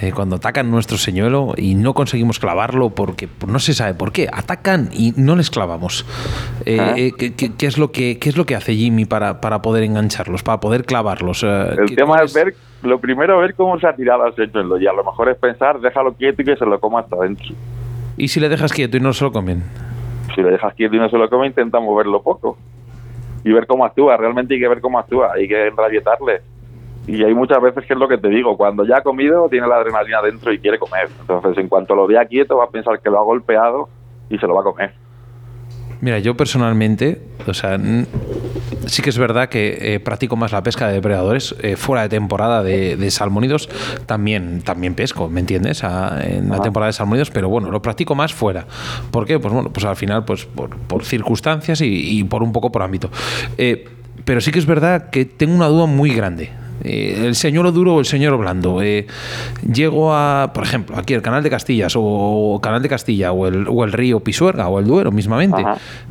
eh, 0.01 0.11
cuando 0.13 0.35
atacan 0.35 0.69
nuestro 0.69 0.97
señuelo 0.97 1.53
y 1.57 1.75
no 1.75 1.93
conseguimos 1.93 2.39
clavarlo 2.39 2.89
porque 2.89 3.27
pues, 3.27 3.51
no 3.51 3.57
se 3.59 3.73
sabe 3.73 3.93
por 3.93 4.11
qué, 4.11 4.27
atacan 4.31 4.89
y 4.91 5.13
no 5.15 5.35
les 5.35 5.49
clavamos. 5.49 6.05
Eh, 6.65 6.77
Ah. 6.79 6.93
¿qué, 6.95 7.33
qué- 7.35 7.53
qué 7.57 7.65
es 7.67 7.77
lo 7.77 7.91
que, 7.91 8.19
¿Qué 8.19 8.29
es 8.29 8.37
lo 8.37 8.45
que 8.45 8.55
hace 8.55 8.75
Jimmy 8.75 9.05
para, 9.05 9.39
para 9.41 9.61
poder 9.61 9.83
engancharlos, 9.83 10.43
para 10.43 10.59
poder 10.59 10.83
clavarlos? 10.85 11.43
El 11.43 11.85
¿qué- 11.87 11.95
tema 11.95 12.21
es 12.21 12.33
ver, 12.33 12.53
lo 12.83 12.99
primero 12.99 13.37
ver 13.39 13.55
cómo 13.55 13.79
se 13.79 13.87
ha 13.87 13.95
tirado 13.95 14.23
al 14.23 14.35
señuelo 14.35 14.77
y 14.79 14.87
a 14.87 14.93
lo 14.93 15.03
mejor 15.03 15.29
es 15.29 15.37
pensar, 15.37 15.79
déjalo 15.79 16.13
quieto 16.13 16.41
y 16.41 16.45
que 16.45 16.55
se 16.57 16.65
lo 16.65 16.79
coma 16.79 16.99
hasta 16.99 17.15
adentro. 17.15 17.47
¿Y 18.17 18.27
si 18.27 18.39
le 18.39 18.49
dejas 18.49 18.73
quieto 18.73 18.97
y 18.97 18.99
no 18.99 19.13
se 19.13 19.23
lo 19.23 19.31
comen? 19.31 19.63
Si 20.35 20.41
le 20.41 20.51
dejas 20.51 20.73
quieto 20.75 20.95
y 20.95 20.99
no 20.99 21.09
se 21.09 21.17
lo 21.17 21.29
come, 21.29 21.47
intenta 21.47 21.79
moverlo 21.79 22.21
poco 22.21 22.57
y 23.43 23.51
ver 23.51 23.67
cómo 23.67 23.85
actúa. 23.85 24.17
Realmente 24.17 24.53
hay 24.53 24.59
que 24.59 24.67
ver 24.67 24.81
cómo 24.81 24.99
actúa, 24.99 25.33
hay 25.33 25.47
que 25.47 25.67
enrabietarle. 25.67 26.41
Y 27.07 27.23
hay 27.23 27.33
muchas 27.33 27.61
veces 27.61 27.85
que 27.85 27.93
es 27.93 27.99
lo 27.99 28.07
que 28.07 28.17
te 28.17 28.29
digo, 28.29 28.55
cuando 28.55 28.85
ya 28.85 28.97
ha 28.97 29.01
comido 29.01 29.49
tiene 29.49 29.67
la 29.67 29.77
adrenalina 29.77 30.21
dentro 30.21 30.53
y 30.53 30.59
quiere 30.59 30.77
comer. 30.77 31.09
Entonces, 31.19 31.57
en 31.57 31.67
cuanto 31.67 31.95
lo 31.95 32.05
vea 32.05 32.25
quieto, 32.25 32.57
va 32.57 32.65
a 32.65 32.69
pensar 32.69 32.99
que 32.99 33.09
lo 33.09 33.19
ha 33.19 33.23
golpeado 33.23 33.89
y 34.29 34.37
se 34.37 34.45
lo 34.45 34.53
va 34.53 34.61
a 34.61 34.65
comer. 34.65 34.93
Mira, 36.01 36.17
yo 36.19 36.35
personalmente, 36.35 37.21
o 37.45 37.53
sea, 37.53 37.79
sí 38.87 39.01
que 39.03 39.09
es 39.11 39.17
verdad 39.19 39.49
que 39.49 39.93
eh, 39.95 39.99
practico 39.99 40.35
más 40.35 40.51
la 40.51 40.63
pesca 40.63 40.87
de 40.87 40.93
depredadores 40.95 41.55
eh, 41.61 41.75
fuera 41.75 42.01
de 42.01 42.09
temporada 42.09 42.63
de, 42.63 42.97
de 42.97 43.11
salmónidos. 43.11 43.69
También, 44.07 44.61
también 44.63 44.95
pesco, 44.95 45.29
¿me 45.29 45.39
entiendes? 45.41 45.83
A- 45.83 46.19
en 46.23 46.49
la 46.49 46.55
temporada 46.63 46.87
de 46.87 46.93
salmónidos, 46.93 47.29
pero 47.29 47.49
bueno, 47.49 47.69
lo 47.69 47.81
practico 47.83 48.15
más 48.15 48.33
fuera. 48.33 48.65
¿Por 49.11 49.25
qué? 49.27 49.37
Pues 49.39 49.53
bueno, 49.53 49.69
pues 49.71 49.85
al 49.85 49.95
final, 49.95 50.25
pues 50.25 50.45
por, 50.45 50.75
por 50.75 51.05
circunstancias 51.05 51.81
y, 51.81 52.19
y 52.19 52.23
por 52.23 52.41
un 52.41 52.51
poco 52.51 52.71
por 52.71 52.81
ámbito. 52.81 53.11
Eh, 53.59 53.85
pero 54.25 54.41
sí 54.41 54.51
que 54.51 54.57
es 54.59 54.65
verdad 54.65 55.09
que 55.11 55.25
tengo 55.25 55.53
una 55.55 55.67
duda 55.67 55.85
muy 55.85 56.11
grande. 56.13 56.49
Eh, 56.83 57.23
el 57.25 57.35
señor 57.35 57.71
duro 57.73 57.95
o 57.95 57.99
el 57.99 58.05
señor 58.05 58.37
blando. 58.37 58.81
Eh, 58.81 59.07
llego 59.71 60.13
a, 60.13 60.51
por 60.53 60.63
ejemplo, 60.63 60.97
aquí 60.97 61.13
el 61.13 61.21
canal 61.21 61.43
de 61.43 61.49
Castillas 61.49 61.95
o, 61.95 62.01
o 62.01 62.61
canal 62.61 62.81
de 62.81 62.89
Castilla 62.89 63.31
o 63.31 63.47
el, 63.47 63.67
o 63.67 63.83
el 63.83 63.91
río 63.91 64.19
Pisuerga 64.19 64.67
o 64.67 64.79
el 64.79 64.85
Duero 64.85 65.11
mismamente. 65.11 65.63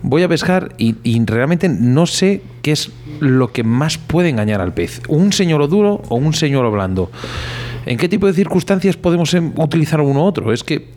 Voy 0.02 0.22
a 0.22 0.28
pescar 0.28 0.70
y, 0.78 0.96
y 1.02 1.24
realmente 1.24 1.68
no 1.68 2.06
sé 2.06 2.42
qué 2.62 2.72
es 2.72 2.92
lo 3.20 3.48
que 3.48 3.64
más 3.64 3.98
puede 3.98 4.28
engañar 4.28 4.60
al 4.60 4.72
pez. 4.72 5.02
Un 5.08 5.32
señor 5.32 5.68
duro 5.68 6.02
o 6.08 6.16
un 6.16 6.32
señor 6.32 6.70
blando. 6.70 7.10
¿En 7.86 7.96
qué 7.96 8.08
tipo 8.08 8.26
de 8.26 8.32
circunstancias 8.32 8.96
podemos 8.96 9.32
em, 9.34 9.52
utilizar 9.56 10.00
uno 10.00 10.22
u 10.22 10.24
otro? 10.24 10.52
Es 10.52 10.62
que 10.62 10.74
eh, 10.74 10.88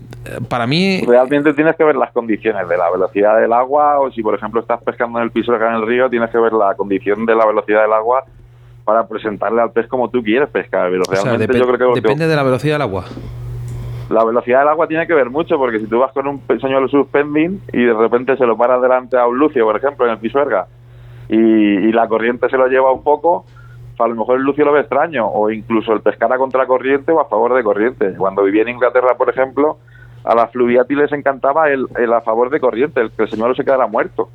para 0.48 0.68
mí 0.68 1.02
Realmente 1.08 1.54
tienes 1.54 1.76
que 1.76 1.84
ver 1.84 1.96
las 1.96 2.12
condiciones 2.12 2.68
de 2.68 2.78
la 2.78 2.92
velocidad 2.92 3.40
del 3.40 3.54
agua 3.54 4.00
o 4.00 4.12
si, 4.12 4.22
por 4.22 4.36
ejemplo, 4.36 4.62
estás 4.62 4.82
pescando 4.84 5.20
en 5.20 5.26
el 5.26 5.32
piso 5.32 5.54
acá 5.54 5.70
en 5.70 5.76
el 5.76 5.88
río, 5.88 6.10
tienes 6.10 6.30
que 6.30 6.38
ver 6.38 6.54
la 6.54 6.76
condición 6.76 7.26
de 7.26 7.36
la 7.36 7.46
velocidad 7.46 7.84
del 7.84 7.94
agua 7.94 8.26
para 8.86 9.08
presentarle 9.08 9.62
al 9.62 9.72
pez 9.72 9.88
como 9.88 10.10
tú 10.10 10.22
quieres 10.24 10.50
pescar. 10.50 10.90
Pero 10.90 11.02
o 11.02 11.06
sea, 11.06 11.24
realmente 11.24 11.58
yo 11.58 11.66
creo 11.68 11.94
que 11.94 12.02
depende 12.02 12.28
de 12.28 12.36
la 12.36 12.44
velocidad 12.44 12.76
del 12.76 12.82
agua. 12.82 13.06
la 14.10 14.24
velocidad 14.24 14.60
del 14.60 14.68
agua 14.70 14.88
tiene 14.88 15.08
que 15.08 15.14
ver 15.14 15.30
mucho, 15.30 15.58
porque 15.58 15.80
si 15.80 15.88
tú 15.88 16.00
vas 16.00 16.12
con 16.12 16.28
un 16.28 16.42
señuelo 16.60 16.88
suspending 16.88 17.62
y 17.72 17.84
de 17.84 17.94
repente 17.94 18.38
se 18.38 18.46
lo 18.46 18.58
paras 18.58 18.82
delante 18.82 19.18
a 19.18 19.26
un 19.26 19.38
lucio, 19.38 19.64
por 19.66 19.78
ejemplo, 19.78 20.06
en 20.06 20.12
el 20.12 20.18
pisuerga, 20.20 20.68
y, 21.30 21.38
y 21.38 21.92
la 21.92 22.08
corriente 22.08 22.50
se 22.50 22.58
lo 22.58 22.68
lleva 22.68 22.92
un 22.92 23.04
poco, 23.04 23.46
a 23.98 24.08
lo 24.08 24.16
mejor 24.16 24.38
el 24.38 24.44
lucio 24.44 24.66
lo 24.66 24.74
ve 24.74 24.82
extraño, 24.82 25.26
o 25.28 25.50
incluso 25.50 25.94
el 25.94 26.02
pescar 26.02 26.32
a 26.34 26.38
contracorriente 26.38 27.12
o 27.12 27.22
a 27.22 27.26
favor 27.26 27.54
de 27.54 27.64
corriente. 27.64 28.14
Cuando 28.18 28.44
vivía 28.44 28.64
en 28.64 28.70
Inglaterra, 28.70 29.16
por 29.18 29.30
ejemplo, 29.30 29.78
a 30.26 30.36
las 30.36 30.52
fluviati 30.52 30.96
les 30.96 31.12
encantaba 31.12 31.70
el, 31.70 31.88
el 31.98 32.12
a 32.14 32.22
favor 32.22 32.50
de 32.50 32.60
corriente, 32.60 33.02
el 33.02 33.12
que 33.12 33.24
el 33.24 33.30
señuelo 33.30 33.56
se 33.56 33.64
quedara 33.64 33.88
muerto. 33.88 34.30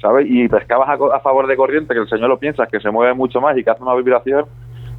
¿Sabes? 0.00 0.26
Y 0.28 0.48
pescabas 0.48 0.88
a, 0.88 0.96
co- 0.96 1.12
a 1.12 1.20
favor 1.20 1.46
de 1.46 1.56
corriente, 1.56 1.92
que 1.94 2.00
el 2.00 2.08
señuelo 2.08 2.38
piensa 2.38 2.66
que 2.66 2.78
se 2.80 2.90
mueve 2.90 3.14
mucho 3.14 3.40
más 3.40 3.56
y 3.58 3.64
que 3.64 3.70
hace 3.70 3.82
una 3.82 3.94
vibración, 3.94 4.44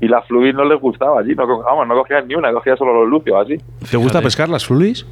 y 0.01 0.07
las 0.07 0.25
fluvis 0.27 0.53
no 0.53 0.65
les 0.65 0.79
gustaba 0.79 1.19
allí, 1.21 1.35
no, 1.35 1.45
vamos, 1.63 1.87
no 1.87 1.95
cogían 1.95 2.27
ni 2.27 2.35
una, 2.35 2.51
cogían 2.51 2.77
solo 2.77 2.93
los 3.01 3.09
lucios 3.09 3.37
así. 3.41 3.57
¿Te 3.89 3.97
gusta 3.97 4.21
pescar 4.21 4.49
las 4.49 4.65
fluis? 4.65 5.05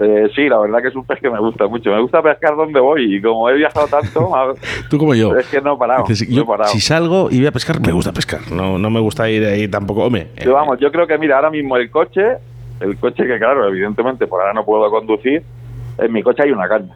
Eh, 0.00 0.28
sí, 0.34 0.48
la 0.48 0.58
verdad 0.58 0.82
que 0.82 0.88
es 0.88 0.96
un 0.96 1.04
pez 1.04 1.20
que 1.20 1.30
me 1.30 1.38
gusta 1.38 1.68
mucho. 1.68 1.88
Me 1.90 2.00
gusta 2.02 2.20
pescar 2.20 2.56
donde 2.56 2.80
voy 2.80 3.14
y 3.16 3.22
como 3.22 3.48
he 3.48 3.54
viajado 3.54 3.86
tanto, 3.86 4.28
Tú 4.90 4.98
como 4.98 5.14
yo. 5.14 5.36
es 5.36 5.46
que 5.48 5.60
no 5.60 5.74
he 5.74 5.78
parado. 5.78 6.04
Dices, 6.08 6.28
no 6.28 6.42
he 6.42 6.44
parado. 6.44 6.70
si 6.72 6.80
salgo 6.80 7.28
y 7.30 7.38
voy 7.38 7.46
a 7.46 7.52
pescar, 7.52 7.80
me 7.80 7.92
gusta 7.92 8.12
pescar. 8.12 8.40
No, 8.50 8.76
no 8.76 8.90
me 8.90 8.98
gusta 8.98 9.30
ir 9.30 9.44
ahí 9.44 9.68
tampoco. 9.68 10.04
Hombre, 10.04 10.28
eh, 10.36 10.42
Yo, 10.44 10.52
vamos, 10.54 10.78
yo 10.80 10.90
creo 10.90 11.06
que, 11.06 11.16
mira, 11.16 11.36
ahora 11.36 11.50
mismo 11.50 11.76
el 11.76 11.90
coche, 11.92 12.38
el 12.80 12.96
coche 12.98 13.24
que, 13.24 13.38
claro, 13.38 13.68
evidentemente 13.68 14.26
por 14.26 14.40
ahora 14.40 14.52
no 14.52 14.64
puedo 14.64 14.90
conducir, 14.90 15.44
en 15.98 16.12
mi 16.12 16.24
coche 16.24 16.42
hay 16.42 16.50
una 16.50 16.66
caña. 16.68 16.92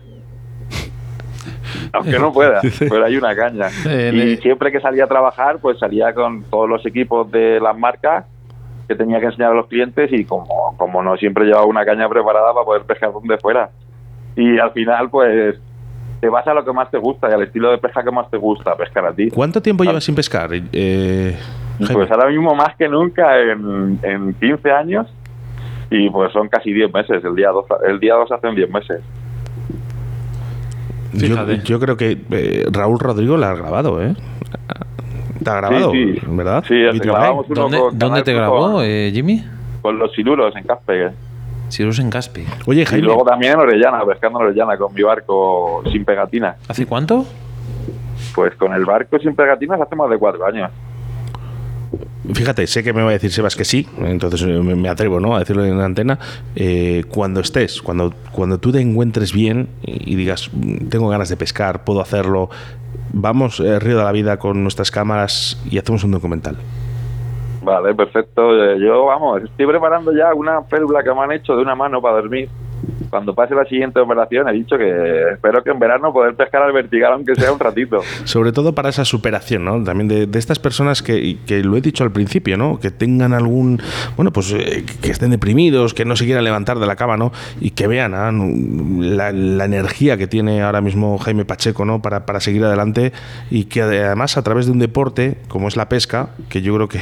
Aunque 1.92 2.18
no 2.18 2.32
pueda, 2.32 2.60
pero 2.78 3.04
hay 3.04 3.16
una 3.16 3.34
caña. 3.34 3.68
Y 4.12 4.36
siempre 4.38 4.72
que 4.72 4.80
salía 4.80 5.04
a 5.04 5.06
trabajar, 5.06 5.58
pues 5.60 5.78
salía 5.78 6.12
con 6.14 6.44
todos 6.44 6.68
los 6.68 6.84
equipos 6.86 7.30
de 7.30 7.60
las 7.60 7.76
marcas 7.76 8.24
que 8.88 8.94
tenía 8.94 9.20
que 9.20 9.26
enseñar 9.26 9.52
a 9.52 9.54
los 9.54 9.66
clientes 9.66 10.10
y 10.12 10.24
como, 10.24 10.74
como 10.78 11.02
no 11.02 11.16
siempre 11.16 11.44
llevaba 11.44 11.66
una 11.66 11.84
caña 11.84 12.08
preparada 12.08 12.52
para 12.54 12.64
poder 12.64 12.82
pescar 12.82 13.12
donde 13.12 13.36
fuera. 13.38 13.70
Y 14.34 14.58
al 14.58 14.72
final, 14.72 15.10
pues, 15.10 15.56
te 16.20 16.28
vas 16.28 16.46
a 16.46 16.54
lo 16.54 16.64
que 16.64 16.72
más 16.72 16.90
te 16.90 16.98
gusta 16.98 17.28
y 17.28 17.32
al 17.32 17.42
estilo 17.42 17.70
de 17.70 17.78
pesca 17.78 18.02
que 18.02 18.10
más 18.10 18.30
te 18.30 18.38
gusta 18.38 18.74
pescar 18.76 19.06
a 19.06 19.12
ti. 19.12 19.30
¿Cuánto 19.30 19.60
tiempo 19.60 19.84
llevas 19.84 20.04
sin 20.04 20.14
pescar? 20.14 20.50
Eh? 20.72 21.36
Pues 21.92 22.10
ahora 22.10 22.28
mismo 22.28 22.54
más 22.54 22.74
que 22.76 22.88
nunca 22.88 23.38
en, 23.38 23.98
en 24.02 24.34
15 24.34 24.70
años 24.70 25.06
y 25.90 26.10
pues 26.10 26.32
son 26.32 26.48
casi 26.48 26.72
10 26.72 26.92
meses. 26.92 27.24
El 27.24 27.34
día 27.34 27.50
2, 27.50 27.64
el 27.88 28.00
día 28.00 28.14
2 28.14 28.32
hacen 28.32 28.54
10 28.54 28.70
meses. 28.70 29.00
Yo, 31.12 31.52
yo 31.64 31.80
creo 31.80 31.96
que 31.96 32.18
eh, 32.30 32.66
Raúl 32.70 32.98
Rodrigo 32.98 33.36
la 33.36 33.50
ha 33.50 33.54
grabado, 33.54 34.02
¿eh? 34.02 34.14
¿Te 35.42 35.50
ha 35.50 35.56
grabado? 35.56 35.92
Sí, 35.92 36.14
sí. 36.14 36.20
¿Verdad? 36.26 36.64
Sí, 36.66 36.82
¿Dónde, 36.82 37.08
con 37.08 37.54
dónde 37.54 37.98
Canal 37.98 38.24
te 38.24 38.34
grabó, 38.34 38.82
eh, 38.82 39.10
Jimmy? 39.12 39.44
Con 39.82 39.98
los 39.98 40.12
siluros 40.12 40.54
en 40.56 40.64
Caspe. 40.64 41.10
Silos 41.68 41.98
en 41.98 42.10
Caspe. 42.10 42.44
Oye, 42.66 42.84
Y 42.92 42.96
luego 42.96 43.24
también 43.24 43.52
en 43.52 43.60
Orellana, 43.60 44.04
pescando 44.04 44.40
en 44.40 44.46
Orellana 44.46 44.76
con 44.76 44.92
mi 44.94 45.02
barco 45.02 45.82
sin 45.92 46.04
pegatina. 46.04 46.56
¿Hace 46.66 46.86
cuánto? 46.86 47.24
Pues 48.34 48.54
con 48.56 48.72
el 48.72 48.84
barco 48.84 49.18
sin 49.18 49.34
pegatinas 49.34 49.80
hace 49.80 49.94
más 49.94 50.10
de 50.10 50.18
cuatro 50.18 50.44
años. 50.46 50.70
Fíjate, 52.34 52.66
sé 52.66 52.84
que 52.84 52.92
me 52.92 53.02
va 53.02 53.10
a 53.10 53.12
decir 53.12 53.30
Sebas 53.30 53.56
que 53.56 53.64
sí, 53.64 53.88
entonces 54.00 54.42
eh, 54.42 54.60
me, 54.60 54.88
atrevo 54.88 55.18
¿no? 55.18 55.34
a 55.34 55.38
decirlo 55.38 55.64
en 55.64 55.78
la 55.78 55.86
antena. 55.86 56.18
Eh, 56.56 57.04
cuando 57.08 57.40
estés, 57.40 57.80
cuando, 57.80 58.12
cuando 58.32 58.58
tú 58.58 58.70
te 58.70 58.80
encuentres 58.80 59.32
bien 59.32 59.68
y, 59.82 60.14
digas, 60.14 60.50
"Mm, 60.52 60.88
tengo 60.88 61.08
ganas 61.08 61.30
de 61.30 61.36
pescar, 61.36 61.84
puedo 61.84 62.00
hacerlo, 62.02 62.50
vamos 63.12 63.60
eh, 63.60 63.78
Río 63.78 63.98
de 63.98 64.04
la 64.04 64.12
Vida 64.12 64.38
con 64.38 64.62
nuestras 64.62 64.90
cámaras 64.90 65.62
y 65.70 65.78
hacemos 65.78 66.04
un 66.04 66.10
documental. 66.10 66.56
Vale, 67.62 67.94
perfecto. 67.94 68.76
Yo, 68.76 69.06
vamos, 69.06 69.42
estoy 69.42 69.66
preparando 69.66 70.12
ya 70.12 70.34
una 70.34 70.62
férula 70.64 71.02
que 71.02 71.12
me 71.12 71.20
han 71.20 71.32
hecho 71.32 71.56
de 71.56 71.62
una 71.62 71.74
mano 71.74 72.00
para 72.00 72.16
dormir. 72.16 72.48
Cuando 73.10 73.34
pase 73.34 73.54
la 73.54 73.64
siguiente 73.64 74.00
operación, 74.00 74.48
he 74.48 74.52
dicho 74.52 74.76
que 74.76 75.32
espero 75.32 75.62
que 75.62 75.70
en 75.70 75.78
verano 75.78 76.12
poder 76.12 76.34
pescar 76.34 76.62
al 76.62 76.72
vertical, 76.72 77.12
aunque 77.12 77.34
sea 77.34 77.52
un 77.52 77.58
ratito. 77.58 78.00
Sobre 78.24 78.52
todo 78.52 78.74
para 78.74 78.88
esa 78.88 79.04
superación, 79.04 79.64
¿no? 79.64 79.82
También 79.82 80.08
de, 80.08 80.26
de 80.26 80.38
estas 80.38 80.58
personas 80.58 81.02
que, 81.02 81.38
que 81.46 81.62
lo 81.62 81.76
he 81.76 81.80
dicho 81.80 82.04
al 82.04 82.12
principio, 82.12 82.56
¿no? 82.56 82.78
Que 82.78 82.90
tengan 82.90 83.32
algún, 83.32 83.80
bueno, 84.16 84.32
pues 84.32 84.52
eh, 84.52 84.84
que 85.00 85.10
estén 85.10 85.30
deprimidos, 85.30 85.94
que 85.94 86.04
no 86.04 86.16
se 86.16 86.24
quieran 86.24 86.44
levantar 86.44 86.78
de 86.78 86.86
la 86.86 86.96
cama, 86.96 87.16
¿no? 87.16 87.32
Y 87.60 87.70
que 87.70 87.86
vean 87.86 88.14
¿ah? 88.14 88.30
la, 88.32 89.32
la 89.32 89.64
energía 89.64 90.16
que 90.16 90.26
tiene 90.26 90.62
ahora 90.62 90.80
mismo 90.80 91.18
Jaime 91.18 91.44
Pacheco, 91.44 91.84
¿no? 91.84 92.02
Para, 92.02 92.26
para 92.26 92.40
seguir 92.40 92.64
adelante 92.64 93.12
y 93.50 93.64
que 93.64 93.82
además 93.82 94.36
a 94.36 94.42
través 94.42 94.66
de 94.66 94.72
un 94.72 94.78
deporte 94.78 95.38
como 95.48 95.68
es 95.68 95.76
la 95.76 95.88
pesca, 95.88 96.30
que 96.48 96.62
yo 96.62 96.74
creo 96.74 96.88
que, 96.88 97.00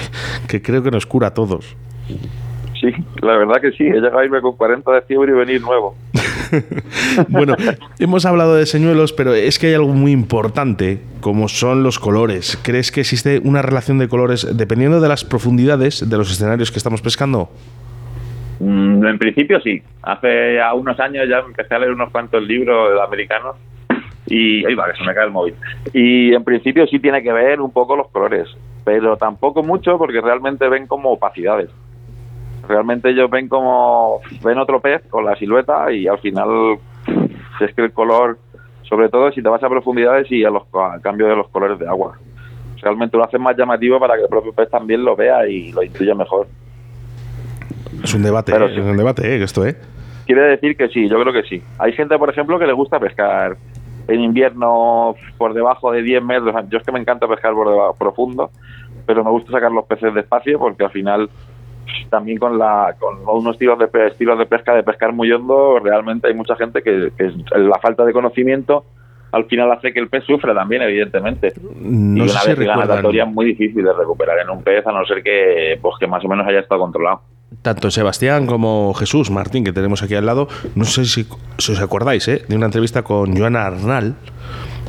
que 0.49 0.62
creo 0.62 0.83
que 0.83 0.91
nos 0.91 1.07
cura 1.07 1.28
a 1.28 1.35
todos. 1.35 1.77
Sí, 2.87 3.05
la 3.21 3.37
verdad 3.37 3.61
que 3.61 3.73
sí. 3.73 3.85
He 3.85 3.95
llegado 3.95 4.19
a 4.19 4.25
irme 4.25 4.41
con 4.41 4.57
40 4.57 4.91
de 4.93 5.03
fiebre 5.03 5.33
y 5.33 5.35
venir 5.35 5.61
nuevo. 5.61 5.95
Bueno, 7.29 7.57
hemos 7.99 8.25
hablado 8.25 8.55
de 8.55 8.67
señuelos, 8.67 9.13
pero 9.13 9.35
es 9.35 9.59
que 9.59 9.67
hay 9.67 9.75
algo 9.75 9.89
muy 9.89 10.13
importante, 10.13 11.01
como 11.21 11.49
son 11.49 11.83
los 11.83 11.99
colores. 11.99 12.57
¿Crees 12.63 12.93
que 12.93 13.01
existe 13.01 13.41
una 13.43 13.63
relación 13.63 13.99
de 13.99 14.07
colores 14.07 14.57
dependiendo 14.57 15.01
de 15.01 15.09
las 15.09 15.25
profundidades 15.25 16.09
de 16.09 16.17
los 16.17 16.31
escenarios 16.31 16.71
que 16.71 16.79
estamos 16.79 17.03
pescando? 17.03 17.51
Mm, 18.61 19.05
en 19.05 19.19
principio 19.19 19.61
sí. 19.61 19.83
Hace 20.03 20.55
ya 20.55 20.73
unos 20.75 21.01
años 21.01 21.27
ya 21.29 21.39
empecé 21.39 21.75
a 21.75 21.81
leer 21.81 21.93
unos 21.93 22.11
cuantos 22.11 22.41
libros 22.43 23.01
americanos 23.05 23.57
y 24.27 24.65
ahí 24.67 24.75
va, 24.75 24.87
que 24.93 24.99
se 24.99 25.05
me 25.05 25.15
cae 25.15 25.27
el 25.27 25.33
móvil. 25.33 25.55
Y 25.93 26.33
en 26.33 26.45
principio 26.45 26.87
sí 26.87 27.01
tiene 27.01 27.25
que 27.25 27.33
ver 27.33 27.61
un 27.61 27.73
poco 27.73 27.97
los 27.97 28.09
colores, 28.11 28.49
pero 28.85 29.17
tampoco 29.17 29.65
mucho 29.65 29.99
porque 29.99 30.21
realmente 30.21 30.69
ven 30.69 30.87
como 30.87 31.11
opacidades. 31.11 31.71
Realmente 32.68 33.10
ellos 33.10 33.30
ven 33.30 33.48
como 33.48 34.20
ven 34.43 34.59
otro 34.59 34.80
pez 34.80 35.02
con 35.09 35.24
la 35.24 35.36
silueta 35.36 35.90
y 35.93 36.06
al 36.06 36.18
final 36.18 36.78
es 37.60 37.74
que 37.74 37.82
el 37.82 37.93
color, 37.93 38.38
sobre 38.82 39.09
todo 39.09 39.30
si 39.32 39.43
te 39.43 39.48
vas 39.48 39.62
a 39.62 39.68
profundidades 39.68 40.30
y 40.30 40.44
a 40.44 40.51
los 40.51 40.64
a 40.74 40.98
cambio 41.01 41.28
de 41.28 41.36
los 41.36 41.48
colores 41.48 41.78
de 41.78 41.86
agua. 41.86 42.18
Realmente 42.82 43.16
lo 43.16 43.24
hacen 43.24 43.40
más 43.40 43.56
llamativo 43.56 43.98
para 43.98 44.16
que 44.16 44.22
el 44.22 44.28
propio 44.28 44.52
pez 44.52 44.68
también 44.68 45.05
lo 45.05 45.16
vea 45.16 45.48
y 45.48 45.72
lo 45.72 45.82
intuya 45.82 46.14
mejor. 46.14 46.47
Es 48.02 48.14
un 48.14 48.22
debate, 48.22 48.52
Pero 48.52 48.66
¿eh? 48.66 48.74
sí. 48.74 48.80
es 48.80 48.86
un 48.86 48.97
debate, 48.97 49.26
¿eh? 49.26 49.43
esto, 49.43 49.66
¿eh? 49.66 49.76
Quiere 50.26 50.43
decir 50.43 50.76
que 50.76 50.88
sí, 50.88 51.09
yo 51.09 51.20
creo 51.20 51.32
que 51.32 51.44
sí. 51.44 51.62
Hay 51.78 51.93
gente, 51.93 52.18
por 52.18 52.28
ejemplo, 52.28 52.59
que 52.59 52.66
le 52.66 52.72
gusta 52.72 52.98
pescar 52.98 53.56
en 54.09 54.20
invierno 54.20 55.14
por 55.38 55.55
debajo 55.55 55.93
de 55.93 56.02
10 56.02 56.22
metros. 56.22 56.55
Yo 56.68 56.78
es 56.78 56.84
que 56.84 56.93
me 56.93 57.01
encanta 57.01 57.26
pescar 57.28 57.55
por 57.55 57.70
debajo, 57.70 57.94
profundo, 57.94 58.51
pero 59.06 59.24
me 59.24 59.30
gusta 59.30 59.52
sacar 59.52 59.70
los 59.70 59.84
peces 59.86 60.14
despacio 60.14 60.59
porque 60.59 60.84
al 60.84 60.90
final 60.90 61.30
también 62.11 62.39
con 62.39 62.59
la 62.59 62.95
con 62.99 63.19
unos 63.27 63.55
estilos 63.55 63.79
de 63.79 64.07
estilos 64.07 64.39
de 64.39 64.47
pesca 64.47 64.75
de 64.75 64.83
pescar 64.83 65.13
muy 65.13 65.31
hondo 65.31 65.79
realmente 65.79 66.29
hay 66.29 66.35
mucha 66.35 66.57
gente 66.57 66.83
que, 66.83 67.11
que 67.17 67.33
la 67.59 67.79
falta 67.79 68.05
de 68.05 68.13
conocimiento 68.13 68.85
al 69.33 69.45
final 69.47 69.71
hace 69.73 69.93
que 69.93 70.01
el 70.01 70.09
pez 70.09 70.25
sufra 70.25 70.55
también 70.55 70.83
evidentemente 70.83 71.53
No 71.75 72.25
y 72.25 72.29
sé 72.29 72.55
una 72.55 72.85
vez 72.87 73.15
es 73.15 73.27
muy 73.29 73.47
difícil 73.47 73.85
de 73.85 73.93
recuperar 73.93 74.39
en 74.39 74.51
un 74.51 74.63
pez 74.63 74.87
a 74.87 74.93
no 74.93 75.05
ser 75.05 75.23
que 75.23 75.79
pues 75.81 75.95
que 75.99 76.07
más 76.07 76.25
o 76.25 76.29
menos 76.29 76.47
haya 76.47 76.61
estado 76.61 76.81
controlado 76.81 77.23
Tanto 77.63 77.91
Sebastián 77.91 78.47
como 78.47 78.93
Jesús 78.95 79.31
Martín, 79.31 79.65
que 79.65 79.73
tenemos 79.73 80.03
aquí 80.03 80.17
al 80.17 80.27
lado, 80.27 80.49
no 80.75 80.85
sé 80.85 81.05
si, 81.05 81.27
si 81.59 81.73
os 81.73 81.81
acordáis, 81.81 82.27
¿eh? 82.27 82.43
de 82.49 82.57
una 82.57 82.67
entrevista 82.67 83.03
con 83.03 83.37
Joana 83.37 83.67
Arnal, 83.67 84.17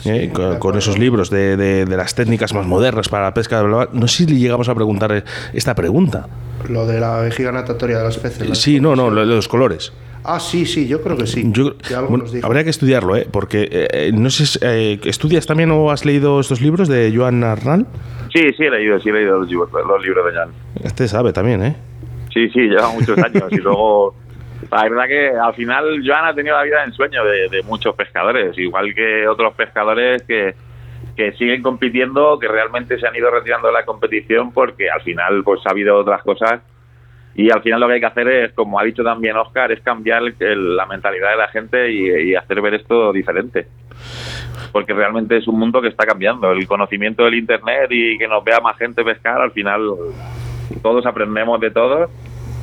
¿eh? 0.07 0.29
con, 0.33 0.57
con 0.59 0.77
esos 0.77 0.97
libros 0.97 1.29
de, 1.29 1.57
de- 1.57 1.85
de 1.85 1.97
las 1.97 2.15
técnicas 2.15 2.53
más 2.53 2.65
modernas 2.65 3.09
para 3.09 3.25
la 3.25 3.33
pesca. 3.33 3.61
bla, 3.61 3.67
bla, 3.75 3.85
bla. 3.87 3.99
No 3.99 4.07
sé 4.07 4.25
si 4.25 4.33
le 4.33 4.39
llegamos 4.39 4.69
a 4.69 4.75
preguntar 4.75 5.11
eh, 5.11 5.23
esta 5.53 5.75
pregunta. 5.75 6.27
Lo 6.69 6.85
de 6.85 6.99
la 6.99 7.19
vejiga 7.19 7.51
natatoria 7.51 7.97
de 7.99 8.03
los 8.05 8.17
peces. 8.17 8.47
la- 8.49 8.55
Sí, 8.55 8.79
no, 8.79 8.95
no, 8.95 9.09
lo 9.09 9.21
de 9.21 9.27
los 9.35 9.47
colores. 9.47 9.93
Ah, 10.23 10.39
sí, 10.41 10.65
sí, 10.65 10.87
yo 10.87 11.01
creo 11.01 11.15
que 11.15 11.25
sí. 11.27 11.43
Yo- 11.53 11.75
bueno, 12.09 12.25
habría 12.43 12.63
que 12.65 12.69
estudiarlo, 12.69 13.15
¿eh? 13.15 13.27
porque 13.31 13.63
eh, 13.71 13.87
eh, 13.93 14.11
no 14.13 14.29
sé, 14.29 14.45
si, 14.45 14.59
eh, 14.61 14.99
¿estudias 15.05 15.45
también 15.45 15.71
o 15.71 15.89
has 15.89 16.03
leído 16.03 16.39
estos 16.41 16.59
libros 16.59 16.89
de 16.89 17.13
Joana 17.15 17.53
Arnal? 17.53 17.85
Sí, 18.33 18.41
sí 18.57 18.63
he 18.63 18.69
leído, 18.69 18.99
sí 18.99 19.07
he 19.09 19.13
leído 19.13 19.37
los 19.39 19.47
libros, 19.49 19.69
los 19.71 20.03
libros 20.03 20.25
de 20.25 20.37
Jan. 20.37 20.49
Este 20.83 21.07
sabe 21.07 21.31
también, 21.31 21.63
¿eh? 21.63 21.75
Sí, 22.33 22.49
sí, 22.49 22.59
lleva 22.59 22.91
muchos 22.91 23.17
años 23.19 23.45
y 23.51 23.57
luego 23.57 24.15
la 24.71 24.83
verdad 24.83 25.07
que 25.07 25.29
al 25.29 25.53
final 25.53 26.01
Joan 26.05 26.25
ha 26.25 26.33
tenido 26.33 26.55
la 26.57 26.63
vida 26.63 26.83
en 26.83 26.91
sueño 26.93 27.23
de, 27.23 27.61
muchos 27.63 27.95
pescadores, 27.95 28.57
igual 28.57 28.93
que 28.93 29.27
otros 29.27 29.53
pescadores 29.53 30.23
que, 30.23 30.55
que 31.15 31.31
siguen 31.33 31.61
compitiendo, 31.61 32.37
que 32.39 32.47
realmente 32.47 32.99
se 32.99 33.07
han 33.07 33.15
ido 33.15 33.29
retirando 33.31 33.67
de 33.67 33.73
la 33.73 33.85
competición 33.85 34.51
porque 34.51 34.89
al 34.89 35.01
final 35.01 35.43
pues 35.43 35.61
ha 35.65 35.71
habido 35.71 35.97
otras 35.97 36.21
cosas 36.23 36.61
y 37.35 37.51
al 37.51 37.61
final 37.61 37.79
lo 37.79 37.87
que 37.87 37.93
hay 37.93 37.99
que 37.99 38.05
hacer 38.07 38.27
es, 38.27 38.53
como 38.53 38.79
ha 38.79 38.83
dicho 38.83 39.03
también 39.03 39.37
Oscar, 39.37 39.71
es 39.71 39.79
cambiar 39.81 40.23
el- 40.39 40.75
la 40.75 40.85
mentalidad 40.87 41.31
de 41.31 41.37
la 41.37 41.47
gente 41.49 41.91
y, 41.91 42.31
y 42.31 42.35
hacer 42.35 42.61
ver 42.61 42.73
esto 42.73 43.13
diferente. 43.13 43.67
Porque 44.71 44.93
realmente 44.93 45.37
es 45.37 45.47
un 45.47 45.59
mundo 45.59 45.79
que 45.79 45.87
está 45.89 46.05
cambiando. 46.05 46.51
El 46.51 46.67
conocimiento 46.67 47.23
del 47.25 47.35
Internet 47.35 47.87
y 47.91 48.17
que 48.17 48.27
nos 48.27 48.43
vea 48.43 48.59
más 48.59 48.75
gente 48.77 49.03
pescar, 49.03 49.39
al 49.39 49.51
final 49.51 49.87
todos 50.81 51.05
aprendemos 51.05 51.59
de 51.61 51.69
todo 51.71 52.09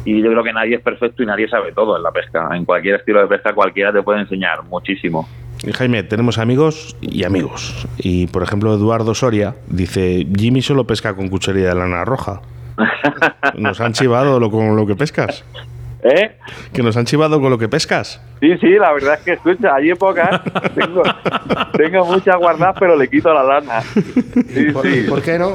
y 0.04 0.22
yo 0.22 0.30
creo 0.30 0.44
que 0.44 0.52
nadie 0.52 0.76
es 0.76 0.82
perfecto 0.82 1.22
y 1.22 1.26
nadie 1.26 1.48
sabe 1.48 1.72
todo 1.72 1.96
en 1.96 2.02
la 2.02 2.10
pesca. 2.10 2.48
En 2.52 2.64
cualquier 2.64 2.96
estilo 2.96 3.20
de 3.20 3.26
pesca 3.26 3.52
cualquiera 3.52 3.92
te 3.92 4.02
puede 4.02 4.20
enseñar 4.20 4.62
muchísimo. 4.64 5.28
Y 5.62 5.72
Jaime, 5.72 6.02
tenemos 6.02 6.38
amigos 6.38 6.96
y 7.00 7.24
amigos. 7.24 7.86
Y 7.98 8.26
por 8.26 8.42
ejemplo, 8.42 8.74
Eduardo 8.74 9.14
Soria 9.14 9.54
dice: 9.66 10.26
Jimmy 10.36 10.62
solo 10.62 10.84
pesca 10.86 11.14
con 11.14 11.28
cuchería 11.28 11.68
de 11.68 11.74
lana 11.74 12.04
roja. 12.04 12.42
Nos 13.56 13.80
han 13.80 13.92
chivado 13.92 14.40
lo, 14.40 14.50
con 14.50 14.76
lo 14.76 14.86
que 14.86 14.96
pescas. 14.96 15.44
¿Eh? 16.04 16.36
Que 16.74 16.82
nos 16.82 16.98
han 16.98 17.06
chivado 17.06 17.40
con 17.40 17.48
lo 17.48 17.56
que 17.56 17.66
pescas. 17.66 18.20
Sí, 18.38 18.58
sí, 18.58 18.68
la 18.72 18.92
verdad 18.92 19.14
es 19.14 19.20
que 19.24 19.32
escucha, 19.32 19.74
hay 19.74 19.90
épocas, 19.90 20.42
tengo, 20.74 21.02
tengo 21.72 22.04
muchas 22.04 22.36
guardadas, 22.36 22.76
pero 22.78 22.94
le 22.94 23.08
quito 23.08 23.32
la 23.32 23.42
lana. 23.42 23.80
Sí, 23.80 24.66
¿Por, 24.70 24.86
sí. 24.86 25.06
por 25.08 25.22
qué 25.22 25.38
no? 25.38 25.52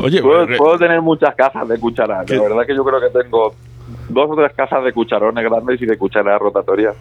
Oye, 0.00 0.22
puedo, 0.22 0.46
puedo 0.56 0.78
tener 0.78 1.02
muchas 1.02 1.34
cajas 1.34 1.68
de 1.68 1.78
cucharas. 1.80 2.30
La 2.30 2.42
verdad 2.42 2.64
que 2.64 2.74
yo 2.76 2.84
creo 2.84 3.00
que 3.00 3.18
tengo 3.18 3.52
dos 4.08 4.30
o 4.30 4.36
tres 4.36 4.52
cajas 4.54 4.84
de 4.84 4.92
cucharones 4.92 5.44
grandes 5.44 5.82
y 5.82 5.86
de 5.86 5.98
cucharas 5.98 6.38
rotatorias. 6.40 6.94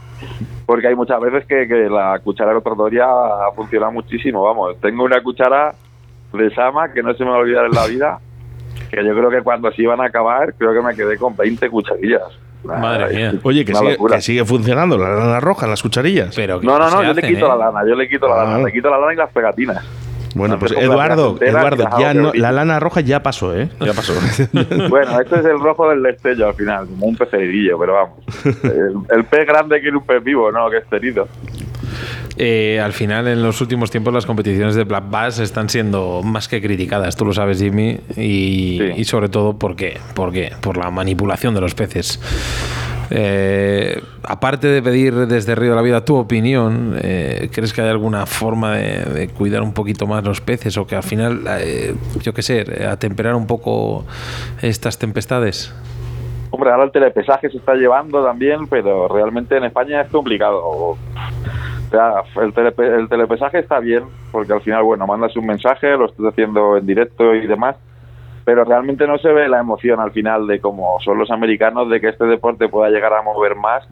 Porque 0.66 0.88
hay 0.88 0.95
muchas 0.95 1.20
veces 1.20 1.45
que, 1.45 1.68
que 1.68 1.90
la 1.90 2.20
cuchara 2.24 2.54
rotatoria 2.54 3.06
funciona 3.56 3.91
muchísimo. 3.91 4.44
Vamos, 4.44 4.80
tengo 4.82 5.04
una 5.04 5.22
cuchara 5.22 5.76
de 6.34 6.50
Sama 6.56 6.91
que 6.91 7.04
no 7.04 7.14
se 7.14 7.24
me 7.24 7.30
va 7.30 7.36
a 7.36 7.40
olvidar 7.40 7.66
en 7.66 7.72
la 7.72 7.86
vida. 7.86 8.20
Que 8.90 9.06
yo 9.06 9.14
creo 9.14 9.30
que 9.30 9.41
cuando 9.41 9.72
se 9.72 9.84
iban 9.84 10.02
a 10.02 10.06
acabar, 10.06 10.56
creo 10.56 10.74
que 10.74 10.82
me 10.82 10.95
quedé 10.95 11.18
con 11.18 11.36
20 11.36 11.70
cucharillas. 11.70 12.24
Madre 12.64 13.15
mía. 13.15 13.34
Oye, 13.44 13.65
que 13.65 13.73
sigue, 13.76 13.91
locura. 13.91 14.15
que 14.18 14.22
sigue 14.22 14.45
funcionando 14.45 14.98
la 14.98 15.10
lana 15.10 15.40
roja 15.40 15.65
en 15.65 15.72
las 15.72 15.81
cucharillas. 15.81 16.34
Pero 16.35 16.61
No, 16.61 16.77
no, 16.80 16.90
no, 16.90 17.03
yo 17.03 17.14
le 17.14 17.22
quito 17.22 17.45
¿eh? 17.45 17.49
la 17.49 17.56
lana, 17.56 17.80
yo 17.88 17.95
le 17.95 18.07
quito 18.07 18.27
la 18.27 18.41
Ah. 18.41 18.45
lana, 18.45 18.65
le 18.65 18.72
quito 18.72 18.90
la 18.90 18.98
lana 18.98 19.14
y 19.14 19.15
las 19.18 19.31
pegatinas. 19.31 19.84
Bueno, 20.35 20.57
pues 20.57 20.72
Eduardo, 20.72 21.38
Eduardo, 21.40 21.88
ya 21.99 22.15
no, 22.15 22.31
la 22.34 22.52
lana 22.52 22.80
roja 22.80 23.02
ya 23.02 23.22
pasó, 23.22 23.56
¿eh? 23.56 23.69
Ya 23.80 23.94
pasó. 23.94 24.14
Bueno, 24.90 25.19
este 25.22 25.40
es 25.40 25.45
el 25.45 25.60
rojo 25.60 25.88
del 25.91 26.02
destello 26.02 26.48
al 26.48 26.56
final, 26.56 26.88
como 26.88 27.06
un 27.06 27.15
pecerillo, 27.15 27.77
pero 27.77 27.94
vamos. 27.94 28.18
El, 28.64 28.95
el 29.15 29.26
pez 29.26 29.45
grande 29.45 29.80
quiere 29.80 29.95
un 29.95 30.03
pez 30.03 30.23
vivo, 30.23 30.52
no, 30.52 30.72
que 30.72 30.77
es 30.77 30.85
herido. 30.91 31.27
Eh, 32.38 32.80
al 32.80 32.93
final, 32.93 33.27
en 33.27 33.43
los 33.43 33.61
últimos 33.61 33.91
tiempos, 33.91 34.14
las 34.14 34.26
competiciones 34.26 34.76
de 34.76 34.84
Black 34.85 35.03
Bass 35.10 35.39
están 35.39 35.69
siendo 35.69 36.22
más 36.23 36.47
que 36.47 36.61
criticadas, 36.61 37.15
tú 37.15 37.26
lo 37.26 37.34
sabes, 37.34 37.60
Jimmy, 37.60 37.99
y, 38.18 38.81
y 38.95 39.03
sobre 39.05 39.30
todo 39.30 39.57
¿por 39.57 39.76
qué? 39.76 39.97
¿Por 40.15 40.31
qué? 40.31 40.51
Por 40.61 40.77
la 40.77 40.89
manipulación 40.89 41.53
de 41.53 41.61
los 41.61 41.76
peces. 41.76 42.19
Eh, 43.11 44.01
aparte 44.23 44.68
de 44.68 44.81
pedir 44.81 45.14
desde 45.27 45.53
Río 45.53 45.72
de 45.72 45.76
la 45.76 45.84
Vida 45.84 46.03
tu 46.03 46.15
opinión, 46.15 46.97
eh, 46.99 47.49
¿crees 47.51 47.72
que 47.72 47.81
hay 47.81 47.89
alguna 47.89 48.26
forma 48.26 48.77
de, 48.77 49.05
de 49.05 49.27
cuidar 49.27 49.61
un 49.61 49.73
poquito 49.73 50.07
más 50.07 50.23
los 50.23 50.41
peces 50.41 50.76
o 50.77 50.88
que 50.88 50.95
al 50.95 51.03
final, 51.03 51.41
eh, 51.60 51.93
yo 52.22 52.34
qué 52.34 52.41
sé, 52.41 52.88
atemperar 52.89 53.35
un 53.35 53.45
poco 53.45 54.05
estas 54.64 54.97
tempestades? 54.97 55.72
Hombre, 56.49 56.72
ahora 56.72 56.85
el 56.85 56.91
telepesaje 56.91 57.49
se 57.49 57.57
está 57.57 57.76
llevando 57.76 58.23
también, 58.23 58.68
pero 58.68 59.07
realmente 59.07 59.57
en 59.57 59.65
España 59.65 60.01
es 60.01 60.10
complicado. 60.10 60.97
Sea, 61.94 62.24
el, 62.41 62.52
telepe- 62.56 62.99
el 62.99 63.07
telepesaje 63.07 63.60
está 63.60 63.80
bien, 63.80 64.06
porque 64.32 64.52
al 64.52 64.61
final, 64.61 64.82
bueno, 64.82 65.06
mandas 65.06 65.38
un 65.38 65.45
mensaje, 65.45 65.95
lo 65.95 66.06
estás 66.06 66.26
haciendo 66.26 66.76
en 66.76 66.88
directo 66.88 67.36
y 67.36 67.45
demás, 67.45 67.76
pero 68.44 68.64
realmente 68.64 69.06
no 69.06 69.20
se 69.20 69.32
ve 69.32 69.48
la 69.48 69.60
emoción 69.60 69.99
al 69.99 70.10
final 70.11 70.48
de 70.48 70.60
cómo 70.60 70.98
son 71.06 71.20
los 71.20 71.30
americanos, 71.30 71.88
de 71.91 72.02
que 72.02 72.10
este 72.10 72.26
deporte 72.26 72.68
pueda 72.68 72.90
llegar 72.90 73.14
a 73.14 73.22
mover 73.22 73.56
más, 73.56 73.88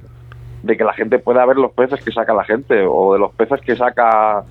de 0.64 0.76
que 0.76 0.84
la 0.84 0.94
gente 0.94 1.20
pueda 1.20 1.46
ver 1.46 1.58
los 1.58 1.74
peces 1.74 2.04
que 2.04 2.12
saca 2.12 2.34
la 2.34 2.44
gente, 2.44 2.84
o 2.90 3.14
de 3.14 3.20
los 3.20 3.34
peces 3.34 3.62
que 3.62 3.76
saca 3.76 4.46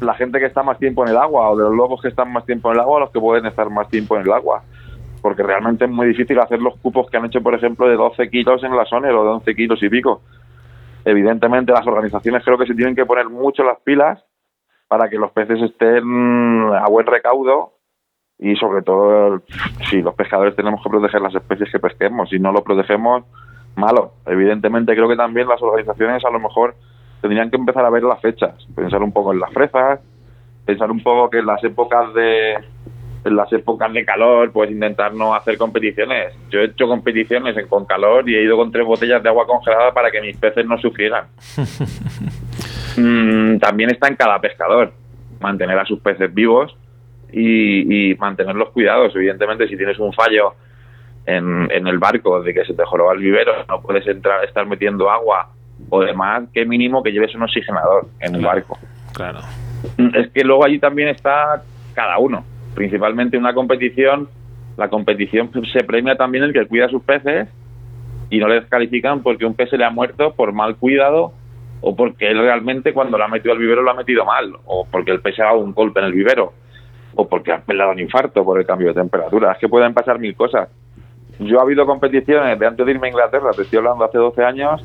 la 0.00 0.14
gente 0.14 0.40
que 0.40 0.46
está 0.46 0.64
más 0.64 0.78
tiempo 0.80 1.04
en 1.04 1.10
el 1.10 1.18
agua, 1.18 1.50
o 1.50 1.56
de 1.56 1.62
los 1.62 1.74
lobos 1.74 2.02
que 2.02 2.08
están 2.08 2.32
más 2.32 2.44
tiempo 2.46 2.70
en 2.70 2.74
el 2.74 2.80
agua, 2.80 2.98
los 2.98 3.10
que 3.12 3.20
pueden 3.20 3.46
estar 3.46 3.70
más 3.70 3.88
tiempo 3.88 4.16
en 4.16 4.22
el 4.22 4.32
agua 4.32 4.62
porque 5.22 5.42
realmente 5.42 5.84
es 5.84 5.90
muy 5.90 6.06
difícil 6.06 6.40
hacer 6.40 6.60
los 6.62 6.78
cupos 6.78 7.10
que 7.10 7.18
han 7.18 7.26
hecho, 7.26 7.42
por 7.42 7.54
ejemplo, 7.54 7.86
de 7.86 7.94
12 7.94 8.30
kilos 8.30 8.64
en 8.64 8.74
la 8.74 8.86
Soner 8.86 9.12
o 9.12 9.22
de 9.22 9.28
11 9.28 9.54
kilos 9.54 9.82
y 9.82 9.90
pico. 9.90 10.22
Evidentemente, 11.04 11.72
las 11.72 11.86
organizaciones 11.86 12.44
creo 12.44 12.58
que 12.58 12.66
se 12.66 12.74
tienen 12.74 12.94
que 12.94 13.06
poner 13.06 13.28
mucho 13.28 13.62
las 13.62 13.80
pilas 13.80 14.24
para 14.88 15.08
que 15.08 15.16
los 15.16 15.32
peces 15.32 15.60
estén 15.62 16.70
a 16.74 16.88
buen 16.88 17.06
recaudo 17.06 17.74
y, 18.38 18.56
sobre 18.56 18.82
todo, 18.82 19.42
si 19.88 20.02
los 20.02 20.14
pescadores 20.14 20.56
tenemos 20.56 20.82
que 20.82 20.90
proteger 20.90 21.20
las 21.20 21.34
especies 21.34 21.70
que 21.70 21.78
pesquemos. 21.78 22.28
Si 22.28 22.38
no 22.38 22.52
lo 22.52 22.64
protegemos, 22.64 23.24
malo. 23.76 24.12
Evidentemente, 24.26 24.94
creo 24.94 25.08
que 25.08 25.16
también 25.16 25.48
las 25.48 25.62
organizaciones 25.62 26.24
a 26.24 26.30
lo 26.30 26.40
mejor 26.40 26.74
tendrían 27.20 27.50
que 27.50 27.56
empezar 27.56 27.84
a 27.84 27.90
ver 27.90 28.02
las 28.02 28.20
fechas, 28.20 28.66
pensar 28.74 29.02
un 29.02 29.12
poco 29.12 29.32
en 29.32 29.40
las 29.40 29.52
fresas, 29.52 30.00
pensar 30.64 30.90
un 30.90 31.02
poco 31.02 31.30
que 31.30 31.38
en 31.38 31.46
las 31.46 31.62
épocas 31.64 32.12
de 32.14 32.54
en 33.24 33.36
las 33.36 33.52
épocas 33.52 33.92
de 33.92 34.04
calor, 34.04 34.50
pues 34.52 34.70
intentar 34.70 35.12
no 35.14 35.34
hacer 35.34 35.58
competiciones. 35.58 36.34
Yo 36.50 36.60
he 36.60 36.64
hecho 36.64 36.86
competiciones 36.88 37.56
en- 37.56 37.66
con 37.68 37.84
calor 37.84 38.28
y 38.28 38.34
he 38.34 38.42
ido 38.42 38.56
con 38.56 38.72
tres 38.72 38.86
botellas 38.86 39.22
de 39.22 39.28
agua 39.28 39.46
congelada 39.46 39.92
para 39.92 40.10
que 40.10 40.20
mis 40.20 40.36
peces 40.36 40.64
no 40.66 40.78
sufrieran. 40.78 41.24
Mm, 42.96 43.58
también 43.58 43.90
está 43.90 44.08
en 44.08 44.16
cada 44.16 44.40
pescador 44.40 44.92
mantener 45.40 45.78
a 45.78 45.84
sus 45.84 46.00
peces 46.00 46.32
vivos 46.34 46.76
y, 47.32 48.10
y 48.10 48.14
mantenerlos 48.16 48.70
cuidados. 48.70 49.14
Evidentemente, 49.14 49.68
si 49.68 49.76
tienes 49.76 49.98
un 49.98 50.12
fallo 50.12 50.54
en, 51.24 51.68
en 51.70 51.86
el 51.86 51.98
barco 51.98 52.42
de 52.42 52.52
que 52.52 52.64
se 52.64 52.74
te 52.74 52.84
joroba 52.84 53.12
el 53.14 53.20
vivero, 53.20 53.52
no 53.68 53.80
puedes 53.80 54.06
entrar, 54.06 54.44
estar 54.44 54.66
metiendo 54.66 55.08
agua 55.10 55.50
o 55.88 56.00
demás, 56.02 56.44
que 56.52 56.66
mínimo 56.66 57.02
que 57.02 57.12
lleves 57.12 57.34
un 57.34 57.42
oxigenador 57.42 58.08
en 58.18 58.34
el 58.34 58.42
barco. 58.44 58.76
Claro. 59.14 59.38
Es 60.14 60.28
que 60.32 60.42
luego 60.44 60.64
allí 60.64 60.78
también 60.78 61.08
está 61.08 61.62
cada 61.94 62.18
uno. 62.18 62.44
Principalmente 62.74 63.36
una 63.36 63.54
competición, 63.54 64.28
la 64.76 64.88
competición 64.88 65.50
se 65.72 65.84
premia 65.84 66.16
también 66.16 66.44
el 66.44 66.52
que 66.52 66.66
cuida 66.66 66.88
sus 66.88 67.02
peces 67.02 67.48
y 68.30 68.38
no 68.38 68.48
les 68.48 68.64
califican 68.66 69.22
porque 69.22 69.44
un 69.44 69.54
pez 69.54 69.70
se 69.70 69.76
le 69.76 69.84
ha 69.84 69.90
muerto 69.90 70.34
por 70.34 70.52
mal 70.52 70.76
cuidado 70.76 71.32
o 71.80 71.96
porque 71.96 72.30
él 72.30 72.38
realmente 72.38 72.92
cuando 72.92 73.18
lo 73.18 73.24
ha 73.24 73.28
metido 73.28 73.52
al 73.52 73.58
vivero 73.58 73.82
lo 73.82 73.90
ha 73.90 73.94
metido 73.94 74.24
mal 74.24 74.52
o 74.66 74.86
porque 74.90 75.10
el 75.10 75.20
pez 75.20 75.36
se 75.36 75.42
ha 75.42 75.46
dado 75.46 75.58
un 75.58 75.72
golpe 75.72 76.00
en 76.00 76.06
el 76.06 76.12
vivero 76.12 76.52
o 77.14 77.28
porque 77.28 77.52
ha 77.52 77.60
pelado 77.60 77.90
un 77.90 77.98
infarto 77.98 78.44
por 78.44 78.58
el 78.58 78.66
cambio 78.66 78.88
de 78.88 78.94
temperatura. 78.94 79.52
Es 79.52 79.58
que 79.58 79.68
pueden 79.68 79.92
pasar 79.92 80.18
mil 80.18 80.36
cosas. 80.36 80.68
Yo 81.40 81.58
ha 81.58 81.62
habido 81.62 81.86
competiciones 81.86 82.58
de 82.58 82.66
antes 82.66 82.86
de 82.86 82.92
irme 82.92 83.08
a 83.08 83.10
Inglaterra, 83.10 83.50
te 83.56 83.62
estoy 83.62 83.78
hablando 83.78 84.04
hace 84.04 84.18
12 84.18 84.44
años, 84.44 84.84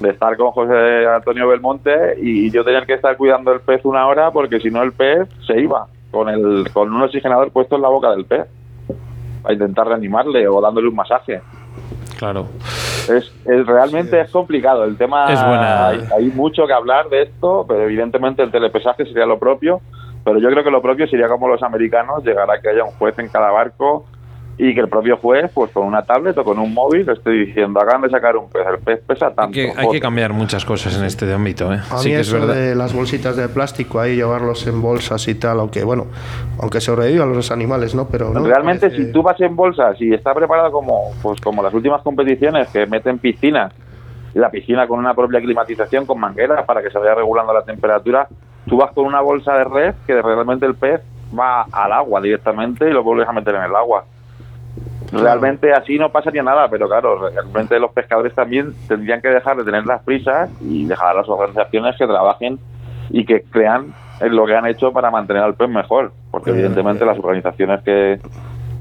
de 0.00 0.10
estar 0.10 0.36
con 0.36 0.52
José 0.52 1.06
Antonio 1.06 1.48
Belmonte 1.48 2.14
y 2.22 2.50
yo 2.50 2.64
tenía 2.64 2.86
que 2.86 2.94
estar 2.94 3.16
cuidando 3.16 3.52
el 3.52 3.60
pez 3.60 3.84
una 3.84 4.06
hora 4.06 4.30
porque 4.30 4.60
si 4.60 4.70
no 4.70 4.82
el 4.82 4.92
pez 4.92 5.28
se 5.44 5.60
iba 5.60 5.88
con 6.10 6.28
el 6.28 6.70
con 6.72 6.92
un 6.92 7.02
oxigenador 7.02 7.50
puesto 7.50 7.76
en 7.76 7.82
la 7.82 7.88
boca 7.88 8.10
del 8.10 8.24
pez 8.24 8.46
a 9.44 9.52
intentar 9.52 9.86
reanimarle 9.88 10.46
o 10.48 10.60
dándole 10.60 10.88
un 10.88 10.94
masaje. 10.94 11.40
Claro. 12.18 12.48
Es, 13.08 13.32
es 13.44 13.66
realmente 13.66 14.20
es 14.20 14.30
complicado 14.30 14.84
el 14.84 14.96
tema. 14.96 15.32
Es 15.32 15.40
buena. 15.40 15.88
Hay, 15.88 16.00
hay 16.16 16.24
mucho 16.26 16.66
que 16.66 16.72
hablar 16.72 17.08
de 17.08 17.22
esto, 17.22 17.64
pero 17.66 17.84
evidentemente 17.84 18.42
el 18.42 18.50
telepesaje 18.50 19.06
sería 19.06 19.26
lo 19.26 19.38
propio. 19.38 19.80
Pero 20.24 20.40
yo 20.40 20.50
creo 20.50 20.64
que 20.64 20.70
lo 20.70 20.82
propio 20.82 21.06
sería 21.06 21.28
como 21.28 21.48
los 21.48 21.62
americanos, 21.62 22.24
llegar 22.24 22.50
a 22.50 22.60
que 22.60 22.68
haya 22.68 22.84
un 22.84 22.90
juez 22.92 23.18
en 23.18 23.28
cada 23.28 23.50
barco 23.50 24.04
y 24.60 24.74
que 24.74 24.80
el 24.80 24.88
propio 24.88 25.16
juez, 25.18 25.50
pues 25.54 25.70
con 25.70 25.86
una 25.86 26.02
tablet 26.02 26.36
o 26.36 26.42
con 26.42 26.58
un 26.58 26.74
móvil, 26.74 27.06
le 27.06 27.12
esté 27.12 27.30
diciendo, 27.30 27.80
hagan 27.80 28.02
de 28.02 28.10
sacar 28.10 28.36
un 28.36 28.50
pez, 28.50 28.66
el 28.66 28.78
pez 28.78 29.00
pesa 29.06 29.30
tanto. 29.32 29.52
Que 29.52 29.72
hay 29.76 29.88
que 29.88 30.00
cambiar 30.00 30.32
muchas 30.32 30.64
cosas 30.64 30.98
en 30.98 31.04
este 31.04 31.32
ámbito, 31.32 31.72
¿eh? 31.72 31.78
A 31.92 31.98
Sí 31.98 32.08
mí 32.08 32.14
que 32.16 32.20
es 32.20 32.26
eso 32.28 32.40
verdad. 32.40 32.54
de 32.54 32.74
las 32.74 32.92
bolsitas 32.92 33.36
de 33.36 33.48
plástico 33.48 34.00
ahí, 34.00 34.16
llevarlos 34.16 34.66
en 34.66 34.82
bolsas 34.82 35.28
y 35.28 35.36
tal, 35.36 35.60
aunque 35.60 35.84
bueno, 35.84 36.06
aunque 36.60 36.80
sobrevivan 36.80 37.32
los 37.32 37.52
animales, 37.52 37.94
¿no? 37.94 38.08
Pero 38.08 38.30
no, 38.30 38.44
Realmente, 38.44 38.88
parece- 38.88 39.06
si 39.06 39.12
tú 39.12 39.22
vas 39.22 39.40
en 39.40 39.54
bolsas 39.54 40.00
y 40.00 40.12
está 40.12 40.34
preparado 40.34 40.72
como, 40.72 41.12
pues 41.22 41.40
como 41.40 41.62
las 41.62 41.72
últimas 41.72 42.02
competiciones 42.02 42.66
que 42.68 42.84
meten 42.86 43.18
piscinas, 43.18 43.72
y 44.34 44.40
la 44.40 44.50
piscina 44.50 44.86
con 44.88 44.98
una 44.98 45.14
propia 45.14 45.40
climatización 45.40 46.04
con 46.04 46.18
mangueras 46.20 46.64
para 46.66 46.82
que 46.82 46.90
se 46.90 46.98
vaya 46.98 47.14
regulando 47.14 47.52
la 47.52 47.62
temperatura, 47.62 48.26
tú 48.66 48.76
vas 48.76 48.92
con 48.92 49.06
una 49.06 49.20
bolsa 49.20 49.54
de 49.54 49.64
red 49.64 49.94
que 50.06 50.20
realmente 50.20 50.66
el 50.66 50.74
pez 50.74 51.00
va 51.38 51.62
al 51.72 51.92
agua 51.92 52.20
directamente 52.20 52.88
y 52.88 52.92
lo 52.92 53.02
vuelves 53.04 53.28
a 53.28 53.32
meter 53.32 53.54
en 53.54 53.62
el 53.62 53.74
agua. 53.76 54.04
Realmente 55.12 55.72
así 55.72 55.98
no 55.98 56.10
pasaría 56.10 56.42
nada, 56.42 56.68
pero 56.68 56.86
claro, 56.86 57.30
realmente 57.30 57.78
los 57.78 57.92
pescadores 57.92 58.34
también 58.34 58.74
tendrían 58.86 59.22
que 59.22 59.28
dejar 59.28 59.56
de 59.56 59.64
tener 59.64 59.86
las 59.86 60.02
prisas 60.02 60.50
y 60.60 60.84
dejar 60.84 61.08
a 61.08 61.20
las 61.20 61.28
organizaciones 61.28 61.96
que 61.96 62.06
trabajen 62.06 62.58
y 63.10 63.24
que 63.24 63.42
crean 63.42 63.94
en 64.20 64.36
lo 64.36 64.46
que 64.46 64.54
han 64.54 64.66
hecho 64.66 64.92
para 64.92 65.10
mantener 65.10 65.42
al 65.42 65.54
pez 65.54 65.68
mejor, 65.68 66.12
porque 66.30 66.50
evidentemente 66.50 67.06
las 67.06 67.18
organizaciones 67.18 67.82
que, 67.82 68.20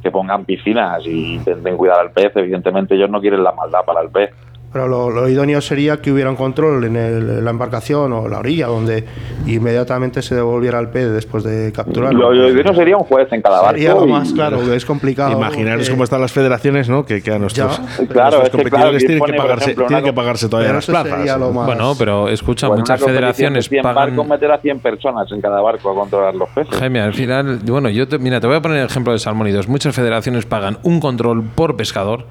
que 0.03 0.11
pongan 0.11 0.43
piscinas 0.43 1.05
y 1.05 1.35
intenten 1.35 1.77
cuidar 1.77 1.99
al 1.99 2.11
pez, 2.11 2.35
evidentemente 2.35 2.95
ellos 2.95 3.09
no 3.09 3.21
quieren 3.21 3.43
la 3.43 3.53
maldad 3.53 3.85
para 3.85 4.01
el 4.01 4.09
pez. 4.09 4.31
Pero 4.73 4.87
lo, 4.89 5.09
lo 5.09 5.29
idóneo 5.29 5.61
sería 5.61 6.01
que 6.01 6.11
hubiera 6.11 6.29
un 6.29 6.35
control 6.35 6.83
en, 6.83 6.95
el- 6.97 7.29
en 7.29 7.45
la 7.45 7.51
embarcación 7.51 8.11
o 8.11 8.27
la 8.27 8.39
orilla, 8.39 8.67
donde 8.67 9.05
inmediatamente 9.47 10.21
se 10.21 10.35
devolviera 10.35 10.77
el 10.79 10.89
pez 10.89 11.09
después 11.11 11.43
de 11.45 11.71
capturarlo. 11.71 12.19
Lo 12.19 12.33
lo 12.33 12.49
idóneo 12.49 12.73
sería 12.75 12.97
un 12.97 13.03
juez 13.05 13.31
en 13.31 13.41
cada 13.41 13.61
barco. 13.61 13.77
Sería 13.77 13.93
lo 13.95 14.05
y- 14.05 14.11
más 14.11 14.33
claro, 14.33 14.61
es 14.73 14.85
complicado. 14.85 15.31
Imaginaros 15.31 15.79
porque- 15.83 15.91
cómo 15.91 16.03
están 16.03 16.21
las 16.21 16.31
federaciones, 16.33 16.89
¿no? 16.89 17.05
Que, 17.05 17.21
que 17.23 17.31
a 17.31 17.39
nuestros, 17.39 17.77
Ya, 17.77 17.83
a 18.03 18.07
claro, 18.07 18.37
nuestros 18.39 18.43
es 18.43 18.63
que, 18.65 18.69
claro, 18.69 18.85
competidores 18.91 19.05
tienen, 19.05 19.23
que 19.25 19.33
pagarse, 19.33 19.63
ejemplo, 19.65 19.85
tienen 19.87 20.05
que 20.05 20.13
pagarse 20.13 20.49
todavía 20.49 20.73
las 20.73 20.85
plazas. 20.85 21.17
sería 21.17 21.37
lo 21.37 21.51
más- 21.53 21.65
Bueno, 21.65 21.93
pero 21.97 22.27
escucha, 22.29 22.67
Pues 22.67 22.79
muchas 22.81 23.01
federaciones 23.01 23.65
de 23.65 23.69
100 23.69 23.83
pagan... 23.83 23.95
barcos 23.95 24.27
meter 24.27 24.51
a 24.51 24.57
100 24.59 24.79
personas 24.79 25.31
en 25.31 25.41
cada 25.41 25.61
barco 25.61 25.91
a 25.91 25.95
controlar 25.95 26.35
los 26.35 26.49
peces. 26.49 26.77
Jaime, 26.77 26.99
al 26.99 27.13
final, 27.13 27.59
bueno, 27.65 27.89
yo 27.89 28.07
te, 28.07 28.19
mira, 28.19 28.39
te 28.41 28.47
voy 28.47 28.57
a 28.57 28.61
poner 28.61 28.79
el 28.79 28.85
ejemplo 28.85 29.13
de 29.13 29.19
salmónidos. 29.19 29.67
Muchas 29.69 29.95
federaciones 29.95 30.45
pagan 30.45 30.77
un 30.83 30.99
control 30.99 31.43
por 31.55 31.77
pescador, 31.77 32.25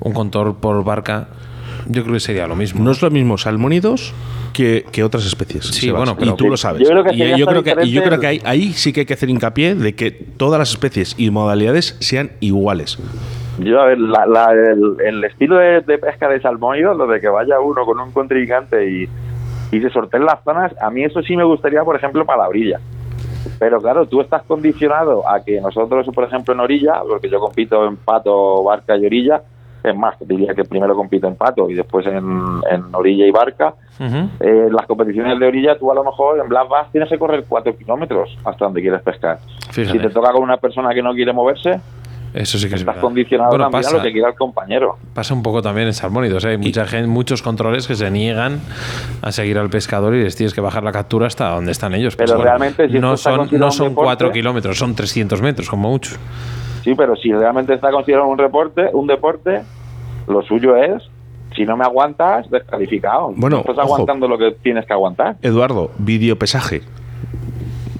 un 0.00 0.12
control 0.14 0.56
por 0.56 0.82
barca. 0.84 1.28
Yo 1.88 2.02
creo 2.02 2.14
que 2.14 2.20
sería 2.20 2.46
lo 2.46 2.56
mismo. 2.56 2.82
No 2.84 2.90
es 2.90 3.00
lo 3.02 3.10
mismo 3.10 3.38
salmónidos 3.38 4.12
que, 4.52 4.84
que 4.92 5.04
otras 5.04 5.24
especies. 5.26 5.66
Sí, 5.66 5.86
Sebas, 5.86 6.00
bueno, 6.00 6.16
pero- 6.18 6.32
y 6.32 6.36
tú 6.36 6.48
lo 6.48 6.56
sabes. 6.56 6.82
Yo 6.82 6.88
creo 6.90 7.04
que 7.04 7.14
y 7.14 7.38
yo 7.38 7.46
creo 7.46 7.62
que, 7.62 7.74
y 7.84 7.90
yo 7.92 8.02
creo 8.02 8.20
que 8.20 8.26
ahí, 8.26 8.40
ahí 8.44 8.72
sí 8.72 8.92
que 8.92 9.00
hay 9.00 9.06
que 9.06 9.14
hacer 9.14 9.28
hincapié 9.30 9.74
de 9.74 9.94
que 9.94 10.10
todas 10.10 10.58
las 10.58 10.70
especies 10.70 11.14
y 11.18 11.30
modalidades 11.30 11.96
sean 12.00 12.32
iguales. 12.40 12.98
Yo, 13.58 13.80
a 13.80 13.86
ver, 13.86 13.98
la- 13.98 14.26
la- 14.26 14.52
el, 14.52 14.96
el 15.04 15.24
estilo 15.24 15.56
de, 15.56 15.80
de 15.80 15.98
pesca 15.98 16.28
de 16.28 16.40
salmónidos, 16.40 16.96
lo 16.96 17.06
de 17.06 17.20
que 17.20 17.28
vaya 17.28 17.58
uno 17.60 17.84
con 17.86 17.98
un 18.00 18.10
contrincante 18.12 18.90
y, 18.90 19.08
y 19.72 19.80
se 19.80 19.88
sorteen 19.90 20.24
las 20.26 20.42
zonas, 20.44 20.72
a 20.80 20.90
mí 20.90 21.04
eso 21.04 21.22
sí 21.22 21.36
me 21.36 21.44
gustaría, 21.44 21.82
por 21.84 21.96
ejemplo, 21.96 22.24
para 22.26 22.42
la 22.42 22.48
orilla. 22.48 22.80
Pero 23.58 23.80
claro, 23.80 24.06
tú 24.06 24.20
estás 24.20 24.42
condicionado 24.42 25.26
a 25.28 25.42
que 25.42 25.60
nosotros, 25.60 26.06
por 26.14 26.24
ejemplo, 26.24 26.52
en 26.52 26.60
orilla, 26.60 26.94
porque 27.08 27.30
yo 27.30 27.38
compito 27.38 27.86
en 27.86 27.96
pato, 27.96 28.62
barca 28.64 28.96
y 28.96 29.06
orilla, 29.06 29.40
es 29.90 29.96
más, 29.96 30.16
diría 30.20 30.54
que 30.54 30.64
primero 30.64 30.94
compito 30.94 31.26
en 31.28 31.36
pato 31.36 31.68
y 31.70 31.74
después 31.74 32.06
en, 32.06 32.60
en 32.70 32.84
orilla 32.94 33.26
y 33.26 33.30
barca. 33.30 33.74
Ujú. 33.98 34.28
Eh, 34.40 34.68
las 34.70 34.86
competiciones 34.86 35.38
de 35.38 35.46
orilla, 35.46 35.78
tú 35.78 35.90
a 35.90 35.94
lo 35.94 36.04
mejor 36.04 36.38
en 36.40 36.48
Black 36.48 36.68
Bass 36.68 36.92
tienes 36.92 37.08
que 37.08 37.18
correr 37.18 37.44
cuatro 37.48 37.76
kilómetros 37.76 38.36
hasta 38.44 38.64
donde 38.66 38.80
quieres 38.82 39.02
pescar. 39.02 39.38
Fíjate. 39.70 39.98
Si 39.98 40.04
te 40.04 40.10
toca 40.12 40.32
con 40.32 40.42
una 40.42 40.56
persona 40.58 40.92
que 40.94 41.02
no 41.02 41.12
quiere 41.14 41.32
moverse, 41.32 41.80
Eso 42.34 42.58
sí 42.58 42.68
que 42.68 42.74
es 42.74 42.80
estás 42.80 42.86
verdad. 42.86 43.00
condicionado 43.00 43.50
Bueno, 43.50 43.64
también 43.64 43.82
pasa, 43.84 43.94
a 43.94 43.98
lo 43.98 44.04
que 44.04 44.12
quiera 44.12 44.28
el 44.28 44.34
compañero. 44.34 44.96
pasa 45.14 45.32
un 45.32 45.42
poco 45.42 45.62
también 45.62 45.86
en 45.86 45.94
salmónidos. 45.94 46.44
¿eh? 46.44 46.48
Hay 46.50 46.58
mucha 46.58 46.84
gente, 46.86 47.06
muchos 47.08 47.40
controles 47.40 47.86
que 47.86 47.94
se 47.94 48.10
niegan 48.10 48.60
a 49.22 49.32
seguir 49.32 49.58
al 49.58 49.70
pescador 49.70 50.14
y 50.14 50.22
les 50.22 50.36
tienes 50.36 50.52
que 50.52 50.60
bajar 50.60 50.82
la 50.82 50.92
captura 50.92 51.26
hasta 51.28 51.48
donde 51.50 51.72
están 51.72 51.94
ellos. 51.94 52.16
Pero 52.16 52.34
Pues, 52.34 52.44
realmente, 52.44 52.88
si 52.88 52.98
no 52.98 53.14
esto 53.14 53.30
está 53.30 53.46
son, 53.48 53.58
no 53.58 53.70
son 53.70 53.94
cuatro 53.94 54.30
kilómetros, 54.30 54.76
son 54.76 54.94
300 54.94 55.40
metros 55.40 55.70
como 55.70 55.88
mucho. 55.88 56.16
Sí, 56.86 56.94
pero 56.94 57.16
si 57.16 57.32
realmente 57.32 57.74
está 57.74 57.90
considerado 57.90 58.28
un 58.28 58.38
reporte, 58.38 58.90
un 58.92 59.08
deporte, 59.08 59.62
lo 60.28 60.40
suyo 60.42 60.76
es, 60.76 61.02
si 61.56 61.64
no 61.64 61.76
me 61.76 61.82
aguantas, 61.84 62.48
descalificado. 62.48 63.32
Bueno, 63.34 63.56
No 63.56 63.60
estás 63.72 63.78
ojo. 63.86 63.94
aguantando 63.94 64.28
lo 64.28 64.38
que 64.38 64.52
tienes 64.52 64.86
que 64.86 64.92
aguantar. 64.92 65.34
Eduardo, 65.42 65.90
videopesaje. 65.98 66.82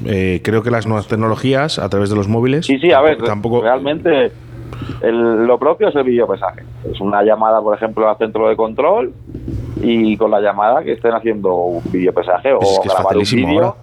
Eh, 0.04 0.40
creo 0.44 0.62
que 0.62 0.70
las 0.70 0.86
nuevas 0.86 1.08
tecnologías 1.08 1.80
a 1.80 1.88
través 1.88 2.10
de 2.10 2.14
los 2.16 2.28
móviles. 2.28 2.66
Sí, 2.66 2.78
sí, 2.78 2.92
a 2.92 3.00
ver, 3.00 3.18
tampoco. 3.24 3.60
realmente 3.60 4.30
el- 5.02 5.46
lo 5.48 5.58
propio 5.58 5.88
es 5.88 5.96
el 5.96 6.04
videopesaje. 6.04 6.62
Es 6.88 7.00
una 7.00 7.24
llamada, 7.24 7.60
por 7.60 7.74
ejemplo, 7.76 8.08
al 8.08 8.16
centro 8.18 8.48
de 8.48 8.54
control 8.54 9.12
y 9.82 10.16
con 10.16 10.30
la 10.30 10.40
llamada 10.40 10.84
que 10.84 10.92
estén 10.92 11.12
haciendo 11.12 11.54
un 11.56 11.82
videopesaje 11.90 12.52
o 12.52 12.60
es 12.62 12.78
que 12.84 12.86
es 12.88 12.94
grabar 12.94 13.16
un 13.16 13.22
vídeo. 13.24 13.76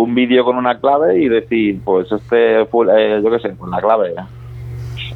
Un 0.00 0.14
vídeo 0.14 0.44
con 0.44 0.56
una 0.56 0.78
clave 0.78 1.20
y 1.20 1.28
decir, 1.28 1.80
pues 1.84 2.10
este, 2.12 2.66
fue, 2.66 2.86
eh, 2.96 3.20
yo 3.20 3.30
qué 3.32 3.40
sé, 3.40 3.56
con 3.56 3.68
la 3.68 3.80
clave. 3.80 4.14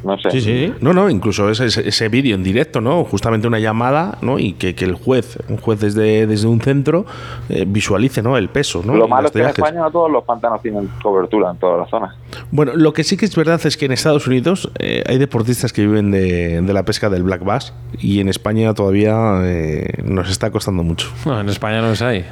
No 0.03 0.17
sé. 0.17 0.31
Sí, 0.31 0.41
sí. 0.41 0.73
No, 0.81 0.91
no, 0.91 1.09
incluso 1.09 1.49
ese, 1.49 1.67
ese, 1.67 1.87
ese 1.87 2.09
vídeo 2.09 2.35
en 2.35 2.43
directo, 2.43 2.81
¿no? 2.81 3.05
Justamente 3.05 3.47
una 3.47 3.59
llamada, 3.59 4.17
¿no? 4.21 4.37
Y 4.37 4.51
que, 4.53 4.75
que 4.75 4.83
el 4.83 4.95
juez, 4.95 5.37
un 5.47 5.55
juez 5.55 5.79
desde, 5.79 6.27
desde 6.27 6.47
un 6.47 6.59
centro, 6.59 7.05
eh, 7.47 7.63
visualice, 7.65 8.21
¿no? 8.21 8.35
El 8.35 8.49
peso, 8.49 8.81
¿no? 8.85 8.95
Lo 8.95 9.05
Y 9.05 9.09
malo 9.09 9.27
es 9.27 9.31
que 9.31 9.39
en. 9.39 9.45
España 9.47 9.79
no 9.79 9.91
todos 9.91 10.11
los 10.11 10.25
pantanos 10.25 10.61
tienen 10.61 10.89
cobertura 11.01 11.51
en 11.51 11.57
todas 11.57 11.79
las 11.79 11.89
zonas. 11.89 12.17
Bueno, 12.51 12.73
lo 12.75 12.91
que 12.91 13.05
sí 13.05 13.15
que 13.15 13.23
es 13.23 13.33
verdad 13.37 13.61
es 13.63 13.77
que 13.77 13.85
en 13.85 13.93
Estados 13.93 14.27
Unidos 14.27 14.69
eh, 14.79 15.03
hay 15.07 15.17
deportistas 15.17 15.71
que 15.71 15.83
viven 15.83 16.11
de, 16.11 16.61
de 16.61 16.73
la 16.73 16.83
pesca 16.83 17.09
del 17.09 17.23
black 17.23 17.45
bass 17.45 17.73
y 17.97 18.19
en 18.19 18.27
España 18.27 18.73
todavía 18.73 19.39
eh, 19.43 20.03
nos 20.03 20.29
está 20.29 20.51
costando 20.51 20.83
mucho. 20.83 21.07
No, 21.25 21.39
en 21.39 21.47
España 21.47 21.79
no 21.79 21.87
los 21.87 22.01
hay. 22.01 22.25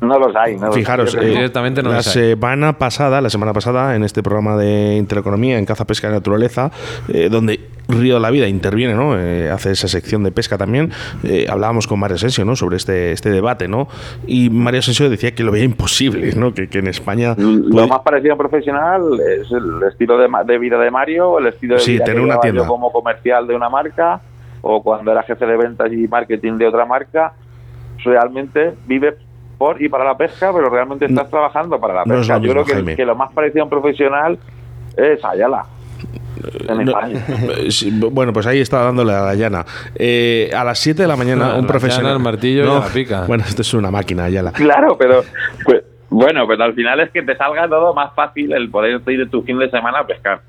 No 0.00 0.18
los 0.18 0.34
hay. 0.36 0.56
No 0.56 0.66
los 0.66 0.74
Fijaros, 0.74 1.14
hay. 1.14 1.20
Creo 1.20 1.32
eh, 1.32 1.36
directamente 1.36 1.82
no 1.82 1.90
la 1.90 1.96
los 1.96 2.06
hay. 2.08 2.12
semana 2.34 2.78
pasada, 2.78 3.20
la 3.20 3.30
semana 3.30 3.52
pasada, 3.52 3.96
en 3.96 4.04
este 4.04 4.22
programa 4.22 4.56
de 4.56 4.96
Intereconomía, 4.96 5.58
en 5.58 5.64
Caza, 5.64 5.84
Pesca 5.86 6.08
y 6.08 6.12
Naturaleza, 6.12 6.70
eh, 7.08 7.28
donde 7.30 7.60
Río 7.88 8.14
de 8.14 8.20
la 8.20 8.30
Vida 8.30 8.48
interviene, 8.48 8.94
¿no? 8.94 9.16
Eh, 9.18 9.48
hace 9.50 9.70
esa 9.70 9.86
sección 9.88 10.24
de 10.24 10.32
pesca 10.32 10.58
también, 10.58 10.90
eh, 11.22 11.46
hablábamos 11.48 11.86
con 11.86 12.00
Mario 12.00 12.16
Asensio, 12.16 12.44
¿no? 12.44 12.56
Sobre 12.56 12.76
este, 12.76 13.12
este 13.12 13.30
debate, 13.30 13.68
¿no? 13.68 13.86
Y 14.26 14.50
Mario 14.50 14.80
Asensio 14.80 15.08
decía 15.08 15.34
que 15.34 15.44
lo 15.44 15.52
veía 15.52 15.64
imposible, 15.64 16.32
¿no? 16.34 16.52
Que, 16.52 16.68
que 16.68 16.80
en 16.80 16.88
España... 16.88 17.34
Lo 17.38 17.70
puede- 17.70 17.86
más 17.86 18.00
parecido 18.00 18.34
a 18.34 18.36
profesional 18.36 19.02
es 19.40 19.50
el 19.52 19.82
estilo 19.88 20.18
de, 20.18 20.26
ma- 20.28 20.42
de 20.44 20.58
vida 20.58 20.78
de 20.78 20.90
Mario, 20.90 21.38
el 21.38 21.46
estilo 21.46 21.74
de 21.76 21.80
Sí, 21.80 21.92
vida 21.92 22.04
tener 22.04 22.18
que 22.20 22.24
una 22.24 22.34
llevaba 22.34 22.46
yo 22.48 22.52
tienda. 22.52 22.68
como 22.68 22.90
comercial 22.92 23.46
de 23.46 23.54
una 23.54 23.68
marca 23.70 24.20
o 24.62 24.82
cuando 24.82 25.12
era 25.12 25.22
jefe 25.22 25.46
de 25.46 25.56
ventas 25.56 25.92
y 25.92 26.08
marketing 26.08 26.54
de 26.58 26.66
otra 26.66 26.84
marca. 26.86 27.32
Realmente 28.04 28.74
vive 28.86 29.16
por 29.58 29.80
y 29.82 29.88
para 29.88 30.04
la 30.04 30.16
pesca, 30.16 30.52
pero 30.52 30.68
realmente 30.68 31.06
estás 31.06 31.30
trabajando 31.30 31.80
para 31.80 31.94
la 31.94 32.04
no 32.04 32.14
es 32.14 32.20
pesca. 32.20 32.38
yo 32.38 32.50
creo 32.52 32.96
que, 32.96 33.04
lo 33.04 33.14
más 33.14 33.32
parecido 33.32 33.62
a 33.62 33.64
un 33.64 33.70
profesional 33.70 34.38
es 34.96 35.24
Ayala. 35.24 35.66
En 36.68 36.84
No, 36.84 36.92
eh, 37.02 37.70
sí, 37.70 37.90
bueno, 38.10 38.32
pues 38.32 38.46
ahí 38.46 38.60
estaba 38.60 38.84
dándole 38.84 39.12
a 39.12 39.22
la 39.22 39.34
llana. 39.34 39.64
Eh, 39.94 40.50
a 40.54 40.64
las 40.64 40.78
7 40.78 41.02
de 41.02 41.08
la 41.08 41.16
mañana, 41.16 41.48
La 41.48 41.58
un 41.58 41.66
profesional. 41.66 42.12
llana, 42.12 42.16
el 42.16 42.22
martillo 42.22 42.62
y 42.64 42.80
la 42.80 42.86
pica. 42.88 43.24
Bueno, 43.26 43.44
esto 43.46 43.62
es 43.62 43.74
una 43.74 43.90
máquina, 43.90 44.24
Ayala. 44.24 44.52
Claro, 44.52 44.96
pero 44.98 45.24
pues, 45.64 45.82
bueno, 46.10 46.46
pero 46.46 46.64
al 46.64 46.74
final 46.74 47.00
es 47.00 47.10
que 47.10 47.22
te 47.22 47.36
salga 47.36 47.68
todo 47.68 47.94
más 47.94 48.14
fácil 48.14 48.52
el 48.52 48.70
poder 48.70 49.00
ir 49.06 49.18
de 49.18 49.26
tu 49.26 49.42
fin 49.42 49.58
de 49.58 49.70
semana 49.70 50.00
a 50.00 50.06
pescar. 50.06 50.40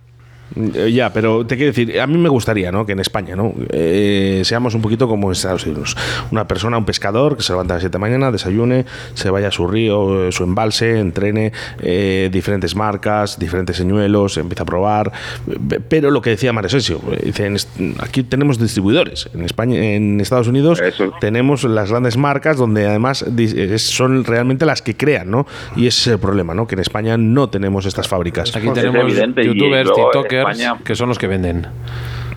Eh, 0.75 0.91
Ya, 0.91 1.11
pero 1.13 1.45
te 1.45 1.55
quiero 1.57 1.71
decir, 1.71 1.99
a 1.99 2.07
mí 2.07 2.17
me 2.17 2.29
gustaría, 2.29 2.71
¿no? 2.71 2.85
Que 2.85 2.93
en 2.93 2.99
España, 2.99 3.35
¿no? 3.35 3.53
Eh, 3.71 4.41
seamos 4.45 4.73
un 4.75 4.81
poquito 4.81 5.07
como 5.07 5.27
en 5.27 5.33
Estados 5.33 5.65
Unidos. 5.65 5.95
Una 6.31 6.47
persona, 6.47 6.77
un 6.77 6.85
pescador 6.85 7.37
que 7.37 7.43
se 7.43 7.53
levanta 7.53 7.73
a 7.73 7.77
las 7.77 7.81
7 7.81 7.91
de 7.91 7.95
la 7.97 7.99
mañana, 7.99 8.31
desayune, 8.31 8.85
se 9.13 9.29
vaya 9.29 9.49
a 9.49 9.51
su 9.51 9.67
río, 9.67 10.27
eh, 10.27 10.31
su 10.31 10.43
embalse, 10.43 10.99
entrene 10.99 11.51
eh, 11.81 12.29
diferentes 12.31 12.75
marcas, 12.75 13.37
diferentes 13.39 13.75
señuelos, 13.77 14.37
empieza 14.37 14.63
a 14.63 14.65
probar. 14.65 15.11
Eh, 15.49 15.79
Pero 15.87 16.11
lo 16.11 16.21
que 16.21 16.31
decía 16.31 16.53
Maresesio, 16.53 16.99
dice, 17.23 17.45
en 17.45 17.55
est- 17.55 17.69
aquí 17.99 18.23
tenemos 18.23 18.59
distribuidores. 18.59 19.29
En 19.33 19.43
España, 19.43 19.77
en 19.83 20.19
Estados 20.21 20.47
Unidos 20.47 20.79
tenemos 21.19 21.63
las 21.63 21.89
grandes 21.91 22.17
marcas 22.17 22.57
donde 22.57 22.87
además 22.87 23.23
es- 23.37 23.83
son 23.83 24.23
realmente 24.23 24.65
las 24.65 24.81
que 24.81 24.95
crean, 24.95 25.29
¿no? 25.29 25.45
Y 25.75 25.87
ese 25.87 26.01
es 26.01 26.07
el 26.07 26.19
problema, 26.19 26.53
¿no? 26.53 26.67
Que 26.67 26.75
en 26.75 26.81
España 26.81 27.17
no 27.17 27.49
tenemos 27.49 27.85
estas 27.85 28.07
fábricas. 28.07 28.55
Aquí 28.55 28.67
tenemos 28.73 29.13
youtubers, 29.47 29.89
tiktokers, 30.11 30.46
que 30.83 30.95
son 30.95 31.09
los 31.09 31.17
que 31.17 31.27
venden. 31.27 31.67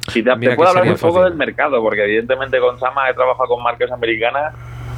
Si 0.08 0.22
te, 0.22 0.34
puedo 0.34 0.70
hablar 0.70 0.88
un 0.88 0.94
poco 0.94 1.14
fácil. 1.14 1.30
del 1.30 1.34
mercado, 1.34 1.80
porque 1.82 2.04
evidentemente 2.04 2.58
con 2.58 2.78
Sama 2.78 3.08
he 3.08 3.14
trabajado 3.14 3.48
con 3.48 3.62
marcas 3.62 3.92
americanas 3.92 4.54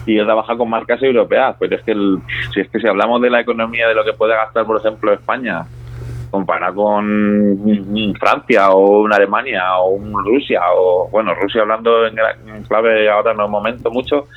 y 0.06 0.18
he 0.18 0.24
trabajado 0.24 0.58
con 0.58 0.70
marcas 0.70 1.02
europeas. 1.02 1.56
Pero 1.58 1.76
es 1.76 1.82
que 1.82 1.92
el- 1.92 2.18
si 2.54 2.60
es 2.60 2.68
que 2.70 2.80
si 2.80 2.86
hablamos 2.86 3.20
de 3.20 3.30
la 3.30 3.40
economía 3.40 3.88
de 3.88 3.94
lo 3.94 4.04
que 4.04 4.12
puede 4.12 4.34
gastar, 4.34 4.64
por 4.64 4.78
ejemplo, 4.78 5.12
España, 5.12 5.66
comparado 6.32 6.74
con 6.76 8.14
Francia 8.18 8.70
o 8.70 9.02
una 9.02 9.16
Alemania 9.16 9.76
o 9.76 9.90
un 9.90 10.12
Rusia 10.24 10.62
o 10.74 11.08
bueno 11.10 11.34
Rusia 11.34 11.60
hablando 11.60 12.06
en, 12.06 12.16
clave 12.66 13.10
ahora 13.10 13.34
no 13.34 13.44
es 13.44 13.50
momento 13.50 13.90
mucho 13.90 14.28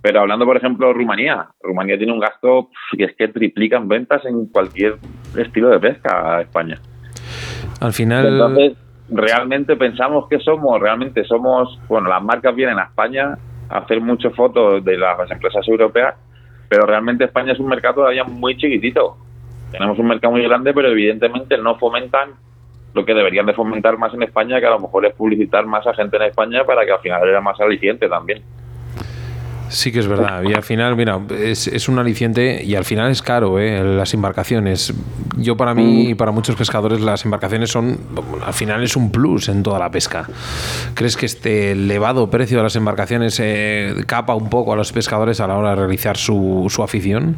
pero 0.00 0.20
hablando 0.20 0.46
por 0.46 0.56
ejemplo 0.56 0.92
Rumanía 0.92 1.48
Rumanía 1.60 1.98
tiene 1.98 2.12
un 2.12 2.20
gasto 2.20 2.70
que 2.96 3.02
es 3.04 3.16
que 3.16 3.26
triplican 3.26 3.88
ventas 3.88 4.24
en 4.26 4.46
cualquier 4.46 4.98
estilo 5.36 5.70
de 5.70 5.80
pesca 5.80 6.36
a 6.36 6.42
España 6.42 6.78
Al 7.80 7.92
final. 7.92 8.26
entonces, 8.26 8.76
realmente 9.10 9.76
pensamos 9.76 10.28
que 10.28 10.38
somos, 10.38 10.80
realmente 10.80 11.24
somos, 11.24 11.78
bueno, 11.88 12.08
las 12.08 12.22
marcas 12.22 12.54
vienen 12.54 12.78
a 12.78 12.84
España 12.84 13.36
a 13.68 13.78
hacer 13.78 14.00
muchas 14.00 14.34
fotos 14.34 14.84
de 14.84 14.96
las 14.96 15.30
empresas 15.30 15.66
europeas, 15.66 16.14
pero 16.68 16.86
realmente 16.86 17.24
España 17.24 17.52
es 17.52 17.58
un 17.58 17.68
mercado 17.68 17.96
todavía 17.96 18.24
muy 18.24 18.56
chiquitito. 18.56 19.16
Tenemos 19.72 19.98
un 19.98 20.08
mercado 20.08 20.32
muy 20.32 20.42
grande, 20.42 20.72
pero 20.72 20.88
evidentemente 20.88 21.56
no 21.58 21.76
fomentan 21.76 22.30
lo 22.92 23.04
que 23.04 23.14
deberían 23.14 23.46
de 23.46 23.54
fomentar 23.54 23.98
más 23.98 24.12
en 24.14 24.22
España, 24.22 24.60
que 24.60 24.66
a 24.66 24.70
lo 24.70 24.80
mejor 24.80 25.06
es 25.06 25.14
publicitar 25.14 25.64
más 25.66 25.86
a 25.86 25.94
gente 25.94 26.16
en 26.16 26.24
España 26.24 26.64
para 26.64 26.84
que 26.84 26.92
al 26.92 27.00
final 27.00 27.28
era 27.28 27.40
más 27.40 27.60
aliciente 27.60 28.08
también. 28.08 28.42
Sí 29.70 29.92
que 29.92 30.00
es 30.00 30.08
verdad. 30.08 30.42
Y 30.42 30.52
al 30.52 30.64
final, 30.64 30.96
mira, 30.96 31.20
es, 31.30 31.68
es 31.68 31.88
un 31.88 31.98
aliciente 32.00 32.62
y 32.64 32.74
al 32.74 32.84
final 32.84 33.10
es 33.10 33.22
caro, 33.22 33.60
¿eh? 33.60 33.82
Las 33.84 34.12
embarcaciones. 34.14 34.92
Yo 35.38 35.56
para 35.56 35.74
mí 35.74 36.10
y 36.10 36.14
para 36.14 36.32
muchos 36.32 36.56
pescadores 36.56 37.00
las 37.00 37.24
embarcaciones 37.24 37.70
son, 37.70 37.96
al 38.44 38.52
final 38.52 38.82
es 38.82 38.96
un 38.96 39.12
plus 39.12 39.48
en 39.48 39.62
toda 39.62 39.78
la 39.78 39.88
pesca. 39.88 40.26
¿Crees 40.94 41.16
que 41.16 41.26
este 41.26 41.70
elevado 41.72 42.28
precio 42.28 42.56
de 42.58 42.64
las 42.64 42.74
embarcaciones 42.74 43.38
eh, 43.40 43.94
capa 44.06 44.34
un 44.34 44.50
poco 44.50 44.72
a 44.72 44.76
los 44.76 44.92
pescadores 44.92 45.40
a 45.40 45.46
la 45.46 45.56
hora 45.56 45.70
de 45.70 45.76
realizar 45.76 46.16
su, 46.16 46.66
su 46.68 46.82
afición? 46.82 47.36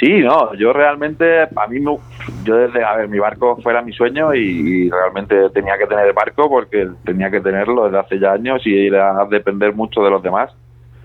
Sí, 0.00 0.20
no, 0.20 0.54
yo 0.54 0.72
realmente, 0.72 1.42
a 1.42 1.66
mí, 1.68 1.80
me- 1.80 1.98
yo 2.44 2.56
desde, 2.56 2.84
a 2.84 2.96
ver, 2.96 3.08
mi 3.08 3.18
barco 3.18 3.58
fuera 3.62 3.82
mi 3.82 3.92
sueño 3.92 4.34
y, 4.34 4.88
realmente 4.88 5.50
tenía 5.52 5.76
que 5.76 5.86
tener 5.86 6.12
barco 6.14 6.48
porque 6.48 6.88
tenía 7.04 7.30
que 7.30 7.40
tenerlo 7.40 7.84
desde 7.84 7.98
hace 7.98 8.18
ya 8.18 8.32
años 8.32 8.62
y 8.64 8.86
era 8.86 9.14
depender 9.30 9.74
mucho 9.74 10.00
de 10.02 10.10
los 10.10 10.22
demás. 10.22 10.52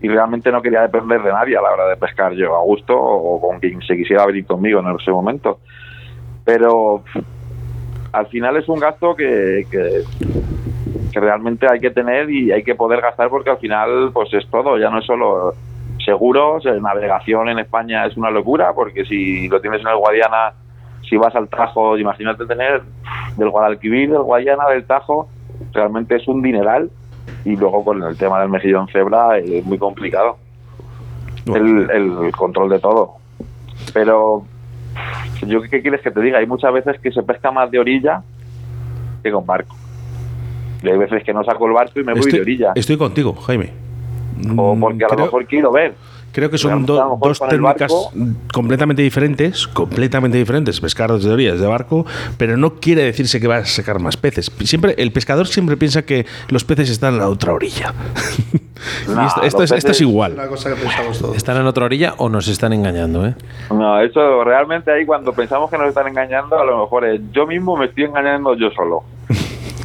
Y 0.04 0.10
realmente 0.10 0.52
no 0.52 0.62
quería 0.62 0.82
depender 0.82 1.24
de 1.24 1.32
nadie 1.32 1.58
a 1.58 1.62
la 1.62 1.72
hora 1.72 1.88
de 1.88 1.96
pescar 1.96 2.34
yo 2.34 2.56
a 2.56 2.62
gusto 2.62 2.96
o 2.96 3.42
con 3.42 3.60
quien 3.60 3.82
se 3.82 3.96
quisiera 3.96 4.26
venir 4.28 4.46
conmigo 4.46 4.80
en 4.82 4.96
ese 4.96 5.10
momento. 5.10 5.60
Pero 6.46 7.04
al 8.12 8.28
final 8.28 8.58
es 8.58 8.70
un 8.70 8.80
gasto 8.80 9.16
que, 9.16 9.66
que, 9.72 10.04
que 11.12 11.20
realmente 11.20 11.68
hay 11.72 11.80
que 11.80 11.90
tener 11.90 12.30
y 12.30 12.52
hay 12.52 12.64
que 12.64 12.76
poder 12.76 13.02
gastar 13.02 13.30
porque 13.30 13.52
al 13.52 13.58
final 13.58 14.12
pues 14.14 14.34
es 14.34 14.48
todo, 14.50 14.78
ya 14.78 14.90
no 14.90 15.00
es 15.00 15.06
solo 15.06 15.54
seguros, 16.04 16.66
eh, 16.66 16.80
navegación 16.82 17.50
en 17.50 17.60
España 17.60 18.06
es 18.06 18.18
una 18.18 18.30
locura 18.30 18.74
porque 18.74 19.06
si 19.06 19.48
lo 19.48 19.62
tienes 19.62 19.82
en 19.82 19.88
el 19.88 19.96
Guadiana, 19.96 20.54
si 21.08 21.18
vas 21.18 21.36
al 21.36 21.48
Tajo, 21.50 21.98
imagínate 21.98 22.46
tener 22.46 22.82
del 23.38 23.50
Guadalquivir, 23.50 24.12
del 24.12 24.24
Guadiana, 24.24 24.68
del 24.70 24.86
Tajo, 24.86 25.30
realmente 25.72 26.16
es 26.16 26.28
un 26.28 26.42
dineral 26.42 26.90
y 27.46 27.56
luego 27.56 27.84
con 27.84 28.02
el 28.04 28.18
tema 28.18 28.40
del 28.42 28.50
mejillón 28.50 28.88
cebra 28.88 29.38
eh, 29.40 29.60
es 29.60 29.66
muy 29.66 29.78
complicado 29.78 30.38
el, 31.46 31.90
el 31.92 32.32
control 32.32 32.70
de 32.70 32.80
todo. 32.80 33.16
Pero 33.94 34.46
yo 35.48 35.62
qué 35.64 35.82
quieres 35.82 36.02
que 36.02 36.12
te 36.12 36.22
diga, 36.22 36.40
hay 36.40 36.48
muchas 36.48 36.74
veces 36.74 37.00
que 37.02 37.12
se 37.12 37.24
pesca 37.24 37.52
más 37.52 37.70
de 37.72 37.80
orilla 37.80 38.24
que 39.24 39.32
con 39.32 39.46
barco. 39.46 39.76
Y 40.82 40.90
hay 40.90 40.98
veces 40.98 41.24
que 41.24 41.34
no 41.34 41.44
saco 41.44 41.66
el 41.68 41.74
barco 41.74 42.00
y 42.00 42.04
me 42.04 42.14
voy 42.14 42.32
de 42.32 42.42
orilla. 42.42 42.74
estoy 42.76 42.98
contigo, 42.98 43.34
Jaime. 43.36 43.72
O 44.58 44.76
porque 44.80 45.06
a 45.06 45.16
lo 45.16 45.24
mejor 45.24 45.46
quiero 45.46 45.72
ver. 45.72 45.94
Creo 46.34 46.50
que 46.50 46.58
son 46.58 46.86
do- 46.86 47.20
dos 47.22 47.40
técnicas 47.40 47.94
completamente 48.52 49.02
diferentes, 49.04 49.68
completamente 49.68 50.38
diferentes, 50.38 50.82
pescar 50.82 51.12
desde 51.14 51.30
orillas 51.32 51.60
de 51.60 51.68
barco, 51.68 52.06
pero 52.38 52.58
no 52.58 52.76
quiere 52.76 53.04
decirse 53.04 53.40
que 53.40 53.48
va 53.48 53.58
a 53.58 53.66
sacar 53.66 54.00
más 54.00 54.18
peces. 54.18 54.52
Siempre 54.64 54.96
el 54.98 55.12
pescador 55.12 55.48
siempre 55.48 55.78
piensa 55.78 56.02
que 56.02 56.26
los 56.50 56.64
peces 56.66 56.90
están 56.90 57.14
en 57.14 57.20
la 57.20 57.30
otra 57.30 57.54
orilla. 57.54 57.94
y 58.54 59.26
esto, 59.26 59.44
esto 59.44 59.64
es, 59.64 59.72
esto 59.72 59.92
es 59.92 60.02
igual. 60.02 60.34
Una 60.34 60.48
cosa 60.48 60.70
que 60.74 60.76
pensamos 60.82 61.20
todos. 61.20 61.38
¿Están 61.38 61.58
en 61.58 61.68
otra 61.68 61.86
orilla 61.86 62.16
o 62.18 62.30
nos 62.30 62.48
están 62.48 62.74
engañando? 62.74 63.28
¿eh? 63.28 63.36
No, 63.70 64.00
eso 64.02 64.44
realmente 64.44 64.92
ahí 64.92 65.06
cuando 65.06 65.34
pensamos 65.34 65.70
que 65.70 65.78
nos 65.78 65.88
están 65.88 66.08
engañando, 66.08 66.60
a 66.60 66.66
lo 66.66 66.80
mejor 66.82 67.06
es 67.06 67.22
yo 67.32 67.46
mismo 67.46 67.78
me 67.78 67.86
estoy 67.86 68.06
engañando 68.06 68.56
yo 68.56 68.72
solo. 68.72 69.04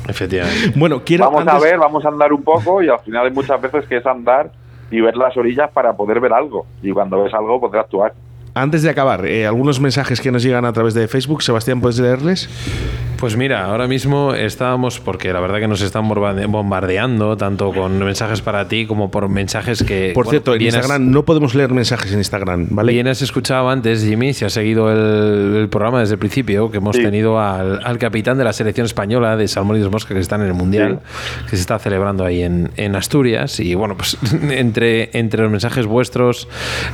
Efectivamente. 0.09 0.73
Bueno, 0.75 1.03
quiero 1.05 1.31
vamos 1.31 1.47
a 1.47 1.59
ver, 1.59 1.79
vamos 1.79 2.03
a 2.05 2.09
andar 2.09 2.33
un 2.33 2.43
poco 2.43 2.83
y 2.83 2.89
al 2.89 2.99
final 3.01 3.27
hay 3.27 3.33
muchas 3.33 3.61
veces 3.61 3.85
que 3.87 3.99
es 3.99 4.07
andar 4.07 4.51
y 4.91 5.01
ver 5.01 5.17
las 5.17 5.37
orillas 5.37 5.71
para 5.71 5.97
poder 5.97 6.21
ver 6.21 6.33
algo. 6.33 6.67
Y 6.83 6.93
cuando 6.93 7.23
ves 7.23 7.35
algo, 7.35 7.61
poder 7.61 7.81
actuar. 7.81 8.15
Antes 8.61 8.83
de 8.83 8.91
acabar, 8.91 9.27
eh, 9.27 9.47
algunos 9.47 9.81
mensajes 9.81 10.21
que 10.21 10.31
nos 10.31 10.43
llegan 10.43 10.65
a 10.65 10.73
través 10.73 10.95
de 10.95 11.07
Facebook. 11.09 11.43
Sebastián, 11.43 11.81
¿puedes 11.81 11.99
leerles? 11.99 12.49
Pues 13.19 13.37
mira, 13.37 13.65
ahora 13.65 13.89
mismo 13.89 14.33
estábamos, 14.35 15.01
porque 15.01 15.33
la 15.33 15.41
verdad 15.41 15.59
que 15.59 15.67
nos 15.67 15.81
están 15.81 16.09
bombardea- 16.09 16.47
bombardeando, 16.47 17.37
tanto 17.37 17.73
con 17.73 17.99
mensajes 17.99 18.43
para 18.43 18.69
ti 18.69 18.87
como 18.87 19.11
por 19.11 19.29
mensajes 19.29 19.83
que... 19.83 20.13
Por 20.15 20.27
bueno, 20.27 20.31
cierto, 20.31 20.55
en 20.55 20.63
Instagram 20.63 21.11
no 21.11 21.25
podemos 21.25 21.57
leer 21.57 21.73
mensajes 21.73 22.13
en 22.13 22.19
Instagram, 22.19 22.69
¿vale? 22.71 22.93
Bien 22.93 23.09
has 23.09 23.21
escuchado 23.21 23.69
antes, 23.71 24.05
Jimmy, 24.05 24.35
si 24.35 24.45
has 24.45 24.53
seguido 24.53 24.93
el, 24.93 25.57
el 25.57 25.69
programa 25.69 25.99
desde 25.99 26.15
el 26.15 26.21
principio, 26.21 26.71
que 26.71 26.77
hemos 26.79 26.97
tenido 26.97 27.41
al, 27.41 27.81
al 27.85 27.99
capitán 27.99 28.39
de 28.39 28.45
la 28.45 28.53
selección 28.53 28.85
española 28.87 29.37
de 29.37 29.49
Salmón 29.49 29.79
y 29.79 29.81
de 29.81 29.89
Mosca, 29.89 30.15
que 30.15 30.21
están 30.21 30.41
en 30.43 30.47
el 30.47 30.55
Mundial, 30.55 31.01
que 31.51 31.57
se 31.57 31.63
está 31.63 31.81
celebrando 31.81 32.25
ahí 32.25 32.43
en, 32.43 32.71
en 32.77 32.95
Asturias. 32.95 33.59
Y 33.59 33.75
bueno, 33.75 33.97
pues 33.97 34.17
entre, 34.51 35.11
entre 35.19 35.43
los 35.43 35.51
mensajes 35.51 35.87
vuestros, 35.87 36.47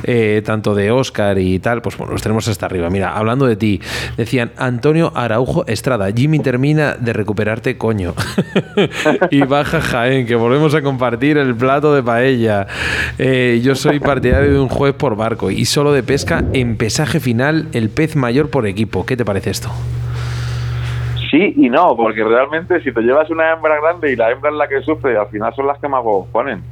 eh, 0.05 0.41
tanto 0.43 0.73
de 0.73 0.89
Oscar 0.89 1.37
y 1.37 1.54
tal, 1.59 1.81
pues 1.81 1.97
bueno, 1.97 2.13
los 2.13 2.21
tenemos 2.21 2.47
hasta 2.47 2.65
arriba. 2.65 2.89
Mira, 2.89 3.15
hablando 3.15 3.45
de 3.45 3.55
ti, 3.55 3.81
decían 4.17 4.51
Antonio 4.57 5.11
Araujo 5.15 5.65
Estrada, 5.67 6.11
Jimmy 6.11 6.39
termina 6.39 6.95
de 6.95 7.13
recuperarte, 7.13 7.77
coño. 7.77 8.13
y 9.31 9.41
baja 9.41 9.81
Jaén, 9.81 10.25
que 10.25 10.35
volvemos 10.35 10.73
a 10.75 10.81
compartir 10.81 11.37
el 11.37 11.55
plato 11.55 11.93
de 11.93 12.03
paella. 12.03 12.67
Eh, 13.17 13.61
yo 13.63 13.75
soy 13.75 13.99
partidario 13.99 14.51
de 14.51 14.59
un 14.59 14.69
juez 14.69 14.93
por 14.93 15.15
barco 15.15 15.51
y 15.51 15.65
solo 15.65 15.91
de 15.93 16.03
pesca 16.03 16.43
en 16.53 16.77
pesaje 16.77 17.19
final 17.19 17.67
el 17.73 17.89
pez 17.89 18.15
mayor 18.15 18.49
por 18.49 18.67
equipo. 18.67 19.05
¿Qué 19.05 19.17
te 19.17 19.25
parece 19.25 19.49
esto? 19.49 19.69
Sí 21.31 21.53
y 21.57 21.69
no, 21.69 21.95
porque 21.95 22.23
realmente 22.23 22.81
si 22.81 22.93
te 22.93 23.01
llevas 23.01 23.29
una 23.29 23.51
hembra 23.51 23.79
grande 23.81 24.11
y 24.11 24.15
la 24.15 24.31
hembra 24.31 24.51
es 24.51 24.57
la 24.57 24.67
que 24.67 24.81
sufre, 24.81 25.17
al 25.17 25.27
final 25.27 25.53
son 25.55 25.67
las 25.67 25.79
que 25.79 25.87
más 25.87 26.01
ponen. 26.31 26.63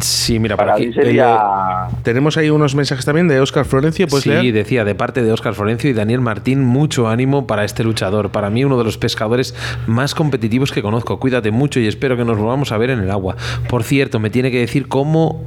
Sí, 0.00 0.38
mira, 0.38 0.56
Para 0.56 0.74
por 0.74 0.80
aquí 0.80 0.88
mí 0.88 0.94
sería... 0.94 1.88
Tenemos 2.04 2.36
ahí 2.36 2.48
unos 2.50 2.74
mensajes 2.76 3.04
también 3.04 3.26
de 3.26 3.40
Óscar 3.40 3.64
Florencio, 3.64 4.06
¿puedes 4.06 4.22
Sí, 4.22 4.30
leer? 4.30 4.52
decía, 4.54 4.84
de 4.84 4.94
parte 4.94 5.22
de 5.22 5.32
Óscar 5.32 5.54
Florencio 5.54 5.90
y 5.90 5.92
Daniel 5.92 6.20
Martín, 6.20 6.64
mucho 6.64 7.08
ánimo 7.08 7.46
para 7.48 7.64
este 7.64 7.82
luchador. 7.82 8.30
Para 8.30 8.50
mí, 8.50 8.64
uno 8.64 8.78
de 8.78 8.84
los 8.84 8.98
pescadores 8.98 9.54
más 9.88 10.14
competitivos 10.14 10.70
que 10.70 10.80
conozco. 10.82 11.18
Cuídate 11.18 11.50
mucho 11.50 11.80
y 11.80 11.88
espero 11.88 12.16
que 12.16 12.24
nos 12.24 12.38
volvamos 12.38 12.70
a 12.70 12.78
ver 12.78 12.90
en 12.90 13.00
el 13.00 13.10
agua. 13.10 13.34
Por 13.68 13.82
cierto, 13.82 14.20
me 14.20 14.30
tiene 14.30 14.50
que 14.52 14.60
decir 14.60 14.86
cómo 14.86 15.42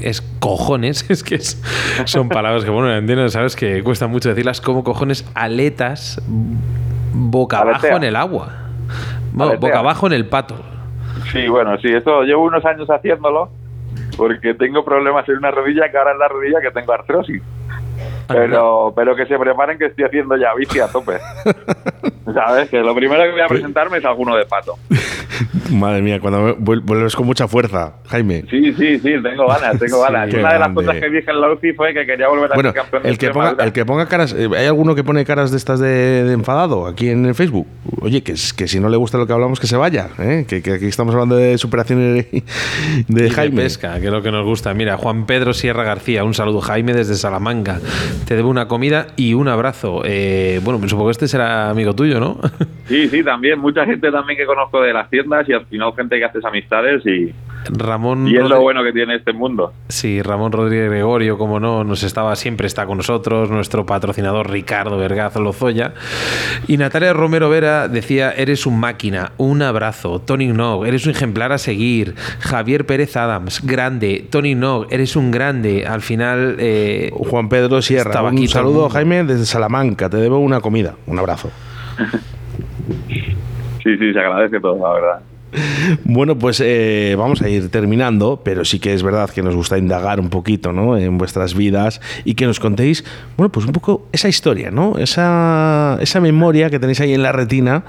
es 0.00 0.20
cojones, 0.40 1.06
es 1.10 1.22
que 1.22 1.36
es- 1.36 1.62
son 2.06 2.28
palabras 2.28 2.64
que, 2.64 2.70
bueno, 2.70 2.92
entiendo, 2.92 3.28
sabes 3.28 3.54
que 3.54 3.82
cuesta 3.84 4.08
mucho 4.08 4.28
decirlas, 4.28 4.60
como 4.60 4.82
cojones 4.82 5.24
aletas 5.34 6.20
boca 7.12 7.58
abajo 7.60 7.86
en 7.96 8.04
el 8.04 8.16
agua. 8.16 8.52
Boca 9.32 9.78
abajo 9.78 10.06
en 10.06 10.12
el 10.12 10.26
pato. 10.26 10.56
Sí, 11.32 11.48
bueno, 11.48 11.78
sí, 11.80 11.88
eso 11.88 12.22
llevo 12.22 12.44
unos 12.44 12.64
años 12.64 12.88
haciéndolo 12.90 13.50
porque 14.16 14.54
tengo 14.54 14.84
problemas 14.84 15.28
en 15.28 15.36
una 15.36 15.50
rodilla 15.50 15.90
que 15.90 15.98
ahora 15.98 16.12
es 16.12 16.18
la 16.18 16.28
rodilla 16.28 16.60
que 16.60 16.70
tengo 16.70 16.92
artrosis. 16.92 17.42
Pero, 18.28 18.92
pero 18.94 19.14
que 19.16 19.26
se 19.26 19.38
preparen 19.38 19.78
que 19.78 19.86
estoy 19.86 20.04
haciendo 20.04 20.36
ya 20.36 20.54
bici 20.54 20.80
a 20.80 20.88
tope. 20.88 21.14
¿Sabes? 22.34 22.68
Que 22.68 22.78
lo 22.80 22.94
primero 22.94 23.22
que 23.22 23.30
voy 23.30 23.40
a 23.40 23.46
presentarme 23.46 23.98
es 23.98 24.04
alguno 24.04 24.36
de 24.36 24.44
pato. 24.46 24.74
Madre 25.70 26.00
mía, 26.00 26.20
cuando 26.20 26.56
vuel- 26.58 26.82
vuelves 26.82 27.16
con 27.16 27.26
mucha 27.26 27.48
fuerza, 27.48 27.94
Jaime. 28.08 28.44
Sí, 28.50 28.72
sí, 28.74 28.98
sí, 28.98 29.14
tengo 29.22 29.46
ganas, 29.48 29.78
tengo 29.78 29.96
Sí, 30.06 30.12
ganas. 30.12 30.30
qué 30.30 30.38
Una 30.40 30.52
de 30.52 30.58
las 30.58 30.68
grande. 30.68 30.74
cosas 30.86 31.00
que 31.00 31.10
dije 31.10 31.30
en 31.30 31.40
la 31.40 31.52
UCI 31.52 31.72
fue 31.72 31.92
que 31.94 32.06
quería 32.06 32.28
volver 32.28 32.52
a 32.52 32.54
Bueno, 32.54 32.70
ser 32.72 32.80
campeón 32.82 33.02
de 33.02 33.08
el 33.10 33.18
que, 33.18 33.30
ponga, 33.30 33.56
el 33.64 33.72
que 33.72 33.84
ponga 33.84 34.06
caras, 34.06 34.32
eh, 34.36 34.48
¿hay 34.56 34.66
alguno 34.66 34.94
que 34.94 35.02
pone 35.04 35.24
caras 35.24 35.50
de 35.50 35.56
estas 35.56 35.80
de, 35.80 36.24
de 36.24 36.32
enfadado 36.32 36.86
aquí 36.86 37.08
en 37.10 37.26
el 37.26 37.34
Facebook? 37.34 37.66
Oye, 38.00 38.22
que, 38.22 38.32
es- 38.32 38.52
que 38.52 38.68
si 38.68 38.78
no 38.80 38.88
le 38.88 38.96
gusta 38.96 39.18
lo 39.18 39.26
que 39.26 39.32
hablamos, 39.32 39.58
que 39.60 39.66
se 39.66 39.76
vaya, 39.76 40.08
¿eh? 40.18 40.44
que, 40.48 40.62
que 40.62 40.74
aquí 40.74 40.86
estamos 40.86 41.14
hablando 41.14 41.36
de 41.36 41.58
superación 41.58 41.98
de, 42.00 42.44
de 43.08 43.26
Y 43.26 43.30
Jaime. 43.30 43.56
de 43.56 43.62
pesca, 43.62 43.98
que 44.00 44.06
es 44.06 44.12
lo 44.12 44.22
que 44.22 44.30
nos 44.30 44.44
gusta. 44.44 44.72
Mira, 44.74 44.96
Juan 44.96 45.26
Pedro 45.26 45.52
Sierra 45.52 45.82
García, 45.84 46.22
un 46.24 46.34
saludo 46.34 46.60
Jaime 46.60 46.92
desde 46.92 47.14
Salamanca. 47.16 47.80
Te 48.24 48.34
debo 48.34 48.48
una 48.48 48.68
comida 48.68 49.08
y 49.16 49.34
un 49.34 49.48
abrazo. 49.48 50.02
Eh, 50.04 50.60
bueno, 50.64 50.80
supongo 50.88 51.08
que 51.08 51.12
este 51.12 51.28
será 51.28 51.70
amigo 51.70 51.94
tuyo, 51.94 52.18
¿no? 52.20 52.38
Sí, 52.86 53.08
sí, 53.08 53.22
también. 53.22 53.58
Mucha 53.58 53.84
gente 53.84 54.10
también 54.10 54.38
que 54.38 54.46
conozco 54.46 54.80
de 54.80 54.92
las 54.92 55.10
tiendas 55.10 55.48
y 55.48 55.52
al 55.52 55.66
final 55.66 55.92
gente 55.94 56.18
que 56.18 56.24
haces 56.24 56.44
amistades 56.44 57.04
y, 57.06 57.32
Ramón 57.70 58.28
y 58.28 58.36
es 58.36 58.48
lo 58.48 58.60
bueno 58.60 58.82
que 58.84 58.92
tiene 58.92 59.16
este 59.16 59.32
mundo. 59.32 59.72
Sí, 59.88 60.22
Ramón 60.22 60.52
Rodríguez 60.52 60.90
Gregorio, 60.90 61.36
como 61.36 61.58
no, 61.58 61.84
nos 61.84 62.02
estaba, 62.02 62.36
siempre 62.36 62.66
está 62.66 62.86
con 62.86 62.98
nosotros, 62.98 63.50
nuestro 63.50 63.84
patrocinador 63.86 64.50
Ricardo 64.50 64.98
Vergaz 64.98 65.36
Lozoya. 65.36 65.94
Y 66.68 66.76
Natalia 66.76 67.12
Romero 67.12 67.50
Vera 67.50 67.88
decía, 67.88 68.30
eres 68.30 68.66
un 68.66 68.78
máquina, 68.78 69.32
un 69.36 69.62
abrazo. 69.62 70.20
Tony 70.20 70.48
Nog, 70.48 70.86
eres 70.86 71.06
un 71.06 71.12
ejemplar 71.12 71.52
a 71.52 71.58
seguir. 71.58 72.14
Javier 72.40 72.86
Pérez 72.86 73.16
Adams, 73.16 73.64
grande. 73.64 74.26
Tony 74.30 74.54
Nog, 74.54 74.86
eres 74.90 75.16
un 75.16 75.30
grande. 75.30 75.86
Al 75.86 76.02
final... 76.02 76.56
eh, 76.58 77.10
Juan 77.12 77.48
Pedro 77.48 77.82
Sierra, 77.82 78.10
estaba 78.10 78.30
un 78.30 78.48
saludo. 78.48 78.88
Jaime, 78.88 79.24
desde 79.24 79.46
Salamanca. 79.46 80.08
Te 80.08 80.18
debo 80.18 80.38
una 80.38 80.60
comida. 80.60 80.94
Un 81.06 81.18
abrazo. 81.18 81.50
Sí, 83.08 83.96
sí, 83.96 84.12
se 84.12 84.18
agradece 84.18 84.60
todo, 84.60 84.78
la 84.78 84.94
verdad. 84.94 85.20
Bueno, 86.04 86.36
pues 86.36 86.60
eh, 86.60 87.14
vamos 87.16 87.40
a 87.42 87.48
ir 87.48 87.70
terminando, 87.70 88.40
pero 88.44 88.64
sí 88.64 88.78
que 88.78 88.92
es 88.92 89.02
verdad 89.02 89.30
que 89.30 89.42
nos 89.42 89.54
gusta 89.54 89.78
indagar 89.78 90.20
un 90.20 90.28
poquito 90.28 90.72
¿no? 90.72 90.98
en 90.98 91.18
vuestras 91.18 91.54
vidas 91.54 92.00
y 92.24 92.34
que 92.34 92.46
nos 92.46 92.60
contéis, 92.60 93.04
bueno, 93.36 93.50
pues 93.50 93.66
un 93.66 93.72
poco 93.72 94.08
esa 94.12 94.28
historia, 94.28 94.70
¿no? 94.70 94.98
Esa, 94.98 95.98
esa 96.00 96.20
memoria 96.20 96.68
que 96.68 96.78
tenéis 96.78 97.00
ahí 97.00 97.14
en 97.14 97.22
la 97.22 97.32
retina 97.32 97.84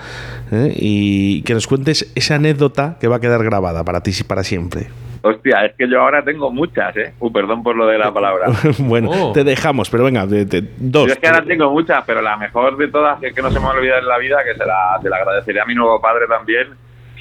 ¿eh? 0.52 0.74
y 0.76 1.42
que 1.42 1.54
nos 1.54 1.68
cuentes 1.68 2.12
esa 2.16 2.36
anécdota 2.36 2.98
que 3.00 3.08
va 3.08 3.18
a 3.18 3.20
quedar 3.20 3.44
grabada 3.44 3.84
para 3.84 4.02
ti 4.02 4.12
y 4.18 4.24
para 4.24 4.44
siempre. 4.44 4.88
Hostia, 5.22 5.66
es 5.66 5.74
que 5.76 5.90
yo 5.90 6.02
ahora 6.02 6.24
tengo 6.24 6.52
muchas, 6.52 6.96
¿eh? 6.98 7.14
Uh, 7.20 7.32
perdón 7.32 7.64
por 7.64 7.76
lo 7.76 7.88
de 7.88 7.98
la 7.98 8.12
palabra. 8.14 8.48
bueno, 8.80 9.10
Oh. 9.12 9.32
te 9.34 9.44
dejamos, 9.44 9.90
pero 9.90 10.04
venga, 10.04 10.26
de- 10.26 10.46
de- 10.46 10.64
dos. 10.78 11.08
Yo 11.08 11.14
es 11.14 11.20
que 11.20 11.28
ahora 11.28 11.44
tengo 11.44 11.70
muchas, 11.72 12.04
pero 12.06 12.22
la 12.22 12.38
mejor 12.38 12.78
de 12.78 12.88
todas, 12.88 13.20
que 13.20 13.28
es 13.28 13.34
que 13.36 13.42
no 13.42 13.50
se 13.50 13.60
me 13.60 13.66
va 13.66 13.72
a 13.74 13.76
olvidar 13.78 14.00
en 14.00 14.08
la 14.08 14.18
vida, 14.18 14.38
que 14.44 14.54
se 14.58 14.66
la, 14.66 15.00
se 15.02 15.10
la 15.10 15.18
agradecería 15.18 15.64
a 15.64 15.66
mi 15.66 15.76
nuevo 15.76 16.00
padre 16.02 16.26
también, 16.28 16.68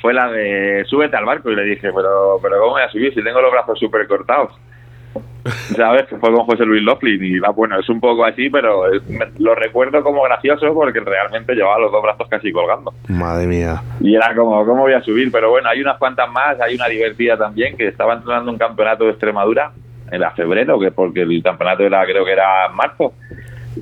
fue 0.03 0.13
la 0.15 0.31
de 0.31 0.85
súbete 0.87 1.17
al 1.17 1.25
barco. 1.25 1.51
Y 1.51 1.57
le 1.57 1.65
dije, 1.65 1.91
pero, 1.95 2.39
pero 2.43 2.59
¿cómo 2.61 2.73
voy 2.73 2.83
a 2.83 2.91
subir 2.91 3.13
si 3.15 3.23
tengo 3.25 3.41
los 3.41 3.51
brazos 3.53 3.79
súper 3.79 4.07
cortados? 4.07 4.53
¿Sabes? 5.77 6.07
Que 6.07 6.17
fue 6.17 6.33
con 6.33 6.45
José 6.45 6.65
Luis 6.65 6.83
Loughlin 6.83 7.23
y 7.25 7.39
va, 7.39 7.51
bueno, 7.51 7.79
es 7.79 7.89
un 7.89 8.01
poco 8.01 8.25
así, 8.25 8.51
pero 8.51 8.93
es- 8.93 9.07
me- 9.09 9.27
lo 9.39 9.55
recuerdo 9.55 10.03
como 10.03 10.23
gracioso 10.23 10.73
porque 10.75 11.01
realmente 11.01 11.55
llevaba 11.55 11.79
los 11.79 11.93
dos 11.93 12.03
brazos 12.03 12.29
casi 12.29 12.53
colgando. 12.53 12.93
Madre 13.09 13.47
mía. 13.47 13.83
Y 14.01 14.15
era 14.15 14.35
como, 14.35 14.65
¿cómo 14.67 14.83
voy 14.83 14.93
a 14.95 15.03
subir? 15.03 15.31
Pero 15.33 15.51
bueno, 15.51 15.69
hay 15.69 15.81
unas 15.81 15.99
cuantas 15.99 16.31
más, 16.31 16.61
hay 16.61 16.75
una 16.75 16.89
divertida 16.89 17.37
también, 17.37 17.77
que 17.77 17.89
estaba 17.89 18.15
entrenando 18.15 18.51
un 18.51 18.59
campeonato 18.59 19.05
de 19.05 19.11
Extremadura, 19.11 19.73
era 20.11 20.31
febrero, 20.33 20.79
que 20.79 20.91
porque 20.93 21.23
el 21.23 21.43
campeonato 21.43 21.83
era 21.83 22.05
creo 22.05 22.25
que 22.25 22.33
era 22.33 22.69
marzo, 22.69 23.13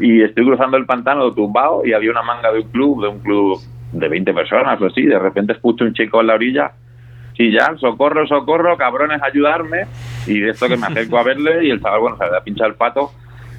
y 0.00 0.22
estoy 0.22 0.44
cruzando 0.44 0.76
el 0.76 0.86
pantano 0.86 1.32
tumbado 1.32 1.82
y 1.84 1.92
había 1.92 2.10
una 2.10 2.22
manga 2.22 2.50
de 2.50 2.60
un 2.60 2.68
club, 2.70 3.02
de 3.02 3.08
un 3.08 3.18
club 3.20 3.60
de 3.92 4.08
20 4.08 4.32
personas 4.34 4.80
o 4.80 4.86
así, 4.86 5.02
de 5.02 5.18
repente 5.18 5.52
escucho 5.52 5.84
un 5.84 5.92
chico 5.94 6.20
en 6.20 6.26
la 6.26 6.34
orilla, 6.34 6.72
ya, 7.36 7.76
socorro, 7.78 8.26
socorro, 8.26 8.76
cabrones, 8.76 9.22
ayudarme, 9.22 9.86
y 10.26 10.40
de 10.40 10.50
esto 10.50 10.68
que 10.68 10.76
me 10.76 10.86
acerco 10.86 11.18
a 11.18 11.22
verle 11.24 11.66
y 11.66 11.70
el 11.70 11.80
chaval, 11.80 12.00
bueno, 12.00 12.16
se 12.16 12.24
había 12.24 12.40
pinchado 12.40 12.70
el 12.70 12.76
pato, 12.76 13.10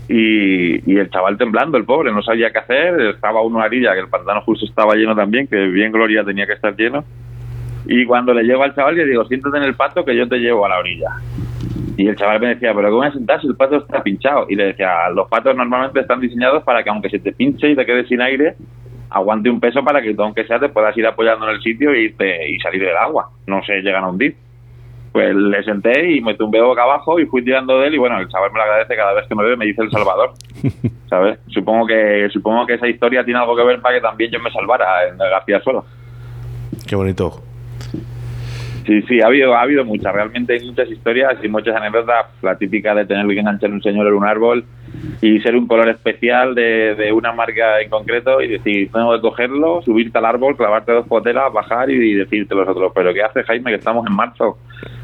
y, 0.08 0.92
y 0.92 0.98
el 0.98 1.10
chaval 1.10 1.38
temblando, 1.38 1.78
el 1.78 1.86
pobre, 1.86 2.12
no 2.12 2.22
sabía 2.22 2.52
qué 2.52 2.60
hacer, 2.60 3.02
estaba 3.02 3.40
a 3.40 3.44
una 3.44 3.66
orilla, 3.66 3.94
que 3.94 4.02
el 4.02 4.08
pantano 4.08 4.42
justo 4.42 4.66
estaba 4.66 4.96
lleno 4.96 5.16
también, 5.16 5.48
que 5.48 5.68
bien 5.68 5.92
Gloria 5.92 6.24
tenía 6.24 6.46
que 6.46 6.54
estar 6.54 6.76
lleno. 6.76 7.04
Y 7.88 8.06
cuando 8.06 8.34
le 8.34 8.44
llego 8.44 8.64
al 8.64 8.74
chaval 8.74 8.96
le 8.96 9.06
digo, 9.06 9.26
siéntate 9.26 9.58
en 9.58 9.64
el 9.64 9.76
pato 9.76 10.04
que 10.04 10.16
yo 10.16 10.28
te 10.28 10.38
llevo 10.38 10.66
a 10.66 10.70
la 10.70 10.80
orilla. 10.80 11.10
Y 11.98 12.08
el 12.08 12.16
chaval 12.16 12.42
me 12.42 12.48
decía, 12.50 12.74
pero 12.74 12.90
¿cómo 12.90 12.98
voy 12.98 13.08
a 13.08 13.14
sentar 13.14 13.40
si 13.42 13.48
el 13.48 13.56
pato 13.56 13.78
está 13.78 14.04
pinchado? 14.04 14.48
Y 14.50 14.56
le 14.56 14.68
decía, 14.68 15.10
los 15.14 15.30
patos 15.30 15.56
normalmente 15.56 16.00
están 16.00 16.20
diseñados 16.20 16.64
para 16.64 16.84
que 16.84 16.90
aunque 16.90 17.10
se 17.10 17.20
te 17.20 17.32
pinche 17.32 17.70
y 17.70 17.76
te 17.76 17.86
quedes 17.86 18.08
sin 18.08 18.22
aire, 18.22 18.56
aguante 19.10 19.49
un 19.49 19.60
peso 19.60 19.84
para 19.84 20.02
que 20.02 20.14
tú, 20.14 20.23
aunque 20.23 20.45
sea, 20.45 20.60
te 20.60 20.69
puedas 20.69 20.95
ir 20.98 21.06
apoyando 21.06 21.48
en 21.48 21.56
el 21.56 21.61
sitio 21.61 21.91
e 21.91 22.02
irte, 22.03 22.49
y 22.49 22.60
salir 22.60 22.82
del 22.82 22.98
agua. 22.98 23.30
No 23.48 23.64
se 23.64 23.82
llegan 23.82 24.03
a 24.03 24.10
hundir. 24.10 24.36
Pues 25.11 25.34
le 25.34 25.64
senté 25.64 26.11
y 26.11 26.19
me 26.19 26.36
tumbé 26.36 26.61
boca 26.61 26.84
abajo 26.84 27.19
y 27.19 27.26
fui 27.26 27.41
tirando 27.41 27.80
de 27.80 27.88
él 27.88 27.95
y 27.95 27.98
bueno, 27.98 28.19
el 28.19 28.27
chaval 28.27 28.52
me 28.52 28.57
lo 28.57 28.64
agradece 28.64 28.98
cada 28.98 29.14
vez 29.14 29.26
que 29.27 29.36
me 29.36 29.45
ve, 29.45 29.56
me 29.56 29.65
dice 29.65 29.82
El 29.82 29.91
Salvador. 29.91 30.34
¿Sabes? 31.10 31.40
Supongo 31.48 31.88
que 31.88 32.27
supongo 32.34 32.65
que 32.65 32.73
esa 32.73 32.88
historia 32.88 33.23
tiene 33.23 33.40
algo 33.40 33.56
que 33.56 33.64
ver 33.64 33.82
para 33.82 33.95
que 33.95 34.02
también 34.02 34.30
yo 34.32 34.40
me 34.41 34.52
salvara 34.52 35.07
en 35.07 35.14
el 35.14 35.30
García 35.30 35.61
Suelo. 35.61 35.86
Qué 36.86 36.98
bonito. 36.98 37.41
Sí, 38.86 39.02
sí, 39.03 39.20
ha 39.22 39.28
habido, 39.28 39.56
ha 39.56 39.62
habido 39.62 39.84
muchas, 39.84 40.14
realmente 40.14 40.53
hay 40.53 40.66
muchas 40.66 40.90
historias 40.90 41.38
y 41.44 41.48
muchas 41.48 41.76
anécdotas. 41.76 42.28
La 42.41 42.56
típica 42.56 42.94
de 42.94 43.06
tener 43.06 43.26
que 43.28 43.40
enganchar 43.40 43.72
un 43.72 43.82
señor 43.82 44.07
en 44.07 44.14
un 44.14 44.26
árbol 44.26 44.66
y 45.22 45.40
ser 45.40 45.56
un 45.56 45.68
color 45.68 45.90
especial 45.90 46.53
de, 46.53 46.95
de 46.95 47.12
una 47.12 47.32
marca 47.32 47.82
en 47.82 47.90
concreto 47.90 48.41
y 48.41 48.48
decir, 48.48 48.91
tengo 48.91 49.14
que 49.16 49.22
cogerlo, 49.22 49.82
subirte 49.82 50.18
al 50.20 50.26
árbol, 50.26 50.56
clavarte 50.56 50.91
dos 50.91 51.07
potelas, 51.07 51.52
bajar 51.52 51.90
y, 51.90 52.14
decirte 52.14 52.53
los 52.53 52.68
otros, 52.68 52.91
pero 52.94 53.14
¿qué 53.14 53.24
hace 53.24 53.44
Jaime 53.44 53.72
que 53.72 53.78
estamos 53.78 54.06
en 54.07 54.16
marzo? 54.16 54.57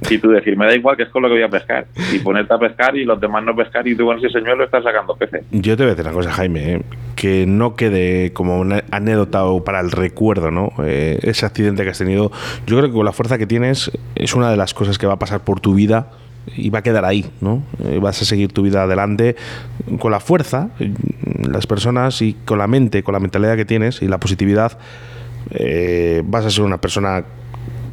Y 0.09 0.17
tú 0.19 0.29
decir, 0.29 0.55
me 0.57 0.65
da 0.65 0.75
igual 0.75 0.95
que 0.95 1.03
es 1.03 1.09
con 1.09 1.23
lo 1.23 1.27
que 1.27 1.35
voy 1.35 1.43
a 1.43 1.49
pescar. 1.49 1.85
Y 2.13 2.19
ponerte 2.19 2.53
a 2.53 2.57
pescar 2.57 2.95
y 2.95 3.03
los 3.03 3.19
demás 3.19 3.43
no 3.43 3.55
pescar 3.55 3.87
y 3.87 3.95
tú 3.95 4.05
con 4.05 4.17
ese 4.17 4.29
señuelo 4.29 4.63
estás 4.63 4.83
sacando 4.83 5.15
peces. 5.15 5.43
Yo 5.51 5.75
te 5.75 5.83
voy 5.83 5.91
a 5.91 5.95
decir 5.95 6.05
una 6.05 6.13
cosa, 6.13 6.31
Jaime, 6.31 6.73
¿eh? 6.73 6.81
Que 7.22 7.45
no 7.45 7.76
quede 7.76 8.34
como 8.34 8.60
una 8.60 8.84
anécdota 8.89 9.45
o 9.45 9.64
para 9.64 9.80
el 9.80 9.91
recuerdo, 9.91 10.49
¿no? 10.49 10.73
Eh, 10.84 11.19
ese 11.22 11.45
accidente 11.45 11.84
que 11.84 11.91
has 11.91 11.99
tenido. 11.99 12.31
Yo 12.65 12.77
creo 12.77 12.89
que 12.89 12.95
con 12.95 13.06
la 13.06 13.11
fuerza 13.11 13.38
que 13.38 13.45
tienes 13.45 13.91
es 14.15 14.34
una 14.34 14.49
de 14.49 14.57
las 14.57 14.73
cosas 14.73 14.98
que 14.98 15.06
va 15.06 15.14
a 15.14 15.19
pasar 15.19 15.41
por 15.41 15.60
tu 15.60 15.76
vida 15.76 16.10
y 16.57 16.72
va 16.72 16.80
a 16.80 16.81
quedar 16.81 17.06
ahí, 17.06 17.30
¿no? 17.39 17.61
Eh, 17.85 17.99
vas 18.02 18.19
a 18.23 18.26
seguir 18.26 18.52
tu 18.52 18.64
vida 18.64 18.81
adelante 18.81 19.35
con 19.99 20.10
la 20.10 20.19
fuerza, 20.19 20.69
eh, 20.80 20.91
las 21.48 21.68
personas 21.68 22.23
y 22.23 22.34
con 22.43 22.57
la 22.57 22.65
mente, 22.65 23.03
con 23.03 23.14
la 23.14 23.19
mentalidad 23.19 23.56
que 23.56 23.65
tienes 23.65 24.02
y 24.02 24.07
la 24.07 24.19
positividad. 24.19 24.80
eh, 25.52 26.23
vas 26.26 26.45
a 26.45 26.49
ser 26.49 26.64
una 26.64 26.81
persona 26.81 27.23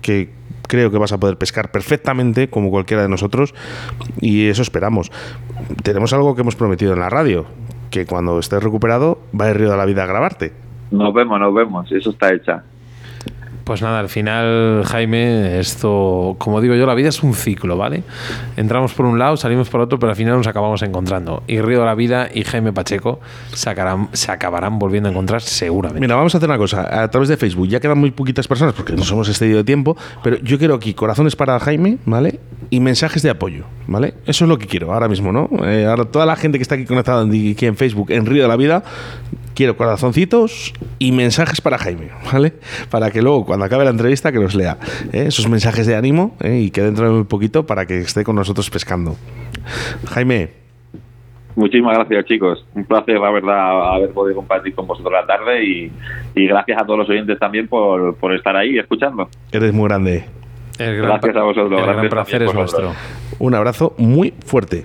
que 0.01 0.31
creo 0.69 0.91
que 0.91 0.97
vas 0.97 1.13
a 1.13 1.19
poder 1.19 1.37
pescar 1.37 1.71
perfectamente 1.71 2.49
como 2.49 2.71
cualquiera 2.71 3.03
de 3.03 3.11
nosotros 3.11 3.55
y 4.23 4.49
eso 4.49 4.63
esperamos. 4.63 5.13
Tenemos 5.83 6.15
algo 6.15 6.35
que 6.35 6.41
hemos 6.41 6.57
prometido 6.57 6.95
en 6.95 7.01
la 7.01 7.11
radio, 7.11 7.47
que 7.91 8.07
cuando 8.07 8.39
estés 8.39 8.63
recuperado 8.63 9.19
va 9.39 9.49
el 9.49 9.55
río 9.55 9.71
de 9.71 9.77
la 9.77 9.85
vida 9.85 10.05
a 10.05 10.07
grabarte. 10.07 10.53
Nos 10.91 11.13
vemos, 11.13 11.39
nos 11.39 11.55
vemos, 11.55 11.91
eso 11.93 12.11
está 12.11 12.33
hecha. 12.33 12.63
Pues 13.69 13.83
nada, 13.83 13.99
al 13.99 14.09
final, 14.09 14.83
Jaime, 14.87 15.59
esto, 15.59 16.37
como 16.39 16.63
digo 16.63 16.75
yo, 16.75 16.87
la 16.87 16.95
vida 16.95 17.11
es 17.11 17.23
un 17.23 17.35
ciclo, 17.35 17.77
¿vale? 17.77 18.03
Entramos 18.57 18.95
por 18.95 19.05
un 19.05 19.19
lado, 19.19 19.37
salimos 19.37 19.69
por 19.69 19.83
otro, 19.83 19.99
pero 19.99 20.09
al 20.09 20.17
final 20.17 20.39
nos 20.39 20.47
acabamos 20.47 20.81
encontrando. 20.81 21.43
Y 21.47 21.61
Río 21.61 21.81
de 21.81 21.85
la 21.85 21.95
Vida 21.95 22.31
y 22.33 22.45
Jaime 22.45 22.73
Pacheco 22.73 23.21
se 23.53 23.69
acabarán, 23.69 24.79
volviendo 24.79 25.11
a 25.11 25.13
encontrar 25.13 25.43
seguramente. 25.43 26.01
Mira, 26.01 26.17
vamos 26.17 26.35
a 26.35 26.39
hacer 26.39 26.49
una 26.49 26.57
cosa. 26.57 27.03
A 27.03 27.11
través 27.11 27.29
de 27.29 27.37
Facebook 27.37 27.69
ya 27.69 27.79
quedan 27.79 27.99
muy 27.99 28.11
poquitas 28.11 28.49
personas 28.49 28.73
porque 28.73 28.95
nos 28.95 29.13
hemos 29.13 29.29
excedido 29.29 29.59
de 29.59 29.65
tiempo, 29.65 29.99
pero 30.23 30.39
yo 30.39 30.57
quiero 30.57 30.75
aquí 30.75 30.95
corazones 30.95 31.37
para 31.37 31.61
Jaime, 31.61 31.99
¿vale? 32.07 32.41
Y 32.71 32.81
mensajes 32.81 33.23
de 33.23 33.29
apoyo, 33.29 33.65
¿vale? 33.87 34.15
Eso 34.25 34.47
es 34.47 34.49
lo 34.49 34.57
que 34.57 34.67
quiero 34.67 34.95
ahora 34.95 35.09
mismo, 35.09 35.31
¿no? 35.31 35.51
Eh, 35.67 35.85
ahora 35.85 36.07
toda 36.07 36.25
la 36.25 36.37
gente 36.37 36.57
que 36.57 36.63
está 36.63 36.75
aquí 36.75 36.87
conectada 36.87 37.23
aquí 37.23 37.67
en 37.67 37.77
Facebook, 37.77 38.13
en 38.13 38.25
Río 38.25 38.45
de 38.45 38.49
la 38.49 38.57
Vida, 38.57 38.83
quiero 39.59 39.77
corazoncitos 39.77 40.73
y 41.01 41.11
mensajes 41.11 41.61
para 41.61 41.79
Jaime, 41.79 42.11
¿vale? 42.33 42.53
Para 42.93 43.11
que 43.11 43.21
luego, 43.23 43.45
cuando 43.45 43.65
acabe 43.65 43.83
la 43.83 43.91
entrevista, 43.91 44.31
que 44.31 44.39
los 44.39 44.55
lea. 44.55 44.79
¿eh? 45.13 45.25
Esos 45.27 45.49
mensajes 45.49 45.85
de 45.85 45.97
ánimo 45.97 46.37
¿eh? 46.41 46.61
y 46.61 46.71
que 46.71 46.81
dentro 46.81 47.07
de 47.07 47.11
muy 47.11 47.25
poquito 47.25 47.67
para 47.67 47.85
que 47.85 47.99
esté 47.99 48.23
con 48.23 48.37
nosotros 48.37 48.71
pescando. 48.71 49.17
Jaime, 50.07 50.51
Muchísimas 51.57 51.97
gracias, 51.99 52.25
chicos. 52.27 52.65
Un 52.77 52.85
placer, 52.85 53.19
la 53.19 53.33
verdad, 53.33 53.95
haber 53.97 54.11
podido 54.11 54.37
compartir 54.37 54.77
con 54.77 54.87
vosotros 54.87 55.13
la 55.13 55.27
tarde 55.27 55.65
y, 55.65 55.93
y 56.37 56.47
gracias 56.47 56.81
a 56.81 56.87
todos 56.87 57.01
los 57.01 57.09
oyentes 57.11 57.37
también 57.41 57.67
por, 57.67 58.15
por 58.15 58.33
estar 58.33 58.55
ahí 58.55 58.79
escuchando. 58.79 59.29
eres 59.51 59.73
muy 59.73 59.89
grande. 59.89 60.25
El 60.79 61.03
Gracias 61.03 61.35
a 61.35 61.43
vosotros. 61.43 61.81
el 61.81 61.85
gran 61.85 62.09
placer 62.09 62.43
es 62.43 62.53
vosotros. 62.55 62.95
nuestro. 62.95 63.37
Un 63.41 63.55
abrazo 63.57 63.93
muy 63.99 64.33
fuerte. 64.47 64.85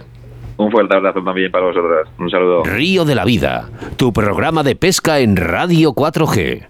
Un 0.58 0.72
fuerte 0.72 0.96
abrazo 0.96 1.24
también 1.24 1.52
para 1.52 1.66
vosotros. 1.66 2.08
Un 2.20 2.30
saludo. 2.30 2.64
Río 2.64 3.06
de 3.06 3.16
la 3.16 3.26
Vida, 3.26 3.70
tu 3.98 4.14
programa 4.14 4.64
de 4.64 4.76
pesca 4.76 5.20
en 5.20 5.36
Radio 5.36 5.94
4G. 5.94 6.68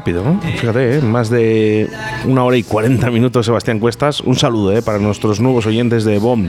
Rápido, 0.00 0.24
¿no? 0.24 0.40
Fíjate, 0.40 0.96
¿eh? 0.96 1.00
más 1.02 1.28
de 1.28 1.90
una 2.24 2.42
hora 2.44 2.56
y 2.56 2.62
40 2.62 3.10
minutos, 3.10 3.44
Sebastián 3.44 3.78
Cuestas. 3.78 4.22
Un 4.22 4.34
saludo 4.34 4.72
¿eh? 4.72 4.80
para 4.80 4.98
nuestros 4.98 5.40
nuevos 5.40 5.66
oyentes 5.66 6.04
de 6.04 6.18
BOM 6.18 6.48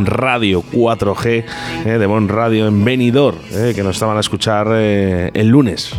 Radio 0.00 0.62
4G, 0.62 1.44
¿eh? 1.86 1.98
de 1.98 2.06
BOM 2.06 2.28
Radio 2.28 2.66
en 2.66 2.84
Benidorm, 2.84 3.38
¿eh? 3.52 3.72
que 3.74 3.82
nos 3.82 3.96
estaban 3.96 4.18
a 4.18 4.20
escuchar 4.20 4.68
eh, 4.72 5.30
el 5.32 5.48
lunes. 5.48 5.94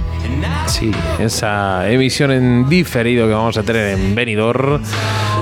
Sí, 0.67 0.91
esa 1.17 1.89
emisión 1.89 2.29
en 2.29 2.69
diferido 2.69 3.25
que 3.27 3.33
vamos 3.33 3.57
a 3.57 3.63
tener 3.63 3.97
en 3.97 4.13
Benidorm. 4.13 4.79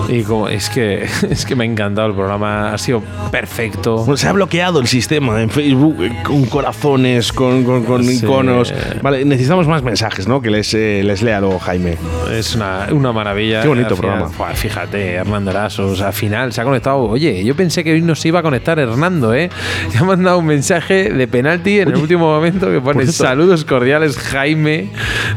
Y 0.10 0.24
como 0.24 0.48
es 0.50 0.70
que 0.70 1.04
es 1.30 1.46
que 1.46 1.56
me 1.56 1.64
ha 1.64 1.68
encantado 1.68 2.08
el 2.08 2.14
programa, 2.16 2.74
ha 2.74 2.78
sido 2.78 3.02
perfecto. 3.32 3.98
Bueno, 3.98 4.18
se 4.18 4.28
ha 4.28 4.32
bloqueado 4.34 4.80
el 4.80 4.88
sistema 4.88 5.42
en 5.42 5.50
Facebook 5.50 6.04
eh, 6.04 6.12
con 6.24 6.46
corazones, 6.46 7.32
con, 7.32 7.64
con- 7.64 7.84
con 7.84 8.04
Sí. 8.04 8.18
iconos. 8.26 8.74
Vale, 9.02 9.24
necesitamos 9.26 9.68
más 9.68 9.84
mensajes, 9.84 10.28
¿no? 10.28 10.42
Que 10.42 10.50
les, 10.50 10.74
eh, 10.74 11.02
les 11.04 11.22
lea 11.22 11.40
luego 11.40 11.60
Jaime. 11.60 11.98
Es 12.32 12.56
una, 12.56 12.88
una 12.92 13.12
maravilla. 13.12 13.62
Qué 13.62 13.68
bonito 13.68 13.96
final, 13.96 14.26
programa. 14.30 14.54
fíjate, 14.56 15.14
Hernando 15.14 15.52
Erasos, 15.52 16.02
al 16.02 16.14
final 16.14 16.54
se 16.54 16.62
ha 16.62 16.64
conectado. 16.64 17.02
Oye, 17.04 17.44
yo 17.44 17.56
pensé 17.56 17.84
que 17.84 17.94
hoy 17.94 18.02
nos 18.02 18.26
iba 18.26 18.40
a 18.40 18.42
conectar 18.44 18.80
Hernando, 18.80 19.34
¿eh? 19.34 19.50
Me 19.94 20.00
ha 20.00 20.04
mandado 20.04 20.40
un 20.40 20.46
mensaje 20.46 21.12
de 21.14 21.28
penalti 21.28 21.80
en 21.80 21.90
el 21.90 21.98
último 21.98 22.26
momento 22.34 22.68
que 22.72 22.82
pone 22.82 23.06
saludos 23.08 23.64
cordiales, 23.66 24.18
Jaime, 24.18 24.90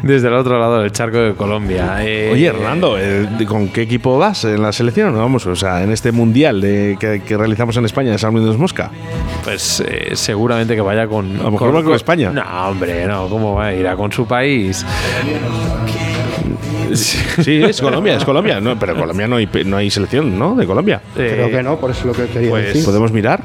desde 0.02 0.28
el 0.28 0.34
otro 0.34 0.58
lado 0.58 0.80
del 0.80 0.92
charco 0.92 1.18
de 1.18 1.34
Colombia. 1.34 1.96
Eh, 2.00 2.30
Oye, 2.32 2.46
Hernando, 2.46 2.96
eh, 2.98 3.28
¿con 3.46 3.68
qué 3.68 3.82
equipo 3.82 4.18
vas 4.18 4.44
en 4.44 4.61
la 4.62 4.72
selección? 4.72 5.16
Vamos, 5.16 5.47
o 5.47 5.55
sea, 5.56 5.82
en 5.82 5.93
este 5.93 6.12
mundial 6.12 6.60
de- 6.60 6.97
que, 6.98 7.22
que 7.22 7.36
realizamos 7.36 7.76
en 7.76 7.84
España 7.84 8.12
de 8.12 8.18
San 8.18 8.32
Luis 8.34 8.47
de 8.51 8.56
Mosca. 8.56 8.90
Pues 9.44 9.82
eh, 9.86 10.10
seguramente 10.14 10.74
que 10.74 10.80
vaya 10.80 11.06
con. 11.06 11.39
A 11.40 11.44
lo 11.44 11.51
mejor 11.52 11.74
va 11.74 11.82
con 11.82 11.94
España. 11.94 12.30
No, 12.30 12.43
hombre, 12.70 13.06
no, 13.06 13.28
¿cómo 13.28 13.55
va 13.55 13.66
a 13.66 13.74
ir? 13.74 13.86
A 13.86 13.97
con 13.97 14.10
su 14.12 14.26
país. 14.26 14.84
Sí, 16.94 17.62
es 17.62 17.80
Colombia, 17.80 18.16
es 18.16 18.24
Colombia. 18.24 18.60
No, 18.60 18.78
pero 18.78 18.94
Colombia 18.94 19.26
no 19.26 19.36
hay, 19.36 19.48
no 19.64 19.76
hay 19.78 19.90
selección, 19.90 20.39
¿no? 20.39 20.55
De 20.55 20.66
Colombia. 20.66 21.01
Creo 21.14 21.51
que 21.51 21.62
no, 21.62 21.76
por 21.78 21.90
eso 21.90 22.01
es 22.01 22.06
lo 22.06 22.12
que 22.12 22.30
quería 22.30 22.51
pues- 22.51 22.66
decir. 22.66 22.84
¿Podemos 22.84 23.12
mirar? 23.12 23.40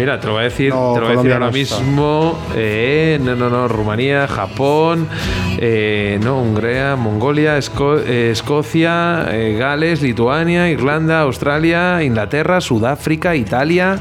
Mira, 0.00 0.18
te 0.18 0.26
lo 0.28 0.32
voy 0.32 0.40
a 0.40 0.44
decir, 0.44 0.70
No, 0.70 0.94
te 0.94 1.00
lo 1.00 1.06
voy 1.08 1.14
a 1.14 1.18
decir 1.18 1.32
ahora 1.34 1.46
no 1.46 1.52
mismo. 1.52 2.38
eh, 2.56 3.18
no, 3.22 3.36
no, 3.36 3.50
no, 3.50 3.68
Rumanía, 3.68 4.26
Japón, 4.26 5.06
eh, 5.58 6.18
no, 6.22 6.40
Hungría, 6.40 6.96
Mongolia, 6.96 7.58
Esco- 7.58 8.00
eh, 8.06 8.30
Escocia, 8.30 9.26
eh, 9.30 9.56
Gales, 9.58 10.00
Lituania, 10.00 10.70
Irlanda, 10.70 11.20
Australia, 11.20 12.02
Inglaterra, 12.02 12.62
Sudáfrica, 12.62 13.36
Italia, 13.36 13.98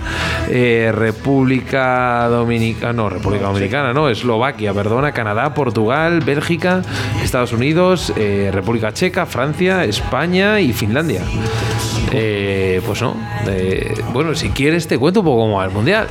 eh, 0.47 0.93
República 0.95 2.27
Dominicana, 2.29 2.93
no, 2.93 3.09
República 3.09 3.47
Dominicana, 3.47 3.91
no, 3.91 4.07
Eslovaquia, 4.07 4.73
perdona, 4.73 5.11
Canadá, 5.11 5.53
Portugal, 5.53 6.21
Bélgica, 6.21 6.81
Estados 7.21 7.51
Unidos, 7.51 8.13
República 8.15 8.93
Checa, 8.93 9.25
Francia, 9.25 9.83
España 9.83 10.61
y 10.61 10.71
Finlandia. 10.71 11.23
Eh, 12.11 12.81
pues 12.85 13.01
no. 13.01 13.15
eh, 13.47 13.93
bueno, 14.13 14.35
si 14.35 14.49
quieres 14.49 14.87
te 14.87 14.97
cuento 14.97 15.19
un 15.21 15.25
poco 15.25 15.51
va 15.51 15.65
el 15.65 15.71
mundial. 15.71 16.07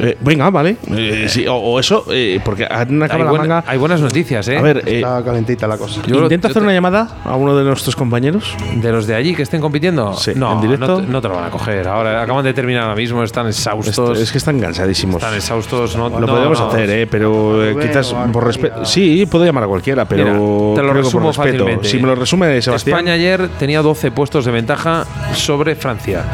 Eh, 0.00 0.16
venga, 0.20 0.50
vale. 0.50 0.76
Eh, 0.90 1.26
sí, 1.28 1.46
o, 1.46 1.54
o 1.54 1.78
eso, 1.78 2.04
eh, 2.10 2.40
porque 2.44 2.64
han 2.68 3.00
Hay, 3.02 3.06
acabado 3.06 3.24
la 3.24 3.30
buena- 3.30 3.54
manga. 3.54 3.64
hay 3.66 3.78
buenas 3.78 4.00
noticias, 4.00 4.48
¿eh? 4.48 4.56
A 4.58 4.62
ver, 4.62 4.82
eh, 4.86 4.96
Está 4.96 5.22
calentita 5.22 5.66
la 5.68 5.76
cosa. 5.78 6.00
Yo 6.06 6.16
yo 6.16 6.26
hacer 6.26 6.40
te- 6.52 6.58
una 6.58 6.72
llamada 6.72 7.08
a 7.24 7.36
uno 7.36 7.54
de 7.56 7.62
nuestros 7.64 7.94
compañeros. 7.94 8.56
¿De 8.76 8.90
los 8.90 9.06
de 9.06 9.14
allí 9.14 9.34
que 9.34 9.42
estén 9.42 9.60
compitiendo? 9.60 10.14
Sí, 10.14 10.32
no, 10.34 10.54
en 10.54 10.60
directo. 10.62 10.86
No, 10.86 11.00
te- 11.02 11.06
no 11.06 11.20
te 11.20 11.28
lo 11.28 11.34
van 11.36 11.44
a 11.44 11.50
coger. 11.50 11.86
Ahora 11.86 12.22
acaban 12.22 12.44
de 12.44 12.52
terminar 12.54 12.82
ahora 12.84 12.96
mismo, 12.96 13.22
están 13.22 13.46
exhaustos. 13.46 14.18
Es 14.18 14.32
que 14.32 14.38
están 14.38 14.58
cansadísimos. 14.58 15.16
Están 15.22 15.34
exhaustos. 15.34 15.94
No, 15.96 16.08
Lo 16.08 16.20
no, 16.20 16.26
podríamos 16.26 16.58
no. 16.58 16.68
hacer, 16.68 16.90
¿eh? 16.90 17.06
pero 17.06 17.64
eh, 17.64 17.76
quizás 17.80 18.14
por 18.32 18.44
respeto. 18.44 18.84
Sí, 18.84 19.26
puedo 19.26 19.44
llamar 19.44 19.64
a 19.64 19.66
cualquiera, 19.68 20.04
pero 20.06 20.24
Mira, 20.24 20.34
te 20.34 20.40
lo 20.40 20.74
creo 20.74 20.84
que 20.84 20.86
por 20.86 20.96
resumo 21.04 21.28
respeto. 21.28 21.48
fácilmente. 21.58 21.88
Si 21.88 21.98
me 21.98 22.06
lo 22.08 22.14
resume 22.16 22.60
Sebastián. 22.62 22.96
España 22.98 23.12
ayer 23.12 23.48
tenía 23.58 23.82
12 23.82 24.10
puestos 24.10 24.44
de 24.46 24.50
ventaja 24.52 25.04
sobre 25.34 25.76
Francia. 25.76 26.24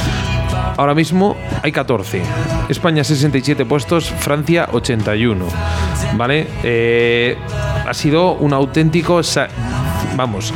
Ahora 0.79 0.95
mismo 0.95 1.37
hay 1.61 1.73
14. 1.73 2.23
España 2.69 3.03
67 3.03 3.67
puestos, 3.67 4.11
Francia 4.11 4.69
81. 4.71 5.45
¿Vale? 6.17 6.47
Eh, 6.63 7.37
ha 7.85 7.93
sido 7.93 8.35
un 8.35 8.53
auténtico... 8.53 9.21
Vamos, 10.17 10.55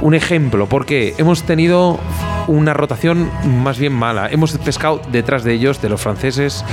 un 0.00 0.14
ejemplo, 0.14 0.66
porque 0.66 1.14
hemos 1.18 1.42
tenido 1.42 2.00
una 2.46 2.74
rotación 2.74 3.30
más 3.62 3.78
bien 3.78 3.92
mala. 3.92 4.28
Hemos 4.30 4.52
pescado 4.58 5.00
detrás 5.10 5.44
de 5.44 5.52
ellos, 5.54 5.80
de 5.80 5.88
los 5.88 6.00
franceses, 6.00 6.64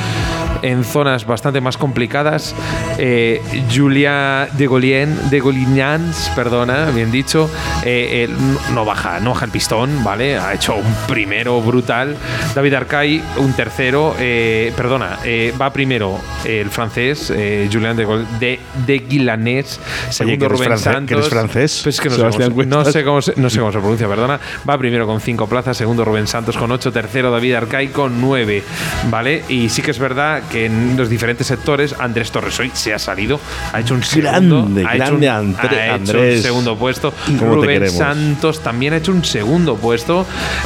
en 0.61 0.83
zonas 0.83 1.25
bastante 1.25 1.61
más 1.61 1.77
complicadas. 1.77 2.53
Eh, 2.97 3.41
Julia 3.73 4.47
de 4.53 4.67
Golien, 4.67 5.17
de 5.29 5.39
Golignans, 5.39 6.31
perdona, 6.35 6.91
bien 6.91 7.11
dicho, 7.11 7.49
eh, 7.83 8.25
él 8.29 8.35
no 8.73 8.85
baja, 8.85 9.19
no 9.19 9.31
baja 9.31 9.45
el 9.45 9.51
pistón, 9.51 10.03
¿vale? 10.03 10.37
Ha 10.37 10.53
hecho 10.53 10.75
un 10.75 10.95
primero 11.07 11.61
brutal. 11.61 12.15
David 12.53 12.73
Arcay, 12.75 13.23
un 13.37 13.53
tercero, 13.53 14.15
eh, 14.19 14.71
perdona, 14.75 15.19
eh, 15.23 15.53
va 15.59 15.71
primero 15.73 16.19
el 16.45 16.69
francés, 16.69 17.31
eh, 17.35 17.69
Julian 17.71 17.95
de, 17.95 18.05
Gol- 18.05 18.27
de, 18.39 18.59
de 18.85 18.99
Guilanés, 18.99 19.79
segundo 20.09 20.45
eres 20.45 20.57
Rubén 20.57 20.69
francés- 20.69 20.83
Santos. 20.93 21.07
que 21.07 21.13
eres 21.15 21.29
francés, 21.29 21.79
Pues 21.83 21.95
es 21.95 22.01
que 22.01 22.09
no 22.09 22.15
sé, 22.15 22.21
cómo 22.21 22.31
se, 22.61 22.65
no, 22.65 22.85
sé 22.85 23.03
cómo 23.03 23.21
se, 23.21 23.33
no 23.37 23.49
sé 23.49 23.59
cómo 23.59 23.71
se 23.71 23.79
pronuncia, 23.79 24.07
perdona. 24.07 24.39
Va 24.69 24.77
primero 24.77 25.07
con 25.07 25.19
cinco 25.21 25.47
plazas, 25.47 25.60
segundo 25.73 26.03
Rubén 26.03 26.27
Santos 26.27 26.57
con 26.57 26.71
ocho, 26.71 26.91
tercero 26.91 27.31
David 27.31 27.53
Arcay 27.55 27.87
con 27.89 28.19
nueve, 28.19 28.63
¿vale? 29.09 29.43
Y 29.49 29.69
sí 29.69 29.81
que 29.81 29.91
es 29.91 29.99
verdad 29.99 30.43
que 30.51 30.65
en 30.65 30.95
los 30.97 31.09
diferentes 31.09 31.47
sectores 31.47 31.95
Andrés 31.97 32.31
Torres 32.31 32.59
hoy 32.59 32.71
se 32.73 32.93
ha 32.93 32.99
salido, 32.99 33.39
ha 33.73 33.79
hecho 33.79 33.93
un 33.93 34.03
segundo, 34.03 34.63
Grande, 34.63 34.85
ha 34.85 34.95
hecho 34.95 35.17
grande 35.17 35.27
un, 35.29 35.33
Andre- 35.33 35.79
ha 35.81 35.85
hecho 35.85 35.93
Andrés. 35.95 36.37
un 36.37 36.43
segundo 36.43 36.75
puesto. 36.77 37.13
¿Cómo 37.39 37.59
te 37.61 37.77
Rubén? 37.77 37.89
Santos 37.89 38.59
también 38.61 38.93
ha 38.93 38.97
hecho 38.97 39.11
un 39.11 39.23
segundo 39.23 39.75
puesto. 39.75 40.25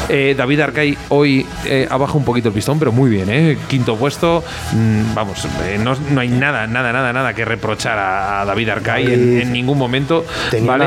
Eh, 0.10 0.34
David 0.38 0.60
Arcay 0.62 0.98
hoy 1.10 1.46
eh, 1.66 1.88
ha 1.90 1.98
bajado 1.98 2.20
un 2.20 2.26
poquito 2.26 2.48
el 2.50 2.54
pistón, 2.54 2.80
pero 2.80 2.92
muy 2.92 3.10
bien, 3.10 3.30
¿eh? 3.30 3.58
Quinto 3.68 3.96
puesto. 3.96 4.44
Mm, 4.74 5.14
vamos, 5.14 5.46
eh, 5.66 5.80
no, 5.82 5.96
no 6.12 6.22
hay 6.22 6.30
nada, 6.30 6.68
nada, 6.68 6.92
nada, 6.94 7.12
nada 7.14 7.34
que 7.34 7.46
reprochar 7.46 7.98
a, 7.98 8.42
a 8.42 8.46
David 8.46 8.70
Arcay 8.70 9.06
en, 9.14 9.42
en 9.42 9.52
ningún 9.52 9.78
momento. 9.78 10.26
Tenía 10.52 10.72
¿vale? 10.72 10.86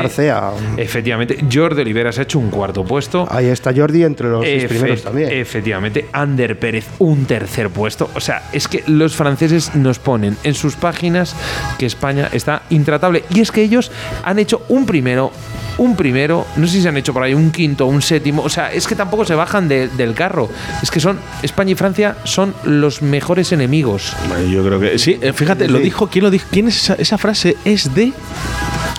Efectivamente, 0.77 1.37
Jordi 1.51 1.81
Oliveras 1.81 2.19
ha 2.19 2.23
hecho 2.23 2.39
un 2.39 2.49
cuarto 2.49 2.83
puesto. 2.83 3.27
Ahí 3.29 3.47
está 3.47 3.71
Jordi 3.75 3.98
entre 4.03 4.29
los 4.29 4.43
seis 4.45 4.65
primeros 4.65 5.03
también. 5.03 5.29
Efectivamente, 5.31 6.05
Ander 6.13 6.57
Pérez 6.59 6.85
un 6.99 7.25
tercer 7.25 7.69
puesto. 7.69 8.09
O 8.15 8.19
sea, 8.19 8.43
es 8.53 8.67
que 8.67 8.83
los 8.87 9.15
franceses 9.15 9.75
nos 9.75 9.99
ponen 9.99 10.37
en 10.43 10.53
sus 10.53 10.75
páginas 10.75 11.35
que 11.77 11.85
España 11.85 12.29
está 12.31 12.63
intratable. 12.69 13.23
Y 13.33 13.39
es 13.41 13.51
que 13.51 13.61
ellos 13.61 13.91
han 14.23 14.39
hecho 14.39 14.63
un 14.69 14.85
primero, 14.85 15.31
un 15.77 15.95
primero, 15.95 16.45
no 16.57 16.67
sé 16.67 16.73
si 16.73 16.81
se 16.81 16.89
han 16.89 16.97
hecho 16.97 17.13
por 17.13 17.23
ahí 17.23 17.33
un 17.33 17.51
quinto, 17.51 17.85
un 17.85 18.01
séptimo. 18.01 18.41
O 18.43 18.49
sea, 18.49 18.71
es 18.73 18.87
que 18.87 18.95
tampoco 18.95 19.25
se 19.25 19.35
bajan 19.35 19.67
de- 19.67 19.87
del 19.89 20.13
carro. 20.13 20.49
Es 20.83 20.91
que 20.91 20.99
son, 20.99 21.19
España 21.43 21.71
y 21.71 21.75
Francia 21.75 22.17
son 22.23 22.53
los 22.63 23.01
mejores 23.01 23.51
enemigos. 23.51 24.13
Bueno, 24.27 24.45
yo 24.49 24.63
creo 24.65 24.79
que 24.79 24.97
sí. 24.99 25.17
eh, 25.21 25.33
Fíjate, 25.33 25.67
lo 25.67 25.79
dijo. 25.79 26.07
¿Quién 26.07 26.23
lo 26.25 26.31
dijo? 26.31 26.47
¿Quién 26.51 26.67
es 26.67 26.77
esa, 26.77 26.93
esa 26.95 27.17
frase? 27.17 27.55
Es 27.65 27.93
de. 27.95 28.11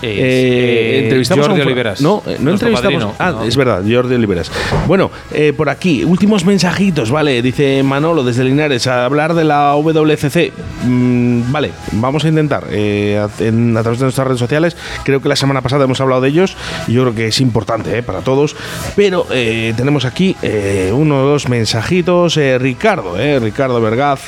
Eh, 0.02 1.00
entrevistamos 1.04 1.46
Jordi 1.46 1.60
a 1.60 1.62
un 1.64 1.66
Oliveras, 1.68 2.00
No, 2.00 2.22
eh, 2.26 2.36
no 2.40 2.52
entrevistamos. 2.52 2.80
padrino. 3.02 3.14
ah, 3.18 3.30
No. 3.32 3.44
es 3.44 3.56
verdad, 3.56 3.82
Jordi 3.88 4.14
Oliveras. 4.14 4.50
Bueno, 4.86 5.10
eh, 5.32 5.52
por 5.56 5.68
aquí, 5.68 6.04
últimos 6.04 6.44
mensajitos, 6.44 7.10
vale. 7.10 7.42
Dice 7.42 7.82
Manolo 7.82 8.22
desde 8.24 8.44
Linares 8.44 8.86
a 8.86 9.04
hablar 9.04 9.34
de 9.34 9.44
la 9.44 9.74
WCC. 9.76 10.52
Mm, 10.84 11.52
vale, 11.52 11.70
vamos 11.92 12.24
a 12.24 12.28
intentar 12.28 12.64
eh, 12.70 13.18
a, 13.18 13.28
en- 13.42 13.76
a 13.76 13.82
través 13.82 13.98
de 13.98 14.04
nuestras 14.06 14.26
redes 14.26 14.40
sociales. 14.40 14.76
Creo 15.04 15.20
que 15.20 15.28
la 15.28 15.36
semana 15.36 15.60
pasada 15.62 15.84
hemos 15.84 16.00
hablado 16.00 16.20
de 16.22 16.28
ellos 16.28 16.56
y 16.88 16.92
yo 16.94 17.02
creo 17.02 17.14
que 17.14 17.26
es 17.28 17.40
importante 17.40 17.96
eh, 17.98 18.02
para 18.02 18.20
todos. 18.20 18.56
Pero 18.96 19.26
eh, 19.30 19.74
tenemos 19.76 20.04
aquí 20.04 20.36
eh, 20.42 20.92
uno 20.94 21.22
o 21.22 21.26
dos 21.26 21.48
mensajitos. 21.48 22.36
eh, 22.36 22.58
Ricardo, 22.58 23.18
eh, 23.18 23.38
Ricardo 23.38 23.80
Vergaz. 23.80 24.20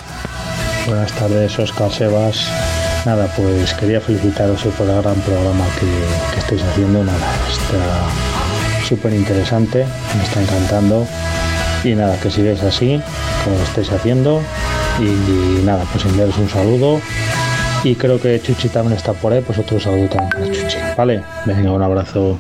Buenas 0.86 1.12
tardes, 1.12 1.58
Oscar 1.58 1.90
Sebas. 1.90 2.50
Nada, 3.04 3.26
pues 3.36 3.74
quería 3.74 4.00
felicitaros 4.00 4.62
por 4.62 4.88
el 4.88 5.02
gran 5.02 5.16
programa 5.22 5.64
que, 5.80 6.38
estáis 6.38 6.62
haciendo. 6.62 7.02
Nada, 7.02 7.26
está 7.50 8.86
súper 8.86 9.12
interesante, 9.12 9.84
me 10.16 10.22
está 10.22 10.40
encantando. 10.40 11.06
Y 11.82 11.94
nada, 11.96 12.16
que 12.20 12.30
sigáis 12.30 12.62
así, 12.62 13.00
como 13.42 13.56
lo 13.56 13.62
estáis 13.64 13.90
haciendo. 13.90 14.40
Y, 15.00 15.04
y 15.04 15.62
nada, 15.64 15.84
pues 15.90 16.04
enviaros 16.04 16.38
un 16.38 16.48
saludo. 16.48 17.00
Y 17.82 17.96
creo 17.96 18.20
que 18.20 18.40
Chuchi 18.40 18.68
también 18.68 18.96
está 18.96 19.12
por 19.12 19.32
ahí, 19.32 19.42
pues 19.44 19.58
otro 19.58 19.80
saludo 19.80 20.08
también 20.08 20.30
para 20.30 20.46
Chuchi. 20.46 20.76
Vale, 20.96 21.22
venga, 21.44 21.72
un 21.72 21.82
abrazo. 21.82 22.38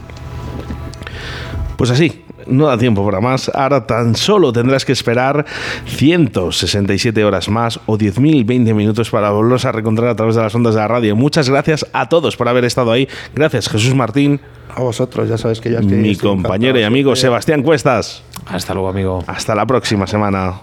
Pues 1.76 1.90
así, 1.90 2.21
no 2.46 2.66
da 2.66 2.78
tiempo 2.78 3.04
para 3.04 3.20
más. 3.20 3.50
Ahora 3.54 3.86
tan 3.86 4.14
solo 4.14 4.52
tendrás 4.52 4.84
que 4.84 4.92
esperar 4.92 5.44
167 5.86 7.24
horas 7.24 7.48
más 7.48 7.80
o 7.86 7.98
10.020 7.98 8.74
minutos 8.74 9.10
para 9.10 9.30
volverlos 9.30 9.64
a 9.64 9.72
reencontrar 9.72 10.08
a 10.08 10.16
través 10.16 10.36
de 10.36 10.42
las 10.42 10.54
ondas 10.54 10.74
de 10.74 10.80
la 10.80 10.88
radio. 10.88 11.16
Muchas 11.16 11.48
gracias 11.48 11.86
a 11.92 12.08
todos 12.08 12.36
por 12.36 12.48
haber 12.48 12.64
estado 12.64 12.92
ahí. 12.92 13.08
Gracias, 13.34 13.68
Jesús 13.68 13.94
Martín. 13.94 14.40
A 14.74 14.80
vosotros, 14.80 15.28
ya 15.28 15.36
sabes 15.36 15.60
que 15.60 15.70
ya 15.70 15.80
estoy 15.80 15.98
Mi 15.98 16.16
compañero 16.16 16.78
y 16.78 16.82
amigo 16.82 17.14
Sebastián 17.14 17.62
Cuestas. 17.62 18.22
Hasta 18.46 18.72
luego, 18.72 18.88
amigo. 18.88 19.22
Hasta 19.26 19.54
la 19.54 19.66
próxima 19.66 20.06
semana. 20.06 20.62